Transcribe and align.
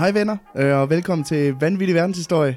Hej 0.00 0.10
venner, 0.10 0.36
øh, 0.56 0.76
og 0.76 0.90
velkommen 0.90 1.24
til 1.24 1.54
Vanvittig 1.60 1.94
Verdenshistorie. 1.94 2.56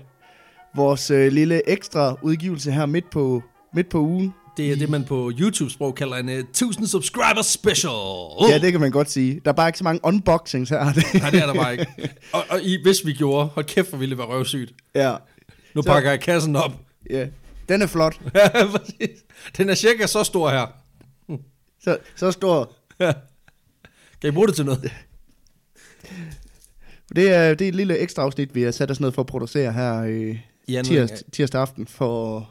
Vores 0.76 1.12
øh, 1.12 1.32
lille 1.32 1.70
ekstra 1.70 2.16
udgivelse 2.22 2.72
her 2.72 2.86
midt 2.86 3.10
på, 3.10 3.44
midt 3.74 3.90
på 3.90 4.00
ugen. 4.00 4.34
Det 4.58 4.72
er 4.72 4.76
det, 4.76 4.90
man 4.90 5.04
på 5.04 5.32
YouTube-sprog 5.40 5.96
kalder 5.96 6.16
en 6.18 6.30
uh, 6.30 6.34
1000 6.36 6.88
subscribers 6.88 7.46
special. 7.46 7.92
Uh. 8.40 8.50
Ja, 8.50 8.58
det 8.58 8.72
kan 8.72 8.82
man 8.82 8.92
godt 8.92 9.12
sige. 9.12 9.42
Der 9.46 9.52
er 9.52 9.56
bare 9.56 9.70
ikke 9.70 9.78
så 9.78 9.84
mange 9.84 10.00
unboxings 10.04 10.70
her. 10.70 10.84
Nej, 11.20 11.30
det 11.30 11.42
er 11.42 11.46
der 11.46 11.54
bare 11.54 11.72
ikke. 11.72 11.88
Og, 12.34 12.44
og 12.50 12.62
i, 12.62 12.82
hvis 12.84 13.06
vi 13.06 13.14
gjorde, 13.14 13.46
hold 13.48 13.66
kæft, 13.66 13.90
hvor 13.90 13.98
ville 13.98 14.10
det 14.10 14.18
være 14.18 14.28
røvsygt. 14.28 14.74
ja, 14.96 15.16
Nu 15.76 15.82
Så- 15.82 15.88
pakker 15.90 16.10
jeg 16.10 16.20
kassen 16.20 16.56
op. 16.56 16.72
ja. 17.10 17.28
Den 17.70 17.82
er 17.82 17.88
flot. 17.88 18.20
Ja, 18.36 18.50
præcis. 18.78 19.20
Den 19.58 19.70
er 19.70 19.76
cirka 19.76 20.08
så 20.08 20.24
stor 20.24 20.50
her. 20.50 20.68
Så, 21.84 21.98
så 22.16 22.32
stor. 22.32 22.74
Kan 23.00 23.14
I 24.24 24.32
bruge 24.32 24.48
det 24.48 24.56
til 24.56 24.66
noget? 24.66 24.92
Det 27.16 27.32
er, 27.34 27.54
det 27.54 27.66
er 27.66 27.70
et 27.70 27.76
lille 27.76 27.98
ekstra 27.98 28.22
afsnit, 28.22 28.56
vi 28.56 28.62
har 28.62 28.72
sat 28.72 28.92
os 28.92 29.00
ned 29.00 29.12
for 29.12 29.22
at 29.22 29.26
producere 29.26 29.74
her 29.74 30.02
øh, 30.04 30.38
I 30.68 30.76
anledning 30.76 31.10
tirs, 31.10 31.12
af- 31.22 31.32
tirsdag 31.32 31.62
aften. 31.62 31.88
For, 31.88 32.50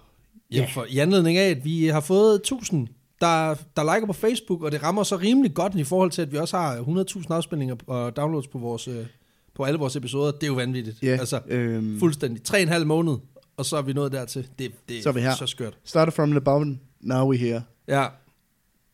Ja. 0.53 0.67
For, 0.75 0.87
I 0.89 0.99
anledning 0.99 1.39
af, 1.39 1.51
at 1.51 1.65
vi 1.65 1.87
har 1.87 2.01
fået 2.01 2.35
1000, 2.35 2.87
der, 3.21 3.55
der 3.77 3.95
liker 3.95 4.07
på 4.07 4.13
Facebook, 4.13 4.63
og 4.63 4.73
det 4.73 4.83
rammer 4.83 5.03
så 5.03 5.17
rimelig 5.17 5.55
godt 5.55 5.75
i 5.75 5.85
forhold 5.85 6.11
til, 6.11 6.23
at 6.23 6.33
vi 6.33 6.37
også 6.37 6.57
har 6.57 6.77
100.000 6.77 7.25
afspilninger 7.31 7.77
og 7.87 8.17
downloads 8.17 8.47
på, 8.49 8.59
vores, 8.59 8.89
øh, 8.89 9.07
på 9.55 9.65
alle 9.65 9.79
vores 9.79 9.97
episoder. 9.97 10.31
Det 10.33 10.43
er 10.43 10.47
jo 10.47 10.55
vanvittigt. 10.55 11.03
ja, 11.03 11.09
Altså, 11.21 11.41
øhm, 11.49 11.99
fuldstændig. 11.99 12.43
Tre 12.43 12.59
og 12.59 12.63
en 12.63 12.69
halv 12.69 12.87
måned, 12.87 13.17
og 13.57 13.67
så 13.67 13.77
er 13.77 13.83
vi 13.83 13.93
nået 13.93 14.13
dertil. 14.13 14.47
Det, 14.59 14.73
det 14.89 15.03
Så 15.03 15.09
er 15.09 15.13
vi 15.13 15.21
her. 15.21 15.35
så 15.35 15.47
skørt. 15.47 15.79
started 15.85 16.13
from 16.13 16.31
the 16.31 16.41
bottom, 16.41 16.79
now 17.01 17.33
we're 17.33 17.39
here. 17.39 17.63
Ja. 17.89 18.07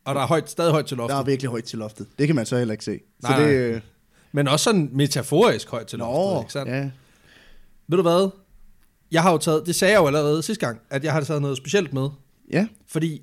Og 0.04 0.14
der 0.14 0.20
er 0.20 0.26
højt, 0.26 0.50
stadig 0.50 0.72
højt 0.72 0.86
til 0.86 0.96
Der 0.96 1.02
loftet. 1.02 1.18
er 1.18 1.22
virkelig 1.22 1.50
højt 1.50 1.64
til 1.64 1.78
loftet. 1.78 2.06
Det 2.18 2.26
kan 2.26 2.36
man 2.36 2.46
så 2.46 2.58
heller 2.58 2.72
ikke 2.72 2.84
se. 2.84 3.00
Så 3.20 3.28
Nej, 3.28 3.40
det, 3.46 3.70
nej. 3.70 3.80
Men 4.32 4.48
også 4.48 4.64
sådan 4.64 4.90
metaforisk 4.92 5.68
højt 5.70 5.86
til 5.86 5.98
loftet, 5.98 6.42
ikke 6.42 6.52
sandt? 6.52 6.70
ja. 6.72 6.90
Ved 7.88 7.96
du 7.96 8.02
hvad? 8.02 8.30
Jeg 9.10 9.22
har 9.22 9.32
jo 9.32 9.38
taget, 9.38 9.62
det 9.66 9.74
sagde 9.74 9.92
jeg 9.94 10.00
jo 10.00 10.06
allerede 10.06 10.42
sidste 10.42 10.66
gang, 10.66 10.80
at 10.90 11.04
jeg 11.04 11.12
har 11.12 11.20
taget 11.20 11.42
noget 11.42 11.56
specielt 11.56 11.92
med. 11.94 12.08
ja, 12.52 12.66
Fordi 12.86 13.22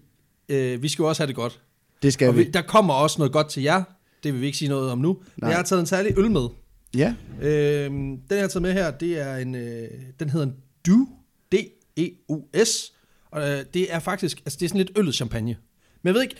øh, 0.49 0.81
vi 0.83 0.87
skal 0.87 1.03
jo 1.03 1.09
også 1.09 1.21
have 1.23 1.27
det 1.27 1.35
godt. 1.35 1.61
det 2.01 2.13
skal 2.13 2.27
og 2.29 2.37
vi. 2.37 2.43
vi, 2.43 2.49
der 2.51 2.61
kommer 2.61 2.93
også 2.93 3.15
noget 3.19 3.31
godt 3.33 3.49
til 3.49 3.63
jer. 3.63 3.83
Det 4.23 4.33
vil 4.33 4.41
vi 4.41 4.45
ikke 4.45 4.57
sige 4.57 4.69
noget 4.69 4.91
om 4.91 4.97
nu. 4.97 5.13
Men 5.13 5.23
Nej. 5.37 5.49
jeg 5.49 5.57
har 5.57 5.63
taget 5.63 5.79
en 5.79 5.85
særlig 5.85 6.17
øl 6.17 6.31
med. 6.31 6.47
Ja, 6.95 7.13
Øh, 7.41 7.85
den 7.89 8.19
jeg 8.29 8.39
har 8.39 8.47
taget 8.47 8.61
med 8.61 8.73
her, 8.73 8.91
det 8.91 9.19
er 9.19 9.35
en, 9.35 9.55
øh, 9.55 9.87
den 10.19 10.29
hedder 10.29 10.45
en 10.45 10.53
Du, 10.87 11.07
D-E-U-S. 11.51 12.91
Og 13.31 13.49
øh, 13.49 13.65
det 13.73 13.93
er 13.93 13.99
faktisk, 13.99 14.37
altså 14.45 14.57
det 14.59 14.65
er 14.65 14.69
sådan 14.69 14.77
lidt 14.85 14.91
øllet 14.97 15.15
champagne. 15.15 15.55
Men 16.01 16.07
jeg 16.07 16.13
ved 16.13 16.21
ikke, 16.21 16.35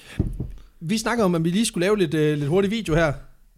vi 0.80 0.98
snakker 0.98 1.24
om, 1.24 1.36
at 1.36 1.44
vi 1.44 1.50
lige 1.50 1.66
skulle 1.66 1.86
lave 1.86 1.98
lidt, 1.98 2.14
øh, 2.14 2.38
lidt 2.38 2.50
hurtig 2.50 2.72
video 2.72 2.96
her 2.96 3.14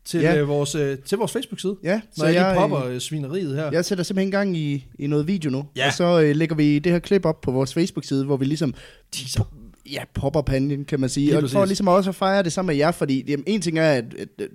til, 0.08 0.20
Ja. 0.22 0.38
øh, 0.38 0.48
vores, 0.48 0.76
øh, 0.76 0.98
til 0.98 1.18
vores 1.18 1.32
Facebook-side. 1.32 1.76
ja. 1.84 1.94
Når 1.94 2.02
Så 2.18 2.26
jeg, 2.26 2.36
jeg, 2.36 2.52
lige 2.54 2.60
popper 2.62 2.84
øh, 2.86 3.00
svineriet 3.00 3.56
her. 3.56 3.70
jeg 3.72 3.86
sætter 3.86 4.04
simpelthen 4.04 4.32
gang 4.32 4.58
i, 4.58 4.86
i 5.00 5.08
noget 5.08 5.28
video 5.28 5.52
nu. 5.52 5.66
Ja. 5.76 5.88
Og 5.88 5.94
så 5.94 6.22
øh, 6.22 6.36
lægger 6.36 6.56
vi 6.56 6.80
det 6.80 6.92
her 6.92 7.00
klip 7.00 7.26
op 7.26 7.42
på 7.42 7.52
vores 7.52 7.74
Facebook-side, 7.74 8.26
hvor 8.26 8.38
vi 8.38 8.46
ligesom 8.46 8.74
Teaser. 9.12 9.44
ja, 9.92 10.02
popper 10.14 10.42
panden, 10.42 10.86
kan 10.86 11.00
man 11.00 11.10
sige. 11.10 11.26
Lige 11.26 11.38
og 11.38 11.50
for 11.50 11.60
præcis. 11.60 11.70
ligesom 11.70 11.88
også 11.88 12.10
at 12.10 12.16
fejre 12.16 12.44
det 12.44 12.54
sammen 12.54 12.68
med 12.68 12.76
jer, 12.76 12.92
fordi 12.92 13.24
jamen, 13.32 13.44
en 13.48 13.62
ting 13.62 13.80
er, 13.80 13.92
at, 13.92 14.04
at, 14.20 14.28
at 14.40 14.48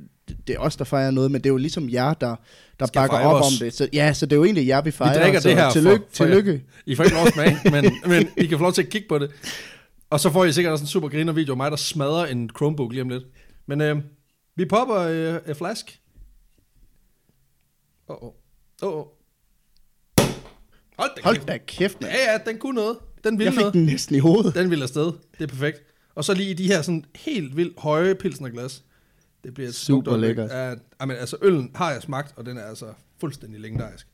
det 0.47 0.55
er 0.55 0.59
os, 0.59 0.77
der 0.77 0.85
fejrer 0.85 1.11
noget, 1.11 1.31
men 1.31 1.41
det 1.41 1.47
er 1.49 1.53
jo 1.53 1.57
ligesom 1.57 1.89
jer, 1.91 2.15
der, 2.15 2.37
der 2.81 2.87
Skal 2.87 2.99
bakker 2.99 3.19
op 3.19 3.41
os. 3.43 3.47
om 3.47 3.53
det. 3.67 3.75
Så, 3.75 3.89
ja, 3.93 4.13
så 4.13 4.27
det 4.27 4.33
er 4.33 4.37
jo 4.37 4.45
egentlig 4.45 4.67
jer, 4.67 4.81
vi 4.83 4.91
fejrer. 4.91 5.23
drikker 5.23 5.41
så 5.41 5.49
det 5.49 5.57
her 5.57 5.65
for- 5.65 5.73
tillykke, 5.73 6.05
for 6.13 6.25
jer. 6.25 6.31
tillykke. 6.35 6.63
I 6.87 6.95
får 6.95 7.05
ikke 7.05 7.17
lov 7.17 7.27
at 7.27 7.33
smage, 7.33 7.57
men, 7.83 7.93
men 8.07 8.29
I 8.37 8.47
kan 8.47 8.59
få 8.59 8.63
lov 8.65 8.73
til 8.73 8.83
at 8.83 8.89
kigge 8.89 9.09
på 9.09 9.19
det. 9.19 9.31
Og 10.11 10.21
så 10.21 10.31
får 10.31 10.45
I 10.45 10.53
sikkert 10.53 10.73
også 10.73 10.83
en 10.83 10.89
super 10.89 11.09
griner 11.09 11.33
video 11.33 11.53
af 11.53 11.57
mig, 11.57 11.71
der 11.71 11.77
smadrer 11.77 12.27
en 12.27 12.51
Chromebook 12.57 12.93
lige 12.93 13.03
om 13.03 13.09
lidt. 13.09 13.23
Men 13.69 13.81
øh, 13.81 13.97
vi 14.57 14.65
popper 14.65 14.97
øh, 14.97 15.41
en 15.49 15.55
flask. 15.55 16.01
Åh, 18.09 18.17
oh, 18.23 18.23
åh. 18.23 18.33
Oh. 18.83 19.07
Oh, 19.07 19.07
Hold 20.99 21.11
da 21.17 21.23
Hold 21.25 21.37
kæft. 21.37 21.49
da 21.49 21.59
kæft, 21.67 22.01
mand. 22.01 22.13
Ja, 22.13 22.33
ja, 22.33 22.39
den 22.47 22.59
kunne 22.59 22.75
noget. 22.75 22.99
Den 23.25 23.39
ville 23.39 23.45
Jeg 23.45 23.53
fik 23.53 23.61
noget. 23.61 23.75
den 23.75 23.85
næsten 23.87 24.15
i 24.17 24.19
hovedet. 24.19 24.55
Den 24.55 24.71
ville 24.71 24.83
afsted. 24.83 25.05
Det 25.39 25.41
er 25.41 25.47
perfekt. 25.47 25.83
Og 26.15 26.25
så 26.25 26.35
lige 26.35 26.51
i 26.51 26.55
de 26.55 26.67
her 26.67 26.83
sådan 26.83 27.05
helt 27.15 27.57
vildt 27.57 27.81
høje 27.81 28.15
pilsnerglas. 28.15 28.85
Det 29.45 29.55
bliver 29.55 29.69
et 29.69 29.75
smukt 29.75 30.07
Super 30.07 30.13
øjeblik. 30.13 30.29
lækkert. 30.29 30.51
Ja, 30.51 30.75
amen, 30.99 31.17
altså 31.17 31.37
øllen 31.43 31.71
har 31.75 31.93
jeg 31.93 32.03
smagt, 32.03 32.35
og 32.37 32.47
den 32.47 32.59
er 32.59 32.65
altså 32.65 32.95
fuldstændig 33.21 33.61
legendarisk. 33.61 34.07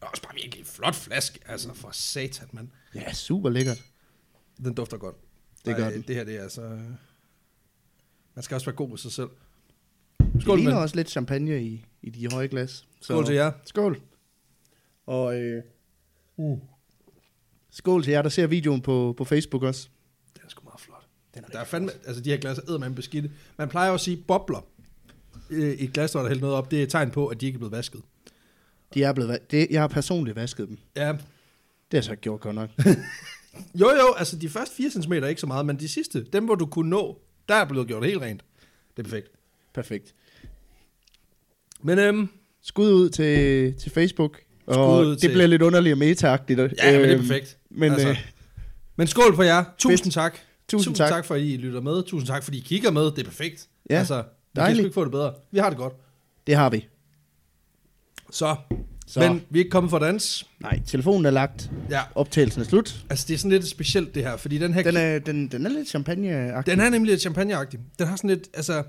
Og 0.00 0.08
også 0.10 0.22
bare 0.22 0.34
virkelig 0.34 0.60
en 0.60 0.66
flot 0.66 0.94
flaske, 0.94 1.38
altså 1.46 1.74
for 1.74 1.90
satan, 1.92 2.48
mand. 2.52 2.68
Ja, 2.94 3.12
super 3.12 3.50
lækkert. 3.50 3.82
Den 4.64 4.74
dufter 4.74 4.96
godt. 4.96 5.16
Det 5.64 5.76
gør 5.76 5.90
den. 5.90 6.02
Det 6.02 6.16
her, 6.16 6.24
det 6.24 6.36
er 6.36 6.42
altså... 6.42 6.62
øh, 6.62 6.80
Man 8.34 8.42
skal 8.42 8.54
også 8.54 8.64
være 8.66 8.76
god 8.76 8.88
ved 8.90 8.98
sig 8.98 9.12
selv. 9.12 9.28
Det 10.32 10.42
Skål, 10.42 10.56
ligner 10.56 10.72
mand. 10.72 10.82
også 10.82 10.96
lidt 10.96 11.10
champagne 11.10 11.62
i, 11.62 11.84
i 12.02 12.10
de 12.10 12.28
høje 12.32 12.46
glas. 12.46 12.70
Så, 12.70 12.84
Skål 13.00 13.26
til 13.26 13.34
jer. 13.34 13.52
Skål. 13.64 14.00
Og 15.06 15.40
øh, 15.40 15.62
uh. 16.36 16.58
skål 17.70 18.02
til 18.04 18.10
jer, 18.10 18.22
der 18.22 18.28
ser 18.28 18.46
videoen 18.46 18.80
på, 18.80 19.14
på 19.18 19.24
Facebook 19.24 19.62
også. 19.62 19.88
Den 20.34 20.42
er 20.44 20.48
sgu 20.48 20.64
meget 20.64 20.80
flot. 20.80 21.06
Den 21.34 21.44
er 21.44 21.48
der 21.48 21.58
er 21.58 21.64
fandme, 21.64 21.90
altså 22.06 22.22
de 22.22 22.30
her 22.30 22.36
glas 22.36 22.58
er 22.58 22.78
man 22.78 22.94
beskidte. 22.94 23.30
Man 23.58 23.68
plejer 23.68 23.92
at 23.92 24.00
sige 24.00 24.16
bobler 24.16 24.66
øh, 25.50 25.72
i 25.72 25.84
et 25.84 25.92
glas, 25.92 26.10
der 26.10 26.20
er 26.20 26.28
hældt 26.28 26.40
noget 26.40 26.56
op. 26.56 26.70
Det 26.70 26.78
er 26.78 26.82
et 26.82 26.88
tegn 26.88 27.10
på, 27.10 27.26
at 27.26 27.40
de 27.40 27.46
ikke 27.46 27.56
er 27.56 27.58
blevet 27.58 27.72
vasket. 27.72 28.00
De 28.94 29.02
er 29.02 29.12
blevet, 29.12 29.50
det, 29.50 29.66
jeg 29.70 29.80
har 29.80 29.88
personligt 29.88 30.36
vasket 30.36 30.68
dem. 30.68 30.78
Ja, 30.96 31.08
Det 31.08 31.08
har 31.10 31.18
jeg 31.92 32.04
så 32.04 32.10
ikke 32.10 32.20
gjort 32.20 32.40
godt 32.40 32.54
nok. 32.54 32.70
Jo, 33.74 33.90
jo, 33.90 34.14
altså 34.16 34.36
de 34.38 34.48
første 34.48 34.74
4 34.74 34.90
cm 34.90 35.12
er 35.12 35.26
ikke 35.26 35.40
så 35.40 35.46
meget, 35.46 35.66
men 35.66 35.80
de 35.80 35.88
sidste, 35.88 36.24
dem 36.24 36.44
hvor 36.44 36.54
du 36.54 36.66
kunne 36.66 36.90
nå, 36.90 37.20
der 37.48 37.54
er 37.54 37.64
blevet 37.64 37.88
gjort 37.88 38.04
helt 38.06 38.20
rent. 38.22 38.44
Det 38.96 38.98
er 38.98 39.02
perfekt. 39.02 39.30
Perfekt. 39.74 40.14
Men 41.82 41.98
øhm, 41.98 42.28
Skud 42.62 42.92
ud 42.92 43.08
til, 43.10 43.74
til 43.74 43.90
Facebook. 43.92 44.38
Og 44.66 44.74
Skud 44.74 45.06
ud 45.06 45.10
det 45.10 45.18
til- 45.20 45.28
bliver 45.32 45.46
lidt 45.46 45.62
underligt 45.62 45.92
og 45.92 45.98
meta-agtigt. 45.98 46.58
ja, 46.58 46.62
men 46.62 46.70
det 46.70 47.10
er 47.10 47.10
Øhm, 47.12 47.20
perfekt. 47.20 47.58
Men 47.70 47.92
altså, 47.92 48.08
øh, 48.08 48.16
men 48.96 49.06
skål 49.06 49.34
for 49.36 49.42
jer. 49.42 49.64
Tusind 49.78 49.98
fedt. 50.04 50.14
tak. 50.14 50.38
Tusind 50.68 50.94
tak. 50.94 51.08
tak 51.08 51.24
for, 51.24 51.34
at 51.34 51.40
I 51.40 51.56
lytter 51.56 51.80
med. 51.80 52.02
Tusind 52.02 52.26
tak, 52.28 52.42
fordi 52.44 52.58
I 52.58 52.60
kigger 52.60 52.90
med. 52.90 53.02
Det 53.04 53.18
er 53.18 53.24
perfekt. 53.24 53.66
Ja, 53.90 53.98
altså, 53.98 54.16
vi 54.16 54.22
kan 54.54 54.62
dejligt. 54.62 54.84
ikke 54.84 54.94
få 54.94 55.04
det 55.04 55.10
bedre. 55.12 55.32
Vi 55.52 55.58
har 55.58 55.68
det 55.68 55.78
godt. 55.78 55.92
det 56.46 56.54
har 56.56 56.70
vi. 56.70 56.86
Så. 58.30 58.56
Så. 59.06 59.20
Men 59.20 59.42
vi 59.50 59.58
er 59.58 59.60
ikke 59.60 59.70
kommet 59.70 59.90
for 59.90 59.98
dans. 59.98 60.46
Nej, 60.60 60.80
telefonen 60.86 61.26
er 61.26 61.30
lagt. 61.30 61.70
Ja. 61.90 62.00
Optagelsen 62.14 62.60
er 62.62 62.66
slut. 62.66 62.96
Altså, 63.10 63.24
det 63.28 63.34
er 63.34 63.38
sådan 63.38 63.50
lidt 63.50 63.68
specielt, 63.68 64.14
det 64.14 64.22
her. 64.22 64.36
Fordi 64.36 64.58
den 64.58 64.74
her... 64.74 64.82
Den 64.82 64.96
er, 64.96 65.18
den, 65.18 65.48
den 65.48 65.66
er 65.66 65.70
lidt 65.70 65.88
champagne 65.88 66.62
Den 66.66 66.80
er 66.80 66.88
nemlig 66.90 67.10
lidt 67.10 67.20
champagneagtig. 67.20 67.80
Den 67.98 68.06
har 68.06 68.16
sådan 68.16 68.30
lidt, 68.30 68.48
altså... 68.54 68.82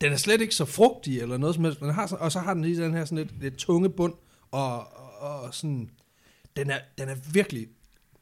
Den 0.00 0.12
er 0.12 0.16
slet 0.16 0.40
ikke 0.40 0.54
så 0.54 0.64
frugtig 0.64 1.20
eller 1.20 1.36
noget 1.36 1.54
som 1.54 1.64
helst, 1.64 1.80
men 1.80 1.88
den 1.88 1.94
har, 1.94 2.06
sådan- 2.06 2.22
og 2.24 2.32
så 2.32 2.38
har 2.38 2.54
den 2.54 2.62
lige 2.64 2.82
den 2.82 2.94
her 2.94 3.04
sådan 3.04 3.18
lidt, 3.18 3.42
lidt 3.42 3.56
tunge 3.56 3.90
bund, 3.90 4.12
og, 4.50 4.78
og, 4.78 5.40
og 5.42 5.54
sådan... 5.54 5.90
Den 6.56 6.70
er, 6.70 6.78
den 6.98 7.08
er 7.08 7.14
virkelig... 7.32 7.66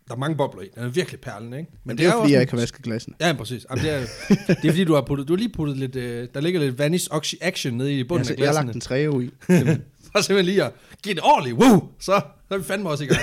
Der 0.08 0.14
er 0.14 0.18
mange 0.18 0.36
bobler 0.36 0.62
i. 0.62 0.68
Den 0.74 0.82
er 0.82 0.88
virkelig 0.88 1.20
perlen, 1.20 1.52
ikke? 1.54 1.70
Men 1.84 1.98
det 1.98 2.04
er 2.06 2.08
jo 2.08 2.12
fordi, 2.12 2.22
også 2.22 2.32
jeg 2.32 2.40
ikke 2.40 2.50
har 2.52 2.58
vasket 2.58 2.82
glassen. 2.82 3.14
Ja, 3.20 3.32
præcis. 3.32 3.66
Jamen, 3.70 3.84
det, 3.84 3.92
er, 3.92 4.00
det 4.48 4.64
er 4.64 4.68
fordi, 4.70 4.84
du 4.84 4.94
har, 4.94 5.00
puttet, 5.02 5.28
du 5.28 5.32
har 5.32 5.38
lige 5.38 5.52
puttet 5.52 5.76
lidt... 5.78 5.96
Øh, 5.96 6.28
der 6.34 6.40
ligger 6.40 6.60
lidt 6.60 6.78
vanish 6.78 7.08
oxy 7.10 7.34
action 7.40 7.74
nede 7.74 7.98
i 7.98 8.04
bunden 8.04 8.20
Altså, 8.20 8.32
af 8.34 8.38
jeg 8.38 8.46
har 8.46 8.52
glassene. 8.52 8.66
lagt 8.66 8.74
en 8.76 8.80
træo 8.80 9.20
i. 9.20 9.30
For 10.12 10.20
simpelthen 10.20 10.44
lige 10.44 10.64
at 10.64 10.72
give 11.02 11.14
det 11.14 11.22
ordentligt. 11.24 11.56
Woo! 11.56 11.88
Så, 11.98 12.20
så 12.48 12.54
er 12.54 12.58
vi 12.58 12.64
fandme 12.64 12.90
også 12.90 13.04
i 13.04 13.06
gang. 13.06 13.20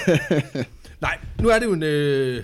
Nej, 1.02 1.18
nu 1.42 1.50
er 1.50 1.60
det 1.60 1.66
jo 1.66 1.74
en, 1.74 1.84
øh, 1.84 2.44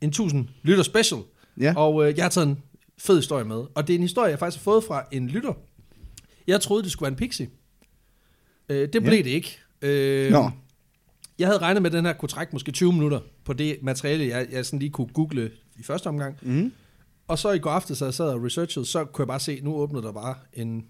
en 0.00 0.08
1000 0.08 0.48
lytter 0.62 0.82
special. 0.84 1.20
Ja. 1.60 1.74
Og 1.76 2.08
øh, 2.08 2.16
jeg 2.16 2.24
har 2.24 2.30
taget 2.30 2.46
en 2.46 2.58
fed 3.04 3.16
historie 3.16 3.44
med. 3.44 3.56
Og 3.74 3.86
det 3.86 3.90
er 3.90 3.94
en 3.98 4.02
historie, 4.02 4.30
jeg 4.30 4.38
faktisk 4.38 4.60
har 4.60 4.64
fået 4.72 4.84
fra 4.84 5.04
en 5.12 5.28
lytter. 5.28 5.52
Jeg 6.46 6.60
troede, 6.60 6.82
det 6.82 6.92
skulle 6.92 7.06
være 7.06 7.12
en 7.12 7.16
pixie. 7.16 7.50
Øh, 8.68 8.88
det 8.92 9.02
blev 9.02 9.12
Ja. 9.18 9.22
det 9.22 9.30
ikke. 9.30 9.58
Øh, 9.82 10.30
Nå. 10.32 10.50
Jeg 11.38 11.48
havde 11.48 11.58
regnet 11.58 11.82
med, 11.82 11.90
at 11.90 11.96
den 11.96 12.04
her 12.06 12.12
kunne 12.12 12.28
trække 12.28 12.52
måske 12.52 12.72
20 12.72 12.92
minutter 12.92 13.20
på 13.44 13.52
det 13.52 13.78
materiale, 13.82 14.26
jeg, 14.28 14.46
jeg 14.52 14.66
sådan 14.66 14.78
lige 14.78 14.90
kunne 14.90 15.08
google 15.14 15.50
i 15.78 15.82
første 15.82 16.06
omgang. 16.06 16.36
Mm. 16.42 16.72
Og 17.28 17.38
så 17.38 17.50
i 17.50 17.58
går 17.58 17.70
aftes, 17.70 17.98
så 17.98 18.04
jeg 18.04 18.14
sad 18.14 18.26
og 18.28 18.44
researchede, 18.44 18.86
så 18.86 19.04
kunne 19.04 19.22
jeg 19.22 19.28
bare 19.28 19.40
se, 19.40 19.60
nu 19.62 19.74
åbnede 19.74 20.02
der 20.02 20.12
bare 20.12 20.34
en, 20.52 20.86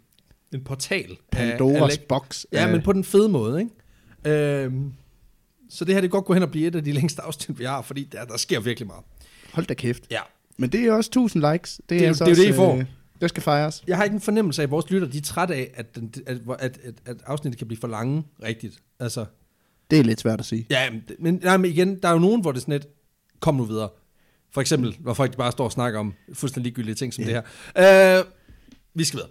en 0.54 0.64
portal. 0.64 1.10
af- 1.32 1.44
af 1.44 1.58
Pandoras 1.58 1.92
læk- 1.98 2.06
box. 2.08 2.44
Ja, 2.52 2.66
af- 2.66 2.72
men 2.72 2.82
på 2.82 2.92
den 2.92 3.04
fede 3.04 3.28
måde, 3.28 3.60
ikke? 4.24 4.62
Øhm, 4.64 4.92
så 5.70 5.84
det 5.84 5.94
her, 5.94 6.00
det 6.00 6.10
godt 6.10 6.24
gå 6.24 6.34
hen 6.34 6.42
og 6.42 6.50
blive 6.50 6.66
et 6.66 6.74
af 6.74 6.84
de 6.84 6.92
længste 7.00 7.22
afsnit, 7.22 7.58
vi 7.58 7.64
har, 7.64 7.82
fordi 7.82 8.04
der, 8.12 8.24
der 8.24 8.36
sker 8.36 8.60
virkelig 8.60 8.86
meget. 8.86 9.04
Hold 9.52 9.66
da 9.66 9.74
kæft. 9.74 10.02
Ja. 10.10 10.20
Men 10.58 10.70
det 10.72 10.80
er 10.84 10.92
også 10.92 11.08
1000 11.08 11.52
likes. 11.52 11.80
Det, 11.88 11.96
er 11.96 12.00
jo- 12.00 12.06
altså 12.06 12.24
det 12.24 12.30
er 12.32 12.36
jo 12.36 12.42
det, 12.42 12.48
I 12.48 12.50
også, 12.50 12.56
får. 12.56 12.76
øh, 12.78 12.84
det 13.20 13.28
skal 13.30 13.42
fejres. 13.42 13.84
Jeg 13.86 13.96
har 13.96 14.04
ikke 14.04 14.14
en 14.14 14.20
fornemmelse 14.20 14.62
af, 14.62 14.66
at 14.66 14.70
vores 14.70 14.90
lytter, 14.90 15.08
de 15.08 15.18
er 15.18 15.22
trætte 15.22 15.54
af, 15.54 15.70
at, 15.74 15.94
den, 15.94 16.12
at, 16.26 16.38
at, 16.58 16.78
at, 16.84 16.94
at 17.06 17.16
afsnittet 17.26 17.58
kan 17.58 17.66
blive 17.66 17.80
for 17.80 17.88
lange, 17.88 18.22
rigtigt. 18.42 18.82
Altså, 19.00 19.24
Det 19.90 19.98
er 19.98 20.02
lidt 20.02 20.20
svært 20.20 20.40
at 20.40 20.46
sige. 20.46 20.66
ja, 20.70 20.90
men- 20.90 21.02
men, 21.18 21.40
nej, 21.42 21.56
men 21.56 21.70
igen, 21.70 21.98
der 22.02 22.08
er 22.08 22.12
jo 22.12 22.18
nogen, 22.18 22.40
hvor 22.40 22.52
det 22.52 22.58
er 22.58 22.60
sådan 22.60 22.72
lidt, 22.72 22.86
kom 23.40 23.54
nu 23.54 23.64
videre. 23.64 23.88
For 24.50 24.60
eksempel, 24.60 24.96
hvor 25.00 25.14
folk 25.14 25.36
bare 25.36 25.52
står 25.52 25.64
og 25.64 25.72
snakker 25.72 26.00
om 26.00 26.14
fuldstændig 26.32 26.64
ligegyldige 26.70 26.94
ting 26.94 27.14
som 27.14 27.24
Ja. 27.24 27.30
det 27.30 27.42
her. 27.76 28.18
Øh, 28.18 28.24
vi 28.94 29.04
skal 29.04 29.16
videre. 29.16 29.30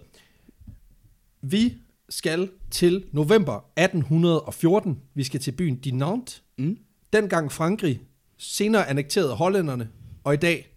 Vi 1.42 1.74
skal 2.08 2.50
til 2.70 3.04
november 3.12 3.64
1814. 3.76 4.98
Vi 5.14 5.24
skal 5.24 5.40
til 5.40 5.52
byen 5.52 5.76
Dinant. 5.76 6.42
Mm. 6.58 6.78
Dengang 7.12 7.52
Frankrig, 7.52 8.00
senere 8.38 8.88
annekterede 8.88 9.34
hollænderne, 9.34 9.88
og 10.24 10.34
i 10.34 10.36
dag 10.36 10.71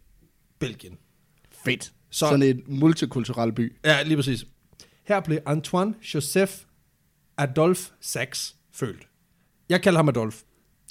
Belgien. 0.59 0.97
Fedt. 1.65 1.83
Så- 1.83 1.91
Så. 2.09 2.25
Sådan 2.25 2.43
en 2.43 2.63
multikulturel 2.67 3.51
by. 3.51 3.75
Ja, 3.85 4.03
lige 4.03 4.15
præcis. 4.17 4.45
Her 5.03 5.19
blev 5.19 5.39
Antoine 5.45 5.93
Joseph 6.13 6.51
Adolf 7.37 7.89
Sachs 8.01 8.55
født. 8.73 9.07
Jeg 9.69 9.81
kalder 9.81 9.99
ham 9.99 10.09
Adolf. 10.09 10.41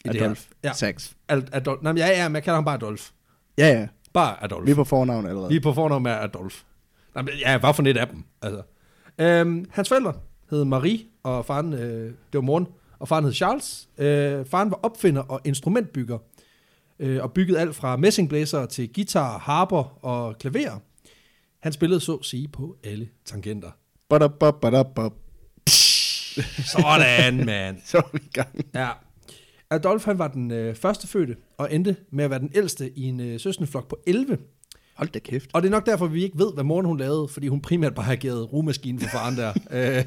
i. 0.05 0.09
Adolf 0.09 0.47
Ja. 0.65 0.73
Sachs. 0.73 1.17
Ad- 1.29 1.49
Adolf. 1.53 1.83
Nej, 1.83 1.93
men 1.93 1.99
ja, 1.99 2.07
ja, 2.09 2.29
men 2.29 2.35
jeg 2.35 2.43
kalder 2.45 2.55
ham 2.57 2.65
bare 2.65 2.75
Adolf. 2.75 3.11
Ja, 3.59 3.69
ja. 3.69 3.89
Bare 4.13 4.45
Adolf. 4.45 4.67
Vi 4.67 4.71
er 4.71 4.75
på 4.75 4.85
fornavn 4.85 5.27
allerede. 5.27 5.49
Vi 5.49 5.57
er 5.57 5.61
på 5.61 5.73
fornavn 5.73 6.03
med 6.03 6.11
Adolf. 6.13 6.63
Nej, 7.15 7.23
men 7.25 7.35
ja, 7.41 7.59
hvad 7.59 7.75
for 7.75 7.83
net 7.83 7.97
af 7.97 8.09
dem? 8.09 8.25
Altså. 8.43 8.63
Øhm, 9.19 9.65
hans 9.71 9.89
forældre 9.89 10.13
hed 10.51 10.65
Marie, 10.65 10.99
og 11.23 11.47
faren, 11.47 11.73
øh, 11.73 12.05
det 12.07 12.15
var 12.33 12.41
moren, 12.41 12.67
og 12.99 13.09
faren 13.09 13.25
hed 13.25 13.33
Charles. 13.33 13.89
Øh, 13.99 14.47
faren 14.47 14.71
var 14.71 14.81
opfinder 14.83 15.23
og 15.23 15.41
instrumentbygger, 15.45 16.19
øh, 16.99 17.23
og 17.23 17.33
byggede 17.33 17.59
alt 17.61 17.77
fra 17.77 17.97
messingblæser 17.97 18.67
til 18.67 18.93
guitar, 18.95 19.39
harper 19.39 20.05
og 20.05 20.39
klaver. 20.39 20.79
Han 21.63 21.73
spillede 21.73 22.01
så 22.01 22.15
at 22.15 22.25
sige 22.25 22.49
på 22.49 22.77
alle 22.85 23.09
tangenter. 23.25 23.71
Badabab, 24.09 24.55
badabab. 24.63 25.13
Sådan, 26.65 27.47
man. 27.47 27.81
Så 27.87 27.99
er 27.99 28.03
vi 28.13 28.19
i 28.25 28.29
gang. 28.33 28.49
Ja. 28.75 28.89
Adolf 29.71 30.05
han 30.05 30.19
var 30.19 30.29
den 30.29 30.51
øh, 30.51 30.75
første 30.75 31.07
fødte, 31.07 31.37
og 31.59 31.75
endte 31.75 31.97
med 32.13 32.25
at 32.25 32.31
være 32.31 32.39
den 32.39 32.51
ældste 32.55 32.99
i 32.99 33.03
en 33.05 33.21
øh, 33.21 33.41
søskendeflok 33.41 33.89
på 33.89 33.99
11. 34.07 34.39
Hold 34.95 35.09
da 35.09 35.19
kæft. 35.19 35.51
Og 35.53 35.63
det 35.63 35.69
er 35.69 35.71
nok 35.71 35.87
derfor, 35.87 36.07
vi 36.07 36.23
ikke 36.25 36.39
ved, 36.39 36.53
hvad 36.55 36.65
moren 36.65 36.87
hun 36.87 36.99
lavede, 36.99 37.29
fordi 37.29 37.49
hun 37.49 37.61
primært 37.61 37.95
bare 37.95 38.05
har 38.05 38.13
ageret 38.13 38.53
rugemaskine 38.53 39.01
for 39.01 39.09
faren 39.09 39.37
der. 39.37 39.53
øh, 39.99 40.05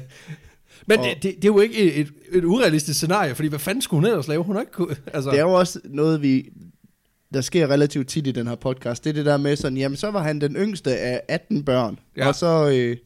men 0.86 0.98
Og- 0.98 1.04
det, 1.04 1.22
det, 1.22 1.34
det, 1.36 1.44
er 1.44 1.48
jo 1.52 1.60
ikke 1.60 1.78
et, 1.78 2.00
et, 2.00 2.12
et 2.32 2.44
urealistisk 2.44 2.98
scenarie, 2.98 3.34
fordi 3.34 3.48
hvad 3.48 3.58
fanden 3.58 3.82
skulle 3.82 4.00
hun 4.00 4.10
ellers 4.10 4.28
lave? 4.28 4.42
Hun 4.42 4.54
har 4.56 4.60
ikke 4.60 4.72
kunne, 4.72 4.96
altså, 5.06 5.30
Det 5.30 5.38
er 5.38 5.42
jo 5.42 5.52
også 5.52 5.80
noget, 5.84 6.22
vi 6.22 6.48
der 7.34 7.40
sker 7.40 7.66
relativt 7.70 8.08
tit 8.08 8.26
i 8.26 8.32
den 8.32 8.46
her 8.46 8.54
podcast. 8.54 9.04
Det 9.04 9.10
er 9.10 9.14
det 9.14 9.26
der 9.26 9.36
med 9.36 9.56
sådan, 9.56 9.78
jamen 9.78 9.96
så 9.96 10.10
var 10.10 10.22
han 10.22 10.40
den 10.40 10.56
yngste 10.56 10.96
af 10.98 11.20
18 11.28 11.64
børn, 11.64 11.98
Ja. 12.16 12.28
og 12.28 12.34
så, 12.34 12.70
øh, 12.74 12.96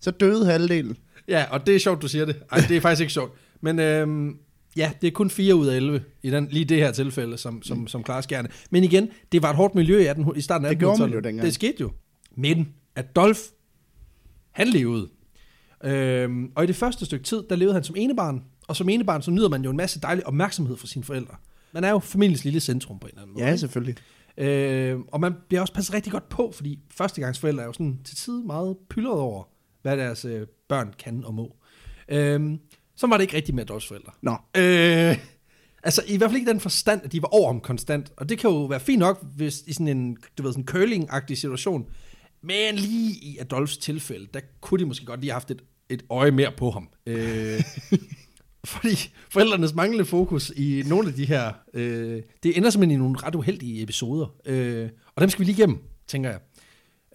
så 0.00 0.10
døde 0.10 0.46
halvdelen. 0.46 0.96
Ja, 1.28 1.44
og 1.50 1.66
det 1.66 1.74
er 1.74 1.78
sjovt, 1.78 2.02
du 2.02 2.08
siger 2.08 2.24
det. 2.24 2.36
Ej, 2.52 2.58
det 2.68 2.76
er 2.76 2.80
faktisk 2.80 3.00
ikke 3.00 3.12
sjovt. 3.12 3.32
Men 3.60 3.78
øhm, 3.78 4.36
ja, 4.76 4.92
det 5.00 5.06
er 5.06 5.10
kun 5.10 5.30
4 5.30 5.54
ud 5.54 5.66
af 5.66 5.76
11 5.76 6.02
i 6.22 6.30
den, 6.30 6.48
lige 6.50 6.64
det 6.64 6.76
her 6.78 6.92
tilfælde, 6.92 7.38
som, 7.38 7.62
som, 7.62 7.86
som 7.88 8.02
klarer 8.02 8.20
skærne. 8.20 8.48
Men 8.70 8.84
igen, 8.84 9.08
det 9.32 9.42
var 9.42 9.50
et 9.50 9.56
hårdt 9.56 9.74
miljø 9.74 9.98
i, 9.98 10.06
18, 10.06 10.32
i 10.36 10.40
starten 10.40 10.64
af 10.66 10.70
Det 10.70 10.78
gjorde 10.78 10.98
man 11.00 11.08
1800-tallet. 11.08 11.14
jo 11.24 11.28
dengang. 11.28 11.46
Det 11.46 11.54
skete 11.54 11.76
jo. 11.80 11.90
Men 12.36 12.68
Adolf, 12.96 13.38
han 14.50 14.68
levede. 14.68 15.08
Øhm, 15.84 16.50
og 16.54 16.64
i 16.64 16.66
det 16.66 16.76
første 16.76 17.04
stykke 17.04 17.24
tid, 17.24 17.42
der 17.50 17.56
levede 17.56 17.74
han 17.74 17.84
som 17.84 17.96
enebarn. 17.98 18.42
Og 18.68 18.76
som 18.76 18.88
enebarn, 18.88 19.22
så 19.22 19.30
nyder 19.30 19.48
man 19.48 19.64
jo 19.64 19.70
en 19.70 19.76
masse 19.76 20.00
dejlig 20.00 20.26
opmærksomhed 20.26 20.76
fra 20.76 20.86
sine 20.86 21.04
forældre. 21.04 21.34
Man 21.74 21.84
er 21.84 21.90
jo 21.90 21.98
familiens 21.98 22.44
lille 22.44 22.60
centrum 22.60 22.98
på 22.98 23.06
en 23.06 23.10
eller 23.10 23.22
anden 23.22 23.34
måde. 23.34 23.46
Ja, 23.46 23.56
selvfølgelig. 23.56 23.96
Øh, 24.38 24.98
og 25.08 25.20
man 25.20 25.34
bliver 25.48 25.60
også 25.60 25.74
passet 25.74 25.94
rigtig 25.94 26.12
godt 26.12 26.28
på, 26.28 26.52
fordi 26.54 26.78
førstegangsforældre 26.90 27.62
er 27.62 27.66
jo 27.66 27.72
sådan 27.72 27.98
til 28.04 28.16
tid 28.16 28.42
meget 28.42 28.76
pyldret 28.90 29.20
over, 29.20 29.44
hvad 29.82 29.96
deres 29.96 30.24
øh, 30.24 30.46
børn 30.68 30.94
kan 30.98 31.24
og 31.24 31.34
må. 31.34 31.56
Øh, 32.08 32.58
så 32.96 33.06
var 33.06 33.16
det 33.16 33.24
ikke 33.24 33.36
rigtigt 33.36 33.54
med 33.54 33.62
Adolfs 33.62 33.88
forældre. 33.88 34.12
Nå, 34.22 34.32
Øh, 34.32 35.18
altså 35.82 36.02
i 36.06 36.16
hvert 36.16 36.30
fald 36.30 36.38
ikke 36.38 36.50
den 36.50 36.60
forstand, 36.60 37.00
at 37.04 37.12
de 37.12 37.22
var 37.22 37.28
over 37.28 37.46
ham 37.46 37.60
konstant. 37.60 38.12
Og 38.16 38.28
det 38.28 38.38
kan 38.38 38.50
jo 38.50 38.64
være 38.64 38.80
fint 38.80 38.98
nok, 38.98 39.24
hvis 39.36 39.62
i 39.66 39.72
sådan 39.72 39.88
en, 39.88 40.16
du 40.38 40.42
ved, 40.42 40.52
sådan 40.52 40.68
curling-agtig 40.70 41.34
situation. 41.34 41.86
Men 42.42 42.74
lige 42.74 43.14
i 43.14 43.38
Adolfs 43.40 43.76
tilfælde, 43.76 44.26
der 44.34 44.40
kunne 44.60 44.80
de 44.80 44.86
måske 44.86 45.06
godt 45.06 45.20
lige 45.20 45.30
have 45.30 45.34
haft 45.34 45.50
et, 45.50 45.62
et 45.88 46.02
øje 46.10 46.30
mere 46.30 46.52
på 46.56 46.70
ham. 46.70 46.88
Øh, 47.06 47.62
fordi 48.74 49.12
forældrenes 49.30 49.74
manglende 49.74 50.04
fokus 50.04 50.52
i 50.56 50.82
nogle 50.86 51.08
af 51.08 51.14
de 51.14 51.24
her, 51.24 51.52
øh, 51.74 52.22
det 52.42 52.56
ender 52.56 52.70
simpelthen 52.70 53.00
i 53.00 53.02
nogle 53.02 53.18
ret 53.18 53.34
uheldige 53.34 53.82
episoder. 53.82 54.26
Øh, 54.46 54.88
og 55.14 55.20
dem 55.20 55.30
skal 55.30 55.40
vi 55.40 55.44
lige 55.44 55.56
igennem, 55.58 55.78
tænker 56.06 56.30
jeg. 56.30 56.40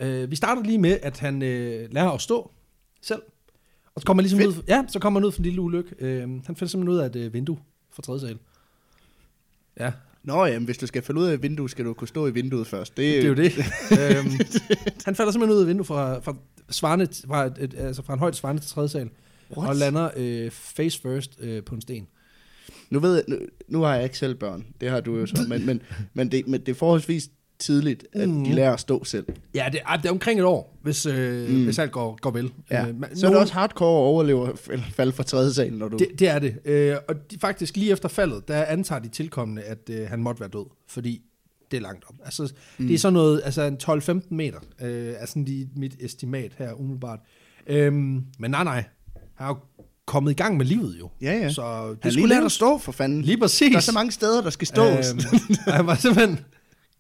Øh, 0.02 0.32
vi 0.32 0.36
starter 0.36 0.64
lige 0.64 0.78
med, 0.78 1.00
at 1.02 1.20
han 1.20 1.42
øh, 1.42 1.88
lærer 1.92 2.10
at 2.10 2.22
stå 2.22 2.52
selv. 3.02 3.22
Og 3.96 4.02
så 4.02 4.06
kommer 4.06 4.24
han 4.24 4.30
ligesom 4.30 4.50
ud, 4.50 4.64
ja, 4.68 4.84
så 4.88 5.00
kommer 5.00 5.20
han 5.20 5.26
ud 5.26 5.32
for 5.32 5.40
en 5.40 5.46
lille 5.46 5.62
ulykke. 5.62 5.96
Øh, 6.00 6.22
han 6.22 6.42
finder 6.46 6.66
simpelthen 6.66 6.90
ud 6.90 6.98
af 6.98 7.06
et 7.06 7.16
øh, 7.16 7.34
vindue 7.34 7.60
fra 7.92 8.02
tredje 8.02 8.20
sal. 8.20 8.38
Ja, 9.80 9.92
Nå 10.24 10.46
jamen, 10.46 10.66
hvis 10.66 10.78
du 10.78 10.88
skal 10.88 11.02
falde 11.02 11.22
ud 11.22 11.26
af 11.26 11.34
et 11.34 11.44
vindue, 11.44 11.70
skal 11.70 11.86
du 11.86 11.94
kunne 11.94 12.08
stå 12.08 12.28
i 12.28 12.32
vinduet 12.32 12.68
først. 12.68 12.98
Det, 12.98 13.06
det 13.06 13.24
er 13.24 13.28
jo 13.28 13.34
det. 13.34 13.58
øhm, 14.00 14.32
han 15.06 15.16
falder 15.16 15.32
simpelthen 15.32 15.56
ud 15.56 15.62
af 15.62 15.68
vinduet 15.68 15.88
fra, 15.88 16.20
fra, 16.20 16.36
svarende, 16.70 17.08
fra, 17.28 17.46
et, 17.46 17.54
et, 17.60 17.74
altså 17.78 18.02
fra 18.02 18.14
en 18.14 18.20
højt 18.20 18.36
svarende 18.36 18.62
til 18.62 18.70
tredje 18.70 18.90
sal. 18.90 19.10
What? 19.58 19.70
Og 19.70 19.76
lander 19.76 20.10
øh, 20.16 20.52
face 20.52 21.02
first 21.02 21.32
øh, 21.40 21.64
på 21.64 21.76
en 21.76 21.82
sten. 21.82 22.08
Nu 22.90 23.00
ved 23.00 23.16
jeg, 23.16 23.24
nu, 23.28 23.38
nu 23.68 23.82
har 23.82 23.96
jeg 23.96 24.04
ikke 24.04 24.18
selv 24.18 24.36
børn. 24.36 24.66
Det 24.82 24.90
har 24.90 25.02
du 25.02 25.18
jo 25.18 25.26
så. 25.26 25.46
Men, 25.50 25.66
men, 25.66 25.82
men, 26.14 26.32
det, 26.32 26.48
men 26.48 26.60
det 26.60 26.70
er 26.70 26.74
forholdsvis 26.76 27.30
tidligt, 27.60 28.06
at 28.14 28.30
Mhm. 28.30 28.44
de 28.46 28.54
lærer 28.54 28.74
at 28.74 28.80
stå 28.80 29.04
selv. 29.04 29.26
Ja, 29.56 29.70
det, 29.72 29.80
er, 29.88 29.98
det 29.98 30.06
er 30.06 30.12
omkring 30.12 30.40
et 30.40 30.46
år, 30.46 30.78
hvis, 30.82 31.06
øh, 31.06 31.50
mm. 31.50 31.56
Mm. 31.56 31.64
hvis 31.64 31.80
alt 31.80 31.92
går, 31.92 32.18
går 32.22 32.32
vel. 32.32 32.52
Ja. 32.72 32.88
Øh, 32.88 32.96
men 32.96 33.16
Så 33.16 33.26
er 33.28 33.32
det 33.32 33.40
også 33.40 33.54
hardcore 33.54 33.88
at 34.00 34.08
overleve 34.08 34.58
eller 34.72 34.86
falde 34.94 35.12
fra 35.12 35.24
tredje 35.24 35.54
sal, 35.54 35.74
når 35.74 35.88
du... 35.88 35.98
Det, 35.98 36.08
det 36.20 36.28
er 36.28 36.40
det. 36.40 36.56
Øh, 36.66 36.96
og 37.08 37.32
de, 37.32 37.40
faktisk 37.40 37.78
lige 37.78 37.92
efter 37.92 38.10
faldet, 38.10 38.48
der 38.48 38.66
antager 38.66 39.00
de 39.02 39.08
tilkommende, 39.10 39.62
at 39.62 39.90
øh, 39.92 40.08
han 40.10 40.20
måtte 40.20 40.40
være 40.40 40.50
død, 40.50 40.66
fordi 40.88 41.22
det 41.72 41.78
er 41.78 41.82
langt 41.82 42.04
op. 42.10 42.16
Altså, 42.26 42.54
mm. 42.78 42.88
Det 42.88 42.94
er 42.94 42.98
sådan 42.98 43.14
noget, 43.14 43.42
altså 43.46 43.62
en 43.62 43.78
12-15 43.84 44.28
meter, 44.30 44.60
øh, 44.82 45.14
er 45.18 45.26
sådan 45.26 45.46
lige 45.46 45.70
mit 45.76 45.96
estimat 46.00 46.52
her 46.58 46.74
umiddelbart. 46.74 47.20
Øhm, 47.68 48.24
men 48.40 48.52
nej, 48.52 48.64
nej, 48.64 48.84
han 49.40 49.46
er 49.46 49.50
jo 49.50 49.58
kommet 50.06 50.32
i 50.32 50.34
gang 50.34 50.58
med 50.58 50.66
livet 50.66 51.00
jo. 51.00 51.10
Ja, 51.22 51.34
ja. 51.34 51.50
Så 51.50 51.62
Han 51.64 51.90
det 51.90 52.04
lige 52.04 52.14
skulle 52.14 52.36
lade 52.36 52.46
at 52.46 52.52
stå, 52.52 52.78
for 52.78 52.92
fanden. 52.92 53.22
Lige 53.22 53.38
præcis. 53.38 53.70
Der 53.72 53.78
er 53.78 53.82
så 53.82 53.92
mange 53.92 54.12
steder, 54.12 54.42
der 54.42 54.50
skal 54.50 54.68
stås. 54.68 55.06
Øhm, 55.12 55.20
han 55.68 55.88
var 55.88 55.96
simpelthen 55.96 56.40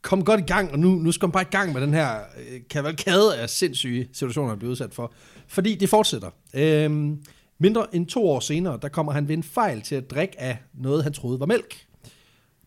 kom 0.02 0.24
godt 0.26 0.40
i 0.40 0.44
gang, 0.44 0.72
og 0.72 0.80
nu, 0.80 0.90
nu 0.90 1.12
skal 1.12 1.26
han 1.28 1.32
bare 1.32 1.42
i 1.44 1.52
gang 1.52 1.74
med 1.74 1.82
den 1.82 1.94
her 1.94 2.16
øh, 2.16 2.60
kavalkade 2.70 3.38
af 3.38 3.50
sindssyge 3.50 4.10
situationer, 4.14 4.50
han 4.50 4.58
bliver 4.58 4.72
udsat 4.72 4.94
for. 4.94 5.14
Fordi 5.48 5.76
det 5.76 5.90
fortsætter. 5.90 6.30
Øhm, 6.54 7.18
mindre 7.60 7.96
end 7.96 8.08
to 8.08 8.28
år 8.30 8.40
senere, 8.40 8.80
der 8.82 8.90
kommer 8.90 9.12
han 9.12 9.28
ved 9.28 9.38
en 9.38 9.44
fejl 9.44 9.82
til 9.82 9.96
at 9.96 10.10
drikke 10.12 10.42
af 10.42 10.58
noget, 10.74 11.04
han 11.04 11.14
troede 11.14 11.40
var 11.40 11.46
mælk. 11.46 11.86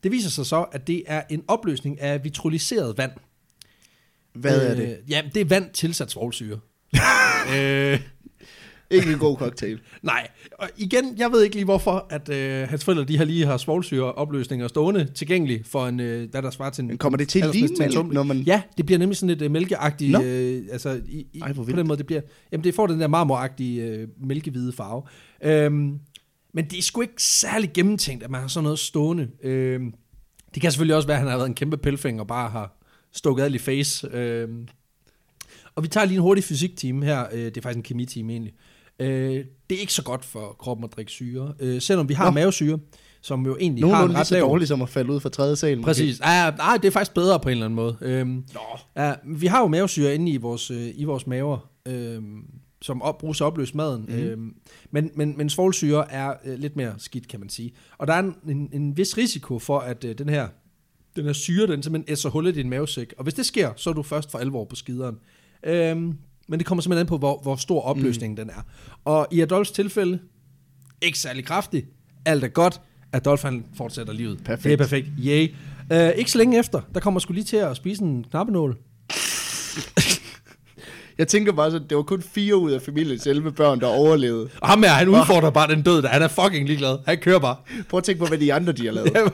Det 0.02 0.12
viser 0.12 0.30
sig 0.30 0.46
så, 0.46 0.62
at 0.62 0.86
det 0.86 1.02
er 1.06 1.22
en 1.30 1.42
opløsning 1.48 2.00
af 2.00 2.24
vitraliseret 2.24 2.98
vand. 2.98 3.12
Hvad 4.34 4.60
er 4.66 4.70
Øh, 4.72 4.76
det? 4.76 4.98
Ja, 5.08 5.22
det 5.34 5.40
er 5.40 5.44
vand 5.44 5.70
tilsat 5.70 6.10
svovlsyre. 6.10 6.58
øh, 7.56 8.00
Ikke 8.92 9.12
en 9.12 9.18
god 9.18 9.36
cocktail. 9.36 9.80
Nej, 10.02 10.28
og 10.58 10.68
igen, 10.76 11.04
jeg 11.18 11.32
ved 11.32 11.42
ikke 11.42 11.56
lige 11.56 11.64
hvorfor, 11.64 12.06
at 12.10 12.28
øh, 12.28 12.68
hans 12.68 12.84
forældre 12.84 13.04
de 13.04 13.18
har 13.18 13.24
lige 13.24 13.46
har 13.46 13.56
svovlsyreopløsninger 13.56 14.68
stående 14.68 15.08
tilgængelig 15.14 15.62
for 15.66 15.86
en, 15.86 16.00
øh, 16.00 16.30
hvad 16.30 16.42
der 16.42 16.50
svarer 16.50 16.70
til 16.70 16.82
en... 16.82 16.88
Men 16.88 16.98
kommer 16.98 17.16
det 17.16 17.28
til 17.28 17.44
mælk, 17.44 17.92
tumling. 17.92 18.14
når 18.14 18.22
man... 18.22 18.38
Ja, 18.38 18.62
det 18.76 18.86
bliver 18.86 18.98
nemlig 18.98 19.16
sådan 19.16 19.28
lidt 19.28 19.42
øh, 19.42 19.50
mælkeagtigt, 19.50 20.22
øh, 20.22 20.62
altså 20.72 21.00
i, 21.08 21.26
i, 21.32 21.40
Ej, 21.40 21.52
på 21.52 21.64
den 21.64 21.86
måde, 21.86 21.98
det 21.98 22.06
bliver, 22.06 22.22
jamen 22.52 22.64
det 22.64 22.74
får 22.74 22.86
den 22.86 23.00
der 23.00 23.08
marmoragtige 23.08 23.82
øh, 23.82 24.08
mælkehvide 24.20 24.72
farve. 24.72 25.02
Øhm, 25.44 25.98
men 26.54 26.64
det 26.70 26.78
er 26.78 26.82
sgu 26.82 27.00
ikke 27.00 27.22
særlig 27.22 27.70
gennemtænkt, 27.74 28.24
at 28.24 28.30
man 28.30 28.40
har 28.40 28.48
sådan 28.48 28.64
noget 28.64 28.78
stående. 28.78 29.28
Øhm, 29.42 29.94
det 30.54 30.62
kan 30.62 30.70
selvfølgelig 30.70 30.96
også 30.96 31.08
være, 31.08 31.16
at 31.16 31.22
han 31.22 31.30
har 31.30 31.36
været 31.36 31.48
en 31.48 31.54
kæmpe 31.54 31.76
pelfing 31.76 32.20
og 32.20 32.26
bare 32.26 32.50
har 32.50 32.78
stukket 33.12 33.44
alt 33.44 33.54
i 33.54 33.58
face. 33.58 34.08
Øhm, 34.16 34.68
og 35.74 35.82
vi 35.82 35.88
tager 35.88 36.04
lige 36.04 36.16
en 36.16 36.22
hurtig 36.22 36.44
fysiktime 36.44 37.04
her. 37.04 37.26
Øh, 37.32 37.44
det 37.44 37.56
er 37.56 37.60
faktisk 37.60 37.76
en 37.76 37.82
kemitime 37.82 38.32
egentlig. 38.32 38.54
Øh, 38.98 39.44
det 39.70 39.76
er 39.76 39.80
ikke 39.80 39.92
så 39.92 40.02
godt 40.02 40.24
for 40.24 40.56
kroppen 40.58 40.84
at 40.84 40.92
drikke 40.96 41.10
syre. 41.10 41.54
Øh, 41.60 41.80
selvom 41.80 42.08
vi 42.08 42.14
har 42.14 42.24
Nå. 42.24 42.30
mavesyre, 42.30 42.78
som 43.20 43.46
jo 43.46 43.56
egentlig 43.60 43.94
har 43.94 44.04
en 44.04 44.14
ret 44.14 44.30
lav... 44.30 44.40
dårligt 44.40 44.68
som 44.68 44.82
at 44.82 44.88
falde 44.88 45.12
ud 45.12 45.20
fra 45.20 45.28
tredje 45.28 45.56
sal. 45.56 45.76
måske. 45.76 45.86
Præcis. 45.86 46.20
Ja, 46.20 46.50
nej, 46.50 46.76
det 46.76 46.88
er 46.88 46.92
faktisk 46.92 47.14
bedre 47.14 47.40
på 47.40 47.48
en 47.48 47.52
eller 47.52 47.64
anden 47.64 47.76
måde. 47.76 47.96
Øhm, 48.00 48.44
ja, 48.96 49.14
vi 49.24 49.46
har 49.46 49.60
jo 49.60 49.66
mavesyre 49.66 50.14
inde 50.14 50.32
i 50.32 50.36
vores, 50.36 50.70
øh, 50.70 50.90
i 50.94 51.04
vores 51.04 51.26
maver, 51.26 51.70
øhm, 51.86 52.44
som 52.82 53.02
op, 53.02 53.18
bruges 53.18 53.40
opløse 53.40 53.76
maden. 53.76 54.04
Mm. 54.08 54.14
Øhm, 54.14 54.54
men, 54.90 55.10
men, 55.14 55.36
men 55.36 55.50
svovlsyre 55.50 56.12
er 56.12 56.34
øh, 56.44 56.58
lidt 56.58 56.76
mere 56.76 56.94
skidt, 56.98 57.28
kan 57.28 57.40
man 57.40 57.48
sige. 57.48 57.72
Og 57.98 58.06
der 58.06 58.12
er 58.12 58.18
en, 58.18 58.34
en, 58.48 58.68
en 58.72 58.96
vis 58.96 59.18
risiko 59.18 59.58
for, 59.58 59.78
at 59.78 60.04
øh, 60.04 60.18
den 60.18 60.28
her 60.28 60.48
den 61.16 61.24
her 61.24 61.32
syre, 61.32 61.66
den 61.66 61.82
simpelthen 61.82 62.12
æsser 62.12 62.30
hullet 62.30 62.56
i 62.56 62.62
din 62.62 62.70
mavesæk. 62.70 63.14
Og 63.18 63.22
hvis 63.22 63.34
det 63.34 63.46
sker, 63.46 63.70
så 63.76 63.90
er 63.90 63.94
du 63.94 64.02
først 64.02 64.30
for 64.30 64.38
alvor 64.38 64.64
på 64.64 64.76
skideren. 64.76 65.18
Øhm, 65.62 66.18
men 66.52 66.58
det 66.58 66.66
kommer 66.66 66.82
simpelthen 66.82 67.00
an 67.00 67.06
på, 67.06 67.18
hvor, 67.18 67.40
hvor 67.42 67.56
stor 67.56 67.80
opløsningen 67.80 68.42
mm. 68.42 68.48
den 68.48 68.50
er. 68.50 68.62
Og 69.04 69.26
i 69.30 69.40
Adolfs 69.40 69.70
tilfælde, 69.70 70.18
ikke 71.02 71.18
særlig 71.18 71.44
kraftig. 71.44 71.84
Alt 72.24 72.44
er 72.44 72.48
godt. 72.48 72.80
Adolf 73.12 73.42
han 73.42 73.64
fortsætter 73.76 74.12
livet. 74.12 74.38
Perfekt. 74.44 74.64
Det 74.64 74.72
er 74.72 74.76
perfekt. 74.76 75.06
Yay. 75.18 75.54
Uh, 75.92 76.18
ikke 76.18 76.30
så 76.30 76.38
længe 76.38 76.58
efter, 76.58 76.80
der 76.94 77.00
kommer 77.00 77.20
skulle 77.20 77.36
lige 77.36 77.44
til 77.44 77.56
at 77.56 77.76
spise 77.76 78.02
en 78.02 78.24
knappenål. 78.30 78.78
Jeg 81.18 81.28
tænker 81.28 81.52
bare, 81.52 81.66
at 81.66 81.82
det 81.88 81.96
var 81.96 82.02
kun 82.02 82.22
fire 82.22 82.56
ud 82.56 82.70
af 82.70 82.82
familiens 82.82 83.26
11 83.26 83.52
børn, 83.52 83.80
der 83.80 83.86
overlevede. 83.86 84.48
Og 84.60 84.68
ham 84.68 84.82
her, 84.82 84.90
han 84.90 85.08
udfordrer 85.08 85.50
bare 85.50 85.74
den 85.74 85.82
død, 85.82 86.02
der 86.02 86.08
han 86.08 86.22
er 86.22 86.28
fucking 86.28 86.66
ligeglad. 86.66 86.98
Han 87.06 87.18
kører 87.18 87.38
bare. 87.38 87.56
Prøv 87.88 87.98
at 87.98 88.04
tænke 88.04 88.18
på, 88.18 88.26
hvad 88.26 88.38
de 88.38 88.54
andre 88.54 88.72
de 88.72 88.86
har 88.86 88.92
lavet. 88.92 89.12
Ja, 89.14 89.22
men 89.22 89.32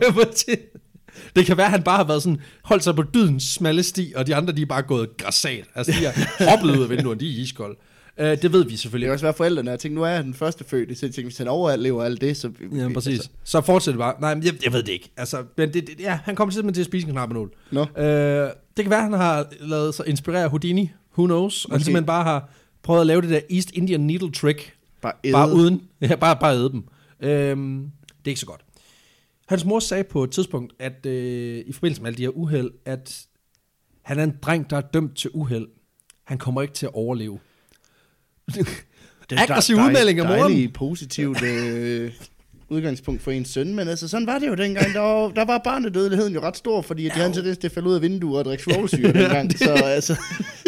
det 1.37 1.47
kan 1.47 1.57
være, 1.57 1.67
at 1.67 1.73
han 1.73 1.83
bare 1.83 1.97
har 1.97 2.05
været 2.05 2.23
sådan, 2.23 2.39
holdt 2.63 2.85
sig 2.85 2.97
på 2.97 3.03
dydens 3.15 3.43
smalle 3.43 3.83
sti, 3.83 4.13
og 4.17 4.27
de 4.27 4.35
andre, 4.35 4.53
de 4.53 4.63
er 4.63 4.67
bare 4.67 4.83
gået 4.83 5.17
græsat. 5.17 5.65
Altså, 5.75 5.93
de 5.93 6.05
har 6.07 6.29
hoppet 6.51 6.77
ud 6.77 6.83
af 6.83 6.91
vinduerne, 6.91 7.21
de 7.21 7.27
er 7.39 7.43
iskolde. 7.43 7.77
Uh, 8.21 8.25
det 8.25 8.53
ved 8.53 8.65
vi 8.65 8.71
Det 8.71 8.79
selvfølgelig 8.81 9.07
kan 9.07 9.13
også 9.13 9.25
være 9.25 9.35
forældrene. 9.35 9.71
Jeg 9.71 9.79
tænkte, 9.79 9.95
nu 9.95 10.03
er 10.05 10.09
jeg 10.09 10.25
den 10.25 10.35
første 10.35 10.65
fødte, 10.65 10.95
så 10.95 11.07
jeg 11.07 11.15
tænkte, 11.15 11.29
hvis 11.29 11.39
han 11.39 11.49
overlever 11.49 12.05
alt 12.05 12.21
det, 12.21 12.37
så... 12.37 12.51
Ja, 12.77 12.89
præcis. 12.95 13.13
Altså. 13.19 13.29
Så 13.45 13.61
fortsætter 13.61 13.93
det 13.93 13.99
bare. 13.99 14.21
Nej, 14.21 14.35
men 14.35 14.45
jeg, 14.45 14.53
jeg 14.65 14.73
ved 14.73 14.83
det 14.83 14.93
ikke. 14.93 15.11
Altså, 15.17 15.45
men 15.57 15.73
det, 15.73 15.87
det, 15.87 16.01
ja, 16.01 16.19
han 16.25 16.37
kommer 16.37 16.53
simpelthen 16.53 16.75
til 16.75 16.81
at 16.81 16.87
spise 16.87 17.07
en 17.07 17.13
knappenål. 17.13 17.53
Nå. 17.73 17.81
Øh, 17.81 18.51
det 18.77 18.85
kan 18.85 18.91
være, 18.91 18.99
at 18.99 19.05
han 19.05 19.13
har 19.13 19.47
lavet 19.61 19.95
sig 19.95 20.09
inspirere 20.09 20.49
Houdini. 20.49 20.91
Who 21.19 21.27
knows? 21.27 21.65
Og 21.65 21.71
Måske. 21.71 21.85
simpelthen 21.85 22.07
bare 22.07 22.25
har 22.25 22.51
prøvet 22.83 23.01
at 23.01 23.07
lave 23.07 23.23
det 23.23 23.31
der 23.31 23.41
East 23.51 23.71
Indian 23.75 24.01
Needle 24.01 24.33
Trick. 24.33 24.75
Bare, 25.03 25.13
æde. 25.25 25.33
Bare 25.33 25.53
uden. 25.53 25.83
Ja, 26.01 26.17
bare, 26.17 26.37
bare 26.41 26.55
æde 26.55 26.71
dem. 26.71 26.85
Øhm, 27.23 27.91
det 28.09 28.25
er 28.25 28.29
ikke 28.29 28.41
så 28.41 28.47
godt. 28.47 28.61
Hans 29.49 29.65
mor 29.65 29.81
sagde 29.81 30.05
på 30.05 30.25
et 30.25 30.31
tidspunkt, 30.31 30.73
at 30.79 31.07
øh, 31.07 31.65
i 31.67 31.73
forbindelse 31.73 32.03
med 32.03 32.09
alle 32.09 32.17
de 32.17 32.23
her 32.23 32.37
uheld, 32.37 32.71
at 32.85 33.27
han 34.03 34.19
er 34.19 34.25
en 34.25 34.35
dreng, 34.43 34.71
der 34.71 34.77
er 34.77 34.81
dømt 34.81 35.17
til 35.17 35.31
uheld. 35.35 35.67
Han 36.25 36.39
kommer 36.39 36.63
ikke 36.63 36.75
til 36.75 36.87
at 36.87 36.95
overleve. 36.95 37.39
Det 39.31 39.39
Aggressiv 39.39 39.77
udmelding 39.77 40.21
af 40.21 40.27
moren. 40.27 40.41
Dejligt 40.41 40.75
positivt 40.75 41.43
øh, 41.43 42.13
udgangspunkt 42.69 43.23
for 43.23 43.31
ens 43.31 43.49
søn, 43.49 43.75
men 43.75 43.89
altså 43.89 44.09
sådan 44.09 44.27
var 44.27 44.39
det 44.39 44.49
jo 44.49 44.55
dengang. 44.55 44.95
Der 44.95 45.01
var, 45.01 45.29
der 45.29 45.45
var 45.45 45.61
barnedødeligheden 45.65 46.35
jo 46.35 46.41
ret 46.41 46.57
stor, 46.57 46.83
fordi 46.83 47.05
de 47.05 47.11
havde 47.11 47.27
en 47.27 47.35
tendens 47.35 47.59
til 47.59 47.69
at 47.69 47.73
falde 47.73 47.89
ud 47.89 47.95
af 47.95 48.03
vinduer 48.03 48.39
og 48.39 48.45
drikke 48.45 48.65
svovlsyre 48.65 49.13
dengang. 49.13 49.59
Så 49.59 49.73
altså, 49.73 50.17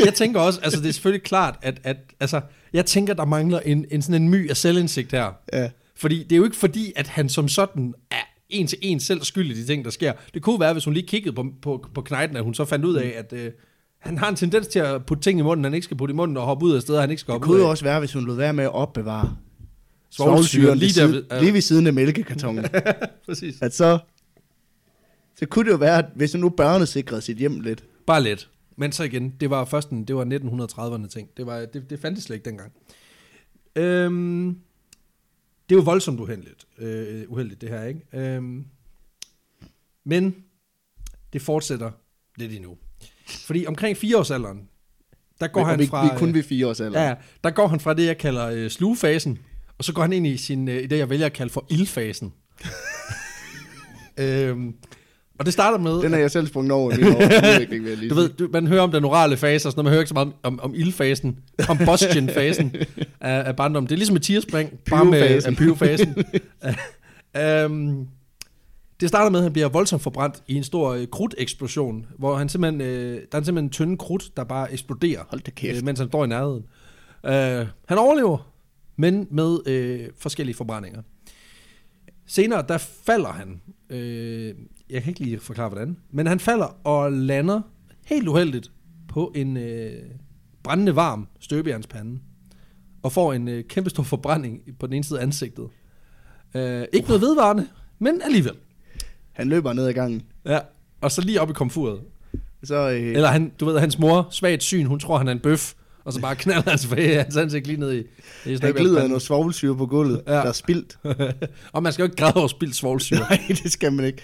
jeg 0.05 0.15
tænker 0.15 0.41
også, 0.41 0.61
altså 0.63 0.81
det 0.81 0.89
er 0.89 0.93
selvfølgelig 0.93 1.23
klart, 1.23 1.59
at, 1.63 1.81
at 1.85 1.97
altså, 2.21 2.41
jeg 2.73 2.87
tænker, 2.87 3.15
der 3.15 3.25
mangler 3.25 3.61
en, 3.61 3.87
en 3.91 4.03
sådan 4.03 4.23
en 4.23 4.29
my 4.29 4.51
af 4.51 4.57
selvindsigt 4.57 5.13
her. 5.13 5.33
ja. 5.53 5.71
Fordi 5.97 6.23
det 6.23 6.33
er 6.33 6.37
jo 6.37 6.45
ikke 6.45 6.57
fordi, 6.57 6.93
at 6.97 7.09
han 7.09 7.29
som 7.29 7.49
sådan 7.49 7.95
er 8.11 8.30
en 8.51 8.67
til 8.67 8.79
en 8.83 9.01
selv 9.01 9.23
skyld 9.23 9.51
i 9.51 9.55
de 9.55 9.67
ting, 9.67 9.85
der 9.85 9.91
sker. 9.91 10.13
Det 10.35 10.43
kunne 10.43 10.61
være, 10.61 10.73
hvis 10.73 10.85
hun 10.85 10.95
lige 10.95 11.07
kiggede 11.07 11.35
på, 11.35 11.47
på, 11.63 11.87
på 11.95 12.03
knejten, 12.03 12.37
at 12.37 12.45
hun 12.45 12.55
så 12.55 12.65
fandt 12.65 12.85
ud 12.85 12.95
af, 12.95 13.15
at 13.17 13.33
øh, 13.33 13.53
han 13.99 14.19
har 14.19 14.29
en 14.29 14.37
tendens 14.37 14.67
til 14.67 14.79
at 14.79 15.07
putte 15.07 15.23
ting 15.23 15.39
i 15.39 15.43
munden, 15.43 15.65
han 15.65 15.75
ikke 15.75 15.85
skal 15.85 15.97
putte 15.97 16.13
i 16.13 16.17
munden, 16.17 16.37
og 16.37 16.43
hoppe 16.43 16.67
ud 16.67 16.73
af 16.75 16.83
steder, 16.83 17.01
han 17.01 17.11
ikke 17.11 17.21
skal 17.21 17.33
Det 17.33 17.35
hoppe 17.35 17.45
kunne 17.47 17.57
ud 17.57 17.61
jo 17.61 17.67
af. 17.67 17.71
også 17.71 17.85
være, 17.85 17.99
hvis 17.99 18.13
hun 18.13 18.25
lod 18.25 18.37
være 18.37 18.53
med 18.53 18.65
at 18.65 18.73
opbevare 18.73 19.37
Svovlsyre 20.11 20.63
svovlsyren 20.63 20.79
lige 20.79 20.93
lige, 20.93 21.09
ved, 21.13 21.25
ja. 21.31 21.41
lige 21.41 21.55
ved 21.55 21.61
siden 21.61 21.87
af 21.87 21.93
mælkekartonen. 21.93 22.65
Præcis. 23.27 23.63
at 23.63 23.75
så, 23.75 23.99
så 25.37 25.47
kunne 25.47 25.65
det 25.65 25.71
jo 25.71 25.77
være, 25.77 25.99
at 25.99 26.05
hvis 26.15 26.33
hun 26.33 26.41
nu 26.41 26.49
børnesikrede 26.49 27.21
sit 27.21 27.37
hjem 27.39 27.61
lidt. 27.61 27.85
Bare 28.07 28.23
let. 28.23 28.49
Men 28.77 28.93
så 28.93 29.05
igen, 29.05 29.35
det 29.41 29.51
var 29.51 29.65
først 29.65 29.91
en, 29.91 30.05
det 30.05 30.17
var 30.17 30.25
1930'erne 30.25 31.09
ting. 31.09 31.29
Det, 31.37 31.47
var, 31.47 31.59
det, 31.59 31.91
det 31.91 31.99
fandtes 32.01 32.25
slet 32.25 32.37
ikke 32.37 32.45
dengang. 32.51 32.73
Øhm, 33.77 34.57
det 35.71 35.77
er 35.77 35.79
jo 35.79 35.85
voldsomt 35.85 36.21
uheldigt, 36.21 36.67
øh, 36.79 37.25
uheldigt 37.29 37.61
det 37.61 37.69
her, 37.69 37.85
ikke? 37.85 38.01
Øhm, 38.13 38.65
men 40.05 40.37
det 41.33 41.43
fortsætter 41.43 41.91
lidt 42.37 42.53
endnu. 42.53 42.77
Fordi 43.47 43.67
omkring 43.67 43.97
fireårsalderen, 43.97 44.69
der 45.41 45.49
går 45.49 45.61
Og 45.61 45.67
han 45.67 45.79
vi, 45.79 45.87
fra... 45.87 46.05
vi 46.05 46.11
er 46.11 46.19
kun 46.19 46.35
ved 46.35 46.43
fire 46.43 46.67
års 46.67 46.81
alder. 46.81 47.03
Ja, 47.03 47.15
der 47.45 47.51
går 47.51 47.67
han 47.67 47.81
fra 47.81 47.95
det, 47.95 48.07
jeg 48.07 48.19
kalder 48.19 48.47
øh, 48.47 48.71
slugefasen, 48.71 49.39
og 49.79 49.85
så 49.85 49.93
går 49.93 50.03
han 50.03 50.13
ind 50.13 50.27
i 50.27 50.37
sin, 50.37 50.69
øh, 50.69 50.91
det, 50.91 50.99
jeg 50.99 51.11
vælger 51.11 51.27
at 51.27 51.33
kalde 51.33 51.53
for 51.53 51.67
ildfasen. 51.71 52.33
øhm, 54.19 54.75
og 55.41 55.47
det 55.47 55.53
starter 55.53 55.79
med... 55.79 56.03
Den 56.03 56.15
er 56.15 56.19
jeg 56.19 56.31
selv 56.31 56.47
sprunget 56.47 56.73
over 56.73 56.97
min 56.97 57.07
udvikling, 57.55 57.85
vil 57.85 57.91
jeg 57.91 57.99
lige 57.99 58.11
Du 58.11 58.15
ved, 58.15 58.29
du, 58.29 58.49
man 58.53 58.67
hører 58.67 58.83
om 58.83 58.93
den 58.93 59.05
orale 59.05 59.37
fase, 59.37 59.69
og 59.69 59.73
sådan 59.73 59.79
noget, 59.79 59.85
man 59.85 59.91
hører 59.91 60.01
ikke 60.01 60.09
så 60.09 60.15
meget 60.15 60.27
om, 60.27 60.35
om, 60.43 60.61
om 60.61 60.75
ildfasen, 60.75 61.39
combustion-fasen 61.61 62.77
af, 63.21 63.49
af 63.49 63.57
barndommen. 63.57 63.89
Det 63.89 63.95
er 63.95 63.97
ligesom 63.97 64.17
et 64.17 64.23
tierspring, 64.23 64.79
bare 64.91 65.05
med 65.05 65.47
af 65.47 65.57
pyrofasen. 65.57 66.25
um, 67.67 68.09
det 69.01 69.09
starter 69.09 69.31
med, 69.31 69.39
at 69.39 69.43
han 69.43 69.53
bliver 69.53 69.69
voldsomt 69.69 70.03
forbrændt 70.03 70.43
i 70.47 70.55
en 70.55 70.65
stor 70.65 70.91
øh, 70.95 71.07
krudteksplosion, 71.07 72.07
hvor 72.19 72.37
han 72.37 72.49
simpelthen, 72.49 72.81
øh, 72.81 73.23
der 73.33 73.39
er 73.39 73.43
simpelthen 73.43 73.65
en 73.65 73.71
tynde 73.71 73.97
krudt, 73.97 74.37
der 74.37 74.45
bare 74.45 74.73
eksploderer, 74.73 75.23
Hold 75.29 75.41
da 75.41 75.51
kæft. 75.51 75.77
øh, 75.77 75.85
mens 75.85 75.99
han 75.99 76.09
står 76.09 76.25
i 76.25 76.29
nærheden. 76.29 76.65
Uh, 77.25 77.67
han 77.89 77.99
overlever, 77.99 78.53
men 78.97 79.27
med 79.31 79.59
øh, 79.67 80.01
forskellige 80.19 80.57
forbrændinger. 80.57 81.03
Senere, 82.27 82.65
der 82.69 82.79
falder 82.79 83.33
han. 83.33 83.61
Øh, 83.91 84.55
jeg 84.93 85.03
kan 85.03 85.11
ikke 85.11 85.21
lige 85.21 85.39
forklare, 85.41 85.69
hvordan. 85.69 85.97
Men 86.11 86.27
han 86.27 86.41
falder 86.41 86.87
og 86.87 87.13
lander 87.13 87.61
helt 88.07 88.29
uheldigt 88.29 88.71
på 89.09 89.33
en 89.35 89.57
øh, 89.57 89.93
brændende 90.63 90.97
varm 90.97 91.29
støbejernspande. 91.41 92.19
Og 93.03 93.13
får 93.13 93.33
en 93.33 93.49
øh, 93.49 93.65
kæmpe 93.65 93.91
stor 93.91 94.03
forbrænding 94.03 94.61
på 94.79 94.87
den 94.87 94.95
ene 94.95 95.05
side 95.05 95.19
af 95.19 95.23
ansigtet. 95.23 95.67
Øh, 96.55 96.85
ikke 96.93 97.09
noget 97.09 97.23
vedvarende, 97.23 97.67
men 97.99 98.23
alligevel. 98.23 98.55
Han 99.33 99.49
løber 99.49 99.73
ned 99.73 99.87
ad 99.87 99.93
gangen. 99.93 100.23
Ja. 100.47 100.59
Og 101.01 101.13
så 101.13 101.21
lige 101.21 101.41
op 101.41 101.51
i 101.51 101.53
komfuret. 101.53 102.01
Så, 102.65 102.91
øh, 102.91 103.01
Eller 103.01 103.29
han, 103.29 103.53
du 103.61 103.65
ved, 103.65 103.79
hans 103.79 103.99
mor, 103.99 104.29
svagt 104.31 104.63
syn, 104.63 104.87
hun 104.87 105.01
tror, 105.01 105.19
han 105.19 105.29
er 105.29 105.33
en 105.33 105.41
bøf. 105.41 105.75
Og 106.05 106.13
så 106.13 106.21
bare 106.21 106.37
knalder 106.37 106.71
hans, 106.71 106.85
hans 107.25 107.37
ansigt 107.37 107.67
lige 107.67 107.81
ned 107.81 107.93
i, 107.93 107.99
i 108.51 108.57
han 108.63 108.73
glider 108.73 109.07
noget 109.07 109.23
svovlsyre 109.23 109.77
på 109.77 109.87
gulvet, 109.87 110.23
Ja. 110.27 110.33
der 110.33 110.41
er 110.43 110.53
spildt. 110.53 110.99
og 111.73 111.83
man 111.83 111.93
skal 111.93 112.03
jo 112.03 112.05
ikke 112.07 112.17
græde 112.17 112.35
over 112.37 112.49
spildt 112.49 112.77
svovlsyre. 112.77 113.19
Nej, 113.31 113.41
det 113.49 113.73
skal 113.73 113.93
man 113.93 114.05
ikke. 114.05 114.23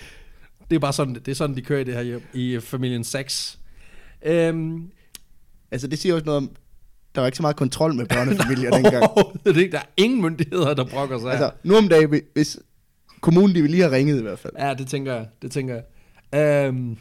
Det 0.70 0.76
er 0.76 0.80
bare 0.80 0.92
sådan, 0.92 1.14
det 1.14 1.28
er 1.28 1.35
sådan 1.35 1.56
de 1.56 1.62
kører 1.62 1.80
i 1.80 1.85
det 1.85 1.94
her 1.94 2.02
hjem, 2.02 2.23
i 2.35 2.50
øh, 2.54 2.61
familien 2.61 3.04
Sachs. 3.04 3.58
Øhm, 4.25 4.90
Altså, 5.70 5.87
det 5.87 5.99
siger 5.99 6.14
også 6.14 6.25
noget 6.26 6.37
om, 6.37 6.50
der 7.14 7.20
var 7.20 7.26
ikke 7.26 7.37
så 7.37 7.42
meget 7.42 7.56
kontrol 7.56 7.94
med 7.94 8.06
børnefamilier 8.14 8.70
dengang. 8.70 9.04
det 9.44 9.56
er 9.56 9.61
ikke, 9.61 9.73
der 9.73 9.78
er 9.78 9.87
ingen 9.96 10.23
myndigheder, 10.23 10.75
der 10.75 10.85
brokker 10.85 11.18
sig 11.18 11.30
Altså, 11.30 11.50
nu 11.62 11.76
om 11.76 11.88
dagen, 11.88 12.20
hvis 12.35 12.58
kommunen, 13.20 13.54
de 13.54 13.62
vil 13.62 13.70
lige 13.70 13.82
have 13.82 13.94
ringet 13.96 14.18
i 14.18 14.23
hvert 14.23 14.38
fald. 14.38 14.52
Ja, 14.58 14.75
det 14.75 14.87
tænker 14.87 15.14
jeg. 15.14 15.26
Det 15.42 15.50
tænker 15.50 15.75
jeg. 16.32 16.66
Øhm, 16.68 16.96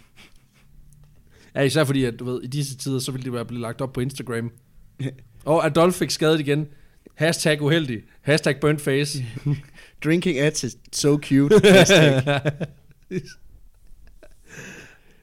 ja, 1.55 1.62
især 1.62 1.84
fordi, 1.84 2.03
at 2.05 2.19
du 2.19 2.25
ved, 2.25 2.41
i 2.43 2.48
disse 2.48 2.77
tider, 2.77 3.00
så 3.00 3.12
ville 3.12 3.25
det 3.25 3.34
være 3.34 3.45
blevet 3.45 3.62
lagt 3.62 3.81
op 3.81 3.93
på 3.93 4.00
Instagram. 4.00 4.51
Og 5.45 5.65
Adolf 5.65 5.95
fik 5.95 6.10
skadet 6.10 6.39
igen. 6.39 6.67
Hashtag 7.15 7.62
uheldig. 7.62 8.01
Hashtag 8.22 8.60
burnt 8.60 8.81
face. 8.81 9.25
Drinking 10.03 10.39
ads 10.39 10.63
is 10.63 10.77
so 10.91 11.17
cute. 11.17 11.69
Hashtag, 11.69 12.41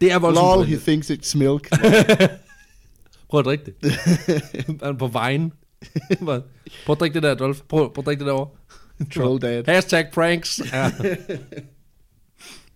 det 0.03 0.13
er 0.13 0.19
voldsomt. 0.19 0.57
Lol, 0.57 0.65
he 0.65 0.77
thinks 0.77 1.11
it's 1.11 1.39
milk. 1.39 1.71
Prøv 3.29 3.39
at 3.39 3.45
drikke 3.45 3.65
det. 3.65 3.93
Han 4.83 4.97
på 4.99 5.07
vejen. 5.07 5.53
Prøv 6.19 6.43
at 6.93 7.01
drikke 7.01 7.15
det 7.15 7.23
der, 7.23 7.31
Adolf. 7.31 7.61
Prøv, 7.69 7.93
prøv 7.95 8.03
at 8.03 8.07
drikke 8.07 8.21
det 8.21 8.27
derovre. 8.27 8.51
Troll 9.11 9.43
dad. 9.43 9.65
Hashtag 9.67 10.07
pranks. 10.13 10.61
Ja. 10.73 10.91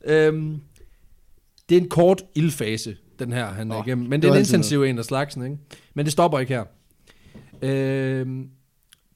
øhm, 0.29 0.61
det 1.69 1.77
er 1.77 1.81
en 1.81 1.89
kort 1.89 2.23
ildfase, 2.35 2.97
den 3.19 3.33
her, 3.33 3.47
han 3.47 3.71
er 3.71 3.77
Åh, 3.77 3.87
igennem. 3.87 4.09
Men 4.09 4.23
det 4.23 4.23
det 4.23 4.31
er 4.31 4.35
en 4.35 4.41
intensiv 4.41 4.83
en 4.83 4.99
af 4.99 5.05
slagsen, 5.05 5.43
ikke? 5.43 5.57
Men 5.95 6.05
det 6.05 6.13
stopper 6.13 6.39
ikke 6.39 6.55
her. 6.55 6.65
Øhm, 7.63 8.49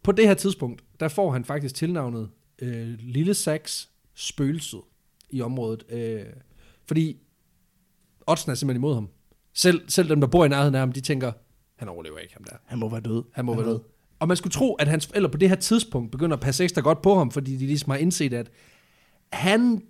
på 0.02 0.12
det 0.12 0.26
her 0.26 0.34
tidspunkt, 0.34 0.82
der 1.00 1.08
får 1.08 1.32
han 1.32 1.44
faktisk 1.44 1.74
tilnavnet 1.74 2.28
øh, 2.62 2.88
Lille 2.98 3.34
Sax 3.34 3.86
Spøgelset 4.14 4.80
i 5.30 5.42
området. 5.42 5.84
Øh, 5.92 6.24
fordi 6.86 7.16
oddsen 8.30 8.50
er 8.50 8.54
simpelthen 8.54 8.80
imod 8.80 8.94
ham. 8.94 9.08
Selv, 9.54 9.80
selv 9.88 10.08
dem, 10.08 10.20
der 10.20 10.28
bor 10.28 10.44
i 10.44 10.48
nærheden 10.48 10.74
af 10.74 10.80
ham, 10.80 10.92
de 10.92 11.00
tænker, 11.00 11.32
han 11.76 11.88
overlever 11.88 12.18
ikke 12.18 12.34
ham 12.34 12.44
der. 12.44 12.56
Han 12.66 12.78
må 12.78 12.88
være 12.88 13.00
død. 13.00 13.22
Han 13.32 13.44
må 13.44 13.54
være 13.54 13.66
død. 13.66 13.78
Og 14.20 14.28
man 14.28 14.36
skulle 14.36 14.52
tro, 14.52 14.74
at 14.74 14.88
hans 14.88 15.06
forældre 15.06 15.30
på 15.30 15.38
det 15.38 15.48
her 15.48 15.56
tidspunkt 15.56 16.10
begynder 16.12 16.36
at 16.36 16.42
passe 16.42 16.64
ekstra 16.64 16.80
godt 16.80 17.02
på 17.02 17.18
ham, 17.18 17.30
fordi 17.30 17.56
de 17.56 17.66
ligesom 17.66 17.90
har 17.90 17.98
indset, 17.98 18.32
at 18.32 18.50
han, 19.32 19.82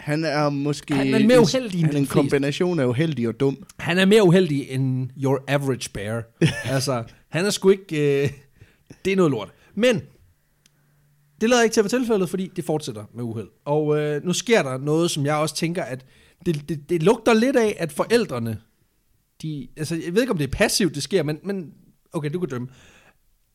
Han 0.00 0.24
er 0.24 0.48
måske... 0.48 0.94
Han 0.94 1.14
er 1.14 1.26
mere 1.26 1.40
uheldig 1.40 1.80
end 1.80 1.86
Han 1.86 1.94
er 1.94 2.00
en 2.00 2.06
kombination 2.06 2.80
af 2.80 2.86
uheldig 2.86 3.28
og 3.28 3.40
dum. 3.40 3.64
han 3.78 3.98
er 3.98 4.04
mere 4.04 4.24
uheldig 4.24 4.70
end 4.70 5.10
your 5.22 5.44
average 5.48 5.90
bear. 5.94 6.22
altså, 6.74 7.04
han 7.28 7.46
er 7.46 7.50
sgu 7.50 7.68
ikke... 7.68 8.22
Øh, 8.24 8.30
det 9.04 9.12
er 9.12 9.16
noget 9.16 9.30
lort. 9.30 9.52
Men, 9.74 10.02
det 11.40 11.50
lader 11.50 11.62
ikke 11.62 11.74
til 11.74 11.80
at 11.80 11.84
være 11.84 12.00
tilfældet, 12.00 12.30
fordi 12.30 12.50
det 12.56 12.64
fortsætter 12.64 13.04
med 13.14 13.24
uheld. 13.24 13.48
Og 13.64 13.98
øh, 13.98 14.24
nu 14.24 14.32
sker 14.32 14.62
der 14.62 14.78
noget, 14.78 15.10
som 15.10 15.26
jeg 15.26 15.36
også 15.36 15.54
tænker, 15.54 15.82
at 15.82 16.04
det, 16.46 16.68
det, 16.68 16.90
det 16.90 17.02
lugter 17.02 17.34
lidt 17.34 17.56
af, 17.56 17.76
at 17.78 17.92
forældrene, 17.92 18.58
de, 19.42 19.68
altså 19.76 19.94
jeg 20.04 20.14
ved 20.14 20.20
ikke, 20.20 20.32
om 20.32 20.38
det 20.38 20.46
er 20.46 20.52
passivt, 20.52 20.94
det 20.94 21.02
sker, 21.02 21.22
men, 21.22 21.38
men 21.44 21.72
okay, 22.12 22.30
du 22.30 22.40
kan 22.40 22.48
dømme. 22.48 22.68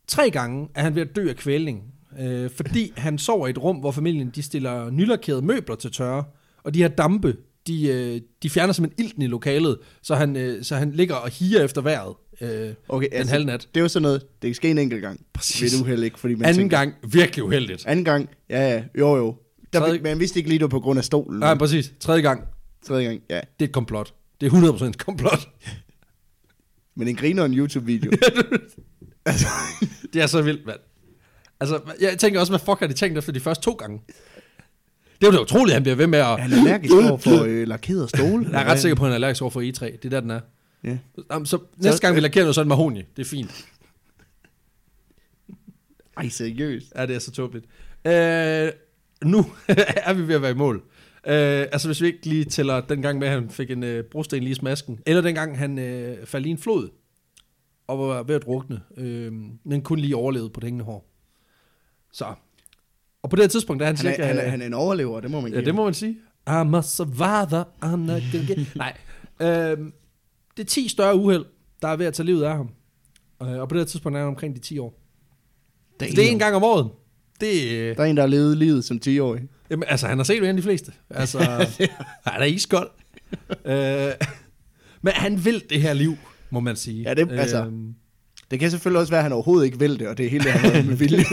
Tre 0.07 0.31
gange 0.31 0.69
er 0.75 0.81
han 0.81 0.95
ved 0.95 1.01
at 1.01 1.15
dø 1.15 1.29
af 1.29 1.35
kvælning, 1.35 1.83
øh, 2.19 2.49
fordi 2.49 2.93
han 2.97 3.17
sover 3.17 3.47
i 3.47 3.49
et 3.49 3.57
rum, 3.57 3.77
hvor 3.77 3.91
familien 3.91 4.31
de 4.35 4.41
stiller 4.41 4.89
nylakerede 4.89 5.41
møbler 5.41 5.75
til 5.75 5.91
tørre, 5.91 6.23
og 6.63 6.73
de 6.73 6.79
her 6.79 6.87
dampe, 6.87 7.37
de, 7.67 7.87
øh, 7.87 8.21
de 8.43 8.49
fjerner 8.49 8.73
simpelthen 8.73 9.05
ilten 9.05 9.21
i 9.21 9.27
lokalet, 9.27 9.77
så 10.01 10.15
han, 10.15 10.35
øh, 10.35 10.63
så 10.63 10.75
han 10.75 10.91
ligger 10.91 11.15
og 11.15 11.29
higer 11.29 11.63
efter 11.63 11.81
vejret 11.81 12.15
øh, 12.41 12.73
Okay, 12.89 13.07
den 13.17 13.27
halve 13.27 13.45
nat. 13.45 13.67
Det 13.73 13.79
er 13.79 13.81
jo 13.81 13.87
sådan 13.87 14.03
noget, 14.03 14.21
det 14.41 14.47
kan 14.47 14.55
ske 14.55 14.71
en 14.71 14.77
enkelt 14.77 15.01
gang. 15.01 15.25
Præcis. 15.33 15.73
Ved 15.73 15.81
uheld, 15.81 16.03
ikke? 16.03 16.19
Fordi 16.19 16.35
man 16.35 16.45
Anden 16.45 16.57
tænker, 16.57 16.77
gang, 16.77 16.93
virkelig 17.07 17.43
uheldigt. 17.43 17.85
Anden 17.85 18.05
gang, 18.05 18.29
ja, 18.49 18.73
ja, 18.73 18.83
jo, 18.99 19.15
jo. 19.15 19.35
Der, 19.73 19.79
Tredje-. 19.79 20.01
Man 20.01 20.19
vidste 20.19 20.39
ikke 20.39 20.49
lige, 20.49 20.59
det 20.59 20.63
var 20.63 20.69
på 20.69 20.79
grund 20.79 20.99
af 20.99 21.05
stolen. 21.05 21.39
Nej, 21.39 21.55
præcis. 21.55 21.93
Tredje 21.99 22.21
gang, 22.21 22.43
Tredje 22.85 23.03
gang, 23.05 23.21
ja. 23.29 23.35
det 23.35 23.65
er 23.65 23.69
et 23.69 23.71
komplot. 23.71 24.13
Det 24.41 24.53
er 24.53 24.73
100% 24.73 24.83
et 24.85 24.97
komplot. 24.97 25.49
Men 26.95 27.07
en 27.07 27.15
griner 27.15 27.45
en 27.45 27.53
YouTube-video. 27.53 28.11
altså, 29.25 29.47
Det 30.13 30.21
er 30.21 30.27
så 30.27 30.41
vildt, 30.41 30.65
mand. 30.65 30.79
Altså, 31.59 31.79
jeg 32.01 32.17
tænker 32.19 32.39
også, 32.39 32.51
hvad 32.51 32.59
fuck 32.59 32.79
har 32.79 32.87
de 32.87 32.93
tænkt 32.93 33.17
efter 33.17 33.31
de 33.31 33.39
første 33.39 33.63
to 33.63 33.71
gange? 33.71 34.01
Det 35.21 35.27
er 35.27 35.33
jo 35.33 35.41
utroligt, 35.41 35.69
at 35.69 35.73
han 35.73 35.83
bliver 35.83 35.95
ved 35.95 36.07
med 36.07 36.19
at... 36.19 36.41
han 36.41 36.53
er 36.53 36.57
allergisk 36.57 36.93
over 36.93 37.17
for 37.17 37.43
øh, 37.43 37.67
lakerede 37.67 38.09
stole. 38.09 38.49
Jeg 38.51 38.61
er 38.61 38.65
ret 38.65 38.79
sikker 38.79 38.95
på, 38.95 39.03
at 39.03 39.07
han 39.07 39.11
er 39.11 39.15
allergisk 39.15 39.41
over 39.41 39.51
for 39.51 39.61
E3. 39.61 39.85
Det 39.85 40.05
er 40.05 40.09
der, 40.09 40.19
den 40.19 40.31
er. 40.31 40.39
Ja. 40.83 40.97
Jamen, 41.31 41.45
så 41.45 41.59
næste 41.77 42.01
gang, 42.01 42.15
vi 42.15 42.19
lakerer 42.19 42.43
noget 42.43 42.55
sådan 42.55 42.67
mahoni. 42.67 43.03
Det 43.15 43.21
er 43.21 43.29
fint. 43.29 43.65
Ej, 46.17 46.29
seriøst. 46.29 46.93
Ja, 46.95 47.05
det 47.05 47.15
er 47.15 47.19
så 47.19 47.31
tåbeligt. 47.31 47.65
Øh, 48.05 48.71
nu 49.23 49.45
er 50.07 50.13
vi 50.13 50.27
ved 50.27 50.35
at 50.35 50.41
være 50.41 50.51
i 50.51 50.55
mål. 50.55 50.83
Øh, 51.27 51.67
altså, 51.71 51.87
hvis 51.87 52.01
vi 52.01 52.07
ikke 52.07 52.25
lige 52.25 52.45
tæller 52.45 52.81
den 52.81 53.01
gang 53.01 53.19
med, 53.19 53.27
at 53.27 53.33
han 53.33 53.49
fik 53.49 53.71
en 53.71 53.83
øh, 53.83 54.03
brosten 54.03 54.39
lige 54.43 54.51
i 54.51 54.55
smasken, 54.55 54.99
eller 55.05 55.21
den 55.21 55.35
gang, 55.35 55.57
han 55.57 55.79
øh, 55.79 56.25
faldt 56.25 56.47
i 56.47 56.49
en 56.49 56.57
flod, 56.57 56.89
og 57.87 57.99
var 57.99 58.23
ved 58.23 58.35
at 58.35 58.43
drukne, 58.43 58.81
øh, 58.97 59.33
men 59.63 59.81
kun 59.81 59.99
lige 59.99 60.15
overlevede 60.15 60.49
på 60.49 60.59
det 60.59 60.67
hængende 60.67 60.85
hår. 60.85 61.07
Så. 62.11 62.25
Og 63.23 63.29
på 63.29 63.35
det 63.35 63.43
her 63.43 63.49
tidspunkt, 63.49 63.79
der 63.79 63.85
er 63.85 63.89
han, 63.89 63.97
Han 63.97 64.07
er, 64.07 64.13
cirka... 64.13 64.27
han, 64.27 64.37
er, 64.37 64.49
han 64.49 64.61
er 64.61 64.65
en 64.65 64.73
overlever, 64.73 65.19
det 65.19 65.31
må 65.31 65.41
man 65.41 65.51
Ja, 65.51 65.57
give 65.57 65.65
det 65.65 65.75
må 65.75 65.83
man 65.83 65.93
sige. 65.93 66.17
I'm 66.49 66.77
a 66.77 66.81
survivor. 66.81 67.67
I'm 67.83 68.11
get... 68.47 68.75
Nej. 68.75 68.97
Øhm, 69.41 69.93
det 70.57 70.63
er 70.63 70.67
10 70.67 70.87
større 70.87 71.15
uheld, 71.15 71.45
der 71.81 71.87
er 71.87 71.95
ved 71.95 72.05
at 72.05 72.13
tage 72.13 72.25
livet 72.25 72.43
af 72.43 72.55
ham. 72.57 72.69
Øh, 73.41 73.47
og 73.59 73.69
på 73.69 73.73
det 73.75 73.81
her 73.81 73.85
tidspunkt 73.85 74.15
er 74.15 74.19
han 74.19 74.27
omkring 74.27 74.55
de 74.55 74.59
10 74.59 74.77
år. 74.79 74.99
Der 75.99 76.05
Så 76.07 76.15
det 76.15 76.27
er 76.27 76.31
en 76.31 76.39
gang 76.39 76.55
om 76.55 76.63
året. 76.63 76.89
Det, 77.41 77.71
øh, 77.71 77.95
Der 77.95 78.03
er 78.03 78.07
en, 78.07 78.17
der 78.17 78.23
har 78.23 78.27
levet 78.27 78.57
livet 78.57 78.83
som 78.85 78.99
10-årig. 79.07 79.41
Jamen, 79.71 79.83
altså, 79.87 80.07
han 80.07 80.17
har 80.17 80.23
set 80.23 80.41
mere 80.41 80.49
end 80.49 80.57
de 80.57 80.63
fleste. 80.63 80.91
Altså, 81.09 81.39
han 82.25 82.41
er 82.41 82.45
iskold. 82.45 82.89
øh, 83.65 84.11
men 85.01 85.13
han 85.13 85.45
vil 85.45 85.63
det 85.69 85.81
her 85.81 85.93
liv, 85.93 86.17
må 86.49 86.59
man 86.59 86.75
sige. 86.75 87.01
Ja, 87.03 87.13
det- 87.13 87.31
altså- 87.31 87.65
Øhm, 87.65 87.95
Det 88.51 88.59
kan 88.59 88.71
selvfølgelig 88.71 88.99
også 88.99 89.11
være, 89.11 89.19
at 89.19 89.23
han 89.23 89.31
overhovedet 89.33 89.65
ikke 89.65 89.79
vil 89.79 89.99
det, 89.99 90.07
og 90.07 90.17
det 90.17 90.25
er 90.25 90.29
helt 90.29 90.43
det, 90.43 90.51
han 90.51 90.85
med 90.85 90.95
vilje. 90.95 91.23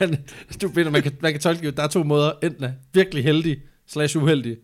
du 0.62 0.68
ved, 0.68 0.90
man 0.90 1.02
kan, 1.02 1.12
man 1.20 1.32
kan 1.32 1.40
tolke, 1.40 1.70
der 1.70 1.82
er 1.82 1.86
to 1.88 2.02
måder. 2.02 2.32
Enten 2.42 2.64
er 2.64 2.72
virkelig 2.92 3.24
heldig, 3.24 3.56
slash 3.86 4.16
uheldig, 4.16 4.56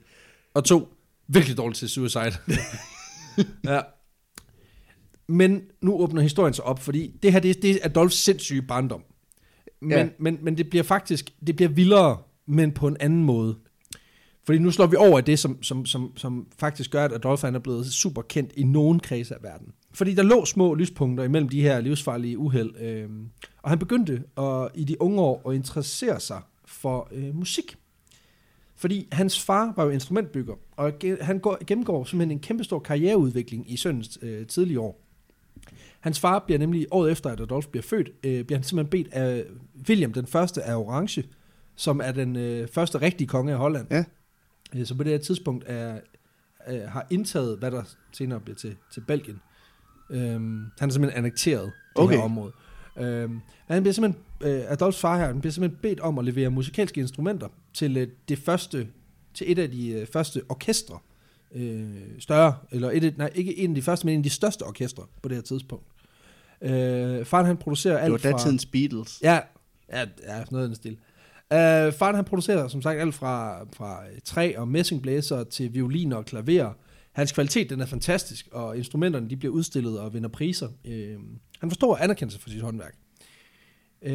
og 0.54 0.64
to, 0.64 0.88
virkelig 1.28 1.56
dårlig 1.56 1.76
til 1.76 1.88
suicide. 1.88 2.32
ja. 3.64 3.80
Men 5.28 5.62
nu 5.82 5.94
åbner 5.94 6.22
historien 6.22 6.54
sig 6.54 6.64
op, 6.64 6.78
fordi 6.82 7.12
det 7.22 7.32
her, 7.32 7.40
det, 7.40 7.50
er- 7.56 7.60
det 7.62 7.70
er 7.70 7.78
Adolfs 7.82 8.16
sindssyge 8.16 8.62
barndom. 8.62 9.02
Men, 9.82 9.90
Ja. 9.90 9.98
ja. 9.98 10.08
men, 10.18 10.38
men 10.42 10.56
det 10.58 10.70
bliver 10.70 10.82
faktisk, 10.82 11.30
det 11.46 11.56
bliver 11.56 11.68
vildere, 11.68 12.18
men 12.52 12.72
på 12.72 12.88
en 12.88 12.96
anden 13.00 13.24
måde. 13.24 13.56
Fordi 14.44 14.58
nu 14.58 14.70
slår 14.70 14.86
vi 14.86 14.96
over 14.96 15.18
i 15.18 15.22
det, 15.22 15.38
som, 15.38 15.62
som, 15.62 15.86
som, 15.86 16.12
som 16.16 16.46
faktisk 16.58 16.90
gør, 16.90 17.04
at 17.04 17.12
Adolf 17.12 17.44
er 17.44 17.58
blevet 17.58 17.86
super 17.86 18.22
kendt 18.22 18.52
i 18.56 18.62
nogen 18.62 19.00
kreds 19.00 19.30
af 19.30 19.36
verden. 19.42 19.72
Fordi 19.94 20.14
der 20.14 20.22
lå 20.22 20.44
små 20.44 20.74
lyspunkter 20.74 21.24
imellem 21.24 21.48
de 21.48 21.62
her 21.62 21.80
livsfarlige 21.80 22.38
uheld. 22.38 22.80
Øh, 22.80 23.08
og 23.62 23.70
han 23.70 23.78
begyndte 23.78 24.22
at, 24.36 24.68
i 24.74 24.84
de 24.84 25.02
unge 25.02 25.20
år 25.20 25.50
at 25.50 25.54
interessere 25.54 26.20
sig 26.20 26.40
for 26.64 27.08
øh, 27.12 27.34
musik. 27.36 27.76
Fordi 28.76 29.08
hans 29.12 29.40
far 29.40 29.72
var 29.76 29.84
jo 29.84 29.90
instrumentbygger, 29.90 30.54
og 30.76 30.92
han 31.20 31.38
går, 31.38 31.64
gennemgår 31.66 32.04
simpelthen 32.04 32.36
en 32.36 32.40
kæmpestor 32.40 32.78
karriereudvikling 32.78 33.72
i 33.72 33.76
søndens 33.76 34.18
øh, 34.22 34.46
tidlige 34.46 34.80
år. 34.80 35.06
Hans 36.00 36.20
far 36.20 36.38
bliver 36.38 36.58
nemlig, 36.58 36.86
året 36.90 37.12
efter 37.12 37.30
at 37.30 37.40
Adolf 37.40 37.66
bliver 37.66 37.82
født, 37.82 38.10
øh, 38.24 38.44
bliver 38.44 38.58
han 38.58 38.64
simpelthen 38.64 38.90
bedt 38.90 39.12
af 39.12 39.44
William 39.88 40.12
den 40.12 40.26
første 40.26 40.62
af 40.62 40.76
Orange, 40.76 41.24
som 41.76 42.00
er 42.04 42.12
den 42.12 42.36
øh, 42.36 42.68
første 42.68 43.00
rigtige 43.00 43.28
konge 43.28 43.52
af 43.52 43.58
Holland. 43.58 43.86
Ja. 43.90 44.04
Øh, 44.76 44.86
som 44.86 44.96
på 44.96 45.02
det 45.04 45.12
her 45.12 45.18
tidspunkt 45.18 45.64
er, 45.66 46.00
øh, 46.68 46.80
har 46.82 47.06
indtaget, 47.10 47.58
hvad 47.58 47.70
der 47.70 47.82
senere 48.12 48.40
bliver 48.40 48.56
til, 48.56 48.76
til 48.94 49.00
Belgien. 49.00 49.40
Øhm, 50.10 50.64
han 50.78 50.88
er 50.88 50.92
simpelthen 50.92 51.18
annekteret 51.18 51.64
det 51.64 51.72
Okay. 51.94 52.16
her 52.16 52.22
område. 52.22 52.52
Øhm, 52.98 53.40
han 53.66 53.82
bliver 53.82 53.92
simpelthen, 53.94 54.22
øh, 54.40 54.62
Adolfs 54.68 55.00
far 55.00 55.18
her, 55.18 55.26
han 55.26 55.40
bliver 55.40 55.52
simpelthen 55.52 55.78
bedt 55.82 56.00
om 56.00 56.18
at 56.18 56.24
levere 56.24 56.50
musikalske 56.50 57.00
instrumenter 57.00 57.48
til 57.74 57.96
øh, 57.96 58.08
det 58.28 58.38
første, 58.38 58.88
til 59.34 59.52
et 59.52 59.58
af 59.58 59.70
de 59.70 59.88
øh, 59.90 60.06
første 60.06 60.42
orkestre, 60.48 60.98
øh, 61.54 61.90
større, 62.18 62.54
eller 62.70 62.90
et, 62.90 63.04
af- 63.04 63.14
nej, 63.16 63.30
ikke 63.34 63.58
en 63.58 63.70
af 63.70 63.74
de 63.74 63.82
første, 63.82 64.06
men 64.06 64.12
en 64.14 64.20
af 64.20 64.24
de 64.24 64.30
største 64.30 64.62
orkestre 64.62 65.04
på 65.22 65.28
det 65.28 65.36
her 65.36 65.42
tidspunkt. 65.42 65.84
Øh, 66.62 67.24
faren 67.24 67.46
han 67.46 67.56
producerer 67.56 67.98
alt 67.98 68.04
Det 68.04 68.12
var 68.12 68.30
fra... 68.30 68.38
datidens 68.38 68.66
Beatles. 68.66 69.18
Ja, 69.22 69.40
ja, 69.92 70.04
ja 70.26 70.44
noget 70.50 70.64
i 70.64 70.66
den 70.68 70.74
stil. 70.74 70.98
Uh, 71.52 71.92
faren 71.92 72.14
han 72.14 72.24
producerer 72.24 72.68
som 72.68 72.82
sagt 72.82 73.00
alt 73.00 73.14
fra, 73.14 73.64
fra 73.72 74.02
træ 74.24 74.54
og 74.56 74.68
messingblæser 74.68 75.44
til 75.44 75.74
violiner 75.74 76.16
og 76.16 76.24
klaver. 76.24 76.72
Hans 77.12 77.32
kvalitet 77.32 77.70
den 77.70 77.80
er 77.80 77.86
fantastisk, 77.86 78.48
og 78.52 78.76
instrumenterne 78.76 79.30
de 79.30 79.36
bliver 79.36 79.54
udstillet 79.54 80.00
og 80.00 80.14
vinder 80.14 80.28
priser. 80.28 80.68
Uh, 80.68 80.92
han 81.60 81.70
får 81.70 81.74
stor 81.74 81.96
anerkendelse 81.96 82.40
for 82.40 82.50
sit 82.50 82.62
håndværk. 82.62 82.94
Uh, 84.06 84.12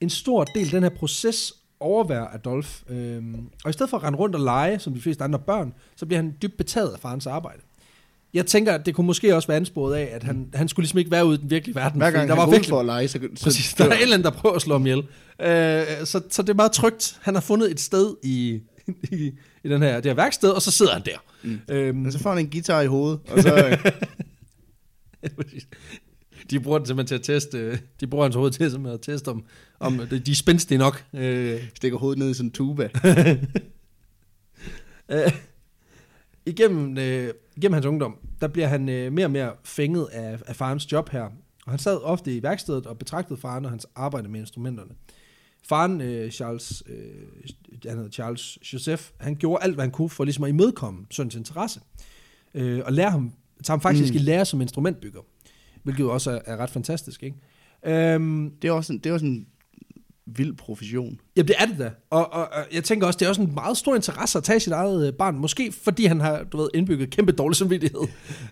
en 0.00 0.10
stor 0.10 0.44
del 0.44 0.64
af 0.64 0.70
den 0.70 0.82
her 0.82 0.90
proces 0.90 1.52
overværer 1.80 2.34
Adolf, 2.34 2.82
uh, 2.90 2.96
og 3.64 3.70
i 3.70 3.72
stedet 3.72 3.90
for 3.90 3.96
at 3.96 4.02
rende 4.02 4.18
rundt 4.18 4.34
og 4.34 4.40
lege, 4.40 4.78
som 4.78 4.94
de 4.94 5.00
fleste 5.00 5.24
andre 5.24 5.38
børn, 5.38 5.74
så 5.96 6.06
bliver 6.06 6.22
han 6.22 6.36
dybt 6.42 6.56
betaget 6.56 6.92
af 6.92 6.98
farens 6.98 7.26
arbejde. 7.26 7.62
Jeg 8.36 8.46
tænker, 8.46 8.72
at 8.74 8.86
det 8.86 8.94
kunne 8.94 9.06
måske 9.06 9.36
også 9.36 9.48
være 9.48 9.56
ansporet 9.56 9.94
af, 9.94 10.08
at 10.12 10.22
han, 10.22 10.48
han 10.54 10.68
skulle 10.68 10.84
ligesom 10.84 10.98
ikke 10.98 11.10
være 11.10 11.26
ude 11.26 11.34
i 11.34 11.40
den 11.40 11.50
virkelige 11.50 11.74
verden. 11.74 12.00
Hver 12.00 12.10
gang 12.10 12.28
der 12.28 12.34
var 12.34 12.46
virkelig 12.50 12.68
for 12.68 12.80
at 12.80 12.86
lege, 12.86 13.08
så, 13.08 13.18
så 13.34 13.44
Præcis, 13.44 13.74
der 13.74 13.84
er 13.84 13.92
en 13.92 14.02
eller 14.02 14.14
anden, 14.14 14.24
der 14.24 14.30
prøver 14.30 14.56
at 14.56 14.62
slå 14.62 14.74
ham 14.74 14.86
ihjel. 14.86 14.98
Øh, 14.98 16.06
så, 16.06 16.20
så 16.30 16.42
det 16.42 16.48
er 16.48 16.54
meget 16.54 16.72
trygt. 16.72 17.18
Han 17.22 17.34
har 17.34 17.40
fundet 17.40 17.70
et 17.70 17.80
sted 17.80 18.14
i, 18.22 18.60
i, 19.12 19.32
i 19.64 19.68
den 19.68 19.82
her, 19.82 19.94
det 20.00 20.10
her 20.10 20.14
værksted, 20.14 20.50
og 20.50 20.62
så 20.62 20.70
sidder 20.70 20.92
han 20.92 21.02
der. 21.04 21.18
Mm. 21.42 21.60
Øhm, 21.68 21.98
Men 21.98 22.12
så 22.12 22.18
får 22.18 22.30
han 22.30 22.38
en 22.38 22.50
guitar 22.50 22.80
i 22.80 22.86
hovedet, 22.86 23.20
og 23.28 23.42
så... 23.42 23.78
de 26.50 26.60
bruger 26.60 26.78
den 26.78 26.86
simpelthen 26.86 27.22
til 27.22 27.32
at 27.32 27.40
teste, 27.40 27.80
de 28.00 28.06
bruger 28.06 28.24
hans 28.24 28.34
hoved 28.34 28.50
til 28.50 28.70
simpelthen 28.70 28.94
at 28.94 29.00
teste, 29.00 29.28
om, 29.28 29.44
om 29.80 29.98
de 30.10 30.18
de 30.18 30.30
er 30.30 30.34
spændstige 30.34 30.78
nok. 30.78 31.04
Øh, 31.14 31.62
stikker 31.74 31.98
hovedet 31.98 32.18
ned 32.18 32.30
i 32.30 32.34
sådan 32.34 32.46
en 32.46 32.52
tuba. 32.52 32.88
øh, 35.10 35.32
igennem, 36.46 36.98
øh, 36.98 37.30
igennem 37.56 37.72
hans 37.72 37.86
ungdom, 37.86 38.16
der 38.40 38.48
bliver 38.48 38.66
han 38.66 38.88
øh, 38.88 39.12
mere 39.12 39.26
og 39.26 39.30
mere 39.30 39.52
fænget 39.64 40.08
af, 40.12 40.38
af 40.46 40.56
farens 40.56 40.92
job 40.92 41.08
her. 41.08 41.22
Og 41.66 41.72
han 41.72 41.78
sad 41.78 41.98
ofte 42.02 42.36
i 42.36 42.42
værkstedet 42.42 42.86
og 42.86 42.98
betragtede 42.98 43.40
faren 43.40 43.64
og 43.64 43.70
hans 43.70 43.86
arbejde 43.94 44.28
med 44.28 44.40
instrumenterne. 44.40 44.90
Faren, 45.68 46.00
øh, 46.00 46.30
Charles, 46.30 46.82
øh, 46.86 46.98
han 47.86 47.96
hedder 47.96 48.10
Charles 48.10 48.58
Joseph, 48.72 49.02
han 49.20 49.36
gjorde 49.36 49.64
alt, 49.64 49.74
hvad 49.74 49.84
han 49.84 49.90
kunne 49.90 50.10
for 50.10 50.24
ligesom 50.24 50.44
at 50.44 50.50
imødekomme 50.50 51.06
søns 51.10 51.34
interesse. 51.34 51.80
Øh, 52.54 52.82
og 52.84 52.92
lære 52.92 53.10
ham, 53.10 53.32
tage 53.64 53.72
ham 53.72 53.80
faktisk 53.80 54.12
mm. 54.12 54.16
i 54.16 54.18
lære 54.18 54.44
som 54.44 54.60
instrumentbygger. 54.60 55.20
Hvilket 55.82 56.00
jo 56.00 56.12
også 56.12 56.30
er, 56.30 56.40
er 56.44 56.56
ret 56.56 56.70
fantastisk, 56.70 57.22
ikke? 57.22 57.36
Øhm, 57.86 58.50
Det 58.62 58.68
er 58.68 58.72
også 58.72 58.92
en, 58.92 58.98
det 58.98 59.10
er 59.10 59.14
også 59.14 59.26
en 59.26 59.46
vild 60.26 60.56
profession. 60.56 61.18
Jamen, 61.36 61.48
det 61.48 61.56
er 61.58 61.66
det 61.66 61.78
da. 61.78 61.90
Og, 62.10 62.32
og, 62.32 62.40
og 62.52 62.64
jeg 62.72 62.84
tænker 62.84 63.06
også, 63.06 63.16
det 63.18 63.24
er 63.24 63.28
også 63.28 63.42
en 63.42 63.54
meget 63.54 63.76
stor 63.76 63.94
interesse 63.94 64.38
at 64.38 64.44
tage 64.44 64.60
sit 64.60 64.72
eget 64.72 65.06
øh, 65.06 65.12
barn. 65.12 65.38
Måske 65.38 65.72
fordi 65.84 66.04
han 66.06 66.20
har, 66.20 66.42
du 66.52 66.56
ved, 66.56 66.68
indbygget 66.74 67.10
kæmpe 67.10 67.32
dårlig 67.32 67.56
samvittighed. 67.56 68.00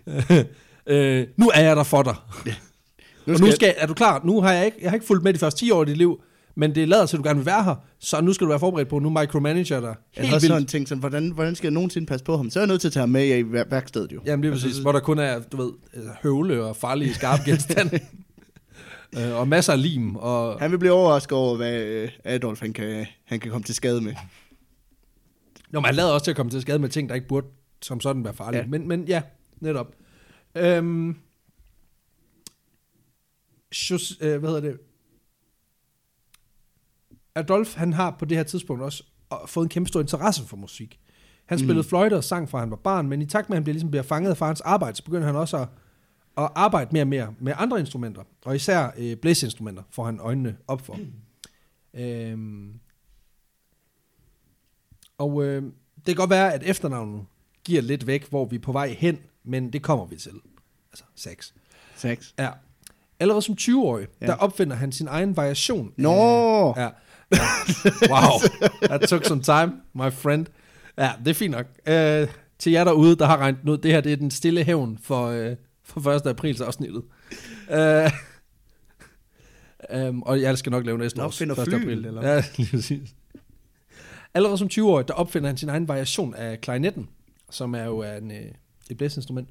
øh, 0.87 1.27
nu 1.37 1.51
er 1.53 1.61
jeg 1.61 1.75
der 1.75 1.83
for 1.83 2.03
dig. 2.03 2.15
Nu 3.25 3.33
og 3.33 3.39
nu 3.39 3.51
skal, 3.51 3.73
er 3.77 3.87
du 3.87 3.93
klar? 3.93 4.21
Nu 4.23 4.41
har 4.41 4.51
jeg 4.53 4.65
ikke, 4.65 4.77
jeg 4.81 4.89
har 4.89 4.95
ikke 4.95 5.05
fulgt 5.07 5.23
med 5.23 5.33
de 5.33 5.39
første 5.39 5.59
10 5.65 5.71
år 5.71 5.83
i 5.83 5.85
dit 5.85 5.97
liv, 5.97 6.21
men 6.55 6.75
det 6.75 6.87
lader 6.87 7.05
til, 7.05 7.17
at 7.17 7.23
du 7.23 7.27
gerne 7.27 7.39
vil 7.39 7.45
være 7.45 7.63
her. 7.63 7.75
Så 7.99 8.21
nu 8.21 8.33
skal 8.33 8.45
du 8.45 8.49
være 8.49 8.59
forberedt 8.59 8.89
på, 8.89 8.99
nu 8.99 9.09
micromanager 9.09 9.79
dig. 9.79 9.95
jeg 10.17 10.29
har 10.29 10.39
sådan 10.39 10.65
tænkt 10.65 10.89
sådan, 10.89 10.99
hvordan, 10.99 11.29
hvordan 11.29 11.55
skal 11.55 11.67
jeg 11.67 11.73
nogensinde 11.73 12.07
passe 12.07 12.25
på 12.25 12.37
ham? 12.37 12.49
Så 12.49 12.59
er 12.59 12.63
jeg 12.63 12.67
nødt 12.67 12.81
til 12.81 12.87
at 12.87 12.91
tage 12.93 13.01
ham 13.01 13.09
med 13.09 13.37
i 13.37 13.41
vær- 13.41 13.69
værkstedet 13.69 14.11
jo. 14.11 14.21
Jamen, 14.25 14.43
det 14.43 14.49
er 14.49 14.53
præcis. 14.53 14.65
Altså, 14.65 14.81
Hvor 14.81 14.91
der 14.91 14.99
kun 14.99 15.19
er, 15.19 15.39
du 15.39 15.57
ved, 15.57 15.71
øh, 15.93 16.03
høvle 16.23 16.63
og 16.63 16.75
farlige 16.75 17.13
skarpe 17.13 17.41
genstande. 17.51 17.99
Øh, 19.17 19.35
og 19.35 19.47
masser 19.47 19.73
af 19.73 19.81
lim. 19.81 20.15
Og, 20.15 20.59
Han 20.59 20.71
vil 20.71 20.77
blive 20.79 20.93
overrasket 20.93 21.37
over, 21.37 21.55
hvad 21.55 21.81
øh, 21.81 22.09
Adolf 22.23 22.59
han 22.61 22.73
kan, 22.73 23.05
han 23.25 23.39
kan 23.39 23.51
komme 23.51 23.63
til 23.63 23.75
skade 23.75 24.01
med. 24.01 24.15
Nå, 25.69 25.79
man 25.79 25.95
lader 25.95 26.11
også 26.11 26.23
til 26.23 26.31
at 26.31 26.37
komme 26.37 26.49
til 26.49 26.61
skade 26.61 26.79
med 26.79 26.89
ting, 26.89 27.09
der 27.09 27.15
ikke 27.15 27.27
burde 27.27 27.47
som 27.81 27.99
sådan 28.01 28.23
være 28.23 28.33
farlige. 28.33 28.61
Ja. 28.61 28.67
Men, 28.67 28.87
men 28.87 29.03
ja, 29.07 29.21
netop. 29.59 29.95
Øhm, 30.55 31.17
Jos, 33.89 34.17
øh, 34.21 34.39
hvad 34.39 34.49
hedder 34.49 34.61
det? 34.61 34.79
Adolf, 37.35 37.75
han 37.75 37.93
har 37.93 38.15
på 38.19 38.25
det 38.25 38.37
her 38.37 38.43
tidspunkt 38.43 38.83
også 38.83 39.03
fået 39.47 39.65
en 39.65 39.69
kæmpe 39.69 39.87
stor 39.87 40.01
interesse 40.01 40.43
for 40.47 40.57
musik. 40.57 40.99
Han 41.45 41.59
spillede 41.59 41.79
Mm. 41.79 41.83
fløjte 41.89 42.13
og 42.17 42.23
sang 42.23 42.49
fra 42.49 42.59
han 42.59 42.69
var 42.69 42.75
barn, 42.75 43.09
men 43.09 43.21
i 43.21 43.25
takt 43.25 43.49
med, 43.49 43.55
at 43.55 43.57
han 43.57 43.63
bliver, 43.63 43.73
ligesom 43.73 43.91
bliver 43.91 44.03
fanget 44.03 44.29
af 44.29 44.37
farens 44.37 44.61
arbejde, 44.61 44.97
så 44.97 45.03
begynder 45.03 45.25
han 45.25 45.35
også 45.35 45.57
at, 45.57 45.67
at 46.37 46.49
arbejde 46.55 46.89
mere 46.93 47.03
og 47.03 47.07
mere 47.07 47.33
med 47.39 47.53
andre 47.57 47.79
instrumenter. 47.79 48.21
Og 48.45 48.55
især 48.55 48.89
øh, 48.97 49.15
blæsinstrumenter 49.17 49.83
får 49.91 50.05
han 50.05 50.19
øjnene 50.19 50.57
op 50.67 50.81
for. 50.85 50.99
Øhm, 51.93 52.73
og 55.17 55.43
øh, 55.43 55.63
det 55.95 56.05
kan 56.05 56.15
godt 56.15 56.29
være, 56.29 56.53
at 56.53 56.63
efternavnet 56.65 57.25
giver 57.63 57.81
lidt 57.81 58.07
væk, 58.07 58.29
hvor 58.29 58.45
vi 58.45 58.55
er 58.55 58.59
på 58.59 58.71
vej 58.71 58.95
hen, 58.99 59.19
men 59.43 59.73
det 59.73 59.81
kommer 59.81 60.05
vi 60.05 60.15
til. 60.15 60.31
Altså 60.91 61.03
sex. 61.15 61.51
Sex. 61.95 62.33
Ja. 62.39 62.49
Allerede 63.19 63.41
som 63.41 63.55
20-årig, 63.61 64.07
Ja. 64.21 64.25
der 64.27 64.33
opfinder 64.35 64.75
han 64.75 64.91
sin 64.91 65.07
egen 65.07 65.37
variation. 65.37 65.93
Nå! 65.97 66.09
Af, 66.11 66.73
ja. 66.77 66.89
ja. 67.31 67.39
Wow. 68.09 68.39
That 68.81 69.01
took 69.09 69.25
some 69.25 69.41
time, 69.43 69.73
my 69.93 70.11
friend. 70.13 70.45
Ja, 70.97 71.11
det 71.19 71.27
er 71.29 71.33
fint 71.33 71.51
nok. 71.51 71.65
Uh, 71.87 72.29
til 72.59 72.71
jer 72.71 72.83
derude, 72.83 73.15
der 73.15 73.25
har 73.25 73.37
regnet 73.37 73.69
ud, 73.69 73.77
det 73.77 73.91
her 73.91 74.01
det 74.01 74.11
er 74.11 74.17
den 74.17 74.31
stille 74.31 74.63
hævn 74.63 74.97
for, 74.97 75.45
uh, 75.45 75.55
for 75.85 76.11
1. 76.11 76.25
aprils 76.25 76.61
afsnittet. 76.61 77.03
Uh, 77.73 78.11
um, 80.09 80.21
og 80.23 80.41
jeg 80.41 80.57
skal 80.57 80.71
nok 80.71 80.85
lave 80.85 80.97
næste 80.97 81.23
års 81.23 81.25
opfinder 81.41 81.55
1. 81.55 81.67
flyen, 81.67 81.81
april. 81.81 82.05
eller? 82.05 82.27
Ja, 82.33 82.43
lige 82.57 82.69
præcis. 82.71 83.15
Allerede 84.33 84.57
som 84.57 84.67
20-årig, 84.71 85.07
der 85.07 85.13
opfinder 85.13 85.47
han 85.49 85.57
sin 85.57 85.69
egen 85.69 85.87
variation 85.87 86.33
af 86.35 86.61
klarinetten, 86.61 87.09
som 87.51 87.75
er 87.75 87.83
jo 87.83 88.03
en, 88.03 88.31
øh, 88.31 88.37
et 88.89 88.97
blæsinstrument. 88.97 89.49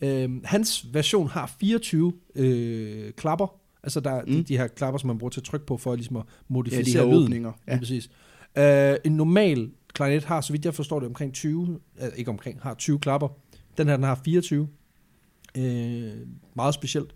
Øhm, 0.00 0.40
hans 0.44 0.86
version 0.92 1.28
har 1.28 1.54
24 1.60 2.12
øh, 2.34 3.12
klapper, 3.12 3.46
altså 3.82 4.00
der, 4.00 4.20
mm. 4.24 4.32
De, 4.32 4.42
de 4.42 4.56
her 4.56 4.66
klapper, 4.66 4.98
som 4.98 5.06
man 5.08 5.18
bruger 5.18 5.30
til 5.30 5.40
at 5.40 5.44
trykke 5.44 5.66
på, 5.66 5.76
for 5.76 5.94
ligesom 5.94 6.16
at 6.16 6.22
Ja, 6.26 6.32
modificere 6.54 6.84
de 6.84 6.90
her 6.92 7.04
lyden. 7.14 7.24
åbninger. 7.24 7.52
Ja. 7.66 7.72
Ja. 7.72 7.78
præcis. 7.78 8.10
Øh, 8.58 8.96
en 9.04 9.12
normal 9.16 9.70
klarinet 9.94 10.24
har, 10.24 10.40
så 10.40 10.52
vidt 10.52 10.64
jeg 10.64 10.74
forstår 10.74 11.00
det, 11.00 11.06
omkring 11.08 11.34
20, 11.34 11.80
øh, 12.02 12.08
ikke 12.16 12.30
omkring, 12.30 12.58
har 12.62 12.74
20 12.74 12.98
klapper. 12.98 13.28
Den 13.78 13.88
her, 13.88 13.96
den 13.96 14.04
har 14.04 14.20
24. 14.24 14.68
Øh, 15.56 16.26
meget 16.54 16.74
specielt. 16.74 17.14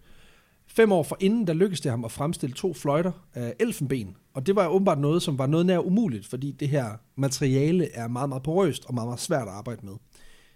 Fem 0.66 0.92
år 0.92 1.03
forinden, 1.03 1.46
der 1.46 1.53
lykkedes 1.53 1.81
det 1.81 1.90
ham 1.90 2.05
at 2.05 2.12
fremstille 2.12 2.55
to 2.55 2.74
fløjter 2.74 3.12
af 3.35 3.55
elfenben. 3.61 4.16
Og 4.35 4.46
det 4.46 4.57
var 4.57 4.68
åbenbart 4.68 4.98
noget, 4.98 5.22
som 5.22 5.38
var 5.38 5.46
noget 5.46 5.66
nær 5.66 5.79
umuligt, 5.79 6.26
fordi 6.26 6.50
det 6.50 6.68
her 6.68 6.90
materiale 7.16 7.92
er 7.92 8.09
meget, 8.09 8.29
meget 8.29 8.42
porøst 8.42 8.85
og 8.85 8.94
meget, 8.94 9.07
meget 9.07 9.20
svært 9.20 9.48
at 9.48 9.55
arbejde 9.55 9.87
med. 9.87 9.92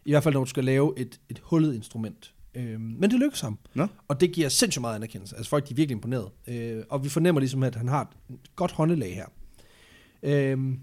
I 0.05 0.11
hvert 0.11 0.23
fald, 0.23 0.35
når 0.35 0.44
du 0.44 0.51
skal 0.51 0.64
lave 0.64 0.92
et, 0.97 1.20
et 1.29 1.40
hullet 1.44 1.75
instrument. 1.75 2.35
Øhm, 2.55 2.81
men 2.81 3.11
det 3.11 3.18
lykkedes 3.18 3.40
ham. 3.40 3.59
Nå. 3.75 3.87
Og 4.09 4.20
det 4.20 4.33
giver 4.33 4.49
sindssygt 4.49 4.81
meget 4.81 4.94
anerkendelse. 4.94 5.37
Altså 5.37 5.51
folk 5.51 5.68
de 5.68 5.73
er 5.73 5.77
virkelig 5.77 5.94
imponeret. 5.94 6.29
Øh, 6.49 6.83
og 6.90 7.05
vi 7.05 7.09
fornemmer 7.09 7.40
ligesom, 7.40 7.62
at 7.62 7.75
han 7.75 7.88
har 7.88 8.12
et 8.31 8.57
godt 8.57 8.73
håndelag 8.73 9.14
her. 9.14 9.27
Øhm, 10.23 10.81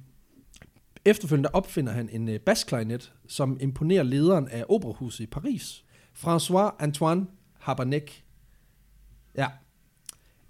efterfølgende 1.05 1.49
opfinder 1.53 1.91
han 1.91 2.09
en 2.11 2.29
øh, 2.29 2.39
basklarinet, 2.39 3.13
som 3.27 3.57
imponerer 3.61 4.03
lederen 4.03 4.47
af 4.47 4.65
operahuset 4.69 5.23
i 5.23 5.27
Paris. 5.27 5.83
François 6.13 6.75
Antoine 6.79 7.27
Haberneck. 7.59 8.23
Ja. 9.37 9.47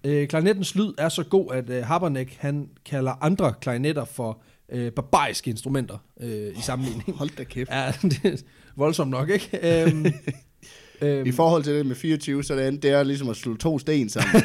Øh, 0.03 0.27
klarinettens 0.27 0.75
lyd 0.75 0.93
er 0.97 1.09
så 1.09 1.23
god, 1.23 1.51
at 1.53 1.69
øh, 1.69 1.83
Haberneck 1.85 2.37
han 2.39 2.69
kalder 2.85 3.11
andre 3.21 3.53
klarinetter 3.61 4.05
for 4.05 4.41
øh, 4.69 4.91
barbariske 4.91 5.49
instrumenter 5.49 5.97
øh, 6.19 6.57
i 6.57 6.61
sammenligning. 6.61 7.13
Hold 7.17 7.29
da 7.37 7.43
kæft. 7.43 7.69
Ja, 7.71 7.91
det 8.01 8.25
er 8.25 8.37
voldsomt 8.75 9.11
nok, 9.11 9.29
ikke? 9.29 9.83
Øhm, 9.83 10.05
øhm, 11.01 11.27
I 11.27 11.31
forhold 11.31 11.63
til 11.63 11.73
det 11.73 11.85
med 11.85 11.95
24, 11.95 12.43
så 12.43 12.55
det 12.55 12.65
er, 12.65 12.71
det 12.71 12.91
er 12.91 13.03
ligesom 13.03 13.29
at 13.29 13.35
slå 13.35 13.57
to 13.57 13.79
sten 13.79 14.09
sammen. 14.09 14.43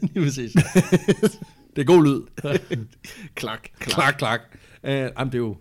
Lige 0.00 0.24
præcis. 0.24 0.52
det 1.76 1.80
er 1.80 1.84
god 1.84 2.04
lyd. 2.04 2.22
klak, 3.34 3.68
klak, 3.78 4.14
klak. 4.18 4.40
Uh, 4.82 4.90
jamen, 4.90 5.32
det 5.32 5.34
er 5.34 5.38
jo... 5.38 5.56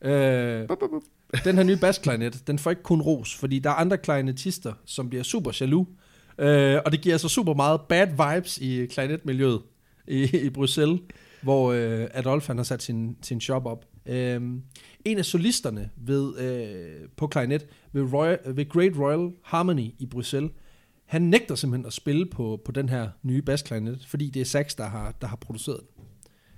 Uh, 0.00 1.17
den 1.44 1.56
her 1.56 1.62
nye 1.62 1.76
bassklarinet, 1.76 2.46
den 2.46 2.58
får 2.58 2.70
ikke 2.70 2.82
kun 2.82 3.00
ros, 3.00 3.34
fordi 3.34 3.58
der 3.58 3.70
er 3.70 3.74
andre 3.74 3.98
klarinetister, 3.98 4.72
som 4.84 5.08
bliver 5.08 5.22
super 5.22 5.50
jaloux. 5.60 5.88
øh, 6.38 6.78
og 6.86 6.92
det 6.92 7.00
giver 7.00 7.14
altså 7.14 7.28
super 7.28 7.54
meget 7.54 7.80
bad 7.88 8.06
vibes 8.06 8.58
i 8.58 8.86
klarinetmiljøet 8.86 9.62
i, 10.08 10.38
i 10.46 10.50
Bruxelles, 10.50 11.00
hvor 11.42 11.72
øh, 11.72 12.06
Adolf 12.14 12.46
han 12.46 12.56
har 12.56 12.64
sat 12.64 12.82
sin, 12.82 13.16
sin 13.22 13.40
shop 13.40 13.66
op. 13.66 13.84
Øh, 14.06 14.40
en 15.04 15.18
af 15.18 15.24
solisterne 15.24 15.90
ved, 15.96 16.38
øh, 16.38 17.08
på 17.16 17.26
klarinet 17.26 17.66
ved, 17.92 18.12
Royal, 18.12 18.38
ved 18.46 18.68
Great 18.68 18.92
Royal 18.98 19.30
Harmony 19.42 19.90
i 19.98 20.06
Bruxelles, 20.06 20.50
han 21.06 21.22
nægter 21.22 21.54
simpelthen 21.54 21.86
at 21.86 21.92
spille 21.92 22.26
på, 22.26 22.60
på 22.64 22.72
den 22.72 22.88
her 22.88 23.08
nye 23.22 23.42
bassklarinet, 23.42 24.06
fordi 24.08 24.30
det 24.30 24.40
er 24.40 24.44
Sax, 24.44 24.76
der 24.76 24.86
har, 24.86 25.14
der 25.20 25.26
har 25.26 25.36
produceret 25.36 25.80
den. 25.80 26.04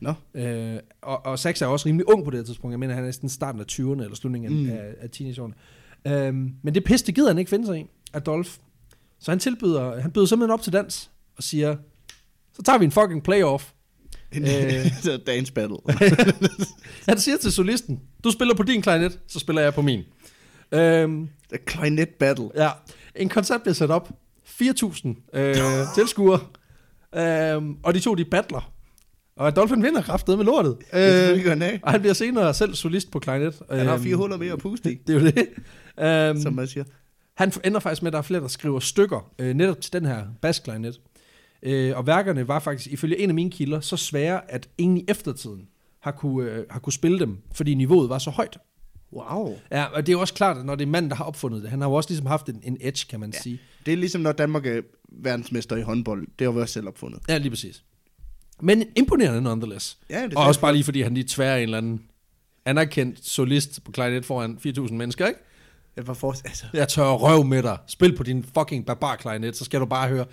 Nå. 0.01 0.15
Øh, 0.35 0.79
og, 1.03 1.27
og 1.27 1.39
Sax 1.39 1.63
er 1.63 1.67
også 1.67 1.87
rimelig 1.87 2.09
ung 2.09 2.25
på 2.25 2.31
det 2.31 2.47
tidspunkt. 2.47 2.73
Jeg 2.73 2.81
mener, 2.81 2.95
han 2.95 3.03
er 3.03 3.07
næsten 3.07 3.29
starten 3.29 3.61
af 3.61 3.65
20'erne, 3.73 4.03
eller 4.03 4.15
slutningen 4.15 4.63
mm. 4.63 4.71
af, 4.71 4.95
af 5.01 5.11
teenageårene. 5.11 5.55
Øhm, 6.07 6.55
men 6.63 6.75
det 6.75 6.85
pisse, 6.85 7.07
det 7.07 7.15
gider 7.15 7.29
han 7.29 7.39
ikke 7.39 7.49
finde 7.49 7.67
sig 7.67 7.79
i, 7.79 7.87
Adolf. 8.13 8.59
Så 9.21 9.31
han 9.31 9.39
tilbyder, 9.39 10.01
han 10.01 10.11
byder 10.11 10.27
simpelthen 10.27 10.53
op 10.53 10.63
til 10.63 10.73
dans, 10.73 11.11
og 11.37 11.43
siger, 11.43 11.77
så 12.53 12.63
tager 12.63 12.79
vi 12.79 12.85
en 12.85 12.91
fucking 12.91 13.23
playoff. 13.23 13.71
En 14.33 14.43
øh, 14.43 15.19
dance 15.27 15.53
battle. 15.53 15.77
han 17.09 17.19
siger 17.19 17.37
til 17.37 17.53
solisten, 17.53 18.01
du 18.25 18.31
spiller 18.31 18.55
på 18.55 18.63
din 18.63 18.83
klarinet, 18.83 19.19
så 19.27 19.39
spiller 19.39 19.63
jeg 19.63 19.75
på 19.75 19.83
min. 19.83 20.03
Øhm, 20.73 21.29
The 21.49 21.59
clarinet 21.71 22.09
battle. 22.09 22.51
Ja, 22.57 22.71
en 23.17 23.29
koncert 23.29 23.63
bliver 23.63 23.75
sat 23.75 23.91
op. 23.91 24.11
4.000 24.45 25.39
øh, 25.39 25.57
tilskuere. 25.95 26.41
Øhm, 27.17 27.77
og 27.83 27.95
de 27.95 28.01
to, 28.01 28.15
de 28.15 28.25
battler. 28.25 28.73
Og 29.41 29.47
Adolfin 29.47 29.83
vinder 29.83 30.03
kraftet 30.03 30.39
med 30.39 30.45
lortet. 30.45 30.77
Det 30.93 31.35
øh, 31.35 31.45
han 31.45 31.81
og 31.83 31.91
han 31.91 32.01
bliver 32.01 32.15
senere 32.15 32.55
selv 32.55 32.75
solist 32.75 33.11
på 33.11 33.19
klarinet. 33.19 33.63
Han 33.71 33.87
har 33.87 33.99
fire 33.99 34.17
huller 34.17 34.37
mere 34.37 34.53
at 34.53 34.59
puste 34.59 34.93
i. 34.93 34.95
Det 35.07 35.17
er 35.17 35.21
jo 35.21 35.27
det. 35.27 36.31
Um, 36.37 36.43
Som 36.43 36.53
man 36.53 36.67
siger. 36.67 36.85
Han 37.35 37.53
ender 37.65 37.81
faktisk 37.81 38.03
med, 38.03 38.09
at 38.09 38.13
der 38.13 38.19
er 38.19 38.23
flere, 38.23 38.41
der 38.41 38.49
skriver 38.49 38.81
stykker 38.81 39.33
øh, 39.39 39.55
netop 39.55 39.81
til 39.81 39.93
den 39.93 40.07
her 40.07 40.25
basklarinet. 40.43 41.01
Øh, 41.63 41.97
og 41.97 42.07
værkerne 42.07 42.49
var 42.49 42.59
faktisk, 42.59 42.93
ifølge 42.93 43.19
en 43.19 43.31
af 43.31 43.35
mine 43.35 43.51
kilder, 43.51 43.81
så 43.81 43.97
svære, 43.97 44.51
at 44.51 44.69
ingen 44.79 44.99
i 44.99 45.05
eftertiden 45.09 45.69
har 46.01 46.11
kunne, 46.11 46.51
øh, 46.51 46.65
har 46.71 46.81
kunne 46.81 46.93
spille 46.93 47.19
dem, 47.19 47.39
fordi 47.55 47.75
niveauet 47.75 48.09
var 48.09 48.19
så 48.19 48.31
højt. 48.31 48.59
Wow. 49.13 49.59
Ja, 49.71 49.85
og 49.85 50.07
det 50.07 50.13
er 50.13 50.17
jo 50.17 50.21
også 50.21 50.35
klart, 50.35 50.57
at 50.57 50.65
når 50.65 50.75
det 50.75 50.87
er 50.87 50.91
manden, 50.91 51.11
der 51.11 51.17
har 51.17 51.25
opfundet 51.25 51.63
det, 51.63 51.71
han 51.71 51.81
har 51.81 51.89
jo 51.89 51.95
også 51.95 52.11
ligesom 52.11 52.27
haft 52.27 52.49
en, 52.49 52.61
en 52.63 52.77
edge, 52.81 53.07
kan 53.11 53.21
man 53.21 53.31
ja. 53.35 53.41
sige. 53.41 53.61
Det 53.87 53.93
er 53.93 53.97
ligesom, 53.97 54.21
når 54.21 54.33
Danmark 54.33 54.67
er 54.67 54.81
verdensmester 55.09 55.77
i 55.77 55.83
håndbold. 55.83 56.27
Det 56.39 56.45
har 56.47 56.53
vi 56.53 56.61
også 56.61 56.73
selv 56.73 56.89
opfundet. 56.89 57.21
Ja, 57.29 57.39
lige 57.39 57.51
præcis. 57.51 57.85
Men 58.63 58.85
imponerende 58.97 59.41
nonetheless. 59.41 59.99
Ja, 60.11 60.23
det 60.23 60.35
og 60.35 60.45
også 60.45 60.61
bare 60.61 60.73
lige 60.73 60.85
fordi 60.85 61.03
han 61.03 61.15
lige 61.15 61.25
tvær 61.29 61.57
en 61.57 61.63
eller 61.63 61.79
anden 61.79 62.03
anerkendt 62.65 63.27
solist 63.27 63.85
på 63.85 63.93
klarinet 63.93 64.25
foran 64.25 64.59
4.000 64.67 64.93
mennesker, 64.93 65.27
ikke? 65.27 65.41
Jeg, 65.97 66.07
var 66.07 66.15
for, 66.15 66.33
altså. 66.45 66.65
jeg 66.73 66.89
tør 66.89 67.05
røv 67.05 67.45
med 67.45 67.63
dig. 67.63 67.79
Spil 67.87 68.17
på 68.17 68.23
din 68.23 68.45
fucking 68.55 68.87
barbar 68.87 69.17
klarinet, 69.17 69.57
så 69.57 69.65
skal 69.65 69.81
du 69.81 69.87
bare 69.87 70.09
høre. 70.09 70.25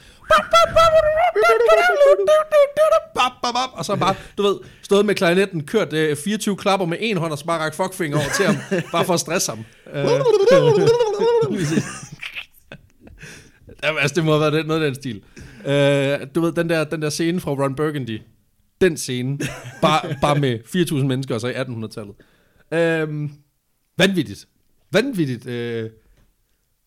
Og 3.73 3.85
så 3.85 3.95
bare, 3.95 4.15
du 4.37 4.43
ved, 4.43 4.57
stået 4.81 5.05
med 5.05 5.15
klarinetten, 5.15 5.63
kørt 5.63 5.93
øh, 5.93 6.17
24 6.17 6.57
klapper 6.57 6.85
med 6.85 6.97
en 7.01 7.17
hånd, 7.17 7.31
og 7.31 7.37
så 7.37 7.45
bare 7.45 7.59
rakt 7.59 7.75
fuckfinger 7.75 8.17
over 8.17 8.29
til 8.37 8.45
ham, 8.45 8.55
bare 8.91 9.05
for 9.05 9.13
at 9.13 9.19
stresse 9.19 9.51
ham. 9.51 9.59
altså, 14.01 14.15
det 14.15 14.25
må 14.25 14.31
have 14.39 14.51
været 14.51 14.67
noget 14.67 14.83
af 14.83 14.87
den 14.87 14.95
stil. 14.95 15.21
Uh, 15.67 16.27
du 16.35 16.41
ved, 16.41 16.51
den 16.51 16.69
der, 16.69 16.83
den 16.83 17.01
der 17.01 17.09
scene 17.09 17.39
fra 17.39 17.51
Ron 17.51 17.75
Burgundy, 17.75 18.21
den 18.81 18.97
scene, 18.97 19.39
bare, 19.81 20.15
bare 20.21 20.39
med 20.39 20.59
4.000 20.59 20.95
mennesker, 20.95 21.35
og 21.35 21.41
så 21.41 21.47
i 21.47 21.53
1800-tallet. 21.53 22.15
Uh, 22.71 23.29
vanvittigt. 23.97 24.47
Vanvittigt 24.91 25.45
uh, 25.45 25.91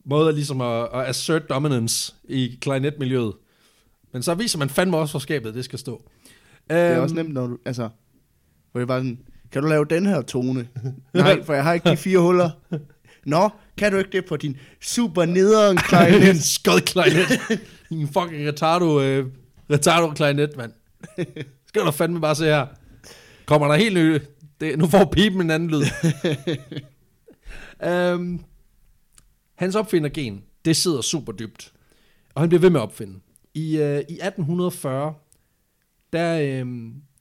måde 0.05 0.33
ligesom 0.33 0.61
at, 0.61 0.89
at 0.95 1.07
assert 1.07 1.49
dominance 1.49 2.15
i 2.25 2.59
klarinetmiljøet. 2.61 3.33
Men 4.13 4.23
så 4.23 4.35
viser 4.35 4.59
man 4.59 4.69
fandme 4.69 4.97
også, 4.97 5.13
hvor 5.13 5.21
skabet 5.21 5.55
det 5.55 5.65
skal 5.65 5.79
stå. 5.79 6.03
Det 6.71 6.77
er 6.77 6.99
også 6.99 7.15
nemt, 7.15 7.33
når 7.33 7.47
du, 7.47 7.59
altså, 7.65 7.89
hvor 8.73 8.81
det 8.81 8.89
bare 8.89 9.01
sådan, 9.01 9.19
kan 9.53 9.63
du 9.63 9.69
lave 9.69 9.85
den 9.85 10.07
her 10.07 10.23
tone? 10.23 10.69
Nej, 11.15 11.45
for 11.45 11.55
jeg 11.55 11.65
har 11.65 11.73
ikke 11.73 11.91
de 11.91 11.97
fire 11.97 12.19
huller. 12.19 12.51
Nå, 13.27 13.49
kan 13.79 13.93
du 13.93 13.99
ikke 13.99 14.11
det 14.13 14.25
på 14.25 14.37
din 14.37 14.57
super 14.81 15.25
nederen 15.25 15.77
klarinet? 15.89 16.31
en 16.31 16.39
skød 16.39 16.81
klarinet. 16.81 17.27
en 17.99 18.09
fucking 18.09 18.49
retardo, 18.49 18.87
uh, 18.87 19.27
retardo 19.71 20.15
klarinet, 20.15 20.57
mand. 20.57 20.73
Skal 21.69 21.83
du 21.87 21.91
fandme 21.91 22.21
bare 22.21 22.35
se 22.35 22.45
her. 22.45 22.67
Kommer 23.47 23.69
der 23.69 23.75
helt 23.75 23.95
ny... 23.95 24.19
Det, 24.61 24.79
nu 24.79 24.87
får 24.87 25.05
pipen 25.13 25.41
en 25.41 25.51
anden 25.51 25.71
lyd. 25.71 25.83
um, 28.15 28.45
hans 29.63 29.75
opfindergen, 29.75 30.43
det 30.65 30.77
sidder 30.77 31.01
super 31.01 31.33
dybt. 31.33 31.73
Og 32.35 32.43
han 32.43 32.49
bliver 32.49 32.61
ved 32.61 32.71
med 32.71 32.81
at 32.81 32.85
opfinde. 32.85 33.21
I, 33.55 33.77
uh, 33.77 33.85
i 33.85 34.19
1840, 34.21 35.15
der, 36.13 36.63
uh, 36.63 36.69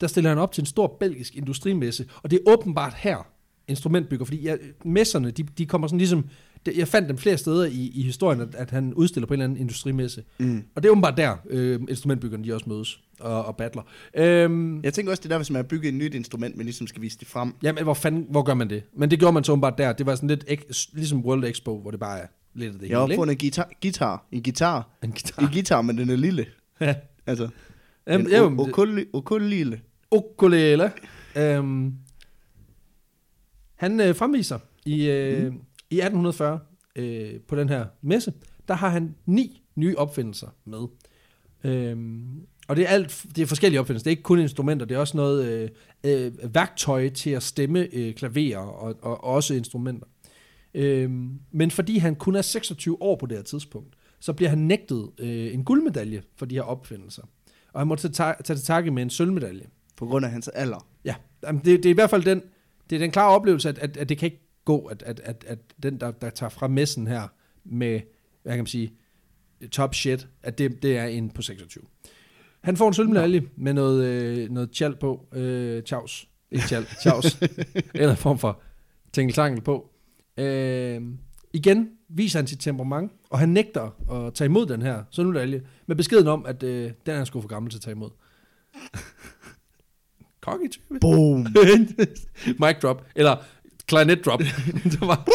der 0.02 0.08
stiller 0.08 0.30
han 0.30 0.38
op 0.38 0.52
til 0.52 0.62
en 0.62 0.66
stor 0.66 0.98
belgisk 1.00 1.36
industrimesse, 1.36 2.06
og 2.24 2.32
det 2.32 2.40
er 2.40 2.52
åbenbart 2.52 2.94
her, 2.94 3.28
instrumentbygger, 3.68 4.26
fordi 4.26 4.42
ja, 4.42 4.56
messerne, 4.86 5.32
de, 5.32 5.44
de 5.44 5.66
kommer 5.66 5.88
sådan 5.88 5.98
ligesom, 5.98 6.26
det, 6.66 6.78
jeg 6.78 6.88
fandt 6.88 7.10
dem 7.10 7.18
flere 7.18 7.38
steder 7.38 7.66
i, 7.66 7.92
i 7.96 8.02
historien, 8.02 8.42
at, 8.42 8.56
at 8.56 8.72
han 8.72 8.94
udstiller 8.94 9.28
på 9.28 9.34
en 9.34 9.40
eller 9.40 9.44
anden 9.44 9.60
industrimesse. 9.60 10.24
Mm. 10.38 10.64
Og 10.76 10.84
det 10.84 10.90
er 10.90 10.92
åbenbart 10.92 11.18
der, 11.18 11.36
øh, 11.50 11.80
instrumentbyggerne 11.90 12.44
de 12.44 12.54
også 12.54 12.70
mødes 12.70 13.00
og, 13.20 13.46
og 13.46 13.58
battler. 13.58 13.84
Øhm, 14.14 14.84
jeg 14.84 14.94
tænker 14.94 15.12
også, 15.12 15.22
det 15.22 15.26
er 15.26 15.30
der, 15.30 15.38
hvis 15.38 15.50
man 15.50 15.56
har 15.56 15.64
bygget 15.64 15.90
et 15.90 15.94
nyt 15.94 16.16
instrument, 16.16 16.58
men 16.58 16.66
ligesom 16.66 16.88
skal 16.88 17.02
vise 17.02 17.20
det 17.20 17.28
frem. 17.28 17.54
Jamen, 17.64 17.84
hvor 17.84 17.94
fanden, 17.94 18.26
hvor 18.30 18.42
gør 18.42 18.54
man 18.54 18.70
det? 18.70 18.84
Men 18.94 19.12
det 19.12 19.20
gjorde 19.20 19.34
man 19.34 19.44
så 19.44 19.52
åbenbart 19.52 19.78
der. 19.78 19.94
Det 19.94 20.06
var 20.06 20.16
sådan 20.16 20.30
lidt 20.30 20.46
ek, 20.48 20.66
ligesom 20.94 21.26
World 21.26 21.44
Expo, 21.44 21.82
hvor 21.82 21.92
det 21.92 22.00
bare 22.00 22.20
er 22.20 22.28
lidt 22.54 22.74
af 22.74 22.80
det 22.80 22.90
Jeg 22.90 22.98
har 22.98 23.04
opfundet 23.04 23.32
en 23.32 23.38
guitar, 23.38 23.70
guitar, 23.82 24.28
en 24.32 24.44
guitar. 24.44 24.90
En 25.04 25.12
guitar. 25.12 25.42
En 25.42 25.50
guitar, 25.54 25.82
men 25.82 25.98
den 25.98 26.10
er 26.10 26.16
lille. 26.16 26.46
Ja. 26.82 26.96
Altså, 27.28 27.50
Jamen, 28.08 28.28
en 28.28 28.32
jamen, 28.32 28.60
ukulele. 29.14 29.82
Ukulele. 30.12 30.92
Øhm, 31.36 31.94
han 33.76 34.00
øh, 34.00 34.16
fremviser 34.16 34.60
i, 34.86 35.10
øh, 35.10 35.52
mm. 35.54 35.60
I 35.90 35.96
1840 35.96 36.60
øh, 36.96 37.40
på 37.48 37.56
den 37.56 37.70
her 37.70 37.86
messe, 38.02 38.34
der 38.68 38.74
har 38.74 38.90
han 38.90 39.16
ni 39.26 39.62
nye 39.76 39.96
opfindelser 39.98 40.48
med. 40.66 40.88
Øhm, 41.64 42.42
og 42.68 42.76
det 42.76 42.84
er 42.84 42.88
alt, 42.90 43.26
det 43.36 43.42
er 43.42 43.46
forskellige 43.46 43.80
opfindelser. 43.80 44.04
Det 44.04 44.08
er 44.08 44.12
ikke 44.12 44.24
kun 44.24 44.40
instrumenter, 44.40 44.86
det 44.86 44.96
er 44.96 45.00
også 45.00 45.18
noget 45.18 45.46
øh, 45.46 45.70
øh, 46.04 46.56
værktøj 46.56 47.10
til 47.10 47.30
at 47.30 47.44
stemme 47.44 47.88
øh, 47.94 48.14
klaverer 48.14 48.60
og, 48.60 48.98
og, 49.02 49.24
og 49.24 49.24
også 49.24 49.54
instrumenter. 49.54 50.08
Øhm, 50.74 51.40
men 51.52 51.72
fordi 51.72 51.98
han 51.98 52.16
kun 52.16 52.36
er 52.36 52.42
26 52.42 53.02
år 53.02 53.16
på 53.16 53.26
det 53.26 53.38
her 53.38 53.44
tidspunkt, 53.44 53.96
så 54.20 54.34
bliver 54.34 54.50
han 54.50 54.58
nægtet 54.58 55.10
øh, 55.20 55.54
en 55.54 55.64
guldmedalje 55.64 56.24
for 56.36 56.46
de 56.46 56.56
her 56.56 56.62
opfindelser. 56.62 57.24
Og 57.74 57.82
han 57.82 57.88
må 57.88 57.96
tage, 57.96 58.12
tage 58.14 58.58
til 58.58 58.66
takke 58.66 58.92
med 58.92 59.04
en 59.04 59.10
sølvmedalje. 59.10 59.66
På 59.98 60.06
grund 60.06 60.26
af 60.26 60.32
hans 60.32 60.48
alder? 60.48 60.88
Ja, 61.06 61.16
Jamen, 61.44 61.62
det, 61.66 61.84
det 61.84 61.86
er 61.86 61.90
i 61.90 61.94
hvert 61.94 62.10
fald 62.10 62.24
den, 62.24 62.42
det 62.90 62.96
er 62.96 63.00
den 63.00 63.12
klare 63.12 63.30
oplevelse, 63.30 63.70
at, 63.70 63.80
at, 63.80 63.98
at 63.98 64.10
det 64.10 64.18
kan 64.18 64.26
ikke 64.26 64.49
gå, 64.70 64.86
at, 64.86 65.04
at, 65.04 65.20
at, 65.24 65.46
at 65.48 65.60
den, 65.84 66.00
der, 66.00 66.12
der 66.12 66.30
tager 66.30 66.50
fra 66.50 66.68
messen 66.68 67.08
her 67.08 67.28
med, 67.64 68.02
hvad 68.44 68.54
kan 68.54 68.60
man 68.60 68.68
sige, 68.68 68.94
top 69.72 69.96
shit, 69.96 70.28
at 70.44 70.58
det, 70.58 70.84
det 70.84 70.98
er 70.98 71.06
en 71.06 71.30
på 71.30 71.42
26. 71.42 71.84
Han 72.62 72.78
får 72.78 72.88
en 72.88 72.94
sølvmedalje 72.94 73.44
med 73.56 73.74
noget, 73.74 74.06
øh, 74.06 74.50
noget 74.50 74.72
tjal 74.72 74.96
på, 74.96 75.28
øh, 75.34 75.84
tjavs, 75.84 76.30
ikke 76.52 76.68
tjal, 76.68 76.86
tjavs, 77.04 77.40
eller 77.96 78.12
en 78.12 78.18
form 78.18 78.40
for 78.40 78.62
tingeltangel 79.14 79.62
på. 79.62 79.90
Øh, 80.38 81.02
igen 81.54 81.90
viser 82.10 82.40
han 82.40 82.48
sit 82.48 82.60
temperament, 82.60 83.12
og 83.30 83.40
han 83.40 83.50
nægter 83.50 84.12
at 84.12 84.34
tage 84.34 84.46
imod 84.46 84.66
den 84.66 84.82
her 84.82 85.04
sundmedalje, 85.12 85.62
med 85.88 85.96
beskeden 85.96 86.28
om, 86.28 86.46
at 86.46 86.64
øh, 86.64 86.92
den 87.06 87.14
er 87.14 87.18
han 87.18 87.26
sgu 87.26 87.42
for 87.42 87.48
gammel 87.48 87.72
til 87.72 87.78
at 87.78 87.82
tage 87.82 87.96
imod. 87.96 88.10
Cocky 90.42 90.70
type. 90.72 91.00
Boom. 91.02 91.48
Mic 92.62 92.80
drop, 92.82 93.06
eller 93.16 93.36
clarinet 93.90 94.26
drop. 94.26 94.40
det 94.92 95.02
var, 95.02 95.28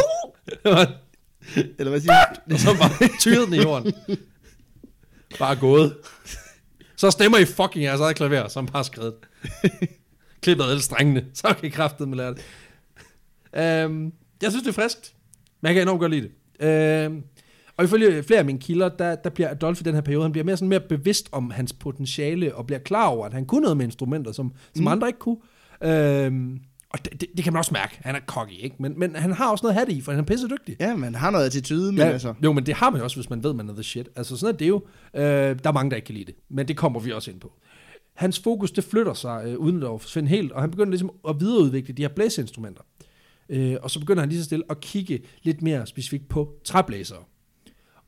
det 0.47 0.59
var 0.65 0.93
Eller 1.79 1.91
hvad 1.91 2.01
siger 2.01 2.13
du? 2.49 2.55
og 2.55 2.61
så 2.61 2.69
bare 2.79 3.09
tyret 3.21 3.47
den 3.47 3.55
i 3.55 3.63
jorden. 3.63 3.93
Bare 5.39 5.57
gået. 5.57 5.97
Så 6.97 7.11
stemmer 7.11 7.39
I 7.39 7.45
fucking 7.45 7.85
jeres 7.85 8.01
eget 8.01 8.17
klaver, 8.17 8.49
som 8.49 8.67
bare 8.67 8.85
skrevet. 8.85 9.15
Klippet 10.43 10.65
alle 10.65 10.83
strengene, 10.83 11.25
så 11.35 11.55
kan 11.61 11.65
I 11.67 11.69
kraftet 11.69 12.09
med 12.09 12.17
lære 12.17 12.35
det. 12.35 13.87
Um, 13.87 14.13
jeg 14.43 14.51
synes, 14.51 14.63
det 14.63 14.69
er 14.69 14.83
friskt, 14.83 15.15
men 15.61 15.67
jeg 15.67 15.75
kan 15.75 15.83
enormt 15.83 16.01
godt 16.01 16.13
lide 16.13 16.29
det. 16.61 17.07
Um, 17.07 17.23
og 17.77 17.85
ifølge 17.85 18.23
flere 18.23 18.39
af 18.39 18.45
mine 18.45 18.61
kilder, 18.61 18.89
der, 18.89 19.15
der 19.15 19.31
bliver 19.31 19.51
Adolf 19.51 19.81
i 19.81 19.85
den 19.85 19.95
her 19.95 20.01
periode, 20.01 20.23
han 20.23 20.33
bliver 20.33 20.45
mere, 20.45 20.57
sådan 20.57 20.69
mere 20.69 20.81
bevidst 20.81 21.29
om 21.33 21.51
hans 21.51 21.73
potentiale, 21.73 22.55
og 22.55 22.67
bliver 22.67 22.79
klar 22.81 23.07
over, 23.07 23.27
at 23.27 23.33
han 23.33 23.47
kunne 23.47 23.61
noget 23.63 23.77
med 23.77 23.85
instrumenter, 23.85 24.33
som, 24.33 24.53
som 24.75 24.83
Mm. 24.85 24.89
andre 24.89 25.07
ikke 25.09 25.19
kunne. 25.19 25.37
Um, 26.27 26.61
og 26.95 27.05
det, 27.05 27.21
det, 27.21 27.29
det, 27.37 27.45
kan 27.45 27.53
man 27.53 27.59
også 27.59 27.73
mærke. 27.75 27.99
Han 28.01 28.15
er 28.15 28.21
cocky, 28.27 28.53
ikke? 28.53 28.77
Men, 28.79 28.99
men 28.99 29.17
han 29.17 29.33
har 29.33 29.51
også 29.51 29.63
noget 29.63 29.75
hat 29.75 29.89
i, 29.89 30.01
for 30.01 30.13
han 30.13 30.21
er 30.21 30.25
pisse 30.25 30.49
dygtig. 30.49 30.77
Ja, 30.81 30.97
man 30.97 31.15
har 31.15 31.31
noget 31.31 31.47
attitude, 31.47 31.93
men 31.93 31.99
Ja, 31.99 32.05
altså... 32.05 32.35
Jo, 32.45 32.53
men 32.53 32.67
det 32.67 32.75
har 32.75 32.91
man 32.91 32.99
jo 32.99 33.05
også, 33.05 33.17
hvis 33.17 33.31
man 33.31 33.43
ved, 33.43 33.55
man 33.55 33.69
er 33.69 33.75
the 33.75 33.83
shit. 33.83 34.09
Altså 34.17 34.37
sådan 34.37 34.55
er 34.55 34.59
det 34.59 34.69
jo. 34.69 34.83
Øh, 35.15 35.23
der 35.23 35.57
er 35.65 35.73
mange, 35.73 35.91
der 35.91 35.97
ikke 35.97 36.07
kan 36.07 36.15
lide 36.15 36.25
det. 36.25 36.35
Men 36.51 36.69
det 36.69 36.77
kommer 36.77 37.01
vi 37.01 37.13
også 37.13 37.31
ind 37.31 37.41
på. 37.41 37.53
Hans 38.15 38.39
fokus, 38.41 38.71
det 38.71 38.85
flytter 38.85 39.15
sig, 39.15 39.43
øh, 39.47 39.59
uden 39.59 39.83
at 39.83 40.01
forsvinde 40.01 40.29
helt, 40.29 40.53
og 40.53 40.61
han 40.61 40.71
begynder 40.71 40.91
ligesom 40.91 41.11
at 41.29 41.41
videreudvikle 41.41 41.95
de 41.95 42.03
her 42.03 42.09
blæseinstrumenter. 42.09 42.83
Øh, 43.49 43.77
og 43.83 43.91
så 43.91 44.01
begynder 44.01 44.21
han 44.21 44.29
lige 44.29 44.39
så 44.39 44.45
stille 44.45 44.65
at 44.71 44.81
kigge 44.81 45.23
lidt 45.43 45.63
mere 45.63 45.87
specifikt 45.87 46.29
på 46.29 46.55
træblæsere. 46.65 47.19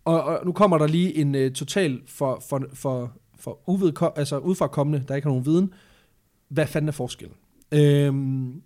Og, 0.04 0.22
og 0.22 0.46
nu 0.46 0.52
kommer 0.52 0.78
der 0.78 0.86
lige 0.86 1.16
en 1.16 1.34
øh, 1.34 1.52
total 1.52 2.00
for, 2.06 2.42
for, 2.48 2.62
for, 2.74 3.12
for 3.38 3.68
uvedkom, 3.68 4.12
altså 4.16 4.38
udfrakommende, 4.38 5.04
der 5.08 5.14
ikke 5.14 5.26
har 5.26 5.30
nogen 5.30 5.46
viden. 5.46 5.72
Hvad 6.48 6.66
fanden 6.66 6.88
er 6.88 6.92
forskellen? 6.92 7.36
Øhm, 7.72 8.62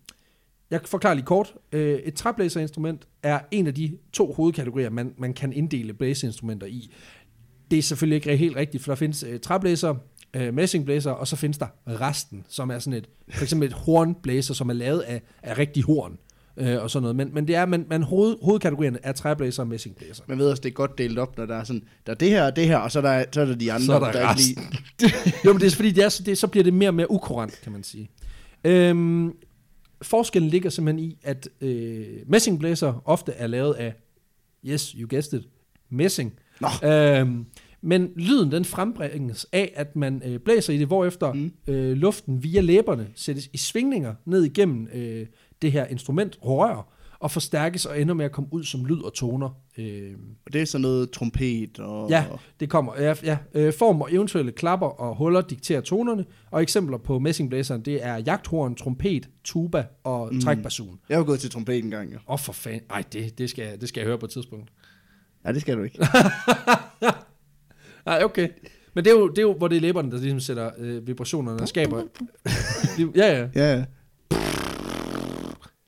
jeg 0.70 0.80
forklarer 0.84 1.14
lige 1.14 1.24
kort. 1.26 1.54
Øh, 1.72 1.98
et 1.98 2.14
træblæserinstrument 2.14 3.08
er 3.22 3.40
en 3.50 3.66
af 3.66 3.74
de 3.74 3.96
to 4.12 4.32
hovedkategorier, 4.32 4.90
man, 4.90 5.12
man 5.18 5.34
kan 5.34 5.52
inddele 5.52 5.92
blæseinstrumenter 5.92 6.66
i. 6.66 6.90
Det 7.70 7.78
er 7.78 7.82
selvfølgelig 7.82 8.16
ikke 8.16 8.36
helt 8.36 8.56
rigtigt, 8.56 8.84
for 8.84 8.90
der 8.92 8.96
findes 8.96 9.22
øh, 9.28 9.40
træblæser, 9.40 9.94
øh, 10.34 10.54
messingblæser, 10.54 11.10
og 11.10 11.28
så 11.28 11.36
findes 11.36 11.58
der 11.58 11.66
resten, 11.88 12.44
som 12.48 12.70
er 12.70 12.78
sådan 12.78 12.98
et, 12.98 13.08
for 13.30 13.42
eksempel 13.42 13.68
et 13.68 13.74
hornblæser, 13.74 14.54
som 14.54 14.68
er 14.68 14.74
lavet 14.74 15.00
af, 15.00 15.22
af 15.42 15.58
rigtig 15.58 15.82
horn, 15.82 16.18
øh, 16.56 16.82
og 16.82 16.90
sådan 16.90 17.02
noget. 17.02 17.16
Men, 17.16 17.34
men 17.34 17.48
det 17.48 17.56
er, 17.56 17.66
man, 17.66 17.86
man 17.90 18.02
hoved, 18.02 18.36
hovedkategorierne 18.42 18.98
er 19.02 19.12
træblæser 19.12 19.62
og 19.62 19.68
messingblæser. 19.68 20.24
Man 20.26 20.38
ved 20.38 20.50
også, 20.50 20.60
det 20.60 20.68
er 20.68 20.72
godt 20.74 20.98
delt 20.98 21.18
op, 21.18 21.36
når 21.38 21.46
der 21.46 21.56
er 21.56 21.64
sådan, 21.64 21.82
der 22.06 22.12
er 22.12 22.16
det 22.16 22.30
her 22.30 22.44
og 22.46 22.56
det 22.56 22.66
her, 22.66 22.76
og 22.76 22.92
så 22.92 22.98
er 22.98 23.02
der, 23.02 23.24
så 23.32 23.40
er 23.40 23.44
der 23.44 23.54
de 23.54 23.72
andre, 23.72 23.84
Så 23.86 23.94
er 23.94 23.98
der 23.98 24.12
der 24.12 24.30
ikke 24.30 24.42
lige... 24.42 24.56
jo, 25.44 25.52
men 25.52 25.60
det 25.60 25.66
er 25.72 25.76
fordi, 25.76 25.90
det 25.90 26.04
er, 26.04 26.08
så- 26.08 26.22
det, 26.22 26.38
så 26.38 26.46
bliver 26.46 26.64
det 26.64 26.74
mere 26.74 26.90
og 26.90 26.94
mere 26.94 27.10
ukurant, 27.10 27.60
kan 27.62 27.72
man 27.72 27.82
sige. 27.84 28.10
Øhm, 28.64 29.32
forskellen 30.02 30.50
ligger 30.50 30.70
simpelthen 30.70 31.04
i, 31.10 31.18
at 31.22 31.48
øh, 31.60 32.06
messingblæser 32.26 33.02
ofte 33.04 33.32
er 33.32 33.46
lavet 33.46 33.74
af, 33.74 33.94
yes, 34.66 34.88
you 34.90 35.08
guessed 35.10 35.40
it, 35.40 35.48
messing. 35.90 36.32
Nå. 36.60 36.88
Øhm, 36.88 37.46
men 37.82 38.12
lyden 38.16 38.52
den 38.52 38.64
frembringes 38.64 39.46
af, 39.52 39.72
at 39.76 39.96
man 39.96 40.22
øh, 40.24 40.38
blæser 40.38 40.72
i 40.72 40.78
det, 40.78 40.86
hvorefter 40.86 41.32
Mm. 41.32 41.52
øh, 41.66 41.92
luften 41.96 42.42
via 42.42 42.60
læberne 42.60 43.08
sættes 43.14 43.50
i 43.52 43.56
svingninger 43.56 44.14
ned 44.24 44.44
igennem 44.44 44.88
øh, 44.94 45.26
det 45.62 45.72
her 45.72 45.86
instrument, 45.86 46.38
rør, 46.42 46.92
og 47.20 47.30
forstærkes 47.30 47.86
og 47.86 48.00
ender 48.00 48.14
med 48.14 48.24
at 48.24 48.32
komme 48.32 48.52
ud 48.52 48.64
som 48.64 48.84
lyd 48.84 49.02
og 49.02 49.14
toner. 49.14 49.50
Øh, 49.78 50.12
Og 50.46 50.52
det 50.52 50.62
er 50.62 50.66
sådan 50.66 50.82
noget 50.82 51.10
trompet 51.10 51.78
og... 51.78 52.10
Ja, 52.10 52.24
det 52.60 52.70
kommer. 52.70 52.92
Ja, 53.00 53.14
ja. 53.22 53.38
Øh, 53.54 53.72
form 53.72 54.00
og 54.00 54.12
eventuelle 54.14 54.52
klapper 54.52 54.86
og 54.86 55.16
huller 55.16 55.40
dikterer 55.40 55.80
tonerne, 55.80 56.24
og 56.50 56.62
eksempler 56.62 56.98
på 56.98 57.18
messingblæseren, 57.18 57.82
det 57.82 58.06
er 58.06 58.16
jagthorn, 58.16 58.74
trompet, 58.74 59.28
tuba 59.44 59.84
og 60.04 60.34
Mm. 60.34 60.40
trækbasun. 60.40 61.00
Jeg 61.08 61.16
har 61.18 61.24
gået 61.24 61.40
til 61.40 61.50
trompet 61.50 61.78
en 61.78 61.90
gang, 61.90 62.12
jo. 62.12 62.16
Åh, 62.16 62.32
oh, 62.32 62.38
for 62.38 62.52
fanden. 62.52 62.80
Ej, 62.90 63.04
det, 63.12 63.38
det, 63.38 63.50
skal, 63.50 63.64
jeg- 63.68 63.80
det 63.80 63.88
skal 63.88 64.00
jeg 64.00 64.06
høre 64.06 64.18
på 64.18 64.26
et 64.26 64.32
tidspunkt. 64.32 64.70
Ja, 65.44 65.52
det 65.52 65.60
skal 65.60 65.76
du 65.76 65.82
ikke. 65.82 65.98
Nej, 68.06 68.22
okay. 68.24 68.48
Men 68.94 69.04
det 69.04 69.10
er, 69.10 69.14
jo, 69.14 69.28
det 69.28 69.38
er 69.38 69.42
jo, 69.42 69.52
hvor 69.54 69.68
det 69.68 69.76
er 69.76 69.80
læberne, 69.80 70.10
der 70.10 70.18
ligesom 70.18 70.40
sætter 70.40 70.70
øh, 70.78 71.06
vibrationerne 71.06 71.60
og 71.62 71.68
skaber... 71.68 71.98
ja, 73.16 73.38
ja. 73.38 73.48
Ja, 73.54 73.74
ja. 73.76 73.84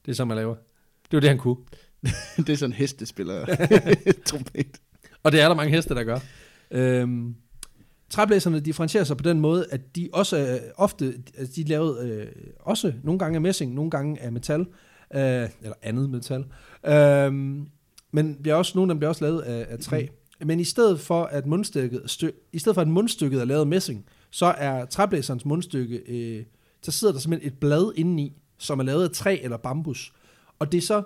Det 0.07 0.11
er 0.11 0.15
så, 0.15 0.25
man 0.25 0.37
laver. 0.37 0.55
Det 1.13 1.17
er 1.17 1.21
jo 1.21 1.21
det, 1.21 1.29
han 1.29 1.39
kunne. 1.39 1.57
det 2.47 2.49
er 2.49 2.57
sådan 2.57 2.71
en 2.71 2.77
hestespiller 2.77 3.47
trompet. 4.27 4.81
Og 5.23 5.33
det 5.33 5.41
er 5.41 5.49
der 5.49 5.55
mange 5.55 5.73
heste, 5.73 5.95
der 5.95 6.05
gør. 6.05 6.19
Øhm, 6.71 7.35
træblæserne 8.11 8.61
differentierer 8.61 9.05
sig 9.05 9.17
på 9.17 9.23
den 9.23 9.41
måde, 9.41 9.67
at 9.71 9.97
de 9.97 10.09
også 10.13 10.39
øh, 10.39 10.61
ofte, 10.77 11.15
altså 11.39 11.53
de 11.57 11.61
er 11.61 11.69
lavet 11.69 12.11
øh, 12.11 12.27
også 12.61 12.93
nogle 13.03 13.19
gange 13.19 13.37
af 13.37 13.41
messing, 13.41 13.75
nogle 13.75 13.91
gange 13.91 14.23
af 14.23 14.33
metal, 14.33 14.61
øh, 15.15 15.49
eller 15.63 15.75
andet 15.83 16.11
metal. 16.11 16.45
Øhm, 16.87 17.67
men 18.13 18.35
bliver 18.43 18.55
også, 18.55 18.73
nogle 18.75 18.91
af 18.91 18.95
dem 18.95 18.99
bliver 18.99 19.09
også 19.09 19.25
lavet 19.25 19.41
af, 19.41 19.67
af 19.69 19.79
træ. 19.79 20.07
Men 20.45 20.61
i 20.61 20.65
stedet 20.65 21.01
for 21.01 21.25
at 21.25 21.47
mundstykket, 21.47 22.03
stø, 22.07 22.29
i 22.53 22.59
stedet 22.59 22.75
for 22.75 22.83
at 22.83 22.89
mundstykket 22.89 23.41
er 23.41 23.45
lavet 23.45 23.61
af 23.61 23.67
messing, 23.67 24.05
så 24.31 24.47
er 24.47 24.85
træblæserens 24.85 25.45
mundstykke, 25.45 25.97
øh, 25.97 26.45
så 26.83 26.93
sidder 26.93 27.13
der 27.13 27.21
simpelthen 27.21 27.53
et 27.53 27.59
blad 27.59 27.93
indeni, 27.97 28.33
som 28.59 28.81
er 28.81 28.85
lavet 28.85 29.05
af 29.05 29.11
træ 29.11 29.39
eller 29.43 29.57
bambus. 29.57 30.13
Og 30.63 30.73
det 30.73 30.79
er 30.79 30.83
så 30.83 31.03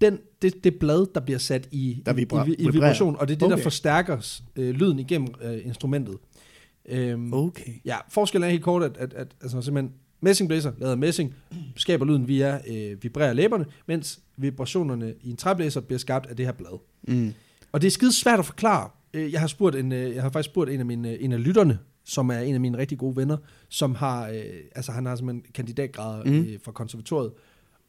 den, 0.00 0.18
det, 0.42 0.64
det 0.64 0.78
blad, 0.78 1.06
der 1.14 1.20
bliver 1.20 1.38
sat 1.38 1.68
i, 1.72 2.02
Der 2.06 2.12
vibra- 2.12 2.48
i, 2.48 2.54
i 2.54 2.68
vibration, 2.70 3.16
og 3.16 3.28
det 3.28 3.34
er 3.34 3.38
det, 3.38 3.46
okay. 3.46 3.56
Der 3.56 3.62
forstærker 3.62 4.40
øh, 4.56 4.70
lyden 4.74 4.98
igennem 4.98 5.28
øh, 5.42 5.66
instrumentet. 5.66 6.16
Øhm, 6.88 7.32
Okay. 7.34 7.72
Ja, 7.84 7.96
forskellen 8.08 8.46
er 8.46 8.50
helt 8.50 8.62
kort, 8.62 8.82
at, 8.82 8.96
at, 8.96 9.14
at 9.14 9.28
altså 9.42 9.62
simpelthen 9.62 9.94
messingblæser, 10.20 10.72
lavet 10.78 10.92
af 10.92 10.98
messing, 10.98 11.34
skaber 11.76 12.04
lyden 12.06 12.28
via 12.28 12.60
øh, 12.70 13.02
vibrerer 13.02 13.32
læberne, 13.32 13.66
mens 13.86 14.20
vibrationerne 14.36 15.14
i 15.22 15.30
en 15.30 15.36
træblæser 15.36 15.80
bliver 15.80 15.98
skabt 15.98 16.26
af 16.26 16.36
det 16.36 16.46
her 16.46 16.52
blad. 16.52 16.78
Mm. 17.08 17.32
Og 17.72 17.80
det 17.80 17.86
er 17.86 17.90
skide 17.90 18.12
svært 18.12 18.38
at 18.38 18.46
forklare. 18.46 18.90
Øh, 19.14 19.32
Jeg 19.32 19.40
har, 19.40 19.46
spurgt 19.46 19.76
en, 19.76 19.92
øh, 19.92 20.14
jeg 20.14 20.22
har 20.22 20.30
faktisk 20.30 20.50
spurgt 20.52 20.70
en 20.70 20.80
af, 20.80 20.86
mine, 20.86 21.18
en 21.20 21.32
af 21.32 21.44
lytterne, 21.44 21.78
som 22.04 22.28
er 22.30 22.38
en 22.38 22.54
af 22.54 22.60
mine 22.60 22.78
rigtig 22.78 22.98
gode 22.98 23.16
venner, 23.16 23.36
som 23.68 23.94
har, 23.94 24.28
øh, 24.28 24.42
altså 24.74 24.92
han 24.92 25.06
har 25.06 25.16
simpelthen 25.16 25.52
kandidatgrader 25.54 26.24
mm. 26.24 26.38
øh, 26.38 26.58
fra 26.64 26.72
konservatoriet. 26.72 27.32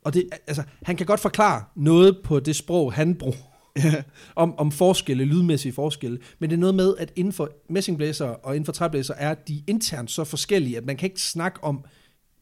Og 0.04 0.14
det, 0.14 0.30
altså, 0.48 0.64
han 0.84 0.96
kan 0.96 1.06
godt 1.06 1.20
forklare 1.20 1.64
noget 1.76 2.18
på 2.24 2.40
det 2.40 2.56
sprog, 2.56 2.94
han 2.94 3.16
bruger, 3.16 3.38
om, 4.36 4.54
om 4.58 4.72
forskelle, 4.72 5.26
lydmæssige 5.26 5.74
forskelle. 5.74 6.20
Men 6.40 6.50
det 6.50 6.56
er 6.56 6.60
noget 6.60 6.76
med, 6.76 6.94
at 6.98 7.12
inden 7.16 7.34
for 7.34 7.50
messingblæser 7.70 8.26
og 8.26 8.56
inden 8.56 8.66
for 8.66 8.72
træblæser 8.72 9.14
er 9.14 9.34
de 9.34 9.64
internt 9.68 10.12
så 10.12 10.24
forskellige, 10.24 10.78
at 10.78 10.86
man 10.86 10.98
kan 10.98 11.10
ikke 11.10 11.22
snakke 11.22 11.64
om, 11.64 11.86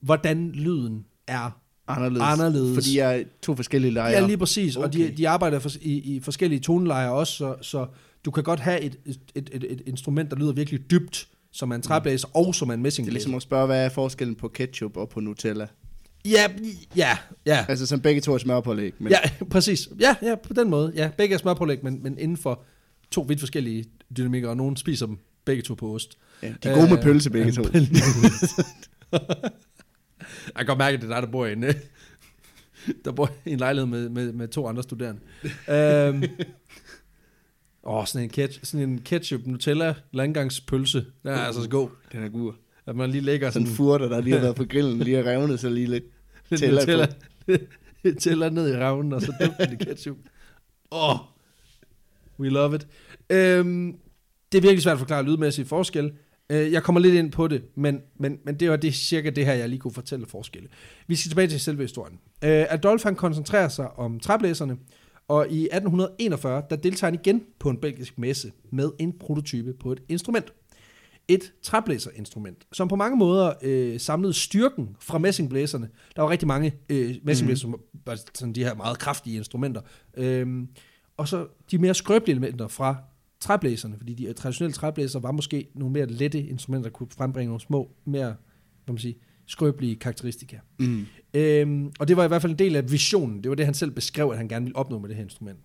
hvordan 0.02 0.52
lyden 0.52 1.06
er. 1.28 1.60
Anderledes. 1.88 2.24
Anderledes. 2.24 2.74
Fordi 2.74 2.98
jeg 2.98 3.19
er 3.19 3.24
to 3.41 3.56
forskellige 3.56 3.91
lejre. 3.91 4.12
Ja, 4.12 4.28
lige 4.28 4.38
præcis. 4.38 4.76
Okay. 4.76 4.88
Og 4.88 4.93
de, 4.93 5.12
de 5.17 5.30
arbejder 5.30 5.60
for, 5.60 5.69
i, 5.82 6.15
i 6.15 6.19
forskellige 6.19 6.60
tonelejer 6.60 7.10
også, 7.10 7.34
så, 7.34 7.56
så 7.62 7.88
du 8.26 8.32
kan 8.32 8.43
godt 8.43 8.60
have 8.60 8.82
et, 8.82 9.00
et, 9.36 9.50
et, 9.54 9.63
et 9.69 9.82
instrument, 9.86 10.32
der 10.32 10.38
lyder 10.38 10.52
virkelig 10.54 10.91
dybt, 10.91 11.28
som 11.52 11.72
er 11.72 11.76
en 11.76 11.82
træblæser, 11.82 12.28
mm. 12.28 12.32
og 12.36 12.56
som 12.56 12.69
er 12.69 12.74
en 12.74 12.78
Det 12.78 12.82
er 12.82 12.84
messingblæser. 12.84 13.13
ligesom 13.13 13.36
at 13.36 13.41
spørge, 13.41 13.65
hvad 13.65 13.86
er 13.86 13.89
forskellen 13.89 14.36
på 14.36 14.48
ketchup 14.48 14.98
og 14.98 15.10
på 15.10 15.19
Nutella? 15.19 15.67
Ja, 16.25 16.47
ja, 16.95 17.17
ja. 17.45 17.65
Altså, 17.69 17.86
som 17.86 18.01
begge 18.01 18.21
to 18.21 18.34
er 18.34 18.38
smørpålæg. 18.38 18.93
Men 18.99 19.12
Ja, 19.12 19.45
præcis. 19.51 19.89
Ja, 19.99 20.15
ja, 20.21 20.36
på 20.36 20.53
den 20.53 20.69
måde. 20.69 20.91
Ja, 20.95 21.10
begge 21.17 21.34
er 21.34 21.38
smørpålæg, 21.39 21.84
men, 21.84 22.03
men 22.03 22.17
inden 22.17 22.38
for 22.38 22.63
to 23.12 23.21
vidt 23.21 23.39
forskellige 23.39 23.86
dynamikker, 24.17 24.49
og 24.49 24.58
nogen 24.58 24.77
spiser 24.77 25.05
dem 25.05 25.17
begge 25.45 25.62
to 25.62 25.73
på 25.73 25.93
ost. 25.95 26.17
ja, 26.43 26.53
de 26.63 26.69
er 26.69 26.75
gode 26.75 26.89
med 26.89 26.97
Øh, 26.97 27.03
pølse 27.03 27.29
begge 27.29 27.51
to. 27.51 27.63
Jeg 29.12 30.55
kan 30.58 30.65
godt 30.65 30.77
mærke, 30.77 30.95
at 30.95 31.01
det 31.01 31.12
er 31.12 31.13
dig, 31.13 31.21
der 31.21 31.32
bor 31.32 31.45
i 31.45 31.53
en, 31.53 31.63
øh, 31.63 31.73
der 33.05 33.12
bor 33.12 33.32
i 33.45 33.51
en 33.51 33.60
lejlighed 33.60 33.88
med, 33.88 34.10
med, 34.10 34.32
med 34.32 34.47
to 34.47 34.67
andre 34.67 34.84
studerende. 34.84 35.21
øhm, 35.69 36.23
åh, 37.84 38.05
sådan 38.05 38.23
en, 38.23 38.29
ketchup, 38.29 38.65
sådan 38.65 38.89
en 38.89 39.01
ketchup 39.01 39.41
Nutella 39.45 39.93
landgangspølse. 40.13 41.05
Den 41.23 41.32
er 41.32 41.36
altså 41.36 41.62
så 41.62 41.69
god. 41.69 41.89
Den 42.12 42.23
er 42.23 42.29
god. 42.29 42.53
At 42.89 42.95
man 42.95 43.10
lige 43.12 43.21
lægger 43.21 43.49
Sådan 43.49 43.65
sådan 43.65 43.71
en 43.73 43.78
furter, 43.78 44.10
der 44.10 44.21
lige 44.21 44.34
har 44.34 44.41
været 44.41 44.56
på 44.56 44.65
grillen, 44.65 44.99
lige 45.06 45.15
har 45.15 45.23
revnet 45.23 45.60
sig 45.60 45.71
lige 45.71 45.88
lidt. 45.88 46.04
tæller 46.58 46.82
Nutella, 46.82 47.08
tæller 48.19 48.49
ned 48.49 48.69
i 48.73 48.78
ravnen, 48.78 49.13
og 49.13 49.21
så 49.21 49.34
døber 49.39 49.65
det 49.65 49.88
ketchup. 49.88 50.17
Åh, 50.91 51.10
oh, 51.10 51.17
we 52.39 52.49
love 52.49 52.75
it. 52.75 52.88
Øhm, 53.30 53.95
det 54.52 54.58
er 54.58 54.62
virkelig 54.62 54.82
svært 54.84 54.93
at 54.93 54.99
forklare 54.99 55.23
lydmæssige 55.23 55.65
forskel. 55.65 56.12
Øh, 56.49 56.71
Jeg 56.71 56.84
kommer 56.84 57.02
lidt 57.02 57.15
ind 57.15 57.32
på 57.32 57.47
det, 57.47 57.63
men, 57.75 58.02
men, 58.19 58.38
men 58.45 58.56
det 58.56 58.69
var 58.69 58.75
det, 58.75 58.93
cirka 58.93 59.30
det 59.30 59.45
her, 59.45 59.54
jeg 59.54 59.69
lige 59.69 59.80
kunne 59.80 59.93
fortælle 59.93 60.25
forskelle. 60.25 60.69
Vi 61.08 61.15
skal 61.15 61.30
tilbage 61.30 61.47
til 61.47 61.60
selve 61.60 61.82
historien. 61.82 62.19
Øh, 62.43 62.65
Adolf 62.69 63.04
han 63.04 63.15
koncentrerer 63.15 63.69
sig 63.69 63.99
om 63.99 64.19
træblæserne, 64.19 64.78
og 65.28 65.47
i 65.49 65.63
1841, 65.63 66.63
der 66.69 66.75
deltager 66.75 67.12
han 67.12 67.19
igen 67.25 67.43
på 67.60 67.69
en 67.69 67.78
belgisk 67.78 68.17
messe 68.17 68.52
med 68.71 68.89
en 68.99 69.13
prototype 69.19 69.73
på 69.73 69.91
et 69.91 69.99
instrument. 70.10 70.54
Et 71.30 71.54
træblæserinstrument, 71.62 72.68
som 72.74 72.88
på 72.88 72.96
mange 72.96 73.18
måder 73.18 73.54
øh, 73.62 74.00
samlede 74.00 74.34
styrken 74.34 74.96
fra 75.00 75.18
messingblæserne. 75.18 75.89
Der 76.15 76.22
var 76.22 76.30
rigtig 76.30 76.48
mange 76.48 76.74
øh, 76.89 77.15
messingblæser, 77.24 77.62
som 77.62 77.80
var 78.06 78.20
sådan 78.34 78.54
de 78.54 78.63
her 78.63 78.76
meget 78.76 79.00
kraftige 79.00 79.38
instrumenter. 79.38 79.82
Øhm, 80.18 80.68
og 81.18 81.28
så 81.28 81.48
de 81.72 81.78
mere 81.78 81.94
skrøbelige 81.94 82.32
elementer 82.32 82.68
fra 82.68 82.96
træblæserne, 83.39 83.98
fordi 83.98 84.13
de 84.13 84.34
traditionelle 84.34 84.74
træblæser 84.74 85.20
var 85.20 85.32
måske 85.32 85.68
nogle 85.76 85.94
mere 85.94 86.06
lette 86.06 86.39
instrumenter, 86.44 86.89
der 86.89 86.94
kunne 86.94 87.10
frembringe 87.18 87.48
nogle 87.48 87.62
små, 87.62 87.92
mere, 88.06 88.36
hvad 88.86 88.94
man 88.94 88.98
sige, 88.98 89.18
skrøbelige 89.46 89.96
karakteristika. 89.96 90.58
Mm. 90.80 91.06
Øhm, 91.34 91.92
og 92.00 92.08
det 92.08 92.18
var 92.18 92.24
i 92.24 92.28
hvert 92.28 92.42
fald 92.42 92.52
en 92.52 92.60
del 92.60 92.76
af 92.76 92.92
visionen. 92.92 93.44
Det 93.44 93.50
var 93.50 93.56
det, 93.56 93.65
han 93.65 93.74
selv 93.74 93.92
beskrev, 93.92 94.30
at 94.32 94.38
han 94.38 94.48
gerne 94.48 94.65
ville 94.65 94.76
opnå 94.76 95.00
med 95.00 95.10
det 95.10 95.15
her 95.15 95.24
instrument. 95.24 95.60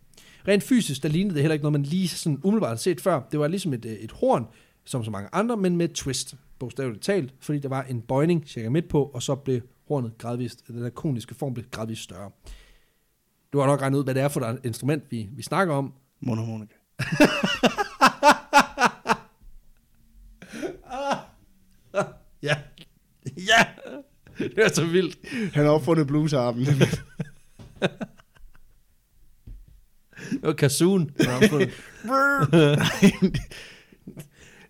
Rent 0.48 0.62
fysisk, 0.62 1.02
der 1.02 1.08
lignede 1.08 1.34
det 1.34 1.42
heller 1.42 1.52
ikke 1.52 1.62
noget, 1.62 1.72
man 1.72 1.82
lige 1.82 2.08
sådan 2.08 2.38
umiddelbart 2.42 2.70
har 2.70 2.76
set 2.76 3.00
før. 3.00 3.20
Det 3.32 3.40
var 3.40 3.48
ligesom 3.48 3.72
et, 3.72 3.84
øh, 3.84 3.92
et 3.92 4.12
horn, 4.12 4.46
som 4.84 5.04
så 5.04 5.10
mange 5.10 5.28
andre, 5.32 5.56
men 5.56 5.76
med 5.76 5.84
et 5.84 5.92
twist, 5.94 6.34
bogstaveligt 6.58 7.04
talt, 7.04 7.34
fordi 7.40 7.58
der 7.58 7.68
var 7.68 7.82
en 7.82 8.02
bøjning 8.02 8.48
cirka 8.48 8.70
midt 8.70 8.88
på, 8.88 9.04
og 9.04 9.22
så 9.22 9.34
blev 9.34 9.60
hornet 9.88 10.18
gradvist, 10.18 10.68
den 10.68 10.82
der 10.82 10.90
koniske 10.90 11.34
form 11.34 11.54
blev 11.54 11.66
gradvist 11.70 12.02
større. 12.02 12.30
Du 13.52 13.58
har 13.58 13.66
nok 13.66 13.80
regnet 13.80 13.98
ud, 13.98 14.04
hvad 14.04 14.14
det 14.14 14.22
er 14.22 14.28
for 14.28 14.40
et 14.40 14.60
instrument, 14.64 15.04
vi, 15.10 15.28
vi 15.32 15.42
snakker 15.42 15.74
om. 15.74 15.92
Mundharmonika. 16.20 16.74
Ja. 22.42 22.56
Ja! 23.36 23.66
Det 24.38 24.58
er 24.58 24.68
så 24.68 24.86
vildt. 24.86 25.18
Han 25.54 25.64
har 25.64 25.72
opfundet 25.72 26.06
bluesarmen. 26.06 26.66
Det 30.30 30.42
var 30.42 30.52
Kazoon. 30.52 31.10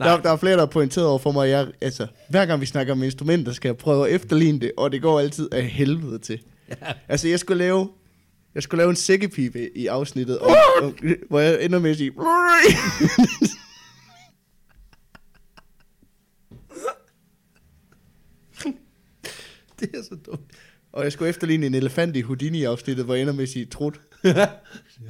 der, 0.05 0.23
der 0.23 0.31
er 0.31 0.37
flere, 0.37 0.53
der 0.55 0.61
har 0.61 0.67
pointeret 0.67 1.07
over 1.07 1.19
for 1.19 1.33
mig, 1.33 1.49
jeg, 1.49 1.67
altså, 1.81 2.07
hver 2.31 2.47
gang 2.47 2.61
vi 2.61 2.67
snakker 2.67 2.93
om 2.93 3.03
instrumenter, 3.03 3.53
skal 3.53 3.69
jeg 3.69 3.77
prøve 3.77 4.09
at 4.09 4.15
efterligne 4.15 4.61
det, 4.61 4.73
og 4.77 4.93
det 4.93 5.03
går 5.03 5.21
altid 5.21 5.49
af 5.53 5.65
helvede 5.65 6.19
til. 6.19 6.41
Ja. 6.69 6.75
Altså, 7.09 7.29
jeg 7.29 7.39
skulle 7.39 7.59
lave, 7.59 7.89
jeg 8.55 8.63
skulle 8.63 8.79
lave 8.79 8.91
en 8.91 8.97
sækkepipe 8.97 9.79
i 9.79 9.87
afsnittet, 9.87 10.39
og, 10.39 10.57
og, 10.83 10.95
hvor 11.29 11.41
jeg 11.41 11.65
ender 11.65 11.79
med 11.79 11.91
at 11.91 11.97
sige... 11.97 12.13
det 19.81 19.91
er 19.95 20.03
så 20.03 20.17
dumt. 20.27 20.51
Og 20.93 21.05
jeg 21.05 21.13
skulle 21.13 21.29
efterligne 21.29 21.67
en 21.67 21.75
elefant 21.75 22.17
i 22.17 22.21
Houdini-afsnittet, 22.21 23.05
hvor 23.05 23.15
jeg 23.15 23.23
ender 23.23 23.35
med 23.35 23.43
at 23.43 23.49
sige 23.49 23.67
trut. 23.67 24.01
Ja, 24.25 24.49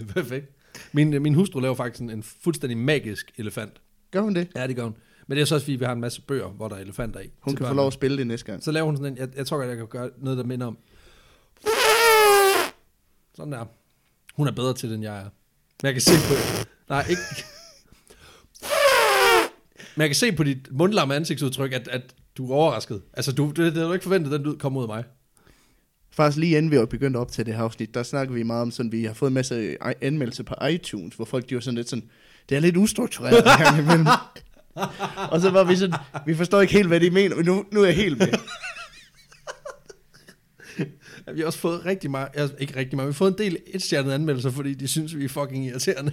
perfekt. 0.09 0.47
Min, 0.93 1.23
min 1.23 1.35
hustru 1.35 1.61
laver 1.61 1.75
faktisk 1.75 2.03
en, 2.03 2.11
en 2.11 2.23
fuldstændig 2.23 2.79
magisk 2.79 3.33
elefant. 3.37 3.81
Gør 4.15 4.21
hun 4.21 4.35
det? 4.35 4.49
Ja, 4.57 4.67
det 4.67 4.77
gør 4.77 4.83
hun. 4.83 4.97
Men 5.27 5.37
det 5.37 5.43
er 5.43 5.47
så 5.47 5.55
også, 5.55 5.65
fordi 5.65 5.77
vi 5.77 5.85
har 5.85 5.93
en 5.93 6.01
masse 6.01 6.23
bøger, 6.23 6.49
hvor 6.49 6.69
der 6.69 6.77
er 6.77 6.81
elefanter 6.81 7.21
i. 7.21 7.31
Hun 7.41 7.55
kan 7.55 7.59
få 7.59 7.63
børnene. 7.65 7.77
lov 7.77 7.87
at 7.87 7.93
spille 7.93 8.19
det 8.19 8.27
næste 8.27 8.47
gang. 8.47 8.65
Så 8.65 8.73
laver 8.73 8.87
hun 8.87 8.97
sådan 8.97 9.13
en, 9.13 9.19
jeg, 9.19 9.29
jeg 9.37 9.47
tror 9.47 9.57
godt, 9.57 9.69
jeg 9.69 9.77
kan 9.77 9.87
gøre 9.87 10.11
noget, 10.19 10.39
der 10.39 10.45
minder 10.45 10.67
om. 10.67 10.79
Sådan 13.35 13.53
der. 13.53 13.65
Hun 14.35 14.49
er 14.49 14.53
bedre 14.53 14.75
til 14.75 14.89
det, 14.89 14.95
end 14.95 15.05
jeg 15.05 15.17
er. 15.17 15.23
Men 15.83 15.87
jeg 15.87 15.93
kan 15.93 16.01
se 16.01 16.13
på... 16.29 16.35
Nej, 16.89 17.07
ikke... 17.11 17.23
Men 19.97 20.01
jeg 20.01 20.09
kan 20.09 20.15
se 20.15 20.33
på 20.33 20.43
dit 20.43 20.69
mundlamme 20.71 21.15
ansigtsudtryk, 21.15 21.73
at, 21.73 21.89
at 21.89 22.15
du 22.37 22.51
er 22.51 22.55
overrasket. 22.55 23.03
Altså, 23.13 23.33
du, 23.33 23.49
det, 23.49 23.57
det 23.57 23.73
havde 23.73 23.87
du 23.87 23.93
ikke 23.93 24.03
forventet, 24.03 24.33
den 24.33 24.43
lyd 24.43 24.57
kom 24.57 24.77
ud 24.77 24.83
af 24.83 24.89
mig. 24.89 25.05
Faktisk 26.11 26.39
lige 26.39 26.57
inden 26.57 26.71
vi 26.71 26.79
var 26.79 26.87
begyndt 26.87 27.17
op 27.17 27.33
til 27.33 27.47
det 27.47 27.55
her 27.55 27.63
afsnit, 27.63 27.95
der 27.95 28.03
snakkede 28.03 28.35
vi 28.35 28.43
meget 28.43 28.63
om 28.63 28.71
sådan, 28.71 28.93
vi 28.93 29.05
har 29.05 29.15
fået 29.15 29.31
en 29.31 29.35
masse 29.35 29.77
anmeldelser 30.01 30.45
på 30.45 30.55
iTunes, 30.71 31.15
hvor 31.15 31.25
folk 31.25 31.51
de 31.51 31.55
var 31.55 31.61
sådan 31.61 31.77
lidt 31.77 31.89
sådan, 31.89 32.11
det 32.49 32.57
er 32.57 32.61
lidt 32.61 32.77
ustruktureret 32.77 33.39
en 33.39 33.45
gang 33.65 33.79
imellem. 33.79 34.07
Og 35.31 35.41
så 35.41 35.51
var 35.51 35.65
vi 35.65 35.77
sådan, 35.77 35.99
vi 36.27 36.35
forstår 36.35 36.61
ikke 36.61 36.73
helt, 36.73 36.89
hvad 36.89 37.01
de 37.01 37.11
mener, 37.11 37.37
men 37.37 37.45
nu, 37.45 37.65
nu 37.73 37.81
er 37.81 37.87
jeg 37.87 37.97
helt 37.97 38.19
med. 38.19 38.29
Vi 41.35 41.41
har 41.41 41.47
også 41.47 41.59
fået 41.59 41.85
rigtig 41.87 42.11
meget, 42.11 42.29
altså, 42.35 42.57
ikke 42.59 42.77
rigtig 42.77 42.97
meget, 42.97 43.07
vi 43.07 43.13
har 43.13 43.17
fået 43.17 43.31
en 43.33 43.39
del 43.39 43.57
etstjernede 43.67 44.15
anmeldelser, 44.15 44.51
fordi 44.51 44.75
de 44.75 44.89
synes, 44.89 45.17
vi 45.17 45.25
er 45.25 45.29
fucking 45.29 45.67
irriterende. 45.67 46.13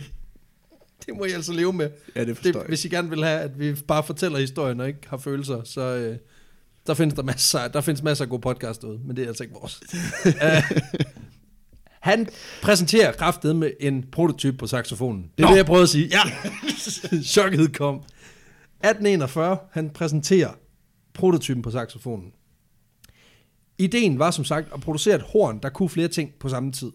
Det 1.05 1.15
må 1.17 1.25
I 1.25 1.31
altså 1.31 1.53
leve 1.53 1.73
med. 1.73 1.89
Ja, 2.15 2.25
det 2.25 2.37
forstår 2.37 2.51
Det, 2.51 2.59
jeg. 2.59 2.65
hvis 2.67 2.85
I 2.85 2.89
gerne 2.89 3.09
vil 3.09 3.23
have, 3.23 3.39
at 3.39 3.59
vi 3.59 3.73
bare 3.87 4.03
fortæller 4.03 4.39
historien 4.39 4.79
og 4.79 4.87
ikke 4.87 4.99
har 5.07 5.17
følelser, 5.17 5.61
så 5.63 5.81
øh, 5.81 6.17
der 6.87 6.93
findes 6.93 7.13
der 7.13 7.23
masser, 7.23 7.67
der 7.67 7.81
findes 7.81 8.03
masser 8.03 8.25
af 8.25 8.29
gode 8.29 8.41
podcast 8.41 8.81
derude, 8.81 8.99
men 9.05 9.15
det 9.15 9.23
er 9.23 9.27
altså 9.27 9.43
ikke 9.43 9.55
vores. 9.61 9.81
han 12.01 12.27
præsenterer 12.61 13.11
kraftet 13.11 13.55
med 13.55 13.71
en 13.79 14.05
prototype 14.11 14.57
på 14.57 14.67
saxofonen. 14.67 15.31
Det 15.37 15.43
er 15.43 15.47
Nå. 15.47 15.51
det, 15.51 15.57
jeg 15.57 15.65
prøvede 15.65 15.83
at 15.83 15.89
sige. 15.89 16.09
Ja, 16.11 16.21
chokket 17.35 17.77
kom. 17.77 17.95
1841, 17.95 19.57
han 19.71 19.89
præsenterer 19.89 20.49
prototypen 21.13 21.61
på 21.61 21.71
saxofonen. 21.71 22.31
Ideen 23.77 24.19
var 24.19 24.31
som 24.31 24.45
sagt 24.45 24.73
at 24.73 24.81
producere 24.81 25.15
et 25.15 25.21
horn, 25.21 25.59
der 25.63 25.69
kunne 25.69 25.89
flere 25.89 26.07
ting 26.07 26.31
på 26.39 26.49
samme 26.49 26.71
tid. 26.71 26.91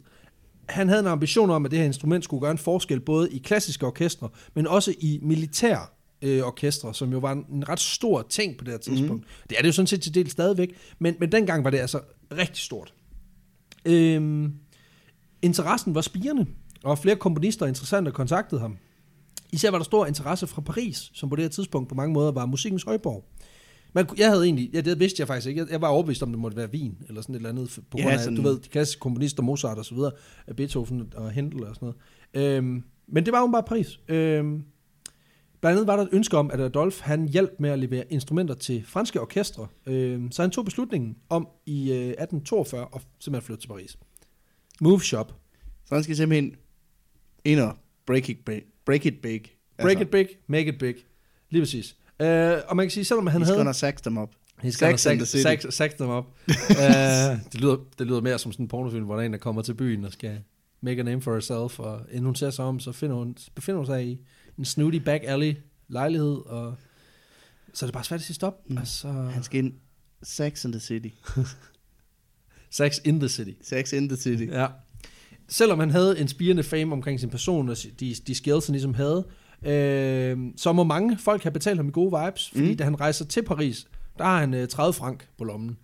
Han 0.69 0.89
havde 0.89 1.01
en 1.01 1.07
ambition 1.07 1.51
om, 1.51 1.65
at 1.65 1.71
det 1.71 1.79
her 1.79 1.87
instrument 1.87 2.25
skulle 2.25 2.41
gøre 2.41 2.51
en 2.51 2.59
forskel 2.59 3.01
både 3.01 3.31
i 3.31 3.39
klassiske 3.39 3.87
orkestre, 3.87 4.29
men 4.55 4.67
også 4.67 4.95
i 5.01 5.19
militære 5.23 5.87
øh, 6.23 6.43
orkestre, 6.43 6.95
som 6.95 7.13
jo 7.13 7.19
var 7.19 7.33
en, 7.33 7.47
en 7.53 7.69
ret 7.69 7.81
stor 7.81 8.27
ting 8.31 8.59
på 8.59 8.65
det 8.65 8.73
her 8.73 8.79
tidspunkt. 8.79 9.23
Mm. 9.23 9.45
Det 9.49 9.59
er 9.59 9.63
det 9.63 9.69
jo 9.69 9.73
sådan 9.73 9.87
set 9.87 10.03
til 10.03 10.15
del 10.15 10.31
stadigvæk, 10.31 10.77
men, 10.99 11.17
men 11.21 11.33
dengang 11.33 11.65
var 11.65 11.71
det 11.71 11.79
altså 11.79 12.01
rigtig 12.33 12.63
stort. 12.63 12.95
Øhm, 13.85 14.53
interessen 15.47 15.95
var 15.95 16.01
spirende, 16.01 16.47
og 16.85 16.99
flere 16.99 17.17
komponister 17.17 17.65
og 17.65 17.69
interessante 17.69 18.11
kontaktede 18.11 18.61
ham. 18.61 18.77
Især 19.53 19.71
var 19.71 19.79
der 19.79 19.85
stor 19.85 20.07
interesse 20.07 20.47
fra 20.47 20.61
Paris, 20.63 21.11
som 21.15 21.29
på 21.29 21.37
det 21.37 21.45
her 21.45 21.49
tidspunkt 21.49 21.89
på 21.89 21.95
mange 21.95 22.13
måder 22.13 22.33
var 22.33 22.47
musikkens 22.47 22.83
højborg. 22.83 23.25
Man, 23.93 24.07
jeg 24.19 24.29
havde 24.31 24.45
egentlig, 24.45 24.71
ja, 24.75 24.81
det 24.81 25.01
vidste 25.01 25.21
jeg 25.21 25.27
faktisk 25.27 25.47
ikke, 25.49 25.61
jeg, 25.61 25.71
jeg 25.71 25.81
var 25.81 25.89
overbevist 25.89 26.23
om, 26.23 26.29
det 26.31 26.39
måtte 26.39 26.57
være 26.57 26.71
Wien, 26.71 26.99
eller 27.09 27.21
sådan 27.23 27.35
et 27.35 27.37
eller 27.37 27.49
andet, 27.49 27.79
på 27.91 27.99
Ja, 27.99 28.03
grund 28.03 28.15
af, 28.15 28.21
sådan- 28.21 28.37
du 28.37 28.43
ved, 28.43 28.59
de 28.61 28.69
klassiske 28.69 29.01
komponister, 29.01 29.43
Mozart 29.43 29.79
og 29.79 29.85
så 29.85 29.95
videre, 29.95 30.13
Beethoven 30.57 31.13
og 31.17 31.31
Händel 31.31 31.69
og 31.69 31.75
sådan 31.75 31.93
noget. 32.35 32.57
Øhm, 32.57 32.83
men 33.09 33.25
det 33.25 33.33
var 33.33 33.41
jo 33.41 33.47
bare 33.47 33.63
Paris. 33.63 34.01
Øhm, 34.09 34.63
blandt 35.61 35.77
andet 35.77 35.87
var 35.87 35.97
der 35.97 36.03
et 36.03 36.09
ønske 36.13 36.37
om, 36.37 36.51
at 36.51 36.61
Adolf 36.61 37.01
han 37.01 37.29
hjalp 37.29 37.51
med 37.59 37.71
at 37.71 37.79
levere 37.79 38.05
instrumenter 38.13 38.55
til 38.55 38.85
franske 38.87 39.21
orkestre, 39.21 39.67
øhm, 39.87 40.33
så 40.33 40.43
han 40.43 40.51
tog 40.51 40.65
beslutningen 40.65 41.17
om 41.29 41.49
i 41.67 41.93
øh, 41.93 41.97
1842 41.99 42.87
at 42.95 43.01
simpelthen 43.21 43.47
flytte 43.47 43.63
til 43.63 43.69
Paris. 43.69 43.99
Move 44.81 45.01
shop. 45.01 45.35
Så 45.85 45.95
han 45.95 46.05
skal 46.05 46.17
simpelthen 46.17 46.57
ind 47.45 47.61
og 47.61 47.77
break 48.07 48.29
it 48.29 48.45
big. 48.45 48.63
Break 48.85 49.07
it 49.07 49.23
big. 49.23 49.43
Break 49.79 50.01
it 50.01 50.11
big, 50.11 50.27
make 50.47 50.69
it 50.69 50.79
big. 50.79 50.95
Lige 51.51 51.63
præcis. 51.63 51.97
Øh, 52.21 52.57
og 52.69 52.77
man 52.77 52.87
kan 52.87 52.91
sige, 52.91 53.05
selvom 53.05 53.27
han 53.27 53.33
Han 53.33 53.43
havde... 53.43 53.57
gonna 53.57 53.73
sax 53.73 54.01
dem 54.05 54.17
op. 54.17 54.35
He's 54.65 54.79
gonna 54.79 55.11
and 55.11 55.21
the 55.21 55.71
sax 55.71 55.95
them 55.95 56.11
up. 56.11 56.25
uh, 56.49 56.55
det, 57.53 57.61
lyder, 57.61 57.77
det 57.99 58.07
lyder 58.07 58.21
mere 58.21 58.39
som 58.39 58.53
sådan 58.53 58.65
en 58.65 58.69
pornofilm, 58.69 59.05
hvor 59.05 59.15
der 59.15 59.23
er 59.23 59.27
en, 59.27 59.33
der 59.33 59.39
kommer 59.39 59.63
til 59.63 59.75
byen 59.75 60.05
og 60.05 60.13
skal 60.13 60.41
make 60.81 61.01
a 61.01 61.03
name 61.03 61.23
for 61.23 61.33
herself, 61.33 61.81
og 61.81 62.01
inden 62.11 62.25
hun 62.25 62.35
ser 62.35 62.51
sig 62.51 62.65
om, 62.65 62.81
så 62.81 62.93
finder 62.93 63.17
hun, 63.17 63.37
befinder 63.55 63.77
hun 63.79 63.87
sig 63.87 64.07
i 64.07 64.19
en 64.59 64.65
snooty 64.65 64.99
back 64.99 65.25
alley 65.27 65.55
lejlighed, 65.89 66.37
og 66.47 66.75
så 67.75 67.85
er 67.85 67.89
det 67.89 67.95
bare 67.95 68.05
svært 68.05 68.21
at 68.21 68.27
sige 68.27 68.35
stop. 68.35 68.55
Mm. 68.67 68.73
Mm. 68.73 68.79
Altså, 68.79 69.09
Han 69.09 69.43
skal 69.43 69.59
ind. 69.65 69.75
Sex 70.23 70.65
in 70.65 70.73
the 70.73 70.81
city. 70.81 71.09
sex 72.71 72.99
in 73.05 73.21
the 73.21 73.29
city. 73.29 73.53
Sex 73.63 73.93
in 73.93 74.09
the 74.09 74.17
city. 74.17 74.47
Ja. 74.53 74.67
Selvom 75.49 75.79
han 75.79 75.91
havde 75.91 76.21
en 76.21 76.29
spirende 76.29 76.63
fame 76.63 76.93
omkring 76.93 77.21
sin 77.21 77.31
person, 77.31 77.69
og 77.69 77.77
de, 78.01 78.15
de 78.27 78.35
skills, 78.35 78.67
han 78.67 78.73
ligesom 78.73 78.95
havde, 78.95 79.27
øh, 79.67 80.39
så 80.57 80.73
må 80.73 80.85
mange 80.85 81.19
folk 81.19 81.43
have 81.43 81.53
betalt 81.53 81.77
ham 81.77 81.89
i 81.89 81.91
gode 81.91 82.23
vibes, 82.25 82.51
fordi 82.51 82.71
Mm. 82.71 82.77
da 82.77 82.85
han 82.85 83.01
rejser 83.01 83.25
til 83.25 83.43
Paris, 83.43 83.87
der 84.19 84.25
har 84.25 84.41
han 84.41 84.55
øh, 84.55 84.69
30 84.69 84.93
frank 84.93 85.29
på 85.39 85.45
lommen. 85.45 85.77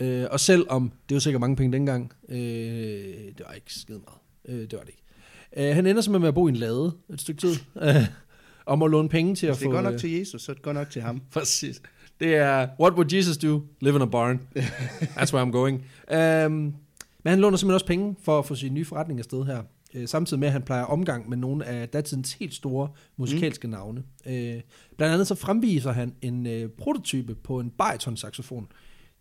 Øh, 0.00 0.26
og 0.30 0.40
selvom, 0.40 0.92
det 1.08 1.14
var 1.14 1.18
sikkert 1.20 1.40
mange 1.40 1.56
penge 1.56 1.72
dengang, 1.72 2.12
øh, 2.28 2.36
det 2.38 3.42
var 3.46 3.52
ikke 3.52 3.74
skide 3.74 3.98
meget. 3.98 4.58
Øh, 4.60 4.62
det 4.70 4.72
var 4.72 4.78
det 4.84 4.88
ikke. 4.88 5.02
Øh, 5.68 5.74
han 5.74 5.86
ender 5.86 6.02
simpelthen 6.02 6.20
med 6.20 6.28
at 6.28 6.34
bo 6.34 6.46
i 6.46 6.50
en 6.50 6.56
lade 6.56 6.92
et 7.12 7.20
stykke 7.20 7.40
tid, 7.40 7.54
øh, 7.82 7.94
og 8.66 8.78
må 8.78 8.86
låne 8.86 9.08
penge 9.08 9.34
til 9.34 9.48
Hvis 9.48 9.56
at 9.56 9.60
det 9.60 9.64
få... 9.64 9.70
er 9.70 9.74
godt 9.74 9.84
nok 9.84 9.94
øh, 9.94 10.00
til 10.00 10.10
Jesus, 10.10 10.42
så 10.42 10.52
er 10.52 10.54
det 10.54 10.62
godt 10.62 10.74
nok 10.76 10.90
til 10.90 11.02
ham. 11.02 11.22
Præcis. 11.32 11.82
Det 12.20 12.34
er, 12.34 12.68
what 12.80 12.94
would 12.94 13.12
Jesus 13.12 13.36
do? 13.36 13.62
Live 13.80 13.96
in 13.96 14.02
a 14.02 14.06
barn. 14.06 14.40
That's 15.16 15.34
where 15.34 15.46
I'm 15.46 15.50
going. 15.50 15.84
Um, 16.46 16.74
men 17.24 17.30
han 17.30 17.40
låner 17.40 17.56
simpelthen 17.56 17.74
også 17.74 17.86
penge 17.86 18.16
for 18.22 18.38
at 18.38 18.46
få 18.46 18.54
sin 18.54 18.74
nye 18.74 18.84
forretning 18.84 19.20
afsted 19.20 19.44
her. 19.44 19.62
Øh, 19.94 20.08
samtidig 20.08 20.40
med, 20.40 20.48
at 20.48 20.52
han 20.52 20.62
plejer 20.62 20.84
omgang 20.84 21.28
med 21.28 21.36
nogle 21.36 21.64
af 21.64 21.88
datidens 21.88 22.32
helt 22.32 22.54
store 22.54 22.88
musikalske 23.16 23.66
mm. 23.66 23.70
navne. 23.70 24.02
Øh, 24.26 24.60
blandt 24.96 25.14
andet 25.14 25.26
så 25.26 25.34
fremviser 25.34 25.92
han 25.92 26.14
en 26.22 26.46
øh, 26.46 26.68
prototype 26.68 27.34
på 27.34 27.60
en 27.60 27.70
bariton-saxofon 27.70 28.68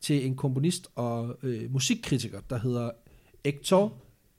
til 0.02 0.26
en 0.26 0.36
komponist 0.36 0.88
og 0.96 1.38
øh, 1.44 1.74
musikkritiker, 1.74 2.40
der 2.50 2.60
hedder 2.60 2.92
Hector 3.46 3.94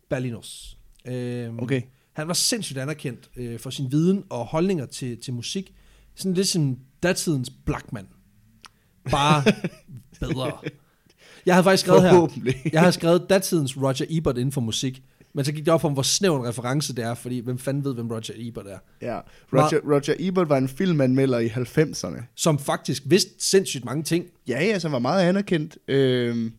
Balinos. 0.09 0.78
Øh, 1.07 1.55
Okay. 1.59 1.83
han 2.12 2.28
var 2.28 2.35
sindssygt 2.35 2.78
anerkendt 2.78 3.30
øh, 3.37 3.59
for 3.59 3.70
sin 3.70 3.93
viden 3.93 4.24
og 4.30 4.47
holdninger 4.47 4.87
til, 4.87 5.20
til 5.20 5.35
musik. 5.35 5.74
Sådan 6.14 6.35
lidt 6.35 6.49
som 6.49 6.78
datidens 7.03 7.51
Blackman. 7.51 8.07
Bare 9.11 9.42
bedre. 10.20 10.52
Jeg 11.46 11.54
havde 11.54 11.64
faktisk 11.64 11.84
skrevet 11.86 12.02
her, 12.02 12.28
jeg 12.72 12.80
havde 12.80 12.92
skrevet 12.92 13.26
datidens 13.30 13.76
Roger 13.76 14.07
Ebert 14.11 14.36
inden 14.38 14.52
for 14.52 14.61
musik. 14.61 15.02
Men 15.34 15.44
så 15.44 15.52
gik 15.52 15.64
det 15.64 15.74
op 15.74 15.80
for, 15.80 15.88
mig, 15.88 15.94
hvor 15.94 16.02
snæv 16.02 16.36
en 16.36 16.48
reference 16.48 16.94
det 16.94 17.04
er, 17.04 17.14
fordi 17.14 17.38
hvem 17.40 17.59
fanden 17.59 17.84
ved, 17.84 17.94
hvem 17.94 18.11
Roger 18.11 18.32
Ebert 18.36 18.66
er. 18.66 18.78
Ja. 19.02 19.20
Roger, 19.52 19.80
Roger 19.94 20.14
Ebert 20.18 20.48
var 20.48 20.57
en 20.57 20.68
filmanmelder 20.68 21.38
i 21.38 21.48
90'erne. 21.48 22.22
Som 22.36 22.59
faktisk 22.59 23.02
vidste 23.07 23.30
sindssygt 23.38 23.84
mange 23.84 24.02
ting 24.02 24.26
Ja, 24.48 24.64
ja, 24.64 24.78
som 24.78 24.92
var 24.92 24.98
meget 24.98 25.28
anerkendt. 25.28 25.78
Øhm, 25.88 26.52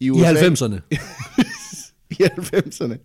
I 0.00 0.06
i 0.06 0.10
USA. 0.10 0.32
90'erne. 0.32 0.80
I 2.10 2.22
90'erne. 2.22 2.96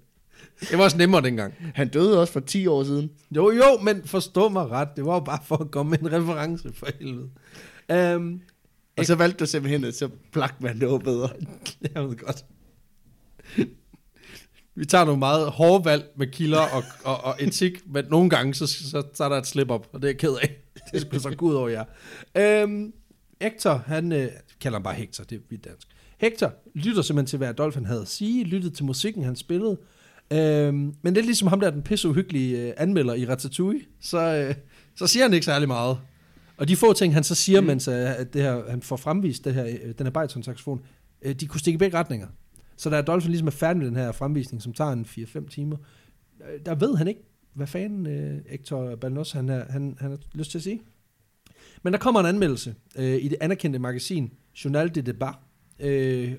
Det 0.70 0.78
var 0.78 0.84
også 0.84 0.98
nemmere 0.98 1.22
dengang. 1.22 1.54
Han 1.76 1.88
døde 1.88 2.22
også 2.22 2.34
for 2.34 2.40
10 2.40 2.68
år 2.68 2.84
siden. 2.84 3.12
Jo, 3.36 3.52
jo, 3.52 3.78
men 3.84 4.02
forstå 4.06 4.50
mig 4.50 4.70
ret. 4.70 4.90
Det 4.96 5.06
var 5.06 5.14
jo 5.14 5.20
bare 5.20 5.40
for 5.46 5.56
at 5.58 5.72
komme 5.72 5.90
med 5.90 6.00
en 6.00 6.12
reference 6.12 6.70
for 6.74 6.88
helvede. 7.00 7.30
Um, 7.94 8.42
Og 8.98 9.06
så 9.06 9.16
valgte 9.16 9.40
du 9.40 9.46
simpelthen, 9.46 9.84
at 9.84 9.96
så 9.96 10.10
Blackman 10.32 10.80
det 10.80 10.90
var 10.90 10.98
bedre. 10.98 11.30
jeg 11.96 12.04
ved 12.04 12.16
godt. 12.16 12.46
Vi 14.76 14.86
tager 14.86 15.06
nogle 15.06 15.20
meget 15.20 15.52
hårde 15.52 15.86
valg 15.86 16.06
med 16.18 16.28
kilder 16.28 16.62
og, 16.62 16.84
og, 17.04 17.24
og 17.24 17.36
etik, 17.40 17.82
men 17.86 18.06
nogle 18.10 18.30
gange, 18.30 18.54
så, 18.54 18.68
så, 18.68 19.04
så 19.14 19.24
er 19.24 19.30
der 19.30 19.38
et 19.38 19.48
slip-up, 19.48 19.88
og 19.94 20.02
det 20.02 20.08
er 20.08 20.12
jeg 20.12 20.18
ked 20.18 20.36
af. 20.42 20.56
Det 20.94 21.02
skulle 21.02 21.22
så 21.22 21.36
gå 21.36 21.46
ud 21.46 21.54
over 21.54 21.70
jer. 21.70 22.64
Um, 22.64 22.94
Hector, 23.42 23.84
han 23.86 24.12
øh, 24.12 24.28
kalder 24.62 24.76
ham 24.76 24.84
bare 24.84 24.94
Hector, 24.94 25.24
det 25.24 25.36
er 25.36 25.40
vidt 25.50 25.66
dansk. 25.66 25.88
Hector 26.18 26.54
lytter 26.76 27.02
simpelthen 27.02 27.28
til, 27.28 27.38
hvad 27.38 27.48
Adolf 27.48 27.76
han 27.76 27.86
havde 27.86 28.02
at 28.02 28.08
sige, 28.08 28.44
lyttede 28.44 28.74
til 28.74 28.86
musikken, 28.86 29.24
han 29.24 29.36
spillede. 29.36 29.78
Øhm, 30.34 30.96
men 31.02 31.16
det 31.16 31.18
er 31.18 31.26
ligesom 31.26 31.48
ham 31.48 31.60
der, 31.60 31.70
den 31.70 31.82
pisse 31.82 32.10
uhyggelige 32.10 32.68
øh, 32.68 32.74
anmelder 32.78 33.14
i 33.14 33.26
Ratatouille, 33.26 33.82
så, 34.02 34.20
øh, 34.20 34.56
så 34.96 35.08
siger 35.08 35.24
han 35.24 35.34
ikke 35.34 35.46
særlig 35.46 35.68
meget. 35.68 35.98
Og 36.62 36.68
de 36.68 36.76
få 36.76 36.94
ting, 36.94 37.14
han 37.14 37.24
så 37.24 37.36
siger, 37.36 37.62
mm. 37.62 37.68
mens 37.68 37.88
øh, 37.88 38.20
at 38.20 38.34
det 38.34 38.42
her, 38.42 38.70
han 38.70 38.82
får 38.82 38.96
fremvist 38.96 39.46
det 39.46 39.54
her, 39.54 39.66
øh, 39.66 39.94
den 39.98 40.06
her 40.06 40.12
bariton-saxofon, 40.12 40.82
øh, 41.22 41.36
de 41.36 41.48
kunne 41.48 41.60
stikke 41.60 41.76
i 41.76 41.78
begge 41.78 41.98
retninger. 41.98 42.28
Så 42.78 42.90
da 42.90 42.98
Adolf 42.98 43.26
ligesom 43.26 43.48
er 43.48 43.52
færdig 43.52 43.78
med 43.78 43.88
den 43.88 43.96
her 43.96 44.12
fremvisning, 44.12 44.62
som 44.62 44.74
tager 44.74 44.92
en 44.92 45.06
4-5 45.06 45.50
timer, 45.50 45.78
der 46.66 46.76
ved 46.76 46.96
han 46.96 47.08
ikke, 47.08 47.22
hvad 47.54 47.68
fanden 47.68 48.08
øh, 48.08 48.42
Hector 48.50 48.96
Balnos 48.96 49.32
han, 49.32 49.50
er, 49.50 49.72
han, 49.72 49.98
han 50.00 50.12
har 50.12 50.20
lyst 50.34 50.52
til 50.52 50.58
at 50.58 50.64
sige. 50.64 50.82
Men 51.84 51.94
der 51.94 52.00
kommer 52.00 52.20
en 52.20 52.26
anmeldelse 52.26 52.76
øh, 52.96 53.24
i 53.24 53.28
det 53.28 53.38
anerkendte 53.42 53.80
magasin 53.80 54.34
Journal 54.66 54.96
de 54.96 55.02
Debat, 55.02 55.36
øh, 55.80 56.34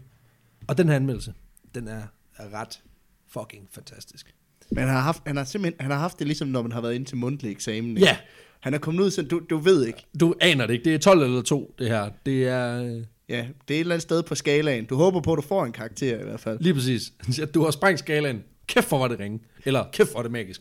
og 0.66 0.78
den 0.78 0.88
her 0.88 0.96
anmeldelse, 0.96 1.34
den 1.74 1.88
er, 1.88 2.02
er 2.36 2.54
ret 2.54 2.82
fucking 3.28 3.68
fantastisk. 3.70 4.34
Men 4.70 4.78
han 4.78 4.88
har, 4.88 5.00
haft, 5.00 5.22
han 5.26 5.36
har 5.36 5.44
simpelthen 5.44 5.80
han 5.80 5.90
har 5.90 5.98
haft 5.98 6.18
det 6.18 6.26
ligesom, 6.26 6.48
når 6.48 6.62
man 6.62 6.72
har 6.72 6.80
været 6.80 6.94
inde 6.94 7.06
til 7.06 7.16
mundtlig 7.16 7.50
eksamen. 7.50 7.90
ikke? 7.90 8.00
Ja, 8.00 8.16
Han 8.60 8.74
er 8.74 8.78
kommet 8.78 9.02
ud 9.02 9.10
sådan, 9.10 9.28
du, 9.28 9.40
du 9.50 9.58
ved 9.58 9.86
ikke. 9.86 10.06
du 10.20 10.34
aner 10.40 10.66
det 10.66 10.74
ikke. 10.74 10.84
Det 10.84 10.94
er 10.94 10.98
12 10.98 11.22
eller 11.22 11.42
2, 11.42 11.74
det 11.78 11.88
her. 11.88 12.10
Det 12.26 12.48
er 12.48 12.82
øh, 12.82 13.04
Ja, 13.28 13.48
det 13.68 13.74
er 13.74 13.78
et 13.78 13.80
eller 13.80 13.94
andet 13.94 14.02
sted 14.02 14.22
på 14.22 14.34
skalaen. 14.34 14.84
Du 14.84 14.96
håber 14.96 15.20
på, 15.20 15.32
at 15.32 15.36
du 15.36 15.42
får 15.42 15.64
en 15.64 15.72
karakter 15.72 16.20
i 16.20 16.24
hvert 16.24 16.40
fald. 16.40 16.60
lige 16.60 16.74
præcis. 16.74 17.12
Du 17.54 17.62
har 17.64 17.70
sprængt 17.70 17.98
skalaen. 17.98 18.44
Kæft 18.66 18.86
for 18.86 18.98
var 18.98 19.08
det 19.08 19.18
ringe. 19.18 19.40
Eller 19.64 19.84
kæft 19.92 20.12
for 20.12 20.22
det 20.22 20.30
magisk. 20.30 20.60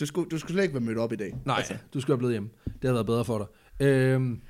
Du 0.00 0.06
skulle, 0.06 0.30
du 0.30 0.38
skulle 0.38 0.52
slet 0.52 0.62
ikke 0.62 0.74
være 0.74 0.80
mødt 0.84 0.98
op 0.98 1.12
i 1.12 1.16
dag. 1.16 1.34
Nej, 1.44 1.56
altså. 1.56 1.74
du 1.94 2.00
skulle 2.00 2.14
have 2.14 2.18
blevet 2.18 2.34
hjemme. 2.34 2.48
Det 2.64 2.74
havde 2.82 2.94
været 2.94 3.06
bedre 3.06 3.24
for 3.24 3.38
dig. 3.38 3.86
Øhm, 3.86 4.40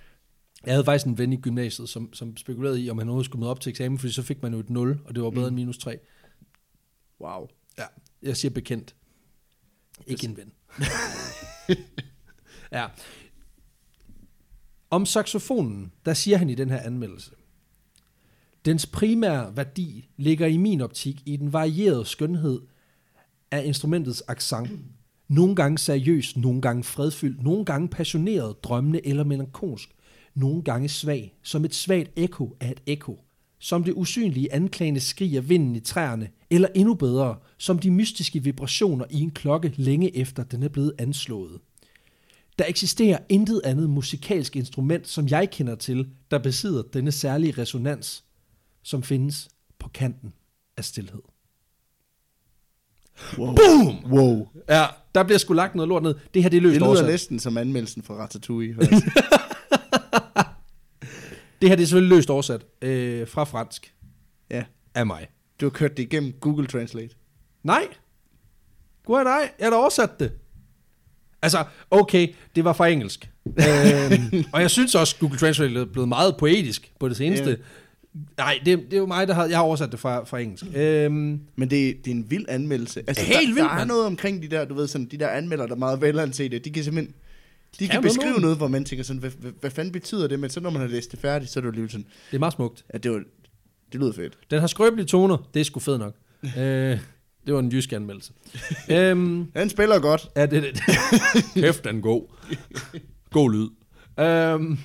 jeg 0.67 0.75
havde 0.75 0.85
faktisk 0.85 1.07
en 1.07 1.19
ven 1.19 1.33
i 1.33 1.37
gymnasiet, 1.37 1.89
som, 1.89 2.13
som 2.13 2.37
spekulerede 2.37 2.83
i, 2.83 2.91
om 2.91 2.99
han 2.99 3.09
overhovedet 3.09 3.25
skulle 3.25 3.41
møde 3.41 3.51
op 3.51 3.61
til 3.61 3.71
eksamen, 3.71 3.99
fordi 3.99 4.13
så 4.13 4.23
fik 4.23 4.43
man 4.43 4.53
jo 4.53 4.59
et 4.61 4.71
0, 4.71 4.99
og 5.05 5.15
det 5.15 5.23
var 5.23 5.31
bedre 5.31 5.51
mm. 5.51 5.57
end 5.57 5.65
minus 5.65 5.79
3. 5.79 5.99
Wow. 7.21 7.49
Ja, 7.79 7.85
jeg 8.27 8.37
siger 8.37 8.53
bekendt. 8.53 8.95
Ikke 10.07 10.27
en 10.27 10.37
ven. 10.37 10.53
ja. 12.73 12.87
Om 14.91 15.07
saxofonen, 15.07 15.93
der 16.05 16.15
siger 16.15 16.37
han 16.37 16.51
i 16.51 16.55
den 16.55 16.71
her 16.71 16.81
anmeldelse, 16.81 17.31
dens 18.65 18.87
primære 18.87 19.57
værdi 19.57 20.09
ligger 20.17 20.47
i 20.47 20.57
min 20.57 20.81
optik 20.81 21.23
i 21.27 21.37
den 21.37 21.53
varierede 21.53 22.05
skønhed 22.05 22.61
af 23.51 23.65
instrumentets 23.65 24.23
accent. 24.29 24.71
Nogle 25.29 25.57
gange 25.57 25.79
seriøs, 25.79 26.37
nogle 26.37 26.61
gange 26.61 26.85
fredfyldt, 26.85 27.43
nogle 27.43 27.65
gange 27.65 27.89
passioneret, 27.89 28.65
drømmende 28.65 29.07
eller 29.07 29.25
melankolsk, 29.25 29.89
nogle 30.35 30.63
gange 30.63 30.89
svag, 30.89 31.35
som 31.43 31.65
et 31.65 31.75
svagt 31.75 32.11
ekko 32.17 32.57
af 32.61 32.71
et 32.71 32.83
ekko, 32.87 33.25
som 33.59 33.85
det 33.85 33.95
usynlige 33.97 34.53
anklagende 34.53 35.01
skrig 35.01 35.37
af 35.37 35.49
vinden 35.49 35.77
i 35.77 35.81
træerne, 35.81 36.29
eller 36.51 36.69
endnu 36.75 36.95
bedre, 36.95 37.37
som 37.59 37.79
de 37.79 37.91
mystiske 37.91 38.43
vibrationer 38.43 39.05
i 39.11 39.21
en 39.21 39.31
klokke 39.31 39.73
længe 39.77 40.17
efter 40.17 40.45
den 40.45 40.63
er 40.63 40.69
blevet 40.69 40.93
anslået. 40.99 41.61
Der 42.59 42.65
eksisterer 42.69 43.19
intet 43.29 43.61
andet 43.65 43.91
musikalsk 43.91 44.57
instrument, 44.57 45.09
som 45.09 45.29
jeg 45.29 45.51
kender 45.51 45.75
til, 45.75 46.09
der 46.31 46.39
besidder 46.39 46.83
denne 46.83 47.13
særlige 47.13 47.55
resonans, 47.59 48.25
som 48.83 49.03
findes 49.03 49.49
på 49.79 49.89
kanten 49.89 50.33
af 50.77 50.85
stillhed. 50.85 51.23
Wow. 53.39 53.55
Boom! 53.55 54.13
Wow. 54.13 54.49
Ja, 54.69 54.87
der 55.15 55.23
bliver 55.23 55.39
sgu 55.39 55.55
lagt 55.55 55.75
noget 55.75 55.89
lort 55.89 56.03
ned. 56.03 56.15
Det 56.35 56.43
her, 56.43 56.51
det 56.51 56.57
er 56.57 56.61
løst 56.61 56.81
Det 56.81 56.83
lyder 56.83 57.07
næsten 57.07 57.39
som 57.39 57.57
anmeldelsen 57.57 58.03
fra 58.03 58.15
Ratatouille. 58.15 58.77
Det 61.61 61.69
her, 61.69 61.77
det 61.77 61.83
er 61.83 61.87
selvfølgelig 61.87 62.17
løst 62.17 62.31
oversat 62.31 62.67
øh, 62.83 63.29
fra 63.29 63.45
fransk 63.45 63.95
ja. 64.51 64.65
af 64.95 65.07
mig. 65.07 65.27
Du 65.61 65.67
har 65.67 65.71
kørt 65.71 65.97
det 65.97 66.03
igennem 66.03 66.33
Google 66.41 66.67
Translate. 66.67 67.15
Nej. 67.63 67.87
Gud 69.07 69.25
nej, 69.25 69.51
jeg 69.59 69.67
har 69.67 69.71
da 69.71 69.77
oversat 69.77 70.21
det. 70.21 70.33
Altså, 71.43 71.65
okay, 71.91 72.29
det 72.57 72.65
var 72.65 72.73
fra 72.73 72.87
engelsk. 72.87 73.31
øhm, 73.47 74.45
og 74.53 74.61
jeg 74.61 74.71
synes 74.71 74.95
også, 74.95 75.17
Google 75.21 75.39
Translate 75.39 75.81
er 75.81 75.85
blevet 75.85 76.09
meget 76.09 76.37
poetisk 76.37 76.93
på 77.01 77.09
det 77.09 77.17
seneste. 77.17 77.51
Ja. 77.51 77.57
Nej, 78.37 78.61
det, 78.65 78.79
det 78.79 78.93
er 78.93 78.99
jo 78.99 79.07
mig, 79.07 79.29
der 79.29 79.35
har, 79.35 79.47
jeg 79.47 79.57
har 79.59 79.63
oversat 79.65 79.93
det 79.93 80.01
fra, 80.01 80.25
fra 80.25 80.39
engelsk. 80.39 80.65
Øhm, 80.75 81.41
Men 81.57 81.71
det, 81.71 82.05
det 82.05 82.11
er 82.11 82.15
en 82.15 82.31
vild 82.31 82.45
anmeldelse. 82.49 83.05
Altså, 83.07 83.25
Helt 83.25 83.39
der, 83.41 83.47
vildt, 83.47 83.59
der 83.59 83.65
er 83.69 83.75
mand. 83.75 83.89
noget 83.89 84.07
omkring 84.07 84.43
de 84.43 84.49
der, 84.49 84.65
du 84.65 84.75
ved, 84.75 84.87
sådan, 84.89 85.07
de 85.07 85.17
der 85.17 85.29
anmeldere, 85.29 85.67
der 85.69 85.75
er 85.75 85.79
meget 85.79 86.01
velansete. 86.01 86.59
De 86.59 86.71
kan 86.71 86.85
simpelthen 86.85 87.15
de 87.79 87.87
kan 87.87 87.89
kan 87.93 88.03
beskrive 88.03 88.29
noget. 88.29 88.43
noget, 88.43 88.57
hvor 88.57 88.69
man 88.69 88.85
tænker 88.85 89.05
sådan, 89.05 89.21
hvad, 89.21 89.31
hvad, 89.31 89.53
hvad 89.61 89.71
fanden 89.71 89.93
betyder 89.93 90.27
det? 90.29 90.41
Men 90.41 90.51
så 90.51 90.61
når 90.61 90.71
man 90.71 90.81
har 90.83 90.89
læst 90.89 91.11
det 91.13 91.21
færdigt, 91.21 91.51
så 91.51 91.59
er 91.59 91.61
det 91.61 91.67
jo 91.67 91.73
lige 91.73 91.89
sådan, 91.89 92.07
det 92.31 92.37
er 92.37 92.39
meget 92.39 92.53
smukt. 92.55 92.85
at 92.89 93.03
det, 93.03 93.11
var, 93.11 93.23
det 93.97 94.03
lyder 94.05 94.13
fedt. 94.13 94.39
Den 94.51 94.61
har 94.61 94.67
skrøbelige 94.67 95.07
toner, 95.07 95.37
det 95.55 95.61
er 95.61 95.65
sgu 95.65 95.81
fedt 95.81 95.99
nok. 95.99 96.15
øh, 96.59 96.99
det 97.47 97.55
var 97.55 97.59
en 97.61 97.73
jysk 97.73 97.93
anmeldelse. 97.93 98.33
øhm, 98.91 99.47
Han 99.57 99.71
spiller 99.71 99.99
godt. 99.99 100.29
Ja, 100.37 100.47
det, 100.47 100.63
det, 100.63 100.81
Kæft, 101.65 101.85
den 101.85 102.01
god. 102.03 102.23
God 103.31 103.53
lyd. 103.53 103.69
Øhm, 104.25 104.79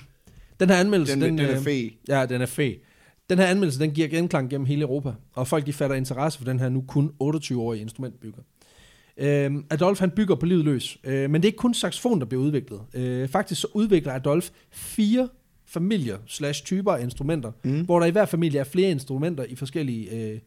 den 0.60 0.70
her 0.70 0.76
anmeldelse, 0.76 1.12
Den, 1.14 1.22
den, 1.22 1.38
den 1.38 1.46
er 1.46 1.56
øh, 1.56 1.62
fed. 1.64 1.90
Ja, 2.08 2.26
den 2.26 2.40
er 2.42 2.46
fed. 2.46 2.72
Den 3.30 3.38
her 3.38 3.46
anmeldelse, 3.46 3.80
den 3.80 3.90
giver 3.90 4.08
genklang 4.08 4.50
gennem 4.50 4.66
hele 4.66 4.82
Europa, 4.82 5.12
og 5.32 5.48
folk 5.48 5.66
de 5.66 5.72
fatter 5.72 5.96
interesse 5.96 6.38
for 6.38 6.44
den 6.44 6.60
her 6.60 6.68
nu 6.68 6.84
kun 6.88 7.10
28-årige 7.22 7.80
instrumentbygger. 7.80 8.42
Øhm, 9.16 9.64
Adolf 9.70 10.00
han 10.00 10.10
bygger 10.10 10.34
på 10.34 10.46
livet 10.46 10.64
løs, 10.64 10.98
øh, 11.04 11.30
men 11.30 11.34
det 11.34 11.48
er 11.48 11.48
ikke 11.48 11.56
kun 11.56 11.74
saxofon, 11.74 12.20
der 12.20 12.26
bliver 12.26 12.42
udviklet. 12.42 12.80
Øh, 12.94 13.28
faktisk 13.28 13.60
så 13.60 13.66
udvikler 13.74 14.12
Adolf 14.12 14.50
fire 14.70 15.28
familier 15.72 16.18
slash 16.26 16.64
typer 16.64 16.92
af 16.92 17.02
instrumenter, 17.02 17.52
mm. 17.64 17.84
hvor 17.84 17.98
der 17.98 18.06
i 18.06 18.10
hver 18.10 18.24
familie 18.24 18.60
er 18.60 18.64
flere 18.64 18.90
instrumenter 18.90 19.44
i 19.44 19.54
forskellige, 19.54 20.10
øh, 20.10 20.40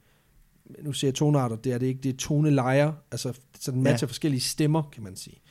nu 0.81 0.93
siger 0.93 1.09
jeg 1.09 1.15
tonarter, 1.15 1.55
det 1.55 1.73
er 1.73 1.77
det 1.77 1.87
ikke, 1.87 2.01
det 2.03 2.13
er 2.13 2.17
tonelejer, 2.17 2.93
altså 3.11 3.33
så 3.59 3.71
den 3.71 3.83
matcher 3.83 4.07
ja. 4.07 4.09
forskellige 4.09 4.41
stemmer, 4.41 4.83
kan 4.93 5.03
man 5.03 5.15
sige. 5.15 5.41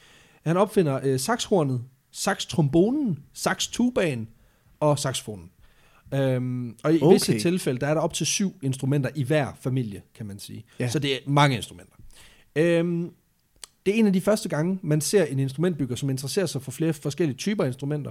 Han 0.42 0.56
opfinder 0.56 1.00
øh, 1.02 1.20
saxhornet, 1.20 1.82
saxtrombonen, 2.12 3.18
saxtubaen 3.32 4.28
og 4.80 4.98
saxofonen. 4.98 5.50
Øhm, 6.14 6.76
og 6.82 6.94
i 6.94 6.98
okay. 7.02 7.14
Visse 7.14 7.38
tilfælde, 7.38 7.80
der 7.80 7.86
er 7.86 7.94
der 7.94 8.00
op 8.00 8.14
til 8.14 8.26
syv 8.26 8.54
instrumenter 8.62 9.10
i 9.14 9.22
hver 9.22 9.52
familie, 9.60 10.02
kan 10.14 10.26
man 10.26 10.38
sige. 10.38 10.64
Ja. 10.78 10.88
Så 10.88 10.98
det 10.98 11.14
er 11.14 11.18
mange 11.26 11.56
instrumenter. 11.56 11.94
Øhm, 12.56 13.10
det 13.86 13.94
er 13.94 13.98
en 13.98 14.06
af 14.06 14.12
de 14.12 14.20
første 14.20 14.48
gange, 14.48 14.78
man 14.82 15.00
ser 15.00 15.24
en 15.24 15.38
instrumentbygger, 15.38 15.96
som 15.96 16.10
interesserer 16.10 16.46
sig 16.46 16.62
for 16.62 16.70
flere 16.70 16.92
forskellige 16.92 17.36
typer 17.36 17.64
instrumenter. 17.64 18.10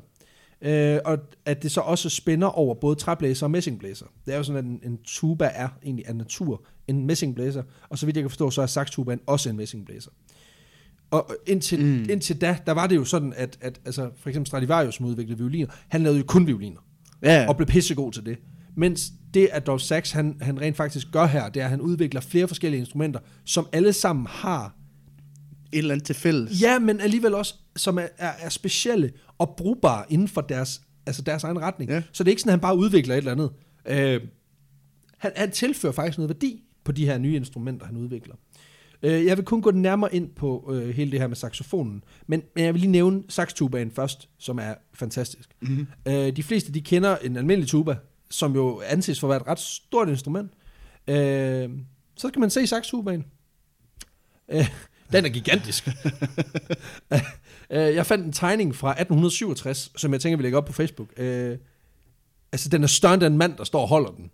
Øh, 0.64 1.00
og 1.06 1.18
at 1.46 1.64
det 1.64 1.72
så 1.72 1.82
også 1.82 2.10
spænder 2.10 2.48
over 2.48 2.76
både 2.76 2.96
træblæser 2.96 3.46
og 3.46 3.52
messingblæser. 3.52 4.06
Det 4.26 4.34
er 4.34 4.38
jo 4.38 4.44
sådan, 4.44 4.58
at 4.58 4.66
en, 4.66 4.92
en 4.92 5.00
tuba 5.04 5.52
er 5.54 5.70
egentlig 5.84 6.08
af 6.08 6.16
natur 6.16 6.66
en 6.88 7.06
messingblæser, 7.06 7.64
og 7.90 7.98
så 7.98 8.06
vidt 8.06 8.16
jeg 8.16 8.24
kan 8.24 8.30
forstå, 8.30 8.50
så 8.50 8.62
er 8.62 8.66
saxtubaen 8.66 9.20
også 9.28 9.50
en 9.50 9.58
messingblæser. 9.58 10.12
Og 11.12 11.36
indtil, 11.48 11.86
mm. 11.86 12.10
indtil 12.10 12.42
da, 12.42 12.58
der 12.66 12.72
var 12.72 12.88
det 12.88 12.96
jo 12.96 13.06
sådan, 13.06 13.34
at, 13.36 13.58
at 13.62 13.82
altså, 13.86 14.10
for 14.18 14.30
eksempel 14.30 14.48
Stradivarius, 14.48 14.96
som 14.96 15.06
udviklede 15.06 15.38
violiner, 15.38 15.68
han 15.88 16.04
lavede 16.04 16.20
jo 16.20 16.26
kun 16.28 16.48
violiner 16.48 16.80
Ja, 17.24 17.46
og 17.50 17.58
blev 17.58 17.68
pissegod 17.68 18.12
til 18.12 18.26
det. 18.26 18.38
Mens 18.76 19.12
det, 19.34 19.50
at 19.52 19.68
Dolph 19.68 19.84
Sachs, 19.84 20.12
han, 20.12 20.38
han 20.42 20.62
rent 20.62 20.78
faktisk 20.78 21.08
gør 21.12 21.26
her, 21.26 21.50
det 21.50 21.60
er, 21.60 21.64
at 21.64 21.70
han 21.70 21.82
udvikler 21.82 22.22
flere 22.22 22.48
forskellige 22.48 22.80
instrumenter, 22.80 23.20
som 23.46 23.68
alle 23.74 23.94
sammen 23.94 24.28
har, 24.30 24.76
et 25.74 25.78
eller 25.78 25.94
andet 25.94 26.06
til 26.06 26.16
fælles. 26.16 26.62
ja, 26.62 26.80
men 26.80 27.02
alligevel 27.02 27.34
også, 27.34 27.56
som 27.76 27.98
er, 27.98 28.08
er, 28.18 28.32
er 28.40 28.50
specielle 28.50 29.12
og 29.38 29.54
brugbare 29.58 30.06
inden 30.10 30.28
for 30.28 30.42
deres, 30.42 30.82
altså 31.06 31.22
deres 31.22 31.44
egen 31.44 31.62
retning. 31.62 31.92
Ja. 31.92 32.04
Så 32.12 32.24
det 32.24 32.30
er 32.30 32.32
ikke 32.32 32.42
sådan, 32.42 32.50
at 32.50 32.54
han 32.54 32.62
bare 32.62 32.78
udvikler 32.78 33.16
et 33.16 33.18
eller 33.18 33.32
andet. 33.32 33.52
Øh, 33.86 34.22
han, 35.18 35.32
han 35.36 35.52
tilfører 35.52 35.94
faktisk 35.94 36.18
noget 36.18 36.30
værdi 36.30 36.64
på 36.84 36.92
de 36.92 37.06
her 37.06 37.18
nye 37.18 37.36
instrumenter, 37.36 37.86
han 37.86 37.98
udvikler. 37.98 38.36
Øh, 39.04 39.26
jeg 39.26 39.38
vil 39.38 39.46
kun 39.46 39.62
gå 39.62 39.72
nærmere 39.72 40.16
ind 40.16 40.30
på 40.30 40.72
øh, 40.74 40.90
hele 40.90 41.12
det 41.12 41.20
her 41.20 41.28
med 41.28 41.36
saxofonen, 41.36 42.04
men, 42.28 42.44
men 42.56 42.66
jeg 42.66 42.74
vil 42.74 42.82
lige 42.82 42.92
nævne 42.92 43.24
saxtubaen 43.30 43.92
først, 43.92 44.30
som 44.38 44.60
er 44.60 44.74
fantastisk. 44.94 45.50
Mm-hmm. 45.62 45.88
Øh, 46.08 46.36
de 46.36 46.44
fleste 46.44 46.72
de 46.72 46.82
kender 46.82 47.18
en 47.18 47.38
almindelig 47.38 47.70
tuba, 47.70 47.96
som 48.30 48.56
jo 48.56 48.82
anses 48.86 49.20
for 49.20 49.28
at 49.28 49.30
være 49.30 49.42
et 49.42 49.48
ret 49.48 49.60
stort 49.60 50.10
instrument. 50.10 50.52
Øh, 51.08 51.70
så 52.16 52.28
skal 52.28 52.40
man 52.40 52.50
se 52.50 52.68
saxtubaen. 52.68 53.26
Øh, 54.52 54.70
den 55.14 55.26
er 55.26 55.30
gigantisk. 55.30 55.88
øh, 57.72 57.96
jeg 57.96 58.06
fandt 58.06 58.26
en 58.26 58.32
tegning 58.34 58.76
fra 58.76 58.90
1867, 58.90 59.92
som 59.98 60.14
jeg 60.14 60.22
tænker, 60.22 60.38
vi 60.38 60.44
lægger 60.44 60.58
op 60.58 60.66
på 60.66 60.74
Facebook. 60.74 61.08
Øh, 61.18 61.58
altså, 62.52 62.70
den 62.70 62.84
er 62.84 62.88
større 62.88 63.14
end 63.14 63.22
den 63.22 63.38
mand, 63.38 63.58
der 63.58 63.64
står 63.64 63.82
og 63.82 63.88
holder 63.88 64.10
den. 64.12 64.32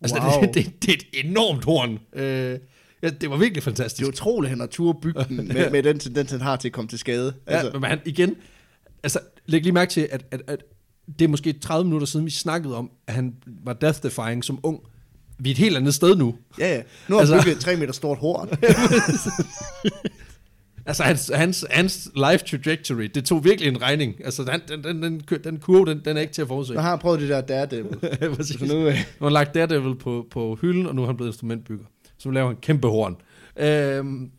Altså, 0.00 0.16
Wow. 0.20 0.40
det, 0.42 0.54
det, 0.54 0.82
det 0.82 0.90
er 0.90 0.94
et 0.94 1.26
enormt 1.26 1.64
horn. 1.64 1.98
Øh, 2.12 2.58
Ja, 3.04 3.10
det 3.10 3.30
var 3.30 3.36
virkelig 3.36 3.54
Det 3.54 3.62
fantastisk. 3.62 4.02
er 4.04 4.08
utroligt, 4.08 4.46
at 4.48 4.50
han 4.50 4.60
har 4.60 4.66
tur 4.66 4.98
bygge 5.02 5.24
den 5.28 5.36
med, 5.48 5.70
med 5.70 5.82
den 5.82 5.98
tendens, 5.98 6.30
han 6.30 6.40
har 6.40 6.56
til 6.56 6.68
at 6.68 6.72
komme 6.72 6.88
til 6.88 6.98
skade. 6.98 7.34
Altså. 7.46 7.66
Ja, 7.74 7.78
men 7.78 7.90
han, 7.90 8.00
igen, 8.04 8.34
altså, 9.02 9.18
læg 9.46 9.62
lige 9.62 9.72
mærke 9.72 9.90
til, 9.90 10.08
at, 10.10 10.24
at, 10.30 10.42
at 10.46 10.64
det 11.18 11.24
er 11.24 11.28
måske 11.28 11.52
30 11.52 11.84
minutter 11.84 12.06
siden, 12.06 12.26
vi 12.26 12.30
snakkede 12.30 12.76
om, 12.76 12.90
at 13.06 13.14
han 13.14 13.34
var 13.64 13.74
death-defying 13.84 14.42
som 14.42 14.60
ung. 14.62 14.80
Vi 15.38 15.50
er 15.50 15.54
et 15.54 15.58
helt 15.58 15.76
andet 15.76 15.94
sted 15.94 16.16
nu. 16.16 16.34
ja, 16.58 16.74
ja. 16.74 16.82
Nu 17.08 17.16
har 17.16 17.24
han 17.24 17.32
Altså- 17.34 17.44
bygget 17.46 17.56
et 17.56 17.62
3 17.64 17.76
meter 17.76 17.92
stort 17.92 18.18
horn. 18.18 18.48
Altså, 20.86 21.02
hans, 21.02 21.30
hans, 21.34 21.64
hans 21.70 22.10
life 22.14 22.44
trajectory, 22.44 23.02
det 23.14 23.24
tog 23.24 23.44
virkelig 23.44 23.68
en 23.68 23.82
regning. 23.82 24.24
Altså, 24.24 24.44
den, 24.44 24.60
den, 24.68 24.84
den, 24.84 25.02
den, 25.02 25.20
den 25.44 25.58
kurve, 25.60 25.86
den, 25.86 26.00
den 26.04 26.16
er 26.16 26.20
ikke 26.20 26.32
til 26.32 26.42
at 26.42 26.48
forudse. 26.48 26.72
Nu 26.74 26.80
har 26.80 26.90
han 26.90 26.98
prøvet 26.98 27.20
det 27.20 27.28
der 27.28 27.40
Daredevil. 27.40 27.96
Præcis. 28.36 28.58
Så 28.60 28.66
nu, 28.66 28.74
øh, 28.78 28.84
Nu 28.84 28.90
har 29.18 29.24
han 29.26 29.32
lagt 29.32 29.54
Daredevil 29.54 29.94
på, 29.96 30.26
på 30.30 30.58
hylden, 30.60 30.86
og 30.86 30.94
nu 30.94 31.02
er 31.02 31.06
han 31.06 31.16
blevet 31.16 31.28
instrumentbygger. 31.30 31.84
Så 32.18 32.28
nu 32.28 32.32
laver 32.32 32.46
han 32.46 32.56
kæmpe 32.56 32.88
horn. 32.88 33.16
Øhm, 33.56 34.30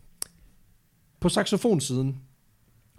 på 1.19 1.29
saxofonsiden, 1.29 2.17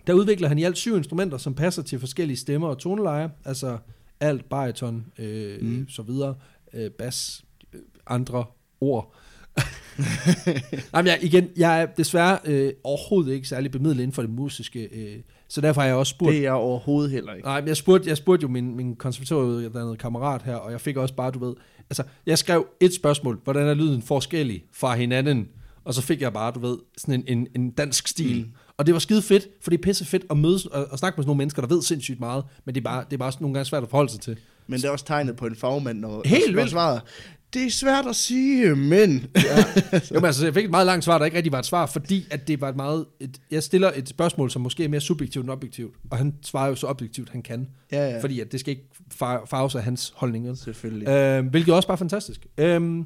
der 0.07 0.13
udvikler 0.13 0.49
han 0.49 0.59
i 0.59 0.65
alt 0.65 0.77
syv 0.77 0.97
instrumenter, 0.97 1.39
som 1.39 1.55
passer 1.55 1.83
til 1.83 1.99
forskellige 1.99 2.37
stemmer 2.37 2.69
og 2.69 2.79
tonelejer. 2.79 3.29
Altså 3.45 3.79
alt, 4.21 4.49
bariton, 4.49 5.05
øh, 5.19 5.63
Mm. 5.63 5.89
så 5.89 6.03
videre, 6.03 6.35
øh, 6.75 6.91
bas, 6.91 7.45
øh, 7.75 7.81
andre 8.07 8.45
ord. 8.81 9.15
Nej, 10.93 11.03
men 11.03 11.07
jeg, 11.07 11.19
igen, 11.23 11.49
jeg 11.57 11.83
er 11.83 11.87
desværre 11.87 12.39
øh, 12.45 12.73
overhovedet 12.85 13.33
ikke 13.33 13.49
særlig 13.49 13.71
bemidlet 13.71 14.03
inden 14.03 14.13
for 14.13 14.23
det 14.23 14.31
musiske, 14.31 14.89
øh, 14.93 15.17
så 15.49 15.61
derfor 15.61 15.81
har 15.81 15.89
jeg 15.89 15.97
også 15.97 16.11
spurgt 16.11 16.31
det 16.31 16.39
er 16.39 16.43
jeg 16.43 16.53
overhovedet 16.53 17.11
heller 17.11 17.35
ikke. 17.35 17.47
Nej, 17.47 17.61
men 17.61 17.69
jeg 17.69 17.77
spurgte, 17.77 18.09
jeg 18.09 18.17
spurgte 18.17 18.43
jo 18.43 18.49
min, 18.49 18.77
min 18.77 18.97
konservatorieuddannede 18.97 19.97
kammerat 19.97 20.43
her, 20.43 20.55
og 20.55 20.73
jeg 20.73 20.81
fik 20.81 20.97
også 20.97 21.15
bare, 21.15 21.31
du 21.31 21.47
ved, 21.47 21.55
altså, 21.91 22.03
jeg 22.27 22.39
skrev 22.39 22.67
et 22.81 22.95
spørgsmål, 22.95 23.41
hvordan 23.45 23.67
er 23.67 23.75
lyden 23.75 24.03
forskellig 24.03 24.65
fra 24.73 24.95
hinanden, 24.95 25.49
og 25.85 25.95
så 25.95 26.03
fik 26.03 26.21
jeg 26.21 26.33
bare, 26.33 26.53
du 26.53 26.59
ved, 26.59 26.79
sådan 26.99 27.25
en, 27.29 27.39
en, 27.39 27.49
en 27.57 27.71
dansk 27.71 28.09
stil. 28.09 28.39
Mm. 28.39 28.53
Og 28.77 28.87
det 28.87 28.95
var 28.95 28.99
skide 28.99 29.23
fedt, 29.23 29.49
for 29.63 29.71
det 29.71 29.79
er 29.79 29.83
pisse 29.83 30.05
fedt 30.05 30.25
at 30.31 30.37
mødes 30.37 30.67
og, 30.67 30.87
og 30.91 30.99
snakke 30.99 31.17
med 31.17 31.23
sådan 31.23 31.29
nogle 31.29 31.39
mennesker, 31.39 31.63
der 31.63 31.69
ved 31.69 31.83
sindssygt 31.83 32.21
meget, 32.21 32.45
men 32.65 32.75
det 32.75 32.81
er 32.81 32.85
bare, 32.85 33.05
det 33.05 33.13
er 33.13 33.19
bare 33.19 33.33
sådan 33.33 33.45
nogle 33.45 33.55
gange 33.55 33.65
svært 33.65 33.83
at 33.83 33.91
forholde 33.91 34.13
sig 34.13 34.21
til. 34.21 34.37
Men 34.67 34.81
det 34.81 34.85
er 34.85 34.91
også 34.91 35.05
tegnet 35.05 35.37
på 35.37 35.47
en 35.47 35.57
fagmand, 35.57 35.99
når, 35.99 36.23
Helt 36.25 36.55
når 36.55 36.67
svaret, 36.67 37.03
det 37.55 37.65
er 37.65 37.71
svært 37.71 38.07
at 38.07 38.17
sige, 38.17 38.77
men... 38.77 39.27
Ja. 39.37 39.65
jo, 40.15 40.21
men 40.21 40.25
altså, 40.25 40.45
jeg 40.45 40.55
fik 40.55 40.65
et 40.65 40.71
meget 40.71 40.87
langt 40.87 41.05
svar, 41.05 41.19
der 41.19 41.25
ikke 41.25 41.37
rigtig 41.37 41.53
var 41.53 41.59
et 41.59 41.67
svar, 41.67 41.87
fordi 41.87 42.27
at 42.31 42.49
det 42.49 42.61
var 42.61 42.69
et 42.69 42.77
meget... 42.77 43.07
Et, 43.21 43.41
jeg 43.51 43.63
stiller 43.63 43.93
et 43.97 44.09
spørgsmål, 44.09 44.51
som 44.51 44.63
måske 44.63 44.85
er 44.85 44.89
mere 44.89 45.01
subjektivt 45.01 45.45
end 45.45 45.53
objektivt, 45.53 45.95
og 46.11 46.19
han 46.19 46.35
svarer 46.43 46.69
jo 46.69 46.75
så 46.75 46.87
objektivt, 46.87 47.31
han 47.31 47.43
kan, 47.43 47.69
ja, 47.93 48.11
ja. 48.11 48.23
fordi 48.23 48.41
at 48.41 48.53
det 48.53 48.61
skal 48.61 48.71
ikke 48.71 48.89
far- 49.13 49.45
farves 49.47 49.75
af 49.75 49.83
hans 49.83 50.13
holdninger. 50.17 50.55
selvfølgelig. 50.55 51.09
Øh, 51.09 51.47
hvilket 51.47 51.75
også 51.75 51.89
bare 51.89 51.95
er 51.95 51.99
fantastisk. 51.99 52.47
Øh, 52.59 53.05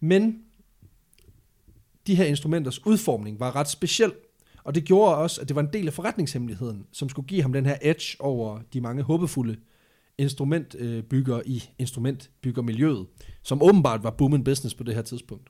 men 0.00 0.38
de 2.06 2.14
her 2.14 2.24
instrumenters 2.24 2.86
udformning 2.86 3.40
var 3.40 3.56
ret 3.56 3.68
speciel, 3.68 4.12
og 4.64 4.74
det 4.74 4.84
gjorde 4.84 5.16
også, 5.16 5.40
at 5.40 5.48
det 5.48 5.56
var 5.56 5.62
en 5.62 5.72
del 5.72 5.86
af 5.86 5.92
forretningshemmeligheden, 5.92 6.86
som 6.92 7.08
skulle 7.08 7.28
give 7.28 7.42
ham 7.42 7.52
den 7.52 7.66
her 7.66 7.76
edge 7.82 8.16
over 8.18 8.60
de 8.72 8.80
mange 8.80 9.02
håbefulde 9.02 9.56
instrumentbyggere 10.18 11.48
i 11.48 11.64
instrumentbyggermiljøet, 11.78 13.06
som 13.42 13.62
åbenbart 13.62 14.02
var 14.02 14.10
booming 14.10 14.44
business 14.44 14.74
på 14.74 14.82
det 14.84 14.94
her 14.94 15.02
tidspunkt. 15.02 15.48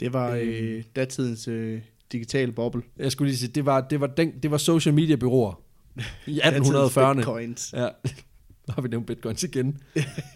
Det 0.00 0.12
var 0.12 0.38
øh, 0.42 0.82
datidens 0.96 1.48
øh, 1.48 1.80
digitale 2.12 2.52
boble. 2.52 2.82
Jeg 2.98 3.12
skulle 3.12 3.28
lige 3.28 3.38
sige, 3.38 3.48
det 3.48 3.66
var, 3.66 3.80
det 3.80 4.00
var, 4.00 4.06
den, 4.06 4.32
det 4.42 4.50
var 4.50 4.56
social 4.56 4.94
media 4.94 5.16
byråer 5.16 5.60
i 6.26 6.40
Datidens 6.44 6.68
1840'erne. 6.68 7.14
bitcoins. 7.14 7.72
Ja, 7.76 7.88
nu 8.68 8.74
har 8.74 8.82
vi 8.82 8.88
nævnt 8.88 9.06
bitcoins 9.06 9.42
igen. 9.44 9.78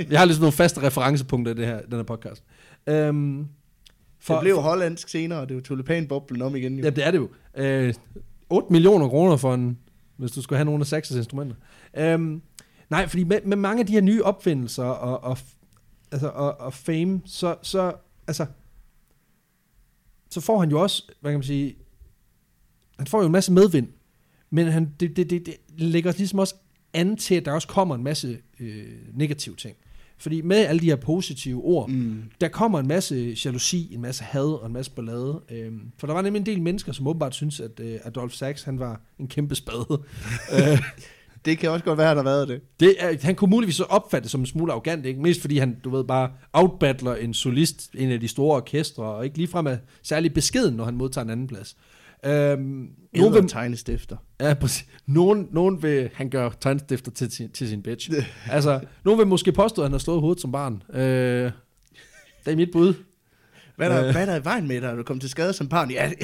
Vi 0.08 0.14
har 0.14 0.24
ligesom 0.24 0.42
nogle 0.42 0.52
faste 0.52 0.82
referencepunkter 0.82 1.52
i 1.52 1.56
det 1.56 1.66
her, 1.66 1.80
den 1.82 1.92
her 1.94 2.02
podcast. 2.02 2.44
Øhm, 2.86 3.46
For, 4.20 4.34
det 4.34 4.42
blev 4.42 4.56
hollandsk 4.60 5.08
senere, 5.08 5.40
og 5.40 5.48
det 5.48 5.56
var 5.56 5.62
tulipanboblen 5.62 6.42
om 6.42 6.56
igen. 6.56 6.78
Jo. 6.78 6.84
Ja, 6.84 6.90
det 6.90 7.06
er 7.06 7.10
det 7.10 7.18
jo. 7.18 7.28
Øh, 7.56 7.94
8 8.50 8.72
millioner 8.72 9.08
kroner 9.08 9.36
for 9.36 9.54
en, 9.54 9.78
hvis 10.16 10.30
du 10.30 10.42
skulle 10.42 10.56
have 10.56 10.64
nogle 10.64 10.80
af 10.80 10.86
Saxes 10.86 11.16
instrumenter. 11.16 11.56
Øhm, 11.96 12.42
nej, 12.90 13.06
fordi 13.08 13.24
med, 13.24 13.40
med 13.44 13.56
mange 13.56 13.80
af 13.80 13.86
de 13.86 13.92
her 13.92 14.00
nye 14.00 14.22
opfindelser 14.24 14.84
og, 14.84 15.24
og, 15.30 15.38
altså, 16.12 16.28
og, 16.28 16.60
og 16.60 16.74
fame, 16.74 17.20
så, 17.24 17.56
så, 17.62 17.92
altså, 18.26 18.46
så 20.30 20.40
får 20.40 20.58
han 20.60 20.70
jo 20.70 20.80
også, 20.82 21.02
hvad 21.20 21.32
kan 21.32 21.38
man 21.38 21.44
sige, 21.44 21.76
han 22.98 23.06
får 23.06 23.20
jo 23.20 23.26
en 23.26 23.32
masse 23.32 23.52
medvind, 23.52 23.88
men 24.50 24.66
han, 24.66 24.92
det, 25.00 25.16
det, 25.16 25.30
det, 25.30 25.46
det 25.46 25.56
lægger 25.78 26.12
ligesom 26.16 26.38
også 26.38 26.54
an 26.94 27.16
til, 27.16 27.34
at 27.34 27.44
der 27.44 27.52
også 27.52 27.68
kommer 27.68 27.94
en 27.94 28.02
masse 28.04 28.38
øh, 28.60 28.86
negative 29.14 29.56
ting. 29.56 29.76
Fordi 30.20 30.40
med 30.40 30.56
alle 30.56 30.80
de 30.80 30.86
her 30.86 30.96
positive 30.96 31.64
ord, 31.64 31.88
Mm. 31.90 32.22
der 32.40 32.48
kommer 32.48 32.80
en 32.80 32.86
masse 32.88 33.36
jalousi, 33.44 33.94
en 33.94 34.00
masse 34.00 34.24
had 34.24 34.44
og 34.60 34.66
en 34.66 34.72
masse 34.72 34.90
ballade. 34.90 35.42
Øhm, 35.50 35.92
for 35.98 36.06
der 36.06 36.14
var 36.14 36.22
nemlig 36.22 36.40
en 36.40 36.46
del 36.46 36.62
mennesker, 36.62 36.92
som 36.92 37.06
åbenbart 37.06 37.34
synes, 37.34 37.60
at 37.60 37.80
øh, 37.80 38.00
Adolf 38.04 38.32
Sachs, 38.32 38.62
han 38.62 38.78
var 38.78 39.00
en 39.18 39.28
kæmpe 39.28 39.54
spade. 39.54 39.86
øh, 40.54 40.82
Det 41.48 41.58
kan 41.58 41.70
også 41.70 41.84
godt 41.84 41.98
være, 41.98 42.10
at 42.10 42.16
der 42.16 42.22
har 42.22 42.30
været 42.30 42.48
det. 42.48 42.60
det 42.80 42.94
er, 42.98 43.14
han 43.22 43.34
kunne 43.34 43.50
muligvis 43.50 43.74
så 43.76 43.84
opfatte 43.84 44.22
det 44.22 44.30
som 44.30 44.40
en 44.40 44.46
smule 44.46 44.72
arrogant, 44.72 45.06
ikke? 45.06 45.20
Mest 45.20 45.40
fordi 45.40 45.58
han, 45.58 45.76
du 45.84 45.90
ved, 45.90 46.04
bare 46.04 46.30
outbattler 46.52 47.14
en 47.14 47.34
solist, 47.34 47.90
en 47.94 48.10
af 48.10 48.20
de 48.20 48.28
store 48.28 48.56
orkestre, 48.56 49.04
og 49.04 49.24
ikke 49.24 49.36
ligefrem 49.36 49.66
er 49.66 49.76
særlig 50.02 50.34
beskeden, 50.34 50.74
når 50.74 50.84
han 50.84 50.94
modtager 50.94 51.24
en 51.24 51.30
anden 51.30 51.46
plads. 51.46 51.76
Øhm, 52.26 52.88
nogen 53.14 53.34
vil, 53.34 53.48
tegnestifter. 53.48 54.16
ja, 54.40 54.54
præcis. 54.54 54.86
Nogen, 55.06 55.48
nogen 55.52 55.82
vil, 55.82 56.10
han 56.14 56.30
gør 56.30 56.50
tegnstifter 56.60 57.10
til, 57.10 57.30
sin- 57.32 57.50
til 57.50 57.68
sin 57.68 57.82
bitch. 57.82 58.10
altså, 58.50 58.80
nogen 59.04 59.18
vil 59.18 59.26
måske 59.26 59.52
påstå, 59.52 59.82
at 59.82 59.86
han 59.86 59.92
har 59.92 59.98
slået 59.98 60.20
hovedet 60.20 60.40
som 60.42 60.52
barn. 60.52 60.82
Øh, 60.94 61.50
det 62.44 62.52
er 62.52 62.56
mit 62.56 62.68
bud. 62.72 62.94
Hvad 63.76 63.90
er, 63.90 63.94
der, 63.94 64.06
Øh. 64.06 64.12
hvad 64.12 64.22
er 64.22 64.26
der 64.26 64.36
i 64.40 64.44
vejen 64.44 64.68
med 64.68 64.80
dig, 64.80 64.96
du 64.96 65.02
kom 65.02 65.20
til 65.20 65.30
skade 65.30 65.52
som 65.52 65.68
barn? 65.68 65.90
Ja, 65.90 66.10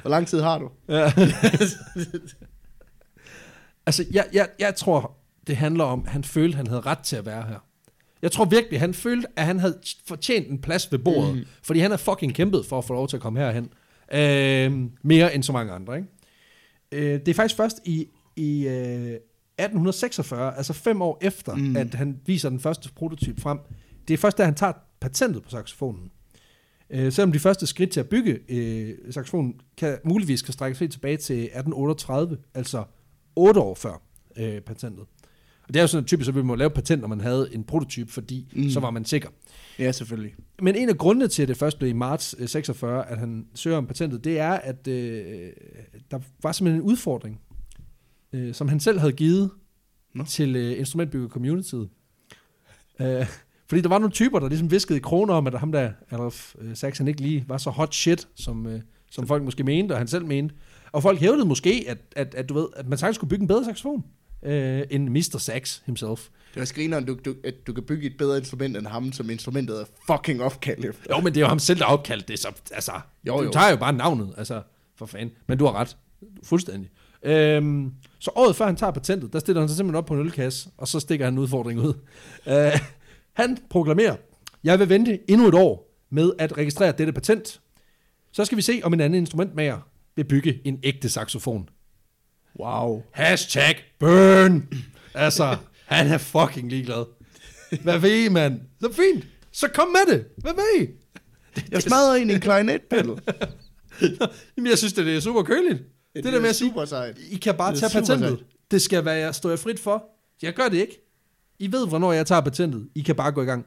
Hvor 0.00 0.10
lang 0.10 0.26
tid 0.26 0.40
har 0.40 0.58
du? 0.58 0.70
Ja. 0.88 1.12
altså, 3.86 4.04
jeg, 4.10 4.26
jeg, 4.32 4.48
jeg 4.58 4.74
tror, 4.74 5.16
det 5.46 5.56
handler 5.56 5.84
om, 5.84 6.02
at 6.06 6.12
han 6.12 6.24
følte, 6.24 6.52
at 6.52 6.56
han 6.56 6.66
havde 6.66 6.80
ret 6.80 6.98
til 6.98 7.16
at 7.16 7.26
være 7.26 7.42
her. 7.48 7.58
Jeg 8.22 8.32
tror 8.32 8.44
virkelig, 8.44 8.80
han 8.80 8.94
følte, 8.94 9.28
at 9.36 9.44
han 9.46 9.58
havde 9.58 9.78
fortjent 10.06 10.48
en 10.50 10.58
plads 10.60 10.92
ved 10.92 10.98
bordet, 10.98 11.34
mm. 11.36 11.44
fordi 11.62 11.80
han 11.80 11.90
har 11.90 11.98
fucking 11.98 12.34
kæmpet 12.34 12.66
for 12.66 12.78
at 12.78 12.84
få 12.84 12.92
lov 12.94 13.08
til 13.08 13.16
at 13.16 13.22
komme 13.22 13.38
herhen. 13.40 13.68
Øh, 14.12 14.90
mere 15.02 15.34
end 15.34 15.42
så 15.42 15.52
mange 15.52 15.72
andre, 15.72 15.96
ikke? 15.96 16.08
Øh, 16.92 17.20
det 17.20 17.28
er 17.28 17.34
faktisk 17.34 17.56
først 17.56 17.80
i, 17.84 18.06
i 18.36 18.66
øh, 18.66 18.72
1846, 18.72 20.56
altså 20.56 20.72
fem 20.72 21.02
år 21.02 21.18
efter, 21.20 21.54
Mm. 21.54 21.76
at 21.76 21.94
han 21.94 22.20
viser 22.26 22.48
den 22.48 22.60
første 22.60 22.92
prototyp 22.96 23.40
frem. 23.40 23.58
Det 24.08 24.14
er 24.14 24.18
først, 24.18 24.38
da 24.38 24.44
han 24.44 24.54
tager 24.54 24.72
patentet 25.00 25.42
på 25.42 25.50
saxofonen. 25.50 26.10
Øh, 26.90 27.12
selvom 27.12 27.32
de 27.32 27.38
første 27.38 27.66
skridt 27.66 27.90
til 27.90 28.00
at 28.00 28.08
bygge 28.08 28.38
øh, 28.48 28.94
saxofonen 29.10 29.60
kan, 29.76 29.98
muligvis 30.04 30.42
kan 30.42 30.52
strækkes 30.52 30.78
helt 30.78 30.92
tilbage 30.92 31.16
til 31.16 31.36
1838, 31.36 32.38
altså 32.54 32.84
otte 33.36 33.60
år 33.60 33.74
før 33.74 34.02
øh, 34.36 34.60
patentet. 34.60 35.04
Og 35.68 35.74
det 35.74 35.76
er 35.76 35.82
jo 35.82 35.86
sådan, 35.86 36.04
at 36.04 36.08
typisk 36.08 36.26
så 36.26 36.32
ville 36.32 36.46
man 36.46 36.58
lave 36.58 36.70
patent, 36.70 37.00
når 37.00 37.08
man 37.08 37.20
havde 37.20 37.48
en 37.54 37.64
prototyp, 37.64 38.10
fordi 38.10 38.48
Mm. 38.56 38.70
så 38.70 38.80
var 38.80 38.90
man 38.90 39.04
sikker. 39.04 39.28
Ja, 39.78 39.92
selvfølgelig. 39.92 40.34
Men 40.62 40.74
en 40.76 40.88
af 40.88 40.98
grundene 40.98 41.28
til, 41.28 41.42
at 41.42 41.48
det 41.48 41.56
først 41.56 41.78
blev 41.78 41.90
i 41.90 41.92
marts 41.92 42.34
øh, 42.38 42.48
46, 42.48 43.08
at 43.10 43.18
han 43.18 43.46
søger 43.54 43.76
om 43.76 43.86
patentet, 43.86 44.24
det 44.24 44.38
er, 44.38 44.50
at 44.52 44.88
øh, 44.88 45.50
der 46.10 46.18
var 46.42 46.52
simpelthen 46.52 46.82
en 46.82 46.88
udfordring, 46.90 47.40
øh, 48.32 48.54
som 48.54 48.68
han 48.68 48.80
selv 48.80 48.98
havde 48.98 49.12
givet 49.12 49.50
Nå. 50.14 50.24
til 50.24 50.56
øh, 50.56 50.78
instrumentbygger-communityet. 50.80 51.88
Øh, 53.00 53.26
fordi 53.70 53.82
der 53.82 53.88
var 53.88 53.98
nogle 53.98 54.12
typer, 54.12 54.38
der 54.38 54.48
ligesom 54.48 54.70
viskede 54.70 54.98
i 54.98 55.00
kroner 55.00 55.34
om, 55.34 55.46
at 55.46 55.54
ham 55.54 55.72
der, 55.72 55.90
Adolf 56.10 56.54
øh, 56.60 56.76
Saxon, 56.76 57.08
ikke 57.08 57.20
lige 57.20 57.44
var 57.48 57.58
så 57.58 57.70
hot 57.70 57.94
shit, 57.94 58.28
som, 58.34 58.66
øh, 58.66 58.80
som 59.10 59.26
folk 59.26 59.42
måske 59.42 59.64
mente, 59.64 59.92
og 59.92 59.98
han 59.98 60.08
selv 60.08 60.24
mente. 60.24 60.54
Og 60.92 61.02
folk 61.02 61.18
hævdede 61.20 61.44
måske, 61.44 61.84
at, 61.88 61.98
at, 62.16 62.34
at, 62.34 62.48
du 62.48 62.54
ved, 62.54 62.66
at 62.76 62.88
man 62.88 62.98
sagtens 62.98 63.14
skulle 63.14 63.28
bygge 63.28 63.42
en 63.42 63.48
bedre 63.48 63.64
saxofon, 63.64 64.04
øh, 64.42 64.82
end 64.90 65.08
Mr. 65.08 65.38
Sax 65.38 65.80
himself. 65.86 66.28
Det 66.54 66.60
var 66.60 66.64
skrineren, 66.64 67.04
du, 67.04 67.16
du, 67.24 67.34
at 67.44 67.54
du 67.66 67.72
kan 67.72 67.82
bygge 67.82 68.06
et 68.06 68.16
bedre 68.18 68.38
instrument 68.38 68.76
end 68.76 68.86
ham, 68.86 69.12
som 69.12 69.30
instrumentet 69.30 69.80
er 69.80 69.84
fucking 70.06 70.42
opkaldt 70.42 70.84
efter. 70.84 71.16
Jo, 71.16 71.20
men 71.20 71.34
det 71.34 71.36
er 71.36 71.44
jo 71.44 71.48
ham 71.48 71.58
selv, 71.58 71.78
der 71.78 71.84
opkaldt 71.84 72.28
det, 72.28 72.38
så 72.38 72.48
altså, 72.72 72.92
Jo, 73.26 73.38
du 73.38 73.44
jo. 73.44 73.50
tager 73.50 73.70
jo 73.70 73.76
bare 73.76 73.92
navnet, 73.92 74.34
altså, 74.36 74.62
for 74.96 75.06
fanden. 75.06 75.34
Men 75.46 75.58
du 75.58 75.64
har 75.66 75.72
ret, 75.72 75.96
fuldstændig. 76.42 76.90
Øhm, 77.22 77.92
så 78.18 78.30
året 78.34 78.56
før 78.56 78.66
han 78.66 78.76
tager 78.76 78.90
patentet, 78.90 79.32
der 79.32 79.38
stiller 79.38 79.60
han 79.60 79.68
sig 79.68 79.76
simpelthen 79.76 79.98
op 79.98 80.06
på 80.06 80.14
en 80.14 80.20
ølkasse, 80.20 80.70
og 80.76 80.88
så 80.88 81.00
stikker 81.00 81.24
han 81.24 81.34
en 81.34 81.38
udfordring 81.38 81.80
ud. 81.80 81.94
Øh, 82.46 82.80
han 83.40 83.58
proklamerer, 83.70 84.16
jeg 84.64 84.78
vil 84.78 84.88
vente 84.88 85.18
endnu 85.30 85.48
et 85.48 85.54
år 85.54 85.96
med 86.10 86.32
at 86.38 86.58
registrere 86.58 86.92
dette 86.98 87.12
patent. 87.12 87.60
Så 88.32 88.44
skal 88.44 88.56
vi 88.56 88.62
se, 88.62 88.80
om 88.84 88.92
en 88.92 89.00
anden 89.00 89.20
instrumentmager 89.20 89.78
vil 90.16 90.24
bygge 90.24 90.60
en 90.64 90.78
ægte 90.82 91.08
saxofon. 91.08 91.68
Wow. 92.60 93.02
Hashtag 93.12 93.74
burn. 93.98 94.68
Altså, 95.14 95.56
han 95.86 96.06
er 96.06 96.18
fucking 96.18 96.70
ligeglad. 96.70 97.04
Hvad 97.82 97.98
ved 97.98 98.24
I, 98.24 98.28
mand? 98.28 98.60
Så 98.80 98.92
fint. 98.92 99.26
Så 99.52 99.68
kom 99.68 99.88
med 99.88 100.14
det. 100.14 100.26
Hvad 100.36 100.52
ved 100.52 100.86
I? 100.86 100.88
Jeg 101.70 101.82
smadrer 101.82 102.14
en 102.14 102.30
i 102.30 102.32
en 102.32 102.40
klarinetpedal. 102.40 103.06
Jamen, 104.56 104.70
jeg 104.70 104.78
synes, 104.78 104.92
det 104.92 105.16
er 105.16 105.20
super 105.20 105.42
køligt. 105.42 105.82
Det, 106.14 106.24
det 106.24 106.32
der 106.32 106.40
med 106.40 106.48
at 106.48 106.56
sige, 106.56 106.70
super 106.70 106.84
sejt. 106.84 107.18
I 107.30 107.36
kan 107.36 107.54
bare 107.54 107.72
Det 107.72 107.80
tage 107.80 107.90
patentet. 108.00 108.28
sejt. 108.28 108.44
Det 108.70 108.82
skal 108.82 109.04
være, 109.04 109.14
jeg 109.14 109.34
står 109.34 109.48
jeg 109.48 109.58
frit 109.58 109.80
for. 109.80 110.04
Jeg 110.42 110.54
gør 110.54 110.68
det 110.68 110.78
ikke. 110.78 111.09
I 111.60 111.72
ved, 111.72 111.88
hvornår 111.88 112.12
jeg 112.12 112.26
tager 112.26 112.40
patentet. 112.40 112.88
I 112.94 113.00
kan 113.00 113.14
bare 113.16 113.32
gå 113.32 113.42
i 113.42 113.44
gang. 113.44 113.66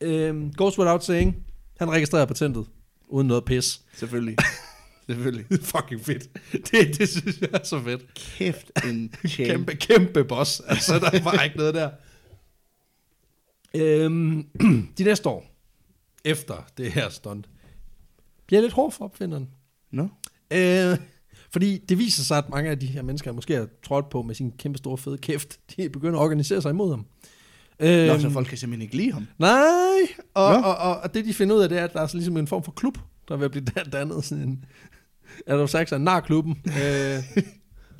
Øhm, 0.00 0.52
goes 0.52 0.78
without 0.78 1.04
saying, 1.04 1.46
han 1.78 1.90
registrerer 1.90 2.24
patentet, 2.24 2.66
uden 3.08 3.26
noget 3.28 3.44
pis. 3.44 3.80
Selvfølgelig. 3.94 4.36
Selvfølgelig. 5.06 5.46
Fucking 5.62 6.00
fedt. 6.00 6.28
Det, 6.52 6.98
det 6.98 7.08
synes 7.08 7.40
jeg 7.40 7.48
er 7.52 7.64
så 7.64 7.82
fedt. 7.82 8.14
Kæft 8.14 8.70
en. 8.84 9.14
Kæmpe, 9.36 9.74
kæmpe 9.74 10.24
boss. 10.24 10.60
Altså, 10.60 10.98
der 10.98 11.22
var 11.22 11.42
ikke 11.42 11.56
noget 11.56 11.74
der. 11.74 11.90
Øhm, 13.74 14.46
de 14.98 15.04
næste 15.04 15.28
år, 15.28 15.46
efter 16.24 16.66
det 16.76 16.92
her 16.92 17.08
stunt, 17.08 17.48
bliver 18.46 18.62
lidt 18.62 18.72
hårdt 18.72 18.94
for 18.94 19.04
opfinderen. 19.04 19.50
Nå? 19.90 20.08
Øh, 20.52 20.98
fordi 21.52 21.78
det 21.88 21.98
viser 21.98 22.22
sig, 22.22 22.38
at 22.38 22.48
mange 22.50 22.70
af 22.70 22.78
de 22.78 22.86
her 22.86 23.02
mennesker, 23.02 23.30
jeg 23.30 23.34
måske 23.34 23.54
har 23.54 23.66
trådt 23.86 24.08
på 24.10 24.22
med 24.22 24.34
sin 24.34 24.52
kæmpe 24.58 24.78
store 24.78 24.98
fede 24.98 25.18
kæft, 25.18 25.58
de 25.76 25.88
begynder 25.88 26.18
at 26.18 26.22
organisere 26.22 26.62
sig 26.62 26.70
imod 26.70 26.90
ham. 26.90 27.06
Nå, 27.80 27.86
Øhm, 27.88 28.20
så 28.20 28.30
folk 28.30 28.46
kan 28.46 28.58
simpelthen 28.58 28.82
ikke 28.82 28.96
lide 28.96 29.12
ham. 29.12 29.26
Nej, 29.38 29.58
og, 30.34 30.52
Nå. 30.52 30.58
og, 30.58 30.76
og, 30.76 30.96
og 31.00 31.14
det 31.14 31.24
de 31.24 31.34
finder 31.34 31.56
ud 31.56 31.60
af, 31.62 31.68
det 31.68 31.78
er, 31.78 31.84
at 31.84 31.92
der 31.92 32.00
er 32.00 32.06
så 32.06 32.16
ligesom 32.16 32.36
en 32.36 32.46
form 32.46 32.62
for 32.64 32.72
klub, 32.72 32.98
der 33.28 33.36
er 33.38 33.44
at 33.44 33.50
blive 33.50 33.64
dan- 33.76 33.90
dannet. 33.90 34.24
Sådan 34.24 34.44
en, 34.48 34.64
Adolf 35.46 35.70
Sachs 35.70 35.92
er 35.92 35.98
nar-klubben. 35.98 36.56
øh, 36.66 37.42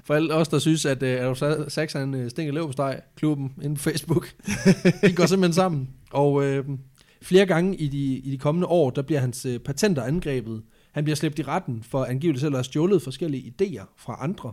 for 0.05 0.15
alle 0.15 0.35
os, 0.35 0.49
der 0.49 0.59
synes, 0.59 0.87
at 0.87 1.03
uh, 1.03 1.09
Adolf 1.09 1.43
Sachs 1.69 1.95
er 1.95 2.03
en 2.03 2.15
uh, 2.15 2.29
stinker 2.29 2.53
leverpostej, 2.53 3.01
klubben 3.17 3.53
inde 3.63 3.77
på 3.77 3.83
Facebook. 3.83 4.29
de 5.07 5.13
går 5.13 5.27
simpelthen 5.27 5.53
sammen. 5.55 5.89
Og 6.11 6.45
øh, 6.45 6.65
flere 7.23 7.47
gange 7.47 7.77
i 7.77 7.89
de, 7.89 7.99
i 7.99 8.31
de 8.31 8.39
kommende 8.39 8.67
år, 8.67 8.91
der 8.91 9.03
bliver 9.03 9.21
hans 9.21 9.47
øh, 9.47 9.59
patenter 9.59 10.03
angrebet. 10.03 10.63
Han 10.93 11.05
bliver 11.05 11.17
slæbt 11.17 11.39
i 11.39 11.43
retten 11.43 11.83
for 11.83 12.05
angiveligt 12.05 12.41
selv 12.41 12.53
at 12.55 12.59
have 12.59 12.65
stjålet 12.65 13.03
forskellige 13.03 13.55
idéer 13.63 13.85
fra 13.97 14.17
andre. 14.21 14.53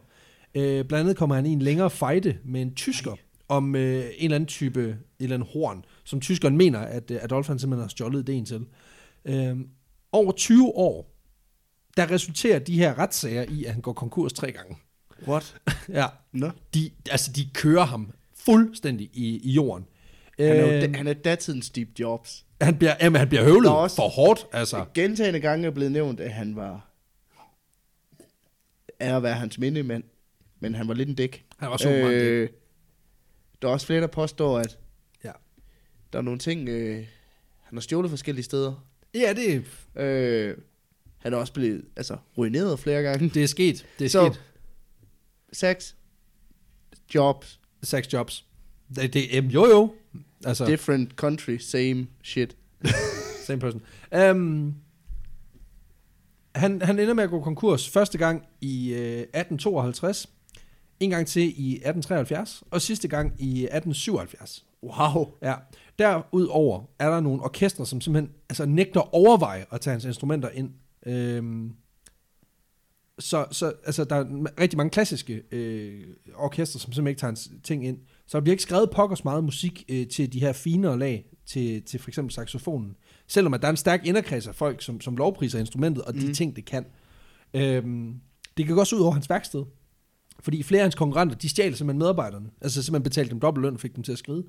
Øh, 0.55 0.85
blandt 0.85 0.93
andet 0.93 1.17
kommer 1.17 1.35
han 1.35 1.45
i 1.45 1.49
en 1.49 1.61
længere 1.61 1.89
fejde 1.89 2.37
med 2.45 2.61
en 2.61 2.75
tysker 2.75 3.15
om 3.47 3.75
øh, 3.75 4.05
en 4.05 4.11
eller 4.19 4.35
anden 4.35 4.47
type, 4.47 4.83
et 4.89 4.97
eller 5.19 5.35
andet 5.35 5.49
horn, 5.53 5.85
som 6.03 6.21
tyskeren 6.21 6.57
mener, 6.57 6.79
at 6.79 7.11
øh, 7.11 7.19
Adolf 7.23 7.47
han 7.47 7.59
simpelthen 7.59 7.81
har 7.83 7.87
stjålet 7.89 8.29
idéen 8.29 8.45
til. 8.45 8.65
Øh, 9.25 9.57
over 10.11 10.31
20 10.31 10.65
år, 10.75 11.15
der 11.97 12.11
resulterer 12.11 12.59
de 12.59 12.77
her 12.77 12.99
retssager 12.99 13.43
i, 13.49 13.63
at 13.65 13.73
han 13.73 13.81
går 13.81 13.93
konkurs 13.93 14.33
tre 14.33 14.51
gange. 14.51 14.75
What? 15.27 15.55
Ja, 15.89 16.05
Nå? 16.33 16.49
de, 16.73 16.89
altså 17.11 17.31
de 17.31 17.49
kører 17.53 17.85
ham 17.85 18.11
fuldstændig 18.35 19.09
i, 19.13 19.39
i 19.49 19.51
jorden. 19.51 19.85
Han 20.39 20.47
er, 20.47 20.61
jo, 20.61 20.67
Øh, 20.67 20.81
da- 20.81 20.97
han 20.97 21.07
er 21.07 21.13
datidens 21.13 21.65
Steve 21.65 21.87
Jobs. 21.99 22.45
Han 22.61 22.77
bliver, 22.77 22.95
jamen, 23.01 23.19
han 23.19 23.27
bliver 23.29 23.43
høvlet 23.43 23.71
også- 23.71 23.95
for 23.95 24.07
hårdt, 24.09 24.47
altså. 24.51 24.85
Gentagende 24.93 25.39
gange 25.39 25.67
er 25.67 25.71
blevet 25.71 25.91
nævnt, 25.91 26.19
at 26.19 26.31
han 26.33 26.55
var 26.55 26.85
er 28.99 29.17
at 29.17 29.23
være 29.23 29.33
hans 29.35 29.57
mindemand, 29.57 30.03
men 30.59 30.75
han 30.75 30.87
var 30.87 30.93
lidt 30.93 31.09
en 31.09 31.15
dæk. 31.15 31.45
Han 31.57 31.69
var 31.69 31.77
super 31.77 32.07
øh, 32.07 32.41
øh, 32.41 32.49
Der 33.61 33.67
er 33.67 33.71
også 33.71 33.85
flere, 33.85 34.01
der 34.01 34.07
påstår, 34.07 34.59
at 34.59 34.77
Ja. 35.23 35.31
der 36.13 36.19
er 36.19 36.23
nogle 36.23 36.39
ting, 36.39 36.69
øh, 36.69 36.95
han 37.63 37.77
har 37.77 37.81
stjålet 37.81 38.09
forskellige 38.09 38.43
steder. 38.45 38.85
Ja, 39.13 39.33
det, 39.33 39.65
Øh, 39.95 40.57
han 41.17 41.33
er 41.33 41.37
også 41.37 41.53
blevet 41.53 41.85
altså, 41.95 42.17
ruineret 42.37 42.79
flere 42.79 43.01
gange. 43.01 43.29
det 43.29 43.43
er 43.43 43.47
sket. 43.47 43.85
Det 43.99 44.05
er 44.05 44.09
Så- 44.09 44.29
sket. 44.33 44.41
Sex, 45.53 45.93
jobs, 47.15 47.59
Sex 47.83 48.13
jobs. 48.13 48.45
Det, 48.95 49.13
det, 49.13 49.33
jamen, 49.33 49.51
jo, 49.51 49.65
jo. 49.67 49.95
Altså, 50.45 50.65
different 50.65 51.11
country, 51.15 51.57
same 51.57 52.07
shit. 52.23 52.57
same 53.47 53.59
person. 53.59 53.81
Um, 54.31 54.75
han, 56.55 56.81
han 56.81 56.99
ender 56.99 57.13
med 57.13 57.23
at 57.23 57.29
gå 57.29 57.41
konkurs 57.41 57.89
første 57.89 58.17
gang 58.17 58.45
i 58.61 58.93
øh, 58.93 59.19
1852, 59.19 60.29
en 60.99 61.09
gang 61.09 61.27
til 61.27 61.41
i 61.41 61.73
1873, 61.73 62.63
og 62.71 62.81
sidste 62.81 63.07
gang 63.07 63.25
i 63.39 63.63
1877. 63.63 64.65
Wow. 64.83 65.27
Ja. 65.41 65.55
Derudover 65.99 66.83
er 66.99 67.09
der 67.09 67.19
nogle 67.19 67.43
orkestre, 67.43 67.85
som 67.85 68.01
simpelthen 68.01 68.33
altså, 68.49 68.65
nægter 68.65 69.01
at 69.01 69.07
overveje 69.11 69.65
at 69.71 69.81
tage 69.81 69.91
hans 69.91 70.05
instrumenter 70.05 70.49
ind. 70.49 70.71
Øhm, 71.05 71.73
så, 73.19 73.45
så 73.51 73.73
altså, 73.85 74.03
der 74.03 74.15
er 74.15 74.25
rigtig 74.59 74.77
mange 74.77 74.89
klassiske 74.89 75.43
øh, 75.51 76.07
orkestre, 76.35 76.79
som 76.79 76.93
simpelthen 76.93 77.07
ikke 77.07 77.19
tager 77.19 77.29
hans 77.29 77.51
ting 77.63 77.87
ind. 77.87 77.97
Så 78.29 78.37
der 78.37 78.41
bliver 78.41 78.53
ikke 78.53 78.63
skrevet 78.63 78.89
pokkers 78.89 79.23
meget 79.23 79.43
musik 79.43 79.83
øh, 79.89 80.07
til 80.07 80.33
de 80.33 80.39
her 80.39 80.53
finere 80.53 80.99
lag, 80.99 81.25
til, 81.45 81.81
til 81.81 81.99
for 81.99 82.09
eksempel 82.09 82.33
saxofonen. 82.33 82.95
Selvom 83.27 83.53
at 83.53 83.61
der 83.61 83.67
er 83.67 83.71
en 83.71 83.77
stærk 83.77 84.05
inderkreds 84.05 84.47
af 84.47 84.55
folk, 84.55 84.81
som, 84.81 85.01
som 85.01 85.17
lovpriser 85.17 85.59
instrumentet, 85.59 86.03
og 86.03 86.13
de 86.13 86.19
Mhm. 86.25 86.33
ting, 86.33 86.55
det 86.55 86.65
kan. 86.65 86.85
Øhm, 87.53 88.13
det 88.57 88.65
kan 88.65 88.75
gå 88.75 88.81
også 88.81 88.95
ud 88.95 89.01
over 89.01 89.11
hans 89.11 89.29
værksted. 89.29 89.63
Fordi 90.39 90.63
flere 90.63 90.81
af 90.81 90.85
hans 90.85 90.95
konkurrenter, 90.95 91.35
de 91.35 91.49
stjal 91.49 91.75
simpelthen 91.75 91.99
medarbejderne. 91.99 92.49
Altså 92.61 92.83
simpelthen 92.83 93.03
betalte 93.03 93.31
dem 93.31 93.39
dobbelt 93.39 93.61
løn 93.61 93.73
og 93.73 93.79
fik 93.79 93.95
dem 93.95 94.03
til 94.03 94.11
at 94.11 94.17
skride. 94.17 94.43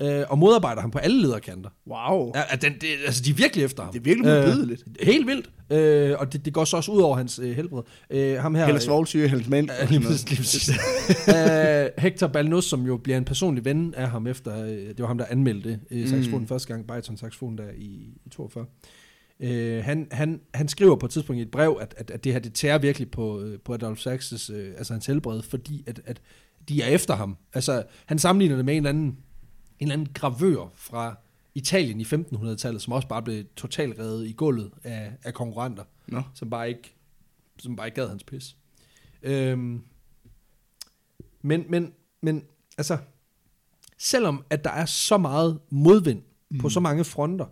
Øh, 0.00 0.24
og 0.28 0.38
modarbejder 0.38 0.80
ham 0.80 0.90
på 0.90 0.98
alle 0.98 1.22
lederkanter. 1.22 1.70
Wow. 1.86 2.32
Ja, 2.34 2.56
den, 2.56 2.72
det, 2.80 2.88
altså, 3.06 3.22
de 3.22 3.30
er 3.30 3.34
virkelig 3.34 3.64
efter 3.64 3.82
ham. 3.82 3.92
Det 3.92 3.98
er 3.98 4.02
virkelig 4.02 4.30
modbydeligt. 4.30 4.82
Øh, 5.00 5.06
helt 5.06 5.26
vildt. 5.26 5.50
Øh, 5.70 6.16
og 6.18 6.32
det, 6.32 6.44
det 6.44 6.52
går 6.52 6.64
så 6.64 6.76
også 6.76 6.92
ud 6.92 7.00
over 7.00 7.16
hans 7.16 7.38
øh, 7.38 7.56
helbred. 7.56 7.82
Øh, 8.10 8.38
ham 8.38 8.54
her... 8.54 8.64
Heller 8.64 8.80
svovlsyge, 8.80 9.28
Helles 9.28 9.48
mænd. 9.48 9.70
Ja, 9.80 9.86
lige 9.86 10.00
præcis, 10.06 10.70
uh, 11.28 12.02
Hector 12.02 12.26
Balnus, 12.26 12.64
som 12.64 12.86
jo 12.86 12.96
bliver 12.96 13.18
en 13.18 13.24
personlig 13.24 13.64
ven 13.64 13.94
af 13.94 14.08
ham 14.10 14.26
efter, 14.26 14.64
øh, 14.64 14.70
det 14.70 14.98
var 14.98 15.06
ham, 15.06 15.18
der 15.18 15.24
anmeldte 15.30 15.80
øh, 15.90 16.08
saxofonen 16.08 16.40
Mm. 16.40 16.48
første 16.48 16.68
gang, 16.68 16.86
Bariton 16.86 17.16
saxofonen 17.16 17.58
der 17.58 17.70
i, 17.76 17.84
i 18.26 18.28
42. 18.30 18.66
Uh, 19.40 19.48
han, 19.84 20.06
han, 20.10 20.40
han 20.54 20.68
skriver 20.68 20.96
på 20.96 21.06
et 21.06 21.12
tidspunkt 21.12 21.38
i 21.38 21.42
et 21.42 21.50
brev, 21.50 21.78
at, 21.80 21.94
at, 21.98 22.10
at 22.10 22.24
det 22.24 22.32
her, 22.32 22.40
det 22.40 22.54
tærer 22.54 22.78
virkelig 22.78 23.10
på, 23.10 23.40
øh, 23.40 23.58
på 23.64 23.74
Adolf 23.74 24.06
Sachs' 24.06 24.52
øh, 24.52 24.74
altså 24.78 24.92
hans 24.92 25.06
helbred, 25.06 25.42
fordi 25.42 25.84
at, 25.86 26.00
at 26.04 26.20
de 26.68 26.82
er 26.82 26.86
efter 26.86 27.14
ham. 27.14 27.36
Altså, 27.54 27.82
han 28.06 28.18
sammenligner 28.18 28.56
det 28.56 28.64
med 28.64 28.74
en 28.74 28.76
eller 28.76 28.90
anden, 28.90 29.16
en 29.82 29.88
eller 29.88 29.92
anden 29.92 30.12
gravør 30.14 30.68
fra 30.74 31.16
Italien 31.54 32.00
i 32.00 32.04
1500-tallet, 32.04 32.82
som 32.82 32.92
også 32.92 33.08
bare 33.08 33.22
blev 33.22 33.44
totalt 33.56 33.98
revet 33.98 34.26
i 34.26 34.32
gulvet 34.32 34.70
af, 34.84 35.12
af 35.22 35.34
konkurrenter 35.34 35.84
Nå. 36.06 36.22
som 36.34 36.50
bare 36.50 36.68
ikke, 36.68 36.94
som 37.58 37.76
bare 37.76 37.86
ikke 37.86 38.00
gad 38.00 38.08
hans 38.08 38.24
pis. 38.24 38.56
Øhm, 39.22 39.82
men, 41.42 41.64
men, 41.68 41.92
men, 42.20 42.44
altså, 42.78 42.98
selvom 43.98 44.44
at 44.50 44.64
der 44.64 44.70
er 44.70 44.86
så 44.86 45.18
meget 45.18 45.60
modvind 45.70 46.22
mm. 46.48 46.58
på 46.58 46.68
så 46.68 46.80
mange 46.80 47.04
fronter, 47.04 47.46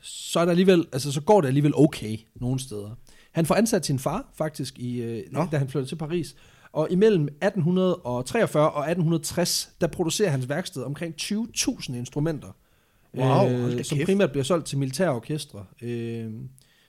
så 0.00 0.40
er 0.40 0.44
der 0.44 0.50
alligevel, 0.50 0.86
altså 0.92 1.12
så 1.12 1.20
går 1.20 1.40
det 1.40 1.48
alligevel 1.48 1.72
okay 1.76 2.18
nogle 2.34 2.60
steder. 2.60 2.94
Han 3.32 3.46
får 3.46 3.54
ansat 3.54 3.86
sin 3.86 3.98
far 3.98 4.30
faktisk, 4.34 4.78
i, 4.78 5.02
øh, 5.02 5.24
Nå. 5.30 5.46
da 5.52 5.58
han 5.58 5.68
flyttede 5.68 5.90
til 5.90 5.96
Paris. 5.96 6.36
Og 6.72 6.88
imellem 6.90 7.24
1843 7.24 8.70
og 8.70 8.80
1860, 8.80 9.70
der 9.80 9.86
producerer 9.86 10.30
hans 10.30 10.48
værksted 10.48 10.82
omkring 10.82 11.14
20.000 11.22 11.94
instrumenter. 11.94 12.48
Wow, 13.14 13.48
øh, 13.50 13.84
som 13.84 13.98
kæft. 13.98 14.06
primært 14.06 14.30
bliver 14.30 14.44
solgt 14.44 14.66
til 14.66 14.78
militære 14.78 15.10
orkestre. 15.10 15.64
Øh, 15.82 16.30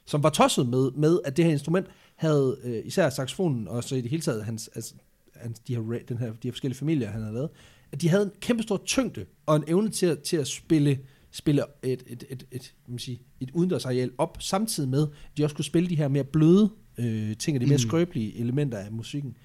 som 0.05 0.23
var 0.23 0.29
tosset 0.29 0.67
med, 0.67 0.91
med, 0.91 1.19
at 1.25 1.37
det 1.37 1.45
her 1.45 1.51
instrument 1.51 1.87
havde, 2.15 2.57
øh, 2.63 2.81
især 2.85 3.09
saxofonen, 3.09 3.67
og 3.67 3.83
så 3.83 3.95
i 3.95 4.01
det 4.01 4.09
hele 4.09 4.21
taget, 4.21 4.45
hans, 4.45 4.69
altså, 4.75 4.93
hans, 5.35 5.59
de, 5.59 5.75
her, 5.75 5.81
den 6.07 6.17
her, 6.17 6.27
de 6.27 6.37
her 6.43 6.51
forskellige 6.51 6.77
familier, 6.79 7.09
han 7.11 7.21
havde 7.21 7.33
lavet, 7.33 7.49
at 7.91 8.01
de 8.01 8.09
havde 8.09 8.23
en 8.23 8.31
kæmpe 8.39 8.63
stor 8.63 8.81
tyngde, 8.85 9.25
og 9.45 9.55
en 9.55 9.63
evne 9.67 9.89
til 9.89 10.05
at, 10.05 10.19
til 10.19 10.37
at 10.37 10.47
spille, 10.47 10.99
spille 11.31 11.63
et, 11.83 12.03
et, 12.07 12.23
et, 12.29 12.45
et, 12.51 12.73
man 12.87 12.99
sige, 12.99 13.21
et 13.39 13.51
udendørsareal 13.53 14.11
op, 14.17 14.37
samtidig 14.39 14.89
med, 14.89 15.01
at 15.03 15.37
de 15.37 15.43
også 15.43 15.55
kunne 15.55 15.65
spille 15.65 15.89
de 15.89 15.95
her 15.95 16.07
mere 16.07 16.23
bløde 16.23 16.69
øh, 16.97 17.37
ting, 17.37 17.57
og 17.57 17.61
de 17.61 17.65
mere 17.65 17.75
Mm. 17.75 17.79
skrøbelige 17.79 18.37
elementer 18.37 18.77
af 18.77 18.91
musikken. 18.91 19.37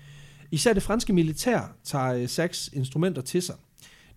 Især 0.50 0.72
det 0.72 0.82
franske 0.82 1.12
militær 1.12 1.76
tager 1.84 2.14
øh, 2.14 2.28
Sachs 2.28 2.70
instrumenter 2.72 3.22
til 3.22 3.42
sig. 3.42 3.54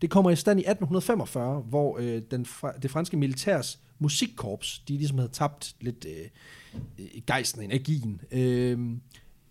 Det 0.01 0.09
kommer 0.09 0.31
i 0.31 0.35
stand 0.35 0.59
i 0.59 0.63
1845, 0.63 1.61
hvor 1.61 1.97
øh, 1.99 2.21
den 2.31 2.45
fra, 2.45 2.71
det 2.81 2.91
franske 2.91 3.17
militærs 3.17 3.79
musikkorps, 3.99 4.79
de 4.79 4.93
ligesom 4.93 5.17
havde 5.17 5.31
tabt 5.31 5.75
lidt 5.81 6.05
øh, 6.05 7.05
gejsten, 7.27 7.63
energien. 7.63 8.21
Øh, 8.31 8.79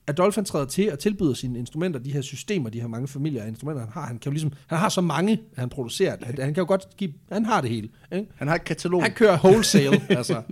Adolf 0.07 0.39
træder 0.47 0.67
til 0.67 0.93
og 0.93 0.99
tilbyder 0.99 1.35
sine 1.35 1.59
instrumenter, 1.59 2.01
de 2.01 2.13
her 2.13 2.21
systemer, 2.21 2.71
de 2.71 2.81
her 2.81 2.87
mange 2.87 3.09
familier 3.09 3.43
af 3.43 3.49
instrumenter, 3.49 3.83
han 3.83 3.93
har. 3.93 4.07
Han, 4.07 4.19
kan 4.19 4.31
jo 4.31 4.35
ligesom, 4.35 4.53
han 4.67 4.79
har 4.79 4.89
så 4.89 5.01
mange, 5.01 5.41
han 5.57 5.69
producerer, 5.69 6.17
at 6.21 6.39
han 6.39 6.55
kan 6.55 6.63
jo 6.63 6.69
godt 6.69 6.97
give, 6.97 7.13
han 7.33 7.45
har 7.45 7.61
det 7.61 7.71
hele. 7.71 7.89
Ikke? 8.13 8.27
Han 8.37 8.49
har 8.49 8.55
et 8.55 8.65
katalog. 8.65 9.03
Han 9.03 9.13
kører 9.13 9.39
wholesale, 9.39 10.03
altså. 10.19 10.43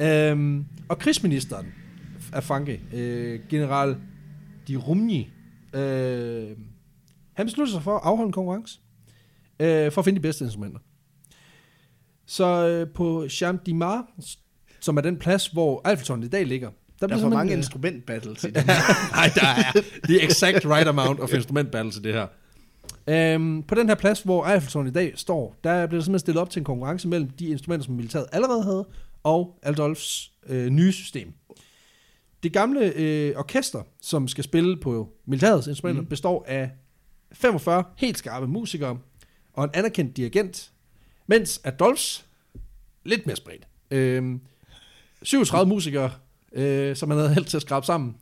Øhm, 0.00 0.64
og 0.88 0.98
krigsministeren 0.98 1.66
af 2.32 2.44
Franke, 2.44 2.80
øh, 2.92 3.40
general 3.50 3.96
Di 4.68 4.76
Rumni, 4.76 5.30
øh, 5.74 6.56
han 7.32 7.46
beslutter 7.46 7.72
sig 7.72 7.82
for 7.82 7.96
at 7.96 8.00
afholde 8.04 8.26
en 8.26 8.32
konkurrence, 8.32 8.80
øh, 9.60 9.92
for 9.92 10.00
at 10.00 10.04
finde 10.04 10.16
de 10.16 10.22
bedste 10.22 10.44
instrumenter. 10.44 10.78
Så 12.26 12.68
øh, 12.68 12.92
på 12.94 13.28
Champ 13.28 13.66
de 13.66 13.74
Mars, 13.74 14.38
som 14.80 14.96
er 14.96 15.00
den 15.00 15.16
plads, 15.16 15.46
hvor 15.46 15.88
Eiffeltårnet 15.88 16.24
i 16.24 16.28
dag 16.28 16.46
ligger, 16.46 16.70
der, 17.00 17.06
Der 17.06 17.16
er 17.16 17.20
for 17.20 17.28
mange 17.28 17.52
øh, 17.52 17.58
instrumentbattles 17.58 18.44
i 18.44 18.46
den. 18.56 18.66
Nej, 18.66 19.30
der 19.34 19.46
er 19.46 19.80
the 20.04 20.24
exact 20.24 20.66
right 20.66 20.88
amount 20.88 21.20
of 21.20 21.34
instrument 21.34 21.70
battles 21.70 21.96
i 21.96 22.00
det 22.00 22.14
her. 22.14 22.26
Øhm, 23.06 23.62
på 23.62 23.74
den 23.74 23.88
her 23.88 23.94
plads, 23.94 24.20
hvor 24.20 24.46
Eiffeltårnet 24.46 24.90
i 24.90 24.92
dag 24.92 25.12
står, 25.16 25.56
der 25.64 25.86
bliver 25.86 26.00
der 26.00 26.04
simpelthen 26.04 26.18
stillet 26.18 26.40
op 26.40 26.50
til 26.50 26.60
en 26.60 26.64
konkurrence 26.64 27.08
mellem 27.08 27.30
de 27.30 27.46
instrumenter, 27.46 27.84
som 27.84 27.94
militæret 27.94 28.26
allerede 28.32 28.62
havde, 28.62 28.86
og 29.22 29.58
Adolfs 29.62 30.32
øh, 30.46 30.66
nye 30.70 30.92
system. 30.92 31.32
Det 32.42 32.52
gamle 32.52 32.92
øh, 32.96 33.36
orkester, 33.36 33.82
som 34.00 34.28
skal 34.28 34.44
spille 34.44 34.76
på 34.76 35.08
militærets 35.26 35.66
instrumenter, 35.66 36.02
mm. 36.02 36.08
består 36.08 36.44
af 36.48 36.70
45 37.32 37.84
helt 37.96 38.18
skarpe 38.18 38.46
musikere 38.46 38.98
og 39.52 39.64
en 39.64 39.70
anerkendt 39.74 40.16
dirigent, 40.16 40.72
mens 41.26 41.60
Adolfs 41.64 42.24
lidt 43.04 43.26
mere 43.26 43.36
spredt. 43.36 43.68
Øh, 43.90 44.38
37 45.22 45.68
musikere, 45.68 46.10
øh, 46.52 46.96
som 46.96 47.10
han 47.10 47.18
havde 47.18 47.34
held 47.34 47.44
til 47.44 47.56
at 47.56 47.62
skrabe 47.62 47.86
sammen. 47.86 48.16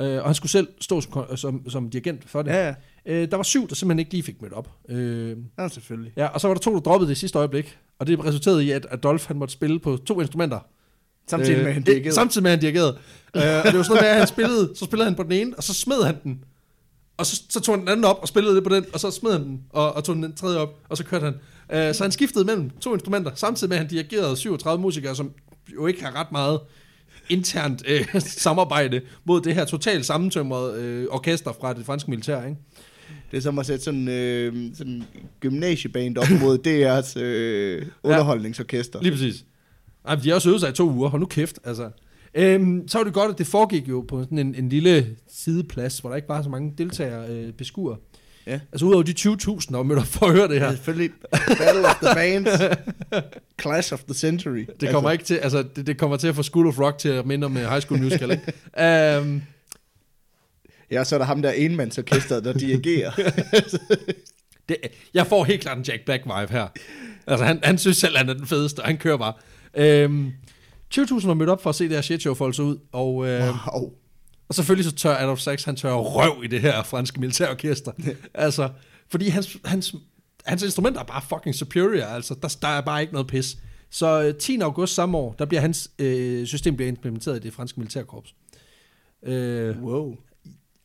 Øh, 0.00 0.18
og 0.18 0.24
han 0.24 0.34
skulle 0.34 0.50
selv 0.50 0.68
stå 0.80 1.00
som, 1.00 1.36
som, 1.36 1.70
som 1.70 1.90
dirigent 1.90 2.30
for 2.30 2.42
det. 2.42 2.50
Ja, 2.50 2.66
ja. 2.66 2.74
Øh, 3.06 3.30
der 3.30 3.36
var 3.36 3.42
syv, 3.42 3.68
der 3.68 3.74
simpelthen 3.74 3.98
ikke 3.98 4.12
lige 4.12 4.22
fik 4.22 4.42
mødt 4.42 4.52
op. 4.52 4.70
Øh, 4.88 5.36
Ja, 5.58 5.68
selvfølgelig. 5.68 6.12
ja, 6.16 6.26
og 6.26 6.40
så 6.40 6.48
var 6.48 6.54
der 6.54 6.60
to, 6.60 6.74
der 6.74 6.80
droppede 6.80 7.08
det 7.08 7.16
i 7.16 7.20
sidste 7.20 7.38
øjeblik. 7.38 7.78
Og 7.98 8.06
det 8.06 8.24
resulterede 8.24 8.64
i, 8.64 8.70
at 8.70 8.86
Adolf 8.90 9.26
han 9.26 9.36
måtte 9.36 9.52
spille 9.52 9.80
på 9.80 9.96
to 9.96 10.20
instrumenter. 10.20 10.60
Samtidig 11.38 11.58
med, 11.58 11.66
at 11.66 11.74
han 11.74 11.82
Øh, 11.82 11.86
dirigerede. 11.86 12.14
Samtidig 12.14 12.42
med, 12.42 12.50
at 12.50 12.56
han 12.58 12.60
dirigerede. 12.60 12.96
øh, 13.36 13.42
og 13.42 13.42
det 13.42 13.76
var 13.78 13.82
sådan 13.82 13.84
noget 13.88 14.02
med, 14.02 14.08
at 14.08 14.16
han 14.18 14.26
spillede, 14.26 14.72
så 14.76 14.84
spillede 14.84 15.08
han 15.08 15.14
på 15.14 15.22
den 15.22 15.32
ene, 15.32 15.52
og 15.56 15.62
så 15.62 15.74
smed 15.74 16.02
han 16.04 16.16
den. 16.24 16.38
Og 17.16 17.26
så, 17.26 17.42
så 17.48 17.60
tog 17.60 17.74
han 17.74 17.80
den 17.80 17.88
anden 17.88 18.04
op 18.04 18.18
og 18.22 18.28
spillede 18.28 18.54
det 18.56 18.64
på 18.64 18.74
den, 18.74 18.84
og 18.92 19.00
så 19.00 19.10
smed 19.10 19.32
han 19.32 19.42
den, 19.42 19.60
og, 19.70 19.92
og 19.96 20.04
tog 20.04 20.16
den 20.16 20.34
tredje 20.34 20.58
op, 20.58 20.74
og 20.88 20.96
så 20.96 21.04
kørte 21.04 21.24
han. 21.24 21.34
Øh, 21.88 21.94
så 21.94 22.04
han 22.04 22.12
skiftede 22.12 22.44
mellem 22.44 22.70
to 22.80 22.92
instrumenter, 22.94 23.30
samtidig 23.34 23.68
med, 23.68 23.76
at 23.76 23.80
han 23.80 23.90
dirigerede 23.90 24.36
37 24.36 24.82
musikere, 24.82 25.16
som 25.16 25.30
jo 25.74 25.86
ikke 25.86 26.04
har 26.04 26.20
ret 26.20 26.32
meget 26.32 26.60
internt 27.28 27.82
øh, 27.88 28.20
samarbejde 28.20 29.00
mod 29.24 29.40
det 29.40 29.54
her 29.54 29.64
totalt 29.64 30.06
sammentømrede 30.06 30.82
øh, 30.82 31.06
orkester 31.10 31.52
fra 31.60 31.72
det 31.74 31.86
franske 31.86 32.10
militær, 32.10 32.44
ikke? 32.44 32.56
Det 33.30 33.36
er 33.36 33.40
som 33.40 33.58
at 33.58 33.66
sætte 33.66 33.84
sådan 33.84 34.08
øh, 34.08 34.54
sådan 34.74 35.02
gymnasieband 35.40 36.18
op 36.18 36.26
mod 36.40 36.58
DR's 36.66 37.20
øh, 37.20 37.86
underholdningsorkester. 38.02 39.02
Lige 39.02 39.12
præcis. 39.12 39.44
Ej, 40.04 40.14
de 40.14 40.28
har 40.28 40.34
også 40.34 40.48
øvet 40.48 40.60
sig 40.60 40.70
i 40.70 40.72
to 40.72 40.90
uger, 40.90 41.08
hold 41.08 41.20
nu 41.20 41.26
kæft, 41.26 41.58
altså. 41.64 41.90
Øhm, 42.34 42.88
så 42.88 42.98
var 42.98 43.04
det 43.04 43.14
godt, 43.14 43.30
at 43.32 43.38
det 43.38 43.46
foregik 43.46 43.88
jo 43.88 44.04
på 44.08 44.22
sådan 44.22 44.38
en, 44.38 44.54
en 44.54 44.68
lille 44.68 45.16
sideplads, 45.32 45.98
hvor 45.98 46.10
der 46.10 46.16
ikke 46.16 46.28
var 46.28 46.42
så 46.42 46.48
mange 46.48 46.74
deltagere 46.78 47.28
øh, 47.28 47.52
beskuere. 47.52 47.96
Ja. 48.46 48.60
Altså 48.72 48.86
udover 48.86 49.02
de 49.02 49.14
20.000, 49.18 49.70
der 49.70 49.76
var 49.76 49.82
mødt 49.82 49.98
op 49.98 50.06
for 50.06 50.26
at 50.26 50.32
høre 50.32 50.48
det 50.48 50.54
Ja. 50.54 50.58
her. 50.58 50.70
Selvfølgelig. 50.70 51.10
Battle 51.58 51.86
of 51.86 51.94
the 52.02 52.14
Bands. 52.14 52.48
Clash 53.62 53.92
of 53.92 54.00
the 54.04 54.14
Century. 54.14 54.66
Det 54.80 54.90
kommer 54.90 55.10
ikke 55.10 55.24
til, 55.24 55.34
altså 55.34 55.64
det, 55.76 55.86
det 55.86 55.98
kommer 55.98 56.16
til 56.16 56.28
at 56.28 56.34
få 56.34 56.42
School 56.42 56.66
of 56.66 56.78
Rock 56.80 56.98
til 56.98 57.08
at 57.08 57.26
minde 57.26 57.44
om 57.44 57.56
øh, 57.56 57.62
High 57.70 57.82
School 57.82 58.00
Musical, 58.02 58.30
ikke? 58.30 59.18
um, 59.20 59.42
Ja, 60.90 61.04
så 61.04 61.14
er 61.16 61.18
der 61.18 61.26
ham 61.26 61.42
der 61.42 61.50
enmandsorkestret, 61.50 62.44
der 62.44 62.52
dirigerer. 62.52 63.10
det, 64.68 64.76
jeg 65.14 65.26
får 65.26 65.44
helt 65.44 65.60
klart 65.60 65.78
en 65.78 65.84
Jack 65.84 66.04
Black 66.04 66.24
vibe 66.24 66.52
her. 66.52 66.66
Altså 67.26 67.44
han, 67.44 67.60
han 67.62 67.78
synes 67.78 67.96
selv, 67.96 68.16
han 68.16 68.28
er 68.28 68.34
den 68.34 68.46
fedeste, 68.46 68.80
og 68.80 68.86
han 68.86 68.96
kører 68.98 69.16
bare. 69.16 69.32
Øhm, 69.74 70.32
20.000 70.94 71.26
var 71.26 71.34
mødt 71.34 71.50
op 71.50 71.62
for 71.62 71.70
at 71.70 71.76
se 71.76 71.84
det 71.84 71.92
her 71.92 72.02
shitshow 72.02 72.34
folde 72.34 72.54
sig 72.54 72.64
ud, 72.64 72.78
og, 72.92 73.28
øh, 73.28 73.40
wow. 73.40 73.92
og 74.48 74.54
selvfølgelig 74.54 74.84
så 74.84 74.96
tør 74.96 75.16
Adolf 75.16 75.40
Sachs, 75.40 75.64
han 75.64 75.76
tør 75.76 75.92
røv 75.92 76.44
i 76.44 76.46
det 76.46 76.60
her 76.60 76.82
franske 76.82 77.20
militærorkester. 77.20 77.92
altså, 78.34 78.68
fordi 79.10 79.28
hans, 79.28 79.56
hans, 79.64 79.94
hans 80.44 80.62
instrumenter 80.62 81.00
er 81.00 81.04
bare 81.04 81.22
fucking 81.28 81.54
superior, 81.54 82.04
altså 82.04 82.34
der, 82.42 82.56
der 82.62 82.68
er 82.68 82.80
bare 82.80 83.00
ikke 83.00 83.12
noget 83.12 83.28
pis. 83.28 83.56
Så 83.90 84.22
øh, 84.22 84.34
10. 84.34 84.60
august 84.60 84.94
samme 84.94 85.18
år, 85.18 85.34
der 85.38 85.44
bliver 85.44 85.60
hans 85.60 85.90
øh, 85.98 86.46
system 86.46 86.76
bliver 86.76 86.88
implementeret 86.88 87.36
i 87.36 87.40
det 87.40 87.52
franske 87.52 87.80
militærkorps. 87.80 88.34
Øh, 89.22 89.82
Wow. 89.82 90.16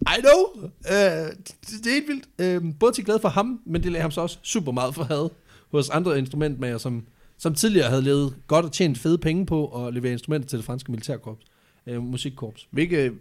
I 0.01 0.21
know. 0.21 0.63
Uh, 0.63 1.27
det, 1.37 1.55
det 1.83 1.87
er 1.87 1.93
helt 1.93 2.07
vildt. 2.07 2.63
Uh, 2.63 2.73
både 2.79 2.91
til 2.91 3.05
glæde 3.05 3.19
for 3.19 3.29
ham, 3.29 3.59
men 3.65 3.83
det 3.83 3.91
lagde 3.91 4.01
ham 4.01 4.11
så 4.11 4.21
også 4.21 4.37
super 4.43 4.71
meget 4.71 4.95
for 4.95 5.03
had 5.03 5.29
hos 5.71 5.89
andre 5.89 6.19
instrumentmager, 6.19 6.77
som, 6.77 7.05
som 7.37 7.55
tidligere 7.55 7.89
havde 7.89 8.01
levet 8.01 8.33
godt 8.47 8.65
og 8.65 8.71
tjent 8.71 8.97
fede 8.97 9.17
penge 9.17 9.45
på 9.45 9.85
at 9.87 9.93
levere 9.93 10.11
instrumenter 10.11 10.49
til 10.49 10.57
det 10.57 10.65
franske 10.65 10.91
militærkorps, 10.91 11.45
uh, 11.87 12.03
musikkorps. 12.03 12.67
Hvilke, 12.71 12.97
øh, 12.97 13.11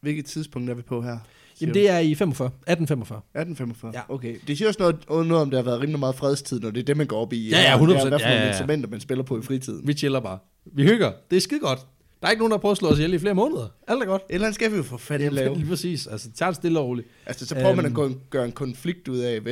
hvilket 0.00 0.24
tidspunkt 0.24 0.70
er 0.70 0.74
vi 0.74 0.82
på 0.82 1.02
her? 1.02 1.18
Jamen 1.60 1.74
det 1.74 1.90
er 1.90 1.98
i 1.98 2.14
45, 2.14 2.46
1845. 2.46 3.18
1845? 3.18 3.92
Ja. 3.94 4.14
Okay. 4.14 4.36
Det 4.46 4.58
siger 4.58 4.68
også 4.68 4.80
noget, 4.80 5.26
noget 5.28 5.42
om, 5.42 5.50
der 5.50 5.58
har 5.58 5.64
været 5.64 5.80
rimelig 5.80 5.98
meget 5.98 6.14
fredstid, 6.14 6.60
når 6.60 6.70
det 6.70 6.80
er 6.80 6.84
det, 6.84 6.96
man 6.96 7.06
går 7.06 7.20
op 7.20 7.32
i. 7.32 7.48
Ja, 7.50 7.60
ja, 7.60 7.78
100%. 7.78 7.86
Det 7.86 7.96
er, 7.96 8.08
hvad 8.08 8.18
for 8.18 8.28
Ja, 8.28 8.48
instrumenter, 8.48 8.88
man 8.88 9.00
spiller 9.00 9.24
på 9.24 9.38
i 9.38 9.42
fritiden. 9.42 9.88
Vi 9.88 9.92
chiller 9.92 10.20
bare. 10.20 10.38
Vi 10.64 10.82
hygger. 10.82 11.12
Det 11.30 11.36
er 11.36 11.40
skide 11.40 11.60
godt. 11.60 11.78
Der 12.20 12.26
er 12.26 12.30
ikke 12.30 12.40
nogen, 12.40 12.50
der 12.50 12.56
har 12.56 12.60
prøvet 12.60 12.74
at 12.74 12.78
slå 12.78 12.88
os 12.88 12.98
ihjel 12.98 13.14
i 13.14 13.18
flere 13.18 13.34
måneder. 13.34 13.68
Alt 13.88 14.02
er 14.02 14.06
godt. 14.06 14.22
Et 14.30 14.34
eller 14.34 14.46
andet 14.46 14.54
skal 14.54 14.72
vi 14.72 14.76
jo 14.76 14.82
for 14.82 14.96
fanden 14.96 15.32
lave. 15.32 15.56
Lige 15.56 15.66
præcis. 15.68 16.06
Altså, 16.06 16.28
tager 16.34 16.50
det 16.50 16.56
stille 16.56 16.78
og 16.78 16.86
roligt. 16.86 17.08
Altså, 17.26 17.46
så 17.46 17.54
prøver 17.54 17.74
man 17.74 17.84
at 17.86 17.98
Øhm. 17.98 18.20
gøre 18.30 18.44
en 18.44 18.52
konflikt 18.52 19.08
ud 19.08 19.18
af. 19.18 19.40
Ja, 19.46 19.48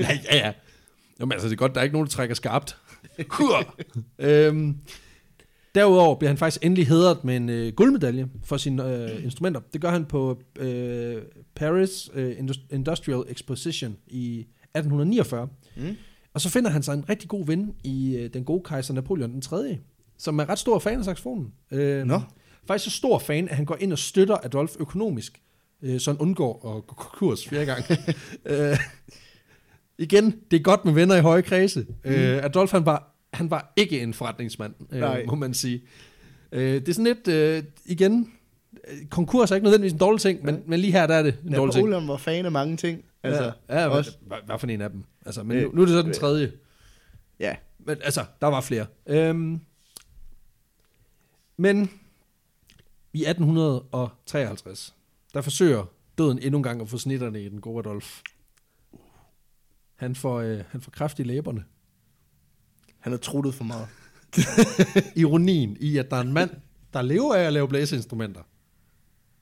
ja, 0.00 0.36
ja. 0.36 0.52
Jamen 1.20 1.32
altså, 1.32 1.48
det 1.48 1.52
er 1.52 1.56
godt, 1.56 1.74
der 1.74 1.80
er 1.80 1.84
ikke 1.84 1.92
nogen, 1.94 2.06
der 2.06 2.10
trækker 2.12 2.34
skarpt. 2.34 2.76
Kur. 3.28 3.76
øhm, 4.18 4.76
derudover 5.74 6.14
bliver 6.14 6.28
han 6.30 6.38
faktisk 6.38 6.64
endelig 6.64 6.86
hedret 6.88 7.24
med 7.24 7.36
en 7.36 7.48
øh, 7.48 7.72
guldmedalje 7.72 8.28
for 8.44 8.56
sine 8.56 8.94
øh, 8.94 9.24
instrumenter. 9.24 9.60
Det 9.72 9.80
gør 9.80 9.90
han 9.90 10.04
på 10.04 10.38
øh, 10.58 11.22
Paris 11.54 12.10
øh, 12.14 12.36
Indus- 12.38 12.66
Industrial 12.70 13.22
Exposition 13.28 13.96
i 14.06 14.40
1849. 14.40 15.48
Mm. 15.76 15.96
Og 16.34 16.40
så 16.40 16.50
finder 16.50 16.70
han 16.70 16.82
sig 16.82 16.94
en 16.94 17.08
rigtig 17.08 17.28
god 17.28 17.46
ven 17.46 17.74
i 17.84 18.16
øh, 18.16 18.32
den 18.34 18.44
gode 18.44 18.62
kejser 18.64 18.94
Napoleon 18.94 19.32
den 19.32 19.40
3., 19.40 19.78
som 20.18 20.38
er 20.38 20.48
ret 20.48 20.58
stor 20.58 20.78
fan 20.78 20.98
af 20.98 21.04
saxofonen. 21.04 21.52
Øh, 21.70 22.04
Nå. 22.04 22.20
Faktisk 22.66 22.84
så 22.84 22.90
stor 22.90 23.18
fan, 23.18 23.48
at 23.48 23.56
han 23.56 23.64
går 23.64 23.76
ind 23.80 23.92
og 23.92 23.98
støtter 23.98 24.36
Adolf 24.42 24.76
økonomisk, 24.78 25.42
øh, 25.82 26.00
så 26.00 26.10
han 26.10 26.20
undgår 26.20 26.76
at 26.76 26.86
gå 26.86 26.94
konkurs 26.94 27.48
flere 27.48 27.64
gange. 27.64 27.98
øh, 28.46 28.78
igen, 29.98 30.40
det 30.50 30.56
er 30.58 30.62
godt 30.62 30.84
med 30.84 30.92
venner 30.92 31.14
i 31.16 31.20
høje 31.20 31.42
kredse. 31.42 31.86
Mm. 32.04 32.10
Øh, 32.10 32.44
Adolf, 32.44 32.72
han 32.72 32.86
var, 32.86 33.14
han 33.32 33.50
var 33.50 33.72
ikke 33.76 34.00
en 34.00 34.14
forretningsmand, 34.14 34.74
Nej. 34.90 35.20
øh, 35.20 35.28
må 35.28 35.34
man 35.34 35.54
sige. 35.54 35.82
Øh, 36.52 36.74
det 36.74 36.88
er 36.88 36.92
sådan 36.92 37.04
lidt, 37.04 37.28
øh, 37.28 37.62
igen, 37.84 38.32
øh, 38.88 39.06
konkurs 39.06 39.50
er 39.50 39.54
ikke 39.54 39.64
nødvendigvis 39.64 39.92
en 39.92 39.98
dårlig 39.98 40.20
ting, 40.20 40.44
men, 40.44 40.62
men 40.66 40.80
lige 40.80 40.92
her 40.92 41.06
der 41.06 41.14
er 41.14 41.22
det 41.22 41.38
en 41.46 41.52
dårlig 41.52 41.72
ting. 41.74 41.88
Napoleon 41.88 42.08
var 42.08 42.16
fan 42.16 42.44
af 42.46 42.52
mange 42.52 42.76
ting. 42.76 43.04
Altså, 43.22 43.52
ja, 43.68 43.80
ja 43.80 43.88
også, 43.88 44.16
hvad, 44.26 44.38
hvad 44.46 44.58
for 44.58 44.66
en 44.66 44.80
af 44.80 44.90
dem? 44.90 45.04
Altså, 45.26 45.42
men 45.42 45.56
Øh, 45.56 45.62
nu, 45.62 45.70
nu 45.74 45.82
er 45.82 45.86
det 45.86 45.94
så 45.94 46.02
den 46.02 46.12
tredje. 46.12 46.52
ja. 47.40 47.56
Men 47.78 47.96
altså, 48.04 48.24
der 48.40 48.46
var 48.46 48.60
flere. 48.60 48.86
Øhm, 49.06 49.60
men 51.56 51.90
i 53.12 53.24
1853, 53.24 54.94
der 55.34 55.40
forsøger 55.40 55.84
døden 56.18 56.38
endnu 56.42 56.56
en 56.58 56.62
gang 56.62 56.80
at 56.80 56.88
få 56.88 56.98
snitterne 56.98 57.42
i 57.42 57.48
den 57.48 57.60
gode 57.60 57.78
Adolf. 57.78 58.20
Han 59.96 60.14
får, 60.14 60.40
øh, 60.40 60.64
han 60.68 60.80
får 60.80 60.90
kraft 60.90 61.18
i 61.18 61.22
læberne. 61.22 61.64
Han 62.98 63.12
har 63.12 63.18
truttet 63.18 63.54
for 63.54 63.64
meget. 63.64 63.88
Ironien 65.16 65.76
i, 65.80 65.98
at 65.98 66.10
der 66.10 66.16
er 66.16 66.20
en 66.20 66.32
mand, 66.32 66.50
der 66.92 67.02
lever 67.02 67.34
af 67.34 67.42
at 67.42 67.52
lave 67.52 67.68
blæseinstrumenter. 67.68 68.42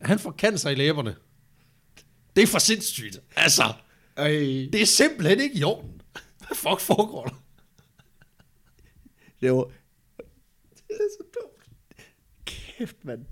Han 0.01 0.19
får 0.19 0.33
cancer 0.33 0.71
i 0.71 0.75
læberne. 0.75 1.17
Det 2.37 2.43
er 2.43 2.47
for 2.47 2.59
sindssygt. 2.59 3.23
Altså, 3.37 3.63
Ej, 4.17 4.29
det 4.73 4.75
er 4.75 4.87
simpelthen 4.87 5.41
ikke 5.41 5.59
i 5.59 5.63
orden. 5.65 6.01
Hvad 6.39 6.57
fuck 6.57 6.81
foregår 6.81 7.25
der? 7.25 7.43
det 9.41 9.53
var... 9.53 9.65
Det 10.75 10.97
er 11.01 11.09
så 11.19 11.25
dumt. 11.41 11.71
Kæft, 12.45 13.05
mand. 13.05 13.25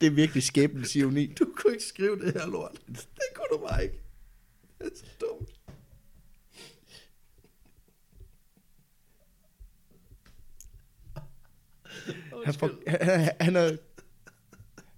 Det 0.00 0.06
er 0.06 0.10
virkelig 0.10 0.42
skæbens 0.42 0.96
ironi. 0.96 1.26
Du 1.26 1.52
kunne 1.56 1.72
ikke 1.72 1.84
skrive 1.84 2.18
det 2.18 2.32
her 2.32 2.46
lort. 2.46 2.78
Det 2.86 3.28
kunne 3.34 3.46
du 3.52 3.66
bare 3.68 3.84
ikke. 3.84 4.00
Det 4.78 4.86
er 4.86 4.96
så 4.96 5.04
dumt. 5.20 5.57
Han, 12.44 12.54
får, 12.54 12.70
han, 12.86 13.30
han, 13.40 13.56
er, 13.56 13.70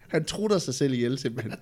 han 0.09 0.25
trutter 0.25 0.59
sig 0.59 0.75
selv 0.75 0.93
ihjel 0.93 1.19
simpelthen. 1.19 1.55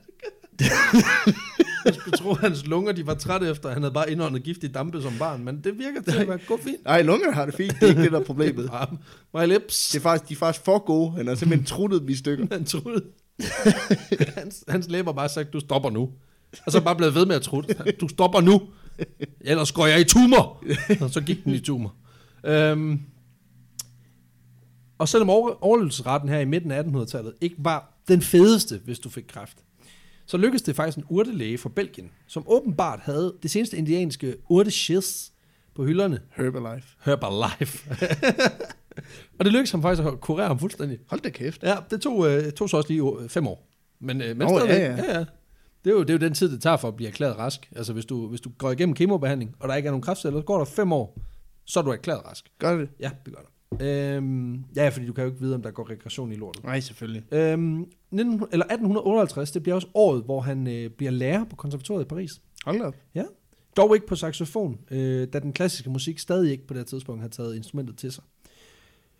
Jeg 1.84 1.94
skulle 1.94 2.18
tro, 2.18 2.30
at 2.30 2.36
hans 2.38 2.66
lunger 2.66 2.92
de 2.92 3.06
var 3.06 3.14
trætte 3.14 3.50
efter, 3.50 3.68
at 3.68 3.74
han 3.74 3.82
havde 3.82 3.94
bare 3.94 4.10
indåndet 4.10 4.42
giftig 4.42 4.74
dampe 4.74 5.02
som 5.02 5.12
barn, 5.18 5.44
men 5.44 5.60
det 5.64 5.78
virker 5.78 6.02
til 6.02 6.18
at 6.18 6.28
være 6.28 6.38
gå 6.46 6.58
fint. 6.64 6.84
Nej, 6.84 7.02
lungerne 7.02 7.32
har 7.32 7.46
det 7.46 7.54
fint. 7.54 7.74
Det 7.80 7.82
er 7.82 7.88
ikke 7.88 8.02
det, 8.02 8.12
der 8.12 8.20
er 8.20 8.24
problemet. 8.24 8.70
My 9.34 9.46
lips. 9.46 9.88
Det 9.88 9.98
er 9.98 10.02
faktisk, 10.02 10.28
de 10.28 10.34
er 10.34 10.38
faktisk 10.38 10.64
for 10.64 10.78
gode. 10.78 11.10
Han 11.10 11.26
har 11.26 11.34
simpelthen 11.34 11.66
truttet 11.66 12.00
dem 12.00 12.08
i 12.08 12.14
stykker. 12.14 12.46
Han 12.52 12.64
troede. 12.64 13.02
hans, 14.36 14.64
hans 14.68 14.88
læber 14.88 15.12
bare 15.12 15.28
sagt, 15.28 15.52
du 15.52 15.60
stopper 15.60 15.90
nu. 15.90 16.10
Og 16.66 16.72
så 16.72 16.80
bare 16.80 16.96
blevet 16.96 17.14
ved 17.14 17.26
med 17.26 17.36
at 17.36 17.42
trutte. 17.42 17.74
Du 18.00 18.08
stopper 18.08 18.40
nu. 18.40 18.62
Ellers 19.40 19.72
går 19.72 19.86
jeg 19.86 20.00
i 20.00 20.04
tumor. 20.04 20.64
Og 21.00 21.10
så 21.10 21.20
gik 21.20 21.44
den 21.44 21.54
i 21.54 21.60
tumor. 21.60 21.94
Øhm, 22.44 23.00
og 24.98 25.08
selvom 25.08 25.30
over, 25.30 25.64
overlevelsesretten 25.64 26.28
her 26.28 26.38
i 26.38 26.44
midten 26.44 26.70
af 26.70 26.82
1800-tallet 26.82 27.34
ikke 27.40 27.56
var 27.58 28.02
den 28.08 28.22
fedeste, 28.22 28.80
hvis 28.84 28.98
du 28.98 29.08
fik 29.08 29.24
kræft, 29.28 29.56
så 30.26 30.36
lykkedes 30.36 30.62
det 30.62 30.76
faktisk 30.76 30.98
en 30.98 31.04
urtelæge 31.08 31.58
fra 31.58 31.68
Belgien, 31.68 32.10
som 32.26 32.44
åbenbart 32.46 33.00
havde 33.02 33.34
det 33.42 33.50
seneste 33.50 33.76
indianske 33.76 34.36
urteschiss 34.48 35.32
på 35.74 35.84
hylderne. 35.84 36.20
Herbalife. 36.36 36.88
Herbalife. 37.04 37.90
og 39.38 39.44
det 39.44 39.52
lykkedes 39.52 39.70
ham 39.70 39.82
faktisk 39.82 40.06
at 40.08 40.20
kurere 40.20 40.46
ham 40.46 40.58
fuldstændig. 40.58 40.98
Hold 41.06 41.20
da 41.20 41.30
kæft. 41.30 41.62
Ja, 41.62 41.76
det 41.90 42.00
tog, 42.00 42.28
øh, 42.30 42.52
tog 42.52 42.70
så 42.70 42.76
også 42.76 42.88
lige 42.92 43.02
øh, 43.20 43.28
fem 43.28 43.46
år. 43.46 43.68
Men, 44.00 44.20
øh, 44.22 44.28
men 44.28 44.36
Nå, 44.36 44.58
stadigvæk, 44.58 44.78
ja, 44.78 45.04
ja. 45.04 45.12
ja, 45.12 45.18
ja. 45.18 45.24
Det 45.84 45.90
er, 45.90 45.94
jo, 45.94 46.00
det 46.00 46.10
er 46.10 46.14
jo 46.14 46.18
den 46.18 46.34
tid, 46.34 46.52
det 46.52 46.62
tager 46.62 46.76
for 46.76 46.88
at 46.88 46.96
blive 46.96 47.08
erklæret 47.08 47.38
rask. 47.38 47.70
Altså 47.76 47.92
hvis 47.92 48.04
du, 48.04 48.28
hvis 48.28 48.40
du 48.40 48.50
går 48.58 48.70
igennem 48.70 48.94
kemobehandling, 48.94 49.54
og 49.60 49.68
der 49.68 49.74
ikke 49.74 49.86
er 49.86 49.90
nogen 49.90 50.02
kræftceller, 50.02 50.40
så 50.40 50.44
går 50.44 50.58
der 50.58 50.64
fem 50.64 50.92
år, 50.92 51.18
så 51.64 51.80
er 51.80 51.84
du 51.84 51.90
erklæret 51.90 52.24
rask. 52.24 52.50
Gør 52.58 52.76
det? 52.76 52.88
Ja, 53.00 53.10
det 53.24 53.34
gør 53.34 53.40
der. 53.40 53.48
Øhm, 53.80 54.64
ja, 54.76 54.88
fordi 54.88 55.06
du 55.06 55.12
kan 55.12 55.24
jo 55.24 55.30
ikke 55.30 55.40
vide, 55.40 55.54
om 55.54 55.62
der 55.62 55.70
går 55.70 55.90
regression 55.90 56.32
i 56.32 56.36
lortet. 56.36 56.64
Nej, 56.64 56.80
selvfølgelig. 56.80 57.34
Øhm, 57.34 57.86
19, 58.10 58.32
eller 58.52 58.66
1858, 58.66 59.50
det 59.50 59.62
bliver 59.62 59.74
også 59.74 59.88
året, 59.94 60.24
hvor 60.24 60.40
han 60.40 60.66
øh, 60.66 60.90
bliver 60.90 61.10
lærer 61.10 61.44
på 61.44 61.56
konservatoriet 61.56 62.04
i 62.04 62.08
Paris. 62.08 62.40
Hold 62.64 62.80
op. 62.80 62.94
Ja. 63.14 63.24
Dog 63.76 63.94
ikke 63.94 64.06
på 64.06 64.16
saxofon, 64.16 64.78
øh, 64.90 65.28
da 65.32 65.38
den 65.38 65.52
klassiske 65.52 65.90
musik 65.90 66.18
stadig 66.18 66.50
ikke 66.52 66.66
på 66.66 66.74
det 66.74 66.86
tidspunkt 66.86 67.22
har 67.22 67.28
taget 67.28 67.56
instrumentet 67.56 67.96
til 67.96 68.12
sig. 68.12 68.24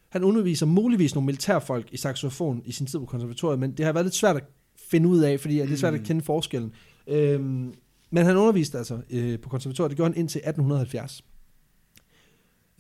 Han 0.09 0.25
underviser 0.25 0.67
muligvis 0.67 1.15
nogle 1.15 1.27
militærfolk 1.27 1.89
i 1.93 1.97
saxofon 1.97 2.63
i 2.65 2.73
sin 2.73 2.87
tid 2.87 2.99
på 2.99 3.07
konservatoriet, 3.07 3.59
men 3.59 3.73
det 3.73 3.87
har 3.87 3.93
været 3.93 4.07
lidt 4.07 4.15
svært 4.15 4.37
at 4.37 4.45
finde 4.91 5.09
ud 5.09 5.19
af, 5.19 5.41
fordi 5.41 5.59
det 5.59 5.73
er 5.73 5.77
svært 5.77 5.95
at 5.95 6.03
kende 6.03 6.23
forskellen. 6.23 6.73
Øhm, 7.07 7.75
men 8.11 8.27
han 8.27 8.37
underviste 8.37 8.79
altså 8.79 9.01
øh, 9.11 9.41
på 9.41 9.49
konservatoriet, 9.49 9.91
det 9.91 9.97
gjorde 9.97 10.13
han 10.13 10.21
indtil 10.21 10.39
1870. 10.39 11.25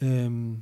Øhm, 0.03 0.57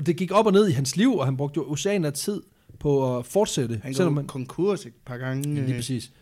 og 0.00 0.06
det 0.06 0.16
gik 0.16 0.32
op 0.32 0.46
og 0.46 0.52
ned 0.52 0.68
i 0.68 0.72
hans 0.72 0.96
liv, 0.96 1.14
og 1.14 1.24
han 1.24 1.36
brugte 1.36 1.58
jo 1.58 1.70
oceaner 1.72 2.08
af 2.08 2.12
tid 2.12 2.42
på 2.78 3.18
at 3.18 3.26
fortsætte. 3.26 3.80
Han 3.82 3.94
selvom 3.94 4.12
man, 4.12 4.26
konkurs 4.26 4.86
et 4.86 4.92
par 5.06 5.16
gange. 5.16 5.54
Lige 5.54 5.68
øh. 5.68 5.74
præcis. 5.74 6.12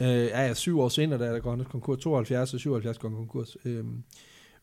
Øh, 0.00 0.08
ja, 0.08 0.46
ja, 0.46 0.54
syv 0.54 0.80
år 0.80 0.88
senere, 0.88 1.18
da 1.18 1.24
er 1.24 1.32
der 1.32 1.40
går 1.40 1.50
han 1.50 1.64
konkurs, 1.64 1.98
72 1.98 2.54
og 2.54 2.60
77 2.60 2.98
går 2.98 3.08
konkurs. 3.08 3.56
Øh, 3.64 3.84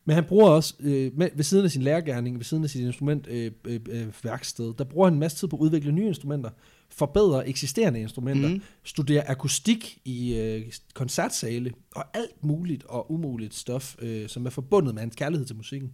men 0.06 0.14
han 0.14 0.24
bruger 0.24 0.50
også, 0.50 0.74
øh, 0.80 1.12
med, 1.18 1.30
ved 1.36 1.44
siden 1.44 1.66
af 1.66 1.72
sin 1.72 1.82
lærergærning, 1.82 2.38
ved 2.38 2.44
siden 2.44 2.64
af 2.64 2.70
sit 2.70 2.82
instrument 2.82 3.28
øh, 3.28 3.52
øh, 3.66 3.80
øh, 3.90 4.08
værksted, 4.24 4.74
der 4.78 4.84
bruger 4.84 5.08
han 5.08 5.14
en 5.14 5.20
masse 5.20 5.38
tid 5.38 5.48
på 5.48 5.56
at 5.56 5.60
udvikle 5.60 5.92
nye 5.92 6.08
instrumenter, 6.08 6.50
forbedre 6.90 7.50
eksisterende 7.50 8.00
instrumenter. 8.00 8.50
Mm. 8.50 8.62
studere 8.84 9.30
akustik 9.30 9.98
i 10.06 10.36
øh, 10.36 10.72
koncertsale, 10.94 11.72
og 11.96 12.04
alt 12.14 12.44
muligt 12.44 12.84
og 12.84 13.12
umuligt 13.12 13.56
stof, 13.56 13.96
øh, 14.00 14.30
som 14.30 14.46
er 14.46 14.50
forbundet 14.50 14.94
med 14.94 15.02
hans 15.02 15.16
kærlighed 15.16 15.48
til 15.48 15.56
musikken. 15.56 15.92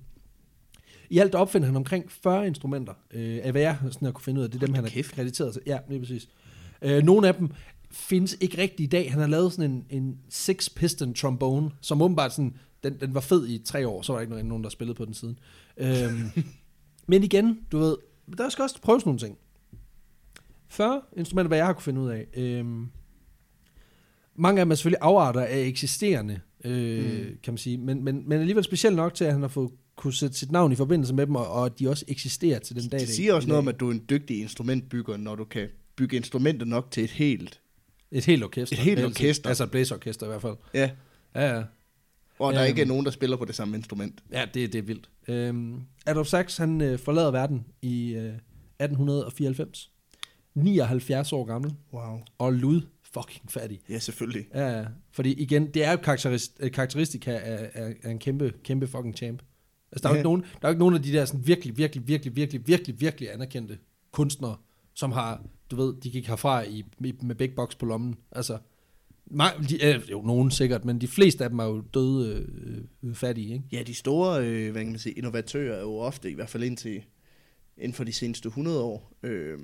I 1.09 1.19
alt 1.19 1.35
opfinder 1.35 1.65
han 1.65 1.75
omkring 1.75 2.11
40 2.11 2.47
instrumenter, 2.47 2.93
øh, 3.11 3.39
af 3.43 3.51
hvad 3.51 3.61
jeg 3.61 3.77
sådan 3.81 4.05
har 4.05 4.11
kunne 4.11 4.23
finde 4.23 4.39
ud 4.39 4.43
af. 4.43 4.51
Det 4.51 4.57
er 4.57 4.65
dem, 4.65 4.69
Hold 4.69 4.75
han 4.75 4.83
da 4.83 4.89
er 4.89 4.93
kæft. 4.93 5.11
krediteret 5.11 5.53
til. 5.53 5.61
Ja, 5.65 5.79
lige 5.89 5.99
præcis. 5.99 6.29
Øh, 6.81 7.03
nogle 7.03 7.27
af 7.27 7.35
dem 7.35 7.51
findes 7.91 8.37
ikke 8.41 8.57
rigtigt 8.57 8.79
i 8.79 8.85
dag. 8.85 9.11
Han 9.11 9.19
har 9.19 9.27
lavet 9.27 9.53
sådan 9.53 9.71
en, 9.71 9.85
en 9.89 10.19
six-piston 10.29 11.13
trombone, 11.13 11.71
som 11.81 12.01
åbenbart 12.01 12.33
sådan, 12.33 12.55
den, 12.83 12.99
den 12.99 13.13
var 13.13 13.21
fed 13.21 13.47
i 13.47 13.57
tre 13.65 13.87
år, 13.87 14.01
så 14.01 14.13
var 14.13 14.19
der 14.19 14.37
ikke 14.37 14.47
nogen, 14.47 14.63
der 14.63 14.69
spillede 14.69 14.95
på 14.95 15.05
den 15.05 15.13
siden. 15.13 15.39
Øhm, 15.77 16.31
men 17.07 17.23
igen, 17.23 17.59
du 17.71 17.77
ved, 17.77 17.97
der 18.37 18.49
skal 18.49 18.63
også 18.63 18.81
prøves 18.81 19.05
nogle 19.05 19.19
ting. 19.19 19.37
40 20.67 21.01
instrumenter, 21.17 21.47
hvad 21.47 21.57
jeg 21.57 21.65
har 21.65 21.73
kunne 21.73 21.83
finde 21.83 22.01
ud 22.01 22.09
af. 22.09 22.27
Øhm, 22.33 22.87
mange 24.35 24.59
af 24.59 24.65
dem 24.65 24.71
er 24.71 24.75
selvfølgelig 24.75 25.01
afarter 25.01 25.41
af 25.41 25.59
eksisterende, 25.59 26.39
øh, 26.65 27.27
mm. 27.27 27.37
kan 27.43 27.53
man 27.53 27.57
sige, 27.57 27.77
men, 27.77 28.03
men, 28.03 28.29
men 28.29 28.39
alligevel 28.39 28.63
specielt 28.63 28.95
nok 28.95 29.13
til, 29.13 29.25
at 29.25 29.31
han 29.31 29.41
har 29.41 29.47
fået 29.47 29.71
kunne 29.95 30.13
sætte 30.13 30.37
sit 30.37 30.51
navn 30.51 30.71
i 30.71 30.75
forbindelse 30.75 31.13
med 31.13 31.25
dem, 31.27 31.35
og, 31.35 31.47
og 31.47 31.65
at 31.65 31.79
de 31.79 31.89
også 31.89 32.05
eksisterer 32.07 32.59
til 32.59 32.75
den 32.75 32.89
dag. 32.89 32.99
Det 32.99 33.09
siger 33.09 33.33
også 33.33 33.47
noget 33.47 33.57
om, 33.59 33.67
at 33.67 33.79
du 33.79 33.87
er 33.87 33.91
en 33.91 34.05
dygtig 34.09 34.41
instrumentbygger, 34.41 35.17
når 35.17 35.35
du 35.35 35.43
kan 35.45 35.67
bygge 35.95 36.15
instrumenter 36.17 36.65
nok 36.65 36.91
til 36.91 37.03
et 37.03 37.11
helt. 37.11 37.61
Et 38.11 38.25
helt 38.25 38.43
orkester. 38.43 38.75
Et 38.75 38.81
helt 38.83 39.05
orkester. 39.05 39.49
Altså 39.49 39.63
et 39.63 39.71
blæsorkester 39.71 40.25
i 40.25 40.29
hvert 40.29 40.41
fald. 40.41 40.55
Ja. 40.73 40.89
Ja, 41.35 41.55
ja. 41.55 41.63
Og 42.39 42.53
der 42.53 42.61
Øhm. 42.61 42.67
ikke 42.69 42.81
er 42.81 42.85
nogen, 42.85 43.05
der 43.05 43.11
spiller 43.11 43.37
på 43.37 43.45
det 43.45 43.55
samme 43.55 43.77
instrument. 43.77 44.23
Ja, 44.31 44.45
det, 44.53 44.73
det 44.73 44.79
er 44.79 44.83
vildt. 44.83 45.09
Øhm, 45.27 45.81
Adolf 46.05 46.27
Sachs, 46.27 46.57
han 46.57 46.81
øh, 46.81 46.99
forlader 46.99 47.31
verden 47.31 47.65
i 47.81 48.13
øh, 48.13 48.33
1894. 48.79 49.91
79 50.53 51.33
år 51.33 51.45
gammel. 51.45 51.73
Wow. 51.93 52.19
Og 52.37 52.53
lud 52.53 52.81
fucking 53.13 53.51
fattig. 53.51 53.79
Ja, 53.89 53.99
selvfølgelig. 53.99 54.45
Ja, 54.53 54.77
ja. 54.79 54.85
fordi 55.11 55.33
igen, 55.33 55.67
det 55.73 55.83
er 55.83 55.91
jo 55.91 55.97
karakterist, 55.97 56.57
øh, 56.59 56.71
karakteristika 56.71 57.31
af, 57.37 57.69
af, 57.73 57.93
af 58.03 58.11
en 58.11 58.19
kæmpe, 58.19 58.53
kæmpe 58.63 58.87
fucking 58.87 59.15
champ. 59.17 59.41
Altså, 59.95 60.03
der 60.03 60.09
er, 60.09 60.13
jo 60.13 60.17
ikke 60.17 60.23
nogen, 60.23 60.41
der 60.61 60.67
er 60.67 60.69
ikke 60.69 60.79
nogen 60.79 60.95
af 60.95 61.01
de 61.01 61.11
der 61.11 61.25
sådan 61.25 61.47
virkelig, 61.47 61.77
virkelig, 61.77 62.07
virkelig, 62.07 62.35
virkelig, 62.35 62.67
virkelig, 62.67 63.01
virkelig 63.01 63.33
anerkendte 63.33 63.77
kunstnere, 64.11 64.55
som 64.93 65.11
har, 65.11 65.43
du 65.71 65.75
ved, 65.75 65.93
de 66.01 66.09
gik 66.09 66.27
herfra 66.27 66.63
i, 66.63 66.85
med 66.99 67.35
big 67.35 67.55
box 67.55 67.77
på 67.77 67.85
lommen. 67.85 68.15
Altså, 68.31 68.57
mange, 69.25 69.67
de, 69.67 69.85
øh, 69.85 70.11
jo, 70.11 70.21
nogen 70.21 70.51
sikkert, 70.51 70.85
men 70.85 71.01
de 71.01 71.07
fleste 71.07 71.43
af 71.43 71.49
dem 71.49 71.59
er 71.59 71.65
jo 71.65 71.81
døde 71.93 72.35
øh, 72.35 73.09
øh, 73.09 73.15
fattige, 73.15 73.53
ikke? 73.53 73.65
Ja, 73.71 73.83
de 73.83 73.93
store 73.93 74.45
øh, 74.45 74.71
hvad 74.71 74.81
kan 74.81 74.91
man 74.91 74.99
sige, 74.99 75.13
innovatører 75.13 75.75
er 75.75 75.81
jo 75.81 75.95
ofte, 75.95 76.31
i 76.31 76.33
hvert 76.33 76.49
fald 76.49 76.63
indtil 76.63 77.01
inden 77.77 77.93
for 77.93 78.03
de 78.03 78.13
seneste 78.13 78.47
100 78.47 78.81
år. 78.81 79.13
Øh, 79.23 79.59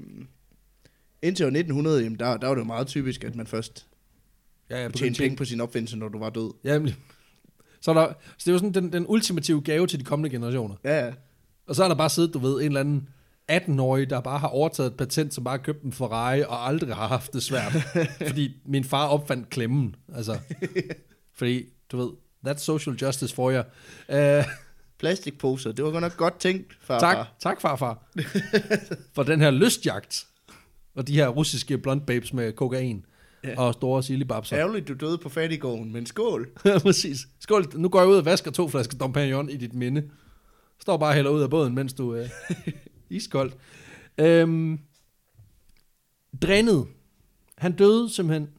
indtil 1.21 1.43
år 1.43 1.47
1900, 1.47 2.03
jamen, 2.03 2.19
der, 2.19 2.37
der 2.37 2.47
var 2.47 2.55
det 2.55 2.61
jo 2.61 2.65
meget 2.65 2.87
typisk, 2.87 3.23
at 3.23 3.35
man 3.35 3.47
først 3.47 3.87
Ja, 4.71 4.83
ja, 4.83 4.89
tjene 4.89 5.15
penge 5.15 5.37
på 5.37 5.45
sin 5.45 5.61
opfindelse, 5.61 5.97
når 5.97 6.09
du 6.09 6.19
var 6.19 6.29
død. 6.29 6.53
Ja, 6.63 6.73
nemlig. 6.73 6.95
Så, 7.81 7.91
er 7.91 7.95
der, 7.95 8.07
så 8.07 8.35
det 8.37 8.47
er 8.47 8.51
jo 8.51 8.57
sådan 8.57 8.73
den, 8.73 8.93
den 8.93 9.05
ultimative 9.07 9.61
gave 9.61 9.87
til 9.87 9.99
de 9.99 10.03
kommende 10.03 10.29
generationer. 10.29 10.75
Ja, 10.83 11.05
ja. 11.05 11.11
Og 11.67 11.75
så 11.75 11.83
er 11.83 11.87
der 11.87 11.95
bare 11.95 12.09
siddet, 12.09 12.33
du 12.33 12.39
ved, 12.39 12.53
en 12.61 12.65
eller 12.65 12.79
anden 12.79 13.07
18-årig, 13.51 14.09
der 14.09 14.21
bare 14.21 14.39
har 14.39 14.47
overtaget 14.47 14.91
et 14.91 14.97
patent, 14.97 15.33
som 15.33 15.43
bare 15.43 15.57
har 15.57 15.63
købt 15.63 15.83
en 15.83 15.91
Ferrari, 15.91 16.41
og 16.41 16.67
aldrig 16.67 16.95
har 16.95 17.07
haft 17.07 17.33
det 17.33 17.43
svært. 17.43 17.71
fordi 18.27 18.51
min 18.65 18.83
far 18.83 19.07
opfandt 19.07 19.49
klemmen. 19.49 19.95
Altså, 20.15 20.37
fordi, 21.37 21.63
du 21.91 21.97
ved, 21.97 22.09
that's 22.47 22.59
social 22.59 22.95
justice 22.95 23.35
for 23.35 23.49
jer. 23.49 23.63
Uh, 24.39 24.45
Plastikposer, 24.99 25.71
det 25.71 25.85
var 25.85 25.91
godt 25.91 26.01
nok 26.01 26.17
godt 26.17 26.39
tænkt, 26.39 26.77
farfar. 26.81 27.13
tak, 27.13 27.27
tak 27.39 27.61
farfar. 27.61 28.03
for 29.15 29.23
den 29.23 29.41
her 29.41 29.51
lystjagt. 29.51 30.27
Og 30.95 31.07
de 31.07 31.15
her 31.15 31.27
russiske 31.27 31.77
blond 31.77 32.01
babes 32.01 32.33
med 32.33 32.53
kokain. 32.53 33.05
Ja. 33.43 33.59
Og 33.59 33.73
store 33.73 34.03
silibabser. 34.03 34.57
Ærgerligt, 34.57 34.87
du 34.87 34.93
døde 34.93 35.17
på 35.17 35.29
fattigården, 35.29 35.93
men 35.93 36.05
skål. 36.05 36.49
Præcis. 36.83 37.27
Skål. 37.39 37.65
Nu 37.75 37.89
går 37.89 37.99
jeg 37.99 38.09
ud 38.09 38.15
og 38.15 38.25
vasker 38.25 38.51
to 38.51 38.69
flasker 38.69 38.97
Dom 38.97 39.13
Perignon 39.13 39.49
i 39.49 39.57
dit 39.57 39.73
minde. 39.73 40.09
Står 40.79 40.97
bare 40.97 41.09
og 41.09 41.13
hælder 41.13 41.31
ud 41.31 41.41
af 41.41 41.49
båden, 41.49 41.75
mens 41.75 41.93
du 41.93 42.11
er 42.15 42.27
iskoldt. 43.09 43.57
Øhm, 44.17 44.79
drænet. 46.41 46.87
Han 47.57 47.71
døde 47.71 48.09
simpelthen 48.09 48.49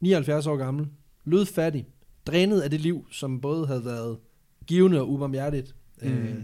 79 0.00 0.46
år 0.46 0.56
gammel. 0.56 0.86
Lød 1.24 1.46
fattig. 1.46 1.86
Drænet 2.26 2.60
af 2.60 2.70
det 2.70 2.80
liv, 2.80 3.06
som 3.10 3.40
både 3.40 3.66
havde 3.66 3.84
været 3.84 4.18
givende 4.66 5.00
og 5.00 5.10
ubarmhjertigt. 5.10 5.74
Mm. 6.02 6.08
Øh, 6.08 6.34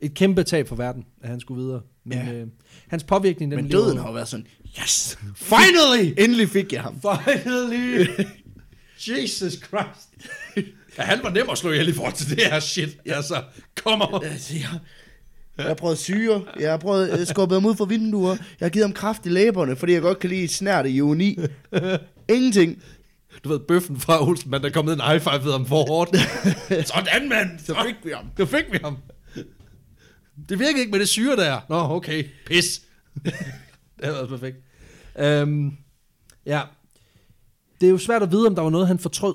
et 0.00 0.14
kæmpe 0.14 0.42
tab 0.42 0.68
for 0.68 0.76
verden, 0.76 1.04
at 1.22 1.28
han 1.28 1.40
skulle 1.40 1.62
videre. 1.62 1.80
Men 2.04 2.18
Ja. 2.18 2.32
øh, 2.32 2.46
hans 2.88 3.04
påvirkning... 3.04 3.50
Den 3.52 3.56
Men 3.56 3.66
lever- 3.66 3.84
døden 3.84 3.98
har 3.98 4.06
jo 4.06 4.12
været 4.12 4.28
sådan, 4.28 4.46
yes, 4.82 5.18
finally, 5.34 6.14
endelig 6.24 6.48
fik 6.48 6.72
jeg 6.72 6.82
ham. 6.82 7.00
Finally! 7.24 8.06
Jesus 9.08 9.52
Christ. 9.52 10.08
Ja, 10.98 11.02
han 11.02 11.18
var 11.22 11.30
nem 11.30 11.50
at 11.50 11.58
slå 11.58 11.70
ihjel 11.70 11.88
i 11.88 11.92
forhold 11.92 12.14
til 12.14 12.30
det 12.36 12.44
her 12.46 12.60
shit. 12.60 12.98
Altså, 13.06 13.42
kommer. 13.84 14.18
Altså, 14.24 14.54
jeg, 14.54 14.68
jeg 15.58 15.66
har 15.66 15.74
prøvet 15.74 15.98
syre, 15.98 16.42
jeg 16.60 16.70
har 16.70 16.76
prøvet 16.76 17.20
uh, 17.20 17.26
skubbet 17.26 17.56
ham 17.60 17.66
ud 17.66 17.76
fra 17.76 17.84
vinduer, 17.84 18.30
jeg 18.30 18.66
har 18.66 18.68
givet 18.68 18.84
ham 18.86 18.92
kraft 18.92 19.26
i 19.26 19.28
læberne, 19.28 19.76
fordi 19.76 19.92
jeg 19.92 20.02
godt 20.02 20.18
kan 20.18 20.30
lide 20.30 20.48
snært 20.48 20.86
i 20.86 21.00
uni. 21.00 21.38
Ingenting. 22.28 22.82
Du 23.44 23.48
ved, 23.48 23.58
bøffen 23.58 24.00
fra 24.00 24.26
Olsenmand, 24.28 24.62
der 24.62 24.68
er 24.68 24.72
kommet 24.72 24.92
en 24.94 25.00
high 25.00 25.20
five 25.20 25.44
ved 25.44 25.52
ham 25.52 25.66
for 25.66 25.84
hårdt. 25.88 26.16
Sådan, 26.88 27.28
mand! 27.28 27.50
Så 27.66 27.74
fik 27.86 27.94
vi 28.04 28.10
ham. 28.16 28.24
Så 28.36 28.46
fik 28.46 28.64
vi 28.72 28.78
ham. 28.84 28.96
Det 30.48 30.58
virkede 30.58 30.80
ikke 30.80 30.90
med 30.90 31.00
det 31.00 31.08
syre 31.08 31.36
der. 31.36 31.60
Nå, 31.68 31.76
okay. 31.76 32.24
Pis. 32.46 32.82
det 33.24 33.32
havde 34.02 34.14
været 34.14 34.28
perfekt. 34.28 34.56
Um, 35.42 35.76
ja. 36.46 36.62
Det 37.80 37.86
er 37.86 37.90
jo 37.90 37.98
svært 37.98 38.22
at 38.22 38.30
vide, 38.32 38.46
om 38.46 38.54
der 38.54 38.62
var 38.62 38.70
noget, 38.70 38.86
han 38.86 38.98
fortrød. 38.98 39.34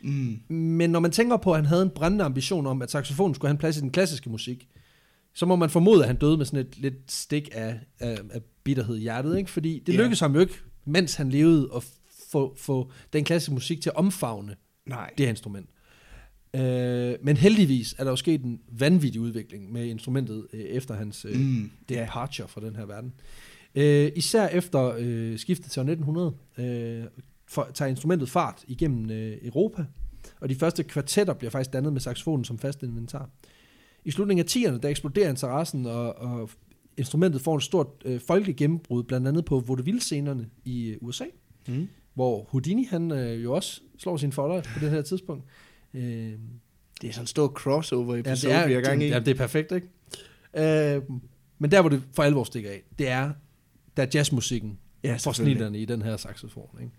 Mm. 0.00 0.38
Men 0.54 0.90
når 0.90 1.00
man 1.00 1.10
tænker 1.10 1.36
på, 1.36 1.50
at 1.52 1.56
han 1.58 1.66
havde 1.66 1.82
en 1.82 1.90
brændende 1.90 2.24
ambition 2.24 2.66
om, 2.66 2.82
at 2.82 2.90
saxofonen 2.90 3.34
skulle 3.34 3.48
have 3.48 3.54
en 3.54 3.58
plads 3.58 3.76
i 3.76 3.80
den 3.80 3.90
klassiske 3.90 4.30
musik, 4.30 4.68
så 5.34 5.46
må 5.46 5.56
man 5.56 5.70
formode, 5.70 6.00
at 6.02 6.06
han 6.06 6.16
døde 6.16 6.36
med 6.36 6.46
sådan 6.46 6.60
et 6.66 6.78
lidt 6.78 7.12
stik 7.12 7.48
af, 7.52 7.80
af, 8.00 8.18
af 8.30 8.40
bitterhed 8.64 8.96
i 8.96 9.00
hjertet, 9.00 9.38
ikke? 9.38 9.50
Fordi 9.50 9.82
det 9.86 9.92
Ja. 9.92 9.98
lykkedes 9.98 10.20
ham 10.20 10.34
jo 10.34 10.40
ikke, 10.40 10.54
mens 10.84 11.14
han 11.14 11.30
levede, 11.30 11.68
at 11.76 11.84
få, 12.30 12.54
få 12.58 12.90
den 13.12 13.24
klassiske 13.24 13.54
musik 13.54 13.80
til 13.82 13.90
at 13.90 13.96
omfavne 13.96 14.56
Nej. 14.86 15.10
det 15.18 15.26
her 15.26 15.30
instrument. 15.30 15.68
Øh, 16.56 17.14
men 17.22 17.36
heldigvis 17.36 17.94
er 17.98 18.04
der 18.04 18.10
jo 18.10 18.16
sket 18.16 18.42
en 18.44 18.60
vanvittig 18.78 19.20
udvikling 19.20 19.72
med 19.72 19.86
instrumentet 19.86 20.46
øh, 20.52 20.60
efter 20.60 20.94
hans 20.94 21.24
øh, 21.28 21.36
Mm. 21.40 21.70
departure 21.88 22.48
fra 22.48 22.60
den 22.60 22.76
her 22.76 22.86
verden. 22.86 23.12
Øh, 23.74 24.12
især 24.16 24.48
efter 24.48 24.94
øh, 24.98 25.38
skiftet 25.38 25.70
til 25.70 25.80
år 25.80 25.84
1900 25.90 26.34
øh, 26.58 27.04
for, 27.48 27.68
tager 27.74 27.88
instrumentet 27.88 28.30
fart 28.30 28.64
igennem 28.68 29.10
øh, 29.10 29.36
Europa, 29.42 29.84
og 30.40 30.48
de 30.48 30.54
første 30.54 30.82
kvartetter 30.82 31.34
bliver 31.34 31.50
faktisk 31.50 31.72
dannet 31.72 31.92
med 31.92 32.00
saxofonen 32.00 32.44
som 32.44 32.58
fast 32.58 32.82
inventar. 32.82 33.30
I 34.04 34.10
slutningen 34.10 34.44
af 34.46 34.50
10'erne, 34.56 34.78
der 34.80 34.88
eksploderer 34.88 35.30
interessen, 35.30 35.86
og, 35.86 36.18
og 36.18 36.50
instrumentet 36.96 37.40
får 37.40 37.54
en 37.54 37.60
stort 37.60 37.86
øh, 38.04 38.20
folkegennembrud, 38.20 39.02
blandt 39.02 39.28
andet 39.28 39.44
på 39.44 39.60
vaudeville-scenerne 39.60 40.46
i 40.64 40.86
øh, 40.88 40.96
USA, 41.00 41.24
Mm. 41.68 41.88
hvor 42.14 42.46
Houdini 42.50 42.84
han 42.84 43.10
øh, 43.12 43.42
jo 43.44 43.52
også 43.54 43.80
slår 43.98 44.16
sin 44.16 44.32
folder 44.32 44.62
på 44.62 44.78
det 44.80 44.90
her 44.90 45.02
tidspunkt. 45.02 45.44
Øh, 45.94 46.02
Det 47.02 47.08
er 47.08 47.12
sådan 47.12 47.22
en 47.22 47.26
stor 47.26 47.48
crossover 47.48 48.14
Ja, 48.14 48.20
episode, 48.20 48.52
det 48.52 48.60
er, 48.60 48.66
vi 48.66 48.72
er 48.74 48.78
i 48.78 48.82
gang 48.82 49.02
i. 49.02 49.06
Ja, 49.08 49.18
det 49.18 49.28
er 49.28 49.34
perfekt, 49.34 49.72
ikke? 49.72 50.96
Øh, 50.96 51.02
men 51.58 51.70
der, 51.70 51.80
hvor 51.80 51.88
det 51.88 52.02
for 52.14 52.22
alvor 52.22 52.44
stikker 52.44 52.70
af, 52.70 52.82
det 52.98 53.08
er, 53.08 53.30
der 53.96 54.02
er 54.02 54.06
jazzmusikken 54.14 54.78
Ja, 55.04 55.16
for 55.20 55.32
snitterne 55.32 55.78
i 55.78 55.84
den 55.84 56.02
her 56.02 56.16
saxofon, 56.16 56.68
ikke? 56.80 56.92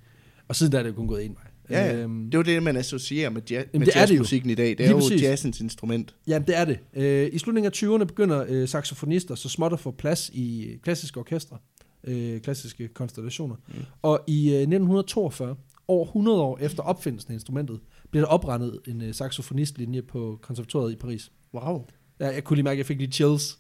Og 0.48 0.56
siden 0.56 0.72
der 0.72 0.80
er 0.80 0.84
det 0.84 0.89
jo 0.89 0.96
kun 0.96 1.08
gået 1.08 1.26
en 1.26 1.36
vej. 1.36 1.78
Ja, 1.80 1.86
ja. 1.86 1.96
Øhm, 2.02 2.26
Det 2.32 2.38
jo 2.38 2.41
det, 2.41 2.64
man 2.64 2.78
associerer 2.78 3.30
med, 3.30 3.41
Jamen, 3.50 3.66
med 3.74 3.86
det 3.86 3.96
er 3.96 4.06
det 4.06 4.12
jazzmusikken 4.12 4.50
i 4.50 4.56
dag. 4.56 4.66
Det 4.70 4.80
er 4.80 4.84
Lige 4.84 4.89
jo 4.89 4.98
præcis. 4.98 5.22
jazzens 5.22 5.62
instrument. 5.62 6.16
Ja, 6.28 6.39
det 6.48 6.58
er 6.58 6.66
det. 6.66 6.80
Øh, 6.94 7.30
I 7.34 7.38
slutningen 7.38 7.72
af 7.72 7.84
20'erne 8.00 8.04
begynder 8.04 8.46
øh, 8.50 8.68
saxofonister 8.68 9.36
så 9.36 9.50
småt 9.50 9.74
at 9.74 9.80
få 9.80 9.91
plads 9.91 10.30
i 10.34 10.72
klassiske 10.84 11.20
orkestre, 11.20 11.58
øh, 12.04 12.41
klassiske 12.41 12.88
konstellationer. 12.88 13.56
Mm. 13.68 13.74
Og 14.02 14.20
i 14.28 14.48
øh, 14.48 14.54
1942, 14.54 15.56
over 15.88 16.06
100 16.06 16.41
år 16.41 16.58
efter 16.62 16.84
opfindelsen 16.84 17.32
af 17.32 17.36
instrumentet, 17.36 17.80
bliver 18.14 18.26
der 18.26 18.32
oprettet 18.32 18.80
en 18.88 19.01
øh, 19.01 19.14
saxofonistlinje 19.14 20.01
på 20.01 20.39
konservatoriet 20.41 20.93
i 20.93 20.95
Paris. 20.95 21.32
Wow. 21.53 21.88
Ja, 22.20 22.28
jeg 22.28 22.43
kunne 22.43 22.55
lige 22.55 22.64
mærke, 22.64 22.74
at 22.74 22.78
jeg 22.78 22.86
fik 22.86 22.97
lige 22.97 23.11
chills. 23.11 23.59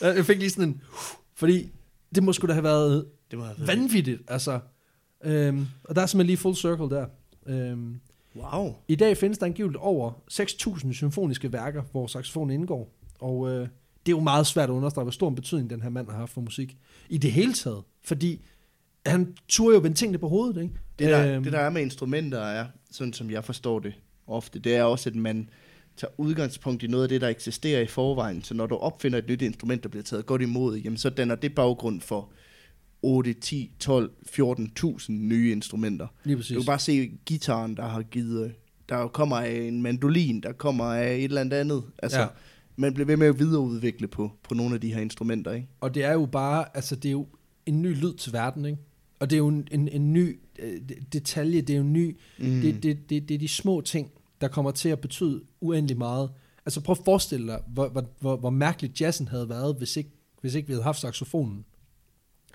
Jeg 0.00 0.24
fik 0.24 0.38
lige 0.38 0.50
sådan 0.50 0.68
en... 0.68 0.80
Fordi 1.34 1.72
det 2.14 2.22
må 2.22 2.32
sgu 2.32 2.46
da 2.46 2.52
have 2.52 2.64
været 2.64 3.06
Det 3.30 3.38
må 3.38 3.44
have 3.44 3.56
været 3.58 3.68
vanvittigt, 3.68 4.22
altså. 4.28 4.60
Øhm, 5.24 5.66
og 5.84 5.96
der 5.96 6.02
er 6.02 6.06
simpelthen 6.06 6.26
lige 6.26 6.36
full 6.36 6.54
circle 6.54 6.90
der. 6.90 7.06
Øhm, 7.46 8.00
Wow. 8.36 8.74
I 8.88 8.94
dag 8.94 9.16
findes 9.16 9.38
der 9.38 9.46
angiveligt 9.46 9.76
over 9.76 10.12
6.000 10.30 10.92
symfoniske 10.92 11.52
værker, 11.52 11.82
hvor 11.92 12.06
saxofon 12.06 12.50
indgår. 12.50 12.94
Og 13.20 13.48
øh, 13.48 13.60
det 14.06 14.12
er 14.12 14.16
jo 14.16 14.20
meget 14.20 14.46
svært 14.46 14.68
at 14.68 14.74
understrege, 14.74 15.04
hvor 15.04 15.10
stor 15.10 15.28
en 15.28 15.34
betydning 15.34 15.70
den 15.70 15.82
her 15.82 15.88
mand 15.88 16.08
har 16.10 16.16
haft 16.16 16.32
for 16.32 16.40
musik. 16.40 16.76
I 17.08 17.18
det 17.18 17.32
hele 17.32 17.52
taget. 17.52 17.82
Fordi 18.04 18.44
han 19.06 19.36
turde 19.48 19.74
jo 19.74 19.80
vende 19.80 19.96
tingene 19.96 20.18
på 20.18 20.28
hovedet, 20.28 20.62
ikke? 20.62 20.74
Det 20.98 21.08
der, 21.08 21.34
Øhm, 21.34 21.44
det 21.44 21.52
der 21.52 21.58
er 21.58 21.70
med 21.70 21.82
instrumenter 21.82 22.38
er, 22.40 22.66
sådan 22.90 23.12
som 23.12 23.30
jeg 23.30 23.44
forstår 23.44 23.78
det 23.78 23.94
ofte, 24.26 24.58
det 24.58 24.76
er 24.76 24.82
også, 24.82 25.10
at 25.10 25.16
man 25.16 25.48
tager 25.96 26.12
udgangspunkt 26.18 26.82
i 26.82 26.86
noget 26.86 27.02
af 27.02 27.08
det, 27.08 27.20
der 27.20 27.28
eksisterer 27.28 27.80
i 27.80 27.86
forvejen. 27.86 28.42
Så 28.42 28.54
når 28.54 28.66
du 28.66 28.76
opfinder 28.76 29.18
et 29.18 29.28
nyt 29.28 29.42
instrument, 29.42 29.82
der 29.82 29.88
bliver 29.88 30.02
taget 30.02 30.26
godt 30.26 30.42
imod, 30.42 30.76
jamen 30.78 30.96
så 30.96 31.10
danner 31.10 31.34
det 31.34 31.54
baggrund 31.54 32.00
for 32.00 32.32
8, 33.02 33.32
10, 33.34 33.70
12, 33.78 34.10
14.000 34.30 35.12
nye 35.12 35.52
instrumenter. 35.52 36.06
Lige 36.24 36.34
Du 36.34 36.38
præcis. 36.38 36.56
kan 36.56 36.64
bare 36.66 36.78
se 36.78 37.10
gitaren, 37.26 37.76
der 37.76 37.82
har 37.88 38.02
givet, 38.02 38.54
der 38.88 39.08
kommer 39.08 39.36
af 39.36 39.50
en 39.52 39.82
mandolin, 39.82 40.40
der 40.40 40.52
kommer 40.52 40.84
af 40.84 41.14
et 41.16 41.24
eller 41.24 41.40
andet 41.40 41.56
andet. 41.56 41.82
Altså, 42.02 42.20
ja. 42.20 42.26
man 42.76 42.94
bliver 42.94 43.06
ved 43.06 43.16
med 43.16 43.26
at 43.26 43.38
videreudvikle 43.38 44.08
på, 44.08 44.32
på 44.42 44.54
nogle 44.54 44.74
af 44.74 44.80
de 44.80 44.94
her 44.94 45.00
instrumenter, 45.00 45.52
ikke? 45.52 45.68
Og 45.80 45.94
det 45.94 46.04
er 46.04 46.12
jo 46.12 46.26
bare, 46.26 46.64
altså 46.74 46.96
det 46.96 47.08
er 47.08 47.12
jo 47.12 47.26
en 47.66 47.82
ny 47.82 48.00
lyd 48.00 48.14
til 48.14 48.32
verden, 48.32 48.64
ikke? 48.64 48.78
Og 49.24 49.30
det 49.30 49.36
er 49.36 49.38
jo 49.38 49.48
en, 49.48 49.68
en, 49.70 49.88
en 49.88 50.12
ny 50.12 50.40
øh, 50.58 50.80
detalje, 51.12 51.60
det 51.60 51.70
er 51.70 51.76
jo 51.76 51.82
en 51.82 51.92
ny, 51.92 52.18
mm. 52.38 52.60
det, 52.60 52.82
det, 52.82 53.10
det, 53.10 53.28
det 53.28 53.34
er 53.34 53.38
de 53.38 53.48
små 53.48 53.80
ting, 53.80 54.10
der 54.40 54.48
kommer 54.48 54.70
til 54.70 54.88
at 54.88 55.00
betyde 55.00 55.42
uendelig 55.60 55.98
meget. 55.98 56.30
Altså 56.66 56.80
prøv 56.80 56.96
at 56.98 57.04
forestille 57.04 57.46
dig, 57.46 57.62
hvor, 57.66 57.88
hvor, 57.88 58.10
hvor, 58.20 58.36
hvor 58.36 58.50
mærkeligt 58.50 59.00
jazzen 59.00 59.28
havde 59.28 59.48
været, 59.48 59.76
hvis 59.78 59.96
ikke, 59.96 60.10
hvis 60.40 60.54
ikke 60.54 60.66
vi 60.66 60.72
havde 60.72 60.84
haft 60.84 61.00
saxofonen. 61.00 61.64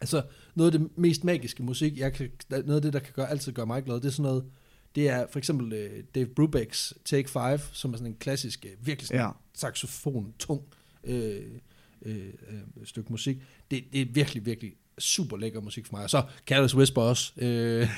Altså 0.01 0.23
noget 0.55 0.73
af 0.73 0.79
det 0.79 0.97
mest 0.97 1.23
magiske 1.23 1.63
musik, 1.63 1.97
jeg 1.97 2.13
kan, 2.13 2.29
noget 2.49 2.75
af 2.75 2.81
det, 2.81 2.93
der 2.93 2.99
kan 2.99 3.13
gøre, 3.13 3.29
altid 3.29 3.51
gøre 3.51 3.65
mig 3.65 3.83
glad, 3.83 3.95
det 3.95 4.05
er 4.05 4.09
sådan 4.09 4.23
noget, 4.23 4.45
det 4.95 5.09
er 5.09 5.25
for 5.31 5.39
eksempel 5.39 5.73
øh, 5.73 6.03
Dave 6.15 6.27
Brubecks 6.27 6.93
Take 7.05 7.29
5, 7.29 7.59
som 7.73 7.93
er 7.93 7.97
sådan 7.97 8.11
en 8.11 8.17
klassisk, 8.19 8.65
øh, 8.65 8.87
virkelig 8.87 9.07
sådan 9.07 9.21
Ja. 9.21 9.29
saxofon, 9.53 10.33
tung 10.39 10.61
øh, 11.03 11.41
øh, 12.01 12.17
øh, 12.25 12.61
stykke 12.83 13.11
musik. 13.11 13.37
Det, 13.71 13.83
det 13.93 14.01
er 14.01 14.05
virkelig, 14.13 14.45
virkelig 14.45 14.73
super 14.99 15.37
lækker 15.37 15.61
musik 15.61 15.85
for 15.85 15.95
mig. 15.95 16.03
Og 16.03 16.09
så 16.09 16.23
Careless 16.47 16.75
Whisper 16.75 17.01
også. 17.01 17.33
Øh, 17.37 17.47
det, 17.49 17.89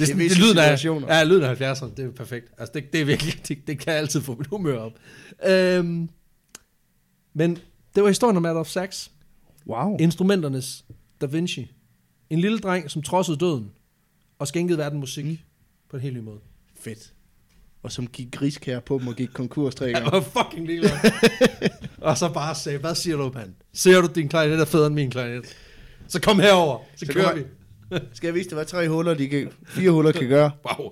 er 0.00 0.06
sådan, 0.06 0.08
det, 0.08 0.18
visse 0.18 0.40
lyden 0.40 0.58
af, 0.58 0.84
ja, 0.84 1.24
lyden 1.24 1.42
af 1.42 1.54
70'erne, 1.54 1.94
det 1.96 2.04
er 2.04 2.10
perfekt. 2.10 2.52
Altså, 2.58 2.72
det, 2.74 2.92
det 2.92 3.00
er 3.00 3.04
virkelig, 3.04 3.48
det, 3.48 3.66
det 3.66 3.78
kan 3.78 3.92
altid 3.92 4.20
få 4.20 4.34
mit 4.34 4.46
humør 4.46 4.78
op. 4.78 4.92
Øhm, 5.46 6.08
men 7.34 7.58
det 7.94 8.02
var 8.02 8.08
historien 8.08 8.36
om 8.36 8.44
Adolf 8.44 8.68
Sachs. 8.68 9.10
Wow. 9.66 9.96
Instrumenternes 10.00 10.84
Da 11.20 11.26
Vinci. 11.26 11.72
En 12.30 12.40
lille 12.40 12.58
dreng, 12.58 12.90
som 12.90 13.02
trodsede 13.02 13.36
døden 13.36 13.70
og 14.38 14.48
skænkede 14.48 14.78
verden 14.78 15.00
musik 15.00 15.24
mm. 15.24 15.38
på 15.88 15.96
en 15.96 16.02
helt 16.02 16.16
ny 16.16 16.20
måde. 16.20 16.40
Fedt. 16.80 17.12
Og 17.82 17.92
som 17.92 18.06
gik 18.06 18.32
griskær 18.32 18.80
på 18.80 18.98
dem 18.98 19.08
og 19.08 19.14
gik 19.14 19.28
konkurs 19.34 19.74
tre 19.74 19.84
Jeg 19.84 19.94
gange. 19.94 20.12
var 20.12 20.20
fucking 20.20 20.66
ligeglad. 20.66 20.90
og 22.08 22.18
så 22.18 22.28
bare 22.28 22.54
sagde, 22.54 22.78
hvad 22.78 22.94
siger 22.94 23.16
du, 23.16 23.30
mand? 23.34 23.54
Ser 23.72 24.00
du, 24.00 24.08
din 24.14 24.28
klarinet 24.28 24.60
er 24.60 24.64
federe 24.64 24.86
end 24.86 24.94
min 24.94 25.10
klarinet? 25.10 25.56
Så 26.08 26.20
kom 26.20 26.40
herover, 26.40 26.78
så, 26.96 27.06
så 27.06 27.12
kører 27.12 27.28
kom 27.28 27.38
vi. 27.38 27.44
Skal 28.14 28.26
jeg 28.26 28.34
vise 28.34 28.48
dig, 28.48 28.54
hvad 28.56 28.64
tre 28.64 28.88
huller, 28.88 29.14
de 29.14 29.28
kan, 29.28 29.48
fire 29.66 29.90
huller 29.90 30.12
kan 30.12 30.28
gøre? 30.28 30.50
Wow, 30.78 30.90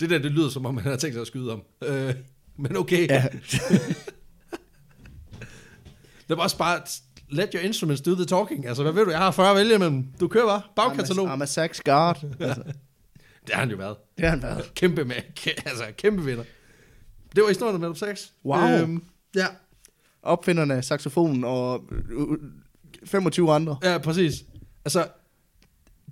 det 0.00 0.10
der, 0.10 0.18
det 0.18 0.30
lyder 0.32 0.48
som 0.50 0.66
om, 0.66 0.74
man 0.74 0.84
har 0.84 0.96
tænkt 0.96 1.14
sig 1.14 1.20
at 1.20 1.26
skyde 1.26 1.52
om. 1.52 1.62
Øh, 1.84 2.14
men 2.56 2.76
okay. 2.76 3.08
Ja. 3.08 3.24
Det 6.28 6.36
var 6.36 6.42
også 6.42 6.58
bare, 6.58 6.80
let 7.28 7.48
your 7.54 7.62
instruments 7.62 8.02
do 8.02 8.14
the 8.14 8.24
talking. 8.24 8.66
Altså, 8.66 8.82
hvad 8.82 8.92
ved 8.92 9.04
du, 9.04 9.10
jeg 9.10 9.18
har 9.18 9.30
40 9.30 9.50
at 9.50 9.56
vælge 9.56 9.74
imellem. 9.74 10.06
Du 10.20 10.28
kører 10.28 10.46
bare, 10.46 10.62
bagkatalog. 10.76 11.34
I'm 11.34 11.42
a 11.42 11.46
sax 11.46 11.80
guard. 11.84 12.24
Altså, 12.40 12.62
Det 13.46 13.54
har 13.54 13.60
han 13.60 13.70
jo 13.70 13.76
været. 13.76 13.96
det 14.16 14.24
har 14.24 14.30
han 14.30 14.42
været. 14.42 14.74
Kæmpe 14.74 15.04
med, 15.04 15.16
kæ- 15.40 15.62
altså 15.70 15.84
kæmpe 15.96 16.24
vinder. 16.24 16.44
Det 17.36 17.42
var 17.42 17.48
historien 17.48 17.74
om 17.76 17.82
Adolf 17.82 17.98
Sachs. 17.98 18.32
Wow. 18.44 18.98
ja, 19.34 19.46
Opfinderne 20.22 20.74
af 20.74 20.84
saxofonen 20.84 21.44
og 21.44 21.84
øh, 21.92 22.38
25 23.04 23.52
andre. 23.52 23.78
ja, 23.82 23.98
præcis. 23.98 24.44
Altså, 24.84 25.08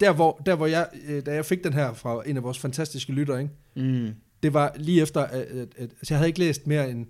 der 0.01 0.13
hvor, 0.13 0.43
der 0.47 0.55
hvor 0.55 0.67
jeg, 0.67 0.89
øh, 1.09 1.27
da 1.27 1.35
jeg 1.35 1.45
fik 1.45 1.65
den 1.65 1.73
her 1.73 1.93
fra 1.95 2.23
en 2.27 2.37
af 2.37 2.43
vores 2.43 2.59
fantastiske 2.59 3.13
lyttere, 3.13 3.43
ikke? 3.43 3.55
Mm. 3.77 4.15
det 4.43 4.55
var 4.55 4.73
lige 4.77 5.03
efter, 5.03 5.21
at, 5.21 5.41
at, 5.41 5.69
at 5.77 5.91
altså 5.91 6.07
jeg 6.15 6.19
havde 6.19 6.29
ikke 6.29 6.39
læst 6.41 6.67
mere 6.67 6.91
end 6.91 7.07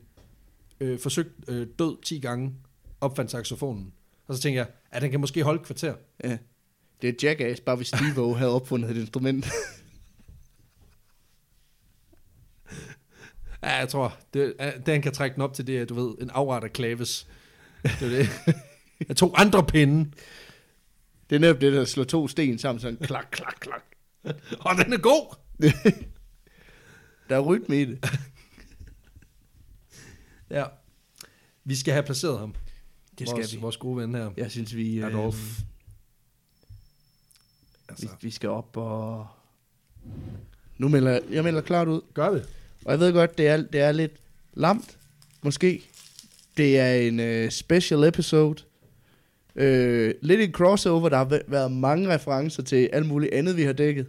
øh, 0.80 0.98
forsøgt 0.98 1.28
øh, 1.48 1.66
død 1.78 2.02
10 2.02 2.18
gange, 2.18 2.54
opfandt 3.00 3.30
saxofonen. 3.30 3.92
Og 4.26 4.34
så 4.36 4.40
tænkte 4.42 4.58
jeg, 4.58 4.66
at 4.90 5.02
den 5.02 5.10
kan 5.10 5.20
måske 5.20 5.42
holde 5.42 5.60
et 5.60 5.66
kvarter. 5.66 5.94
Ja. 6.24 6.36
Det 7.02 7.08
er 7.08 7.28
Jackass, 7.28 7.60
bare 7.60 7.76
hvis 7.76 7.88
Steve 7.88 8.36
havde 8.36 8.50
opfundet 8.54 8.90
et 8.90 8.96
instrument. 8.96 9.46
Ja, 13.64 13.70
jeg 13.76 13.88
tror, 13.88 14.16
det, 14.34 14.54
den 14.86 15.02
kan 15.02 15.12
trække 15.12 15.34
den 15.34 15.42
op 15.42 15.54
til 15.54 15.66
det, 15.66 15.88
du 15.88 15.94
ved, 15.94 16.14
en 16.20 16.30
afret 16.30 16.64
af 16.64 16.72
klaves. 16.72 17.28
Det 17.82 18.02
er 18.02 18.08
det. 18.08 18.28
Jeg 19.08 19.16
tog 19.16 19.40
andre 19.40 19.66
pinde, 19.66 20.10
Det 21.30 21.36
er 21.36 21.40
netop 21.40 21.60
det, 21.60 21.72
der 21.72 21.84
slår 21.84 22.04
to 22.04 22.28
sten 22.28 22.58
sammen, 22.58 22.80
sådan 22.80 22.96
klak, 22.96 23.26
klak, 23.30 23.54
klak. 23.60 23.82
og 24.66 24.84
den 24.84 24.92
er 24.92 24.98
god. 24.98 25.36
Der 27.28 27.36
er 27.36 27.40
rytme 27.40 27.80
i 27.80 27.84
det. 27.84 28.10
Ja. 30.50 30.64
Vi 31.64 31.74
skal 31.76 31.92
have 31.92 32.02
placeret 32.02 32.38
ham. 32.38 32.54
Det 33.18 33.28
skal 33.28 33.36
vores, 33.40 33.54
vi. 33.54 33.60
Vores 33.60 33.76
gode 33.76 33.96
ven 33.96 34.14
her. 34.14 34.30
Jeg 34.36 34.50
synes, 34.50 34.76
vi, 34.76 34.96
øh, 34.96 35.06
Adolf. 35.06 35.58
vi, 35.58 35.64
Altså, 37.88 38.08
vi 38.20 38.30
skal 38.30 38.48
op 38.48 38.76
og... 38.76 39.26
Nu 40.78 40.88
melder 40.88 41.10
jeg, 41.10 41.22
jeg 41.30 41.44
melder 41.44 41.60
klart 41.60 41.88
ud. 41.88 42.00
gør 42.14 42.30
vi. 42.30 42.40
Og 42.84 42.92
jeg 42.92 43.00
ved 43.00 43.12
godt, 43.12 43.38
det 43.38 43.48
er, 43.48 43.56
det 43.62 43.80
er 43.80 43.92
lidt 43.92 44.12
lamt, 44.54 44.98
måske. 45.42 45.84
Det 46.56 46.78
er 46.78 46.94
en 46.94 47.20
øh, 47.20 47.50
special 47.50 48.04
episode. 48.04 48.62
Øh, 49.56 50.14
lidt 50.22 50.40
en 50.40 50.52
crossover, 50.52 51.08
der 51.08 51.16
har 51.16 51.24
væ- 51.24 51.44
været 51.50 51.72
mange 51.72 52.14
referencer 52.14 52.62
til 52.62 52.90
alt 52.92 53.06
muligt 53.06 53.34
andet, 53.34 53.56
vi 53.56 53.62
har 53.62 53.72
dækket. 53.72 54.06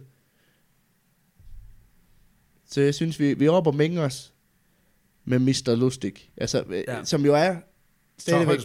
Så 2.66 2.80
jeg 2.80 2.94
synes, 2.94 3.20
vi, 3.20 3.34
vi 3.34 3.44
er 3.46 3.50
oppe 3.50 3.70
og 3.70 3.74
mænger 3.74 4.02
os 4.02 4.32
med 5.24 5.38
Mr. 5.38 5.74
Lustig. 5.74 6.12
Altså, 6.36 6.64
Ja. 6.70 6.96
ja. 6.96 7.04
Som 7.04 7.24
jo 7.24 7.34
er 7.34 7.56
stadigvæk, 8.18 8.60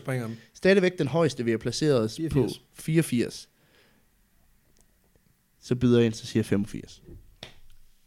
stadigvæk 0.53 0.97
den 0.97 1.07
højeste, 1.07 1.45
vi 1.45 1.51
har 1.51 1.57
placeret 1.57 1.99
os 1.99 2.16
84. 2.18 2.57
på. 2.57 2.64
84. 2.74 3.49
Så 5.59 5.76
byder 5.76 5.97
jeg 5.97 6.05
ind, 6.05 6.14
så 6.14 6.26
siger 6.26 6.39
jeg 6.39 6.45
85. 6.45 7.03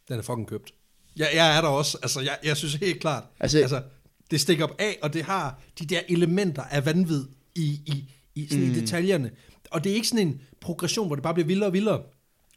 Den 0.08 0.18
er 0.18 0.22
fucking 0.22 0.48
købt. 0.48 0.74
Jeg, 1.16 1.28
jeg 1.34 1.56
er 1.56 1.60
der 1.60 1.68
også. 1.68 1.98
Altså, 2.02 2.20
jeg, 2.20 2.38
jeg 2.44 2.56
synes 2.56 2.74
helt 2.74 3.00
klart. 3.00 3.24
Altså- 3.40 3.58
altså, 3.58 3.82
det 4.30 4.40
stikker 4.40 4.64
op 4.64 4.74
af, 4.78 4.98
og 5.02 5.12
det 5.12 5.22
har 5.24 5.60
de 5.78 5.86
der 5.86 6.00
elementer 6.08 6.62
af 6.62 6.86
vanvid 6.86 7.24
i, 7.54 7.62
i, 7.86 8.12
i, 8.34 8.46
sådan 8.50 8.64
mm. 8.64 8.70
i 8.70 8.74
detaljerne. 8.80 9.30
Og 9.70 9.84
det 9.84 9.90
er 9.92 9.94
ikke 9.94 10.08
sådan 10.08 10.26
en 10.28 10.40
progression, 10.60 11.06
hvor 11.06 11.16
det 11.16 11.22
bare 11.22 11.34
bliver 11.34 11.46
vildere 11.46 11.66
og 11.68 11.72
vildere. 11.72 12.02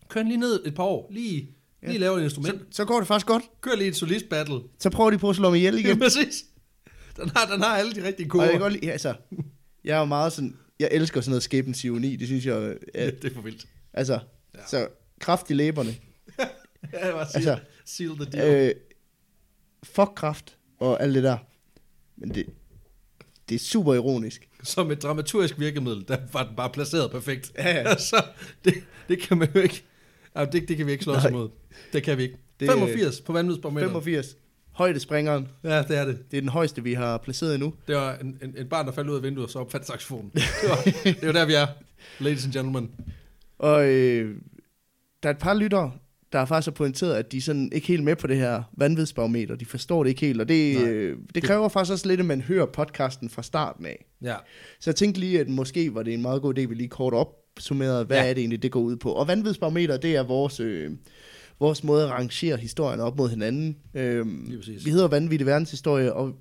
Kør 0.09 0.23
lige 0.23 0.37
ned 0.37 0.61
et 0.65 0.75
par 0.75 0.83
år. 0.83 1.07
Lige, 1.11 1.49
lige 1.81 1.93
Ja. 1.93 1.97
lave 1.97 2.19
et 2.19 2.23
instrument. 2.23 2.59
Så, 2.59 2.65
så 2.71 2.85
går 2.85 2.97
det 2.99 3.07
faktisk 3.07 3.27
godt. 3.27 3.43
Kør 3.61 3.75
lige 3.75 3.87
et 3.87 3.95
solist 3.95 4.29
battle. 4.29 4.59
Så 4.79 4.89
prøver 4.89 5.11
de 5.11 5.17
på 5.17 5.29
at 5.29 5.35
slå 5.35 5.49
mig 5.49 5.57
ihjel 5.57 5.73
Ja, 5.73 5.79
igen. 5.79 5.99
præcis. 5.99 6.43
Den 7.17 7.29
har, 7.35 7.45
den 7.53 7.61
har 7.61 7.77
alle 7.77 7.93
de 7.93 8.03
rigtige 8.07 8.25
Og 8.25 8.29
koder. 8.29 8.43
jeg 8.43 8.51
kan 8.51 8.61
godt 8.61 8.73
lide, 8.73 8.91
altså, 8.91 9.13
jeg 9.83 9.95
er 9.95 9.99
jo 9.99 10.05
meget 10.05 10.33
sådan, 10.33 10.55
jeg 10.79 10.89
elsker 10.91 11.21
sådan 11.21 11.29
noget 11.31 11.43
skæbens 11.43 11.83
ironi, 11.83 12.15
det 12.15 12.27
synes 12.27 12.45
jeg, 12.45 12.75
Ja, 12.95 13.03
ja, 13.05 13.09
det 13.11 13.31
er 13.31 13.33
for 13.35 13.41
vildt. 13.41 13.67
altså, 13.93 14.13
Ja. 14.13 14.19
ja. 14.59 14.67
så 14.67 14.87
kraft 15.19 15.49
i 15.49 15.53
læberne, 15.53 15.95
Ja, 16.93 17.11
var 17.11 17.25
seal, 17.25 17.35
Altså, 17.35 17.59
seal 17.85 18.09
the 18.15 18.25
deal. 18.25 18.69
øh, 18.69 18.75
fuck 19.83 20.11
kraft 20.15 20.57
og 20.79 21.03
alt 21.03 21.15
det 21.15 21.23
der, 21.23 21.37
men 22.17 22.29
det, 22.35 22.45
det 23.49 23.55
er 23.55 23.59
super 23.59 23.93
ironisk. 23.93 24.49
Som 24.63 24.91
et 24.91 25.03
dramaturgisk 25.03 25.59
virkemiddel, 25.59 26.05
der 26.07 26.17
var 26.33 26.43
den 26.43 26.55
bare 26.55 26.69
placeret 26.69 27.11
perfekt. 27.11 27.51
Ja, 27.57 27.69
ja. 27.69 27.89
altså, 27.89 28.23
det, 28.65 28.73
det 29.09 29.19
kan 29.21 29.37
man 29.37 29.49
jo 29.55 29.59
ikke. 29.59 29.83
Ja, 30.35 30.45
det, 30.45 30.67
det 30.69 30.77
kan 30.77 30.85
vi 30.85 30.91
ikke 30.91 31.03
slå 31.03 31.13
os 31.13 31.23
Nej. 31.23 31.29
imod. 31.29 31.49
Det 31.93 32.03
kan 32.03 32.17
vi 32.17 32.23
ikke. 32.23 32.37
Det- 32.59 32.69
85 32.71 33.21
på 33.21 33.33
vanvidsbarometeret. 33.33 33.89
85, 33.91 34.37
højdespringeren, 34.71 35.47
Ja, 35.63 35.81
det 35.83 35.97
er 35.97 36.05
det. 36.05 36.31
det 36.31 36.37
er 36.37 36.41
den 36.41 36.49
højeste, 36.49 36.83
vi 36.83 36.93
har 36.93 37.17
placeret 37.17 37.53
endnu. 37.55 37.73
Det 37.87 37.95
var 37.95 38.15
en, 38.17 38.39
en, 38.43 38.53
en 38.57 38.67
barn, 38.69 38.85
der 38.85 38.91
faldt 38.91 39.09
ud 39.09 39.15
af 39.15 39.23
vinduet, 39.23 39.45
og 39.45 39.51
så 39.51 39.59
opfandt 39.59 39.87
saxofonen. 39.87 40.31
Det 40.33 40.43
var, 40.69 40.75
det 41.21 41.25
var 41.27 41.31
der, 41.31 41.45
vi 41.45 41.53
er. 41.53 41.67
Ladies 42.19 42.45
and 42.45 42.53
gentlemen. 42.53 42.91
Og 43.59 43.87
øh, 43.87 44.35
der 45.23 45.29
er 45.29 45.33
et 45.33 45.39
par 45.39 45.53
lyttere, 45.53 45.91
der 46.33 46.45
faktisk 46.45 46.65
har 46.67 46.71
pointeret, 46.71 47.13
at 47.15 47.31
de 47.31 47.41
sådan 47.41 47.71
ikke 47.73 47.87
helt 47.87 48.03
med 48.03 48.15
på 48.15 48.27
det 48.27 48.37
her 48.37 48.63
vanvidsbarometer. 48.77 49.55
De 49.55 49.65
forstår 49.65 50.03
det 50.03 50.09
ikke 50.09 50.21
helt, 50.25 50.41
og 50.41 50.47
det, 50.49 50.75
Nej. 50.75 50.89
øh, 50.89 51.17
det 51.35 51.43
kræver 51.43 51.69
faktisk 51.69 51.91
også 51.91 52.07
lidt, 52.07 52.19
at 52.19 52.25
man 52.25 52.41
hører 52.41 52.65
podcasten 52.65 53.29
fra 53.29 53.43
starten 53.43 53.85
af. 53.85 54.05
Ja. 54.21 54.35
Så 54.79 54.89
jeg 54.89 54.95
tænkte 54.95 55.19
lige, 55.19 55.39
at 55.39 55.49
måske 55.49 55.95
var 55.95 56.03
det 56.03 56.13
en 56.13 56.21
meget 56.21 56.41
god 56.41 56.57
idé, 56.57 56.61
at 56.61 56.69
vi 56.69 56.75
lige 56.75 56.87
kort 56.89 57.13
opsummerede, 57.13 58.05
hvad 58.05 58.17
Ja. 58.17 58.29
er 58.29 58.33
det 58.33 58.41
egentlig, 58.41 58.63
det 58.63 58.71
går 58.71 58.79
ud 58.79 58.95
på. 58.95 59.11
Og 59.11 59.27
vanvidsbarometer, 59.27 59.97
det 59.97 60.15
er 60.15 60.23
vores, 60.23 60.59
øh, 60.59 60.91
vores 61.59 61.83
måde 61.83 62.03
at 62.03 62.09
rangere 62.09 62.57
historien 62.57 62.99
op 62.99 63.17
mod 63.17 63.29
hinanden. 63.29 63.77
Øhm, 63.93 64.51
vi 64.85 64.89
hedder 64.89 65.07
Vanvittig 65.07 65.45
Verdenshistorie, 65.47 66.13
og 66.13 66.35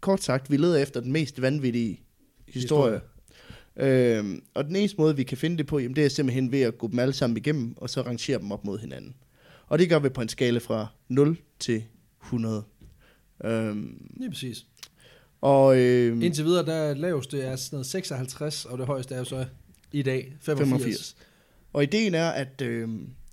kort 0.00 0.22
sagt, 0.22 0.50
vi 0.50 0.56
leder 0.56 0.76
efter 0.82 1.00
den 1.00 1.12
mest 1.12 1.42
vanvittige 1.42 2.00
historie. 2.48 3.00
Øhm, 3.76 4.42
og 4.54 4.64
den 4.64 4.76
eneste 4.76 4.96
måde, 4.98 5.16
vi 5.16 5.22
kan 5.22 5.38
finde 5.38 5.56
det 5.58 5.66
på, 5.66 5.78
jamen, 5.78 5.96
det 5.96 6.04
er 6.04 6.08
simpelthen 6.08 6.52
ved 6.52 6.60
at 6.62 6.78
gå 6.78 6.88
dem 6.88 6.98
alle 6.98 7.12
sammen 7.14 7.36
igennem, 7.36 7.74
og 7.76 7.90
så 7.90 8.00
rangere 8.02 8.38
dem 8.38 8.52
op 8.52 8.64
mod 8.64 8.78
hinanden. 8.78 9.14
Og 9.74 9.78
det 9.78 9.88
gør 9.88 9.98
vi 9.98 10.08
på 10.08 10.20
en 10.20 10.28
skala 10.28 10.58
fra 10.58 10.86
0 11.08 11.38
til 11.58 11.84
100. 12.22 12.64
Øhm, 13.44 14.10
Lige 14.16 14.30
præcis. 14.30 14.66
og 15.40 15.78
øhm, 15.78 16.22
Indtil 16.22 16.44
videre, 16.44 16.66
der 16.66 16.94
laveste 16.94 17.42
er 17.42 17.56
sådan 17.56 17.76
noget 17.76 17.86
56, 17.86 18.64
og 18.64 18.78
det 18.78 18.86
højeste 18.86 19.14
er 19.14 19.18
jo 19.18 19.24
så 19.24 19.46
i 19.92 20.02
dag 20.02 20.36
85. 20.40 20.68
85. 20.68 21.16
Og 21.72 21.82
ideen 21.82 22.14
er, 22.14 22.30
at, 22.30 22.60
øh, 22.60 22.88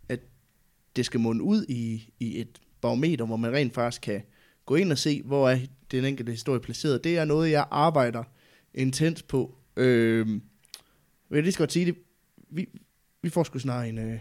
at 0.10 0.20
det 0.96 1.06
skal 1.06 1.20
munde 1.20 1.44
ud 1.44 1.66
i, 1.70 2.14
i 2.20 2.42
et 2.42 2.62
barometer, 2.82 3.26
hvor 3.26 3.36
man 3.38 3.54
rent 3.54 3.74
faktisk 3.74 4.02
kan 4.02 4.22
gå 4.66 4.76
ind 4.76 4.92
og 4.92 4.98
se, 4.98 5.22
hvor 5.22 5.50
er 5.50 5.60
den 5.92 6.06
enkelte 6.06 6.32
historie 6.32 6.60
placeret. 6.60 7.04
Det 7.04 7.18
er 7.18 7.26
noget, 7.26 7.52
jeg 7.52 7.68
arbejder 7.72 8.24
intens 8.74 9.24
på. 9.24 9.56
Øh, 9.78 10.28
vil 10.28 10.42
jeg 11.32 11.44
lige 11.44 11.52
skal 11.52 11.64
godt 11.64 11.72
sige 11.72 11.86
det. 11.86 11.96
Vi, 12.50 12.68
vi 13.22 13.30
får 13.30 13.44
sgu 13.44 13.60
snart 13.60 13.88
en, 13.88 13.98
øh, 13.98 14.20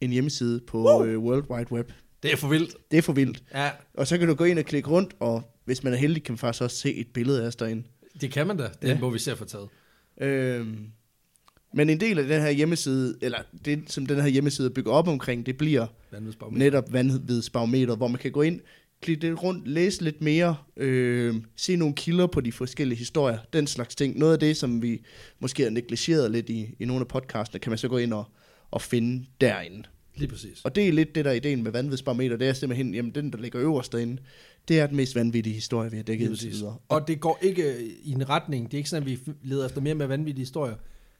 en 0.00 0.10
hjemmeside 0.10 0.60
på 0.66 1.04
øh, 1.04 1.18
World 1.18 1.50
Wide 1.50 1.72
Web. 1.72 1.90
Det 2.22 2.32
er 2.32 2.36
for 2.36 2.48
vildt. 2.48 2.76
Det 2.90 2.96
er 2.98 3.02
for 3.02 3.12
vildt. 3.12 3.42
Ja, 3.54 3.70
Og 3.94 4.06
så 4.06 4.18
kan 4.18 4.28
du 4.28 4.34
gå 4.34 4.44
ind 4.44 4.58
og 4.58 4.64
klikke 4.64 4.88
rundt, 4.88 5.14
og 5.20 5.42
hvis 5.64 5.84
man 5.84 5.92
er 5.92 5.96
heldig, 5.96 6.22
kan 6.22 6.32
man 6.32 6.38
faktisk 6.38 6.62
også 6.62 6.76
se 6.76 6.94
et 6.94 7.06
billede 7.14 7.42
af 7.42 7.46
os 7.46 7.56
derinde. 7.56 7.82
det 8.20 8.32
kan 8.32 8.46
man 8.46 8.56
da. 8.56 8.62
Det 8.82 8.88
Ja. 8.88 8.98
må 9.00 9.10
vi 9.10 9.18
se 9.18 9.32
at 9.32 9.38
få 9.38 9.44
taget. 9.44 9.68
Øhm, 10.20 10.86
men 11.74 11.90
en 11.90 12.00
del 12.00 12.18
af 12.18 12.26
den 12.26 12.40
her 12.42 12.50
hjemmeside, 12.50 13.18
eller 13.22 13.38
det, 13.64 13.82
som 13.86 14.06
den 14.06 14.20
her 14.20 14.28
hjemmeside 14.28 14.70
bygger 14.70 14.92
op 14.92 15.08
omkring, 15.08 15.46
det 15.46 15.56
bliver 15.58 15.86
netop 16.58 16.92
vanvidsbarometer, 16.92 17.96
hvor 17.96 18.08
man 18.08 18.18
kan 18.18 18.32
gå 18.32 18.42
ind, 18.42 18.60
klikke 19.00 19.22
lidt 19.28 19.42
rundt, 19.42 19.68
læse 19.68 20.04
lidt 20.04 20.20
mere, 20.22 20.56
øh, 20.76 21.34
se 21.56 21.76
nogle 21.76 21.94
kilder 21.94 22.26
på 22.26 22.40
de 22.40 22.52
forskellige 22.52 22.98
historier, 22.98 23.38
den 23.52 23.66
slags 23.66 23.94
ting. 23.94 24.18
Noget 24.18 24.32
af 24.32 24.38
det, 24.38 24.56
som 24.56 24.82
vi 24.82 25.02
måske 25.40 25.62
har 25.62 25.70
negligeret 25.70 26.30
lidt 26.30 26.50
i, 26.50 26.74
i 26.80 26.84
nogle 26.84 27.00
af 27.00 27.08
podcastene, 27.08 27.60
kan 27.60 27.70
man 27.70 27.78
så 27.78 27.88
gå 27.88 27.96
ind 27.98 28.12
og, 28.12 28.24
og 28.70 28.82
finde 28.82 29.26
derinde. 29.40 29.82
Lige 30.16 30.28
præcis. 30.28 30.64
Og 30.64 30.74
det 30.74 30.88
er 30.88 30.92
lidt 30.92 31.14
det, 31.14 31.24
der 31.24 31.30
er 31.30 31.34
ideen 31.34 31.62
med 31.62 31.72
vanvidsbarometer, 31.72 32.36
det 32.36 32.48
er 32.48 32.52
simpelthen, 32.52 32.94
jamen 32.94 33.14
den, 33.14 33.32
der 33.32 33.38
ligger 33.38 33.60
øverst 33.60 33.92
derinde, 33.92 34.22
det 34.68 34.80
er 34.80 34.86
den 34.86 34.96
mest 34.96 35.14
vanvittige 35.14 35.54
historie, 35.54 35.90
vi 35.90 35.96
har 35.96 36.04
dækket 36.04 36.28
indtil 36.28 36.52
videre. 36.52 36.76
Og 36.88 37.08
det 37.08 37.20
går 37.20 37.38
ikke 37.42 37.74
i 38.02 38.12
en 38.12 38.28
retning. 38.28 38.66
Det 38.66 38.74
er 38.74 38.78
ikke 38.78 38.90
sådan, 38.90 39.02
at 39.02 39.10
vi 39.10 39.18
leder 39.42 39.66
efter 39.66 39.80
mere 39.80 39.94
med 39.94 40.06
vanvittige 40.06 40.42
historier. 40.42 40.74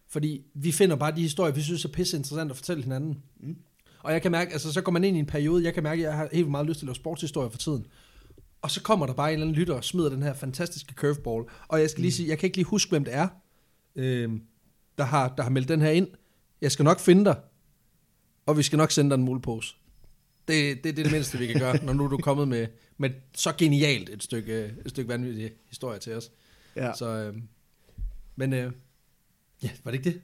Fordi 0.08 0.42
vi 0.54 0.72
finder 0.72 0.96
bare 0.96 1.16
de 1.16 1.20
historier, 1.20 1.54
vi 1.54 1.60
synes 1.60 1.84
er 1.84 1.88
pisse 1.88 2.16
interessant 2.16 2.50
at 2.50 2.56
fortælle 2.56 2.82
hinanden. 2.82 3.18
Mm. 3.40 3.56
Og 4.02 4.12
jeg 4.12 4.22
kan 4.22 4.30
mærke, 4.30 4.52
altså 4.52 4.72
så 4.72 4.80
går 4.80 4.92
man 4.92 5.04
ind 5.04 5.16
i 5.16 5.20
en 5.20 5.26
periode, 5.26 5.64
jeg 5.64 5.74
kan 5.74 5.82
mærke, 5.82 6.02
at 6.02 6.08
jeg 6.08 6.16
har 6.16 6.28
helt 6.32 6.50
meget 6.50 6.66
lyst 6.66 6.78
til 6.78 6.84
at 6.84 6.88
lave 6.88 6.94
sportshistorier 6.94 7.50
for 7.50 7.58
tiden. 7.58 7.86
Og 8.62 8.70
så 8.70 8.82
kommer 8.82 9.06
der 9.06 9.14
bare 9.14 9.28
en 9.28 9.32
eller 9.32 9.46
anden 9.46 9.60
lytter 9.60 9.74
og 9.74 9.84
smider 9.84 10.08
den 10.08 10.22
her 10.22 10.34
fantastiske 10.34 10.94
curveball. 10.94 11.44
Og 11.68 11.80
jeg 11.80 11.90
skal 11.90 12.00
lige 12.02 12.12
sige, 12.12 12.28
jeg 12.28 12.38
kan 12.38 12.46
ikke 12.46 12.56
lige 12.56 12.66
huske, 12.66 12.90
hvem 12.90 13.04
det 13.04 13.14
er, 13.14 13.28
øh, 13.96 14.30
der, 14.98 15.04
har, 15.04 15.34
der 15.36 15.42
har 15.42 15.50
meldt 15.50 15.68
den 15.68 15.80
her 15.80 15.90
ind. 15.90 16.08
Jeg 16.60 16.72
skal 16.72 16.84
nok 16.84 17.00
finde 17.00 17.24
dig, 17.24 17.36
og 18.46 18.58
vi 18.58 18.62
skal 18.62 18.76
nok 18.76 18.90
sende 18.90 19.10
dig 19.10 19.14
en 19.14 19.22
mulepose. 19.22 19.74
Det, 20.48 20.84
det, 20.84 20.84
det 20.84 20.98
er 20.98 21.02
det 21.02 21.12
mindste, 21.12 21.38
vi 21.38 21.46
kan 21.46 21.60
gøre, 21.60 21.84
når 21.84 21.92
nu 21.92 22.04
er 22.04 22.08
du 22.08 22.16
kommet 22.16 22.48
med, 22.48 22.66
med 22.98 23.10
så 23.34 23.52
genialt 23.58 24.08
et 24.08 24.22
stykke, 24.22 24.74
et 24.84 24.90
stykke 24.90 25.08
vanvittig 25.08 25.50
historie 25.68 25.98
til 25.98 26.14
os. 26.14 26.30
Ja. 26.76 26.92
Så, 26.94 27.08
øh, 27.08 27.34
men 28.36 28.52
øh, 28.52 28.72
ja, 29.62 29.70
var 29.84 29.90
det 29.90 29.98
ikke 29.98 30.10
det? 30.10 30.22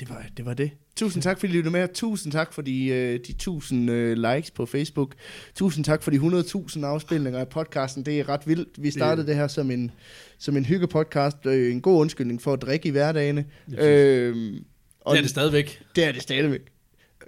Det 0.00 0.08
var, 0.08 0.26
det 0.36 0.46
var 0.46 0.54
det. 0.54 0.70
Tusind 0.96 1.22
tak, 1.22 1.40
fordi 1.40 1.52
I 1.52 1.56
lyttede 1.56 1.72
med. 1.72 1.88
Tusind 1.94 2.32
tak 2.32 2.52
for 2.52 2.62
de, 2.62 2.86
øh, 2.86 3.20
de 3.26 3.32
1000 3.32 3.90
øh, 3.90 4.16
likes 4.16 4.50
på 4.50 4.66
Facebook. 4.66 5.14
Tusind 5.54 5.84
tak 5.84 6.02
for 6.02 6.10
de 6.10 6.16
100.000 6.16 6.84
afspilninger 6.84 7.40
af 7.40 7.48
podcasten. 7.48 8.06
Det 8.06 8.20
er 8.20 8.28
ret 8.28 8.46
vildt. 8.46 8.82
Vi 8.82 8.90
startede 8.90 9.16
det, 9.16 9.28
det 9.28 9.36
her 9.36 9.48
som 9.48 9.70
en, 9.70 9.90
som 10.38 10.56
en 10.56 10.64
hyggepodcast. 10.64 11.46
Øh, 11.46 11.72
en 11.72 11.80
god 11.80 12.00
undskyldning 12.00 12.42
for 12.42 12.52
at 12.52 12.62
drikke 12.62 12.88
i 12.88 12.90
hverdagene. 12.90 13.44
Øh, 13.78 14.60
og 15.04 15.12
Det 15.12 15.18
er 15.18 15.22
det 15.22 15.30
stadigvæk, 15.30 15.82
det 15.96 16.04
er 16.04 16.12
det 16.12 16.22
stadigvæk. 16.22 16.60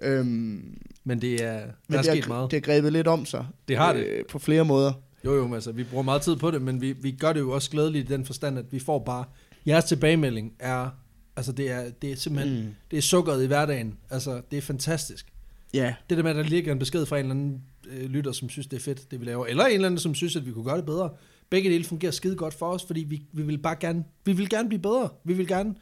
Øhm, 0.03 0.79
men 1.05 1.21
det 1.21 1.43
er, 1.45 1.59
der 1.61 1.67
men 1.89 1.99
er 1.99 2.03
sket 2.03 2.29
meget. 2.29 2.51
det 2.51 2.57
har 2.57 2.73
grebet 2.75 2.93
lidt 2.93 3.07
om 3.07 3.27
sig. 3.27 3.47
Det 3.69 3.77
har 3.77 3.93
det. 3.93 4.07
Øh, 4.07 4.25
på 4.31 4.39
flere 4.39 4.65
måder. 4.65 4.93
Jo, 5.25 5.35
jo, 5.35 5.45
men 5.47 5.55
altså, 5.55 5.73
vi 5.73 5.85
bruger 5.85 6.03
meget 6.03 6.23
tid 6.23 6.37
på 6.37 6.51
det, 6.51 6.63
men 6.63 6.81
vi, 6.81 6.93
vi 6.93 7.11
gør 7.11 7.33
det 7.33 7.41
jo 7.41 7.51
også 7.51 7.71
glædeligt 7.71 8.11
i 8.11 8.13
den 8.13 8.25
forstand, 8.25 8.59
at 8.59 8.65
vi 8.71 8.79
får 8.79 8.99
bare, 8.99 9.25
jeres 9.67 9.85
tilbagemelding 9.85 10.53
er, 10.59 10.89
altså 11.37 11.53
det 11.53 11.71
er, 11.71 11.91
det 12.03 12.13
er 12.13 12.17
simpelthen, 12.17 12.61
mm. 12.65 12.75
det 12.91 12.97
er 12.97 13.01
sukkeret 13.03 13.45
i 13.45 13.47
hverdagen. 13.47 13.97
Altså, 14.11 14.41
det 14.51 14.57
er 14.57 14.61
fantastisk. 14.63 15.27
Ja, 15.75 15.95
Det 16.11 16.17
der 16.17 16.23
med, 16.23 16.31
at 16.31 16.37
der 16.37 16.43
ligger 16.43 16.73
en 16.73 16.79
besked 16.79 17.07
fra 17.07 17.17
en 17.19 17.25
eller 17.25 17.35
anden 17.35 17.63
øh, 17.89 18.05
lytter, 18.11 18.33
som 18.33 18.49
synes, 18.49 18.67
det 18.67 18.77
er 18.77 18.81
fedt, 18.81 19.11
det 19.11 19.21
vi 19.21 19.25
laver, 19.25 19.47
eller 19.47 19.65
en 19.67 19.73
eller 19.75 19.87
anden, 19.87 19.99
som 19.99 20.15
synes, 20.15 20.37
at 20.37 20.47
vi 20.47 20.53
kunne 20.53 20.65
gøre 20.65 20.77
det 20.77 20.87
bedre. 20.87 21.11
Begge 21.51 21.71
dele 21.71 21.85
fungerer 21.85 22.13
skide 22.13 22.37
godt 22.37 22.55
for 22.55 22.67
os, 22.67 22.85
fordi 22.87 23.01
vi, 23.01 23.23
vi 23.33 23.43
vil 23.43 23.59
bare 23.59 23.77
gerne, 23.81 24.05
vi 24.25 24.33
vil 24.33 24.49
gerne 24.49 24.69
blive 24.69 24.83
bedre. 24.83 25.09
Vi 25.25 25.33
vil 25.33 25.47
gerne 25.47 25.75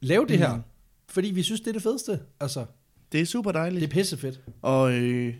lave 0.00 0.26
det 0.26 0.38
her, 0.38 0.54
Mm. 0.56 0.62
Fordi 1.12 1.28
vi 1.30 1.42
synes, 1.42 1.60
det 1.60 1.68
er 1.68 1.72
det 1.72 1.82
fedeste. 1.82 2.18
Altså, 2.40 2.64
det 3.12 3.20
er 3.20 3.24
super 3.24 3.52
dejligt. 3.52 3.80
det 3.80 3.88
er 3.88 3.92
pissefedt. 4.00 4.40
Og 4.62 4.92
øh, 4.92 5.34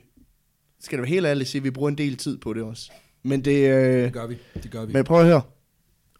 skal 0.80 0.98
det 0.98 1.02
være 1.02 1.08
helt 1.08 1.26
ærligt 1.26 1.48
sige, 1.48 1.60
at 1.60 1.64
vi 1.64 1.70
bruger 1.70 1.88
en 1.88 1.98
del 1.98 2.16
tid 2.16 2.38
på 2.38 2.52
det 2.52 2.62
også. 2.62 2.90
Men 3.22 3.44
det, 3.44 3.68
øh, 3.70 4.02
Det 4.04 4.12
gør 4.12 4.26
vi. 4.26 4.36
Det 4.62 4.70
gør 4.70 4.84
vi. 4.84 4.92
Men 4.92 5.04
prøv 5.04 5.20
at 5.20 5.26
høre. 5.26 5.42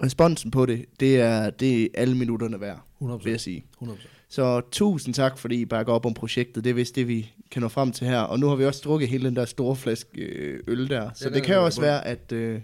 Responsen 0.03 0.50
på 0.50 0.66
det, 0.66 0.84
det 1.00 1.20
er, 1.20 1.50
det 1.50 1.82
er 1.82 1.88
alle 1.94 2.16
minutterne 2.16 2.61
værd, 2.61 2.80
100%. 3.03 3.24
vil 3.24 3.30
jeg 3.30 3.40
sige. 3.40 3.64
100%. 3.82 3.88
Så 4.28 4.61
tusind 4.70 5.14
tak, 5.14 5.38
fordi 5.38 5.57
I 5.61 5.64
bakker 5.64 5.92
op 5.92 6.07
om 6.07 6.14
projektet. 6.14 6.64
Det 6.64 6.70
er 6.70 6.74
vist 6.74 6.94
det, 6.96 7.09
vi 7.09 7.30
kan 7.50 7.62
nå 7.62 7.68
frem 7.68 7.92
til 7.92 8.07
her. 8.07 8.18
Og 8.20 8.38
nu 8.40 8.48
har 8.48 8.57
vi 8.57 8.64
også 8.64 8.80
drukket 8.84 9.09
hele 9.09 9.24
den 9.24 9.36
der 9.36 9.44
store 9.44 9.76
flaske 9.76 10.20
øh, 10.20 10.61
øl 10.66 10.88
der. 10.88 11.11
Så 11.14 11.24
Ja, 11.24 11.28
det 11.28 11.34
den 11.34 11.44
kan 11.44 11.55
jo 11.55 11.64
også 11.64 11.80
være, 11.80 12.07
at, 12.07 12.32
øh, 12.32 12.61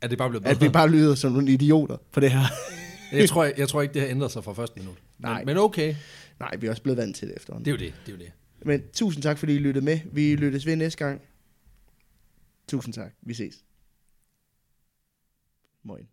Er 0.00 0.08
det 0.08 0.18
bare 0.18 0.28
blevet 0.30 0.42
bedre? 0.42 0.54
at 0.54 0.60
vi 0.62 0.68
bare 0.68 0.90
lyder 0.90 1.14
som 1.14 1.32
nogle 1.32 1.50
idioter 1.52 1.96
på 2.12 2.20
det 2.20 2.30
her. 2.30 2.40
jeg, 3.12 3.28
tror, 3.28 3.44
jeg, 3.44 3.54
jeg 3.58 3.68
tror 3.68 3.82
ikke, 3.82 3.94
det 3.94 4.02
har 4.02 4.08
ændret 4.08 4.30
sig 4.30 4.44
fra 4.44 4.52
første 4.52 4.80
minut. 4.80 4.94
Nej. 5.20 5.38
Men, 5.38 5.46
men 5.46 5.56
okay. 5.56 5.94
Nej, 6.40 6.56
vi 6.56 6.66
er 6.66 6.70
også 6.70 6.82
blevet 6.82 6.96
vant 6.96 7.16
til 7.16 7.28
det 7.28 7.36
efterhånden. 7.36 7.64
Det 7.64 7.70
er 7.70 7.86
jo 7.86 7.92
det. 7.92 8.06
Det 8.06 8.12
er 8.12 8.16
jo 8.16 8.24
det. 8.24 8.32
Men 8.66 8.82
tusind 8.92 9.22
tak, 9.22 9.38
fordi 9.38 9.54
I 9.54 9.58
lyttede 9.58 9.84
med. 9.84 10.00
Vi 10.12 10.36
lyttes 10.36 10.66
ved 10.66 10.76
næste 10.76 11.04
gang. 11.04 11.20
Tusind 12.68 12.94
tak. 12.94 13.12
Vi 13.22 13.34
ses. 13.34 13.64
Moin. 15.82 16.08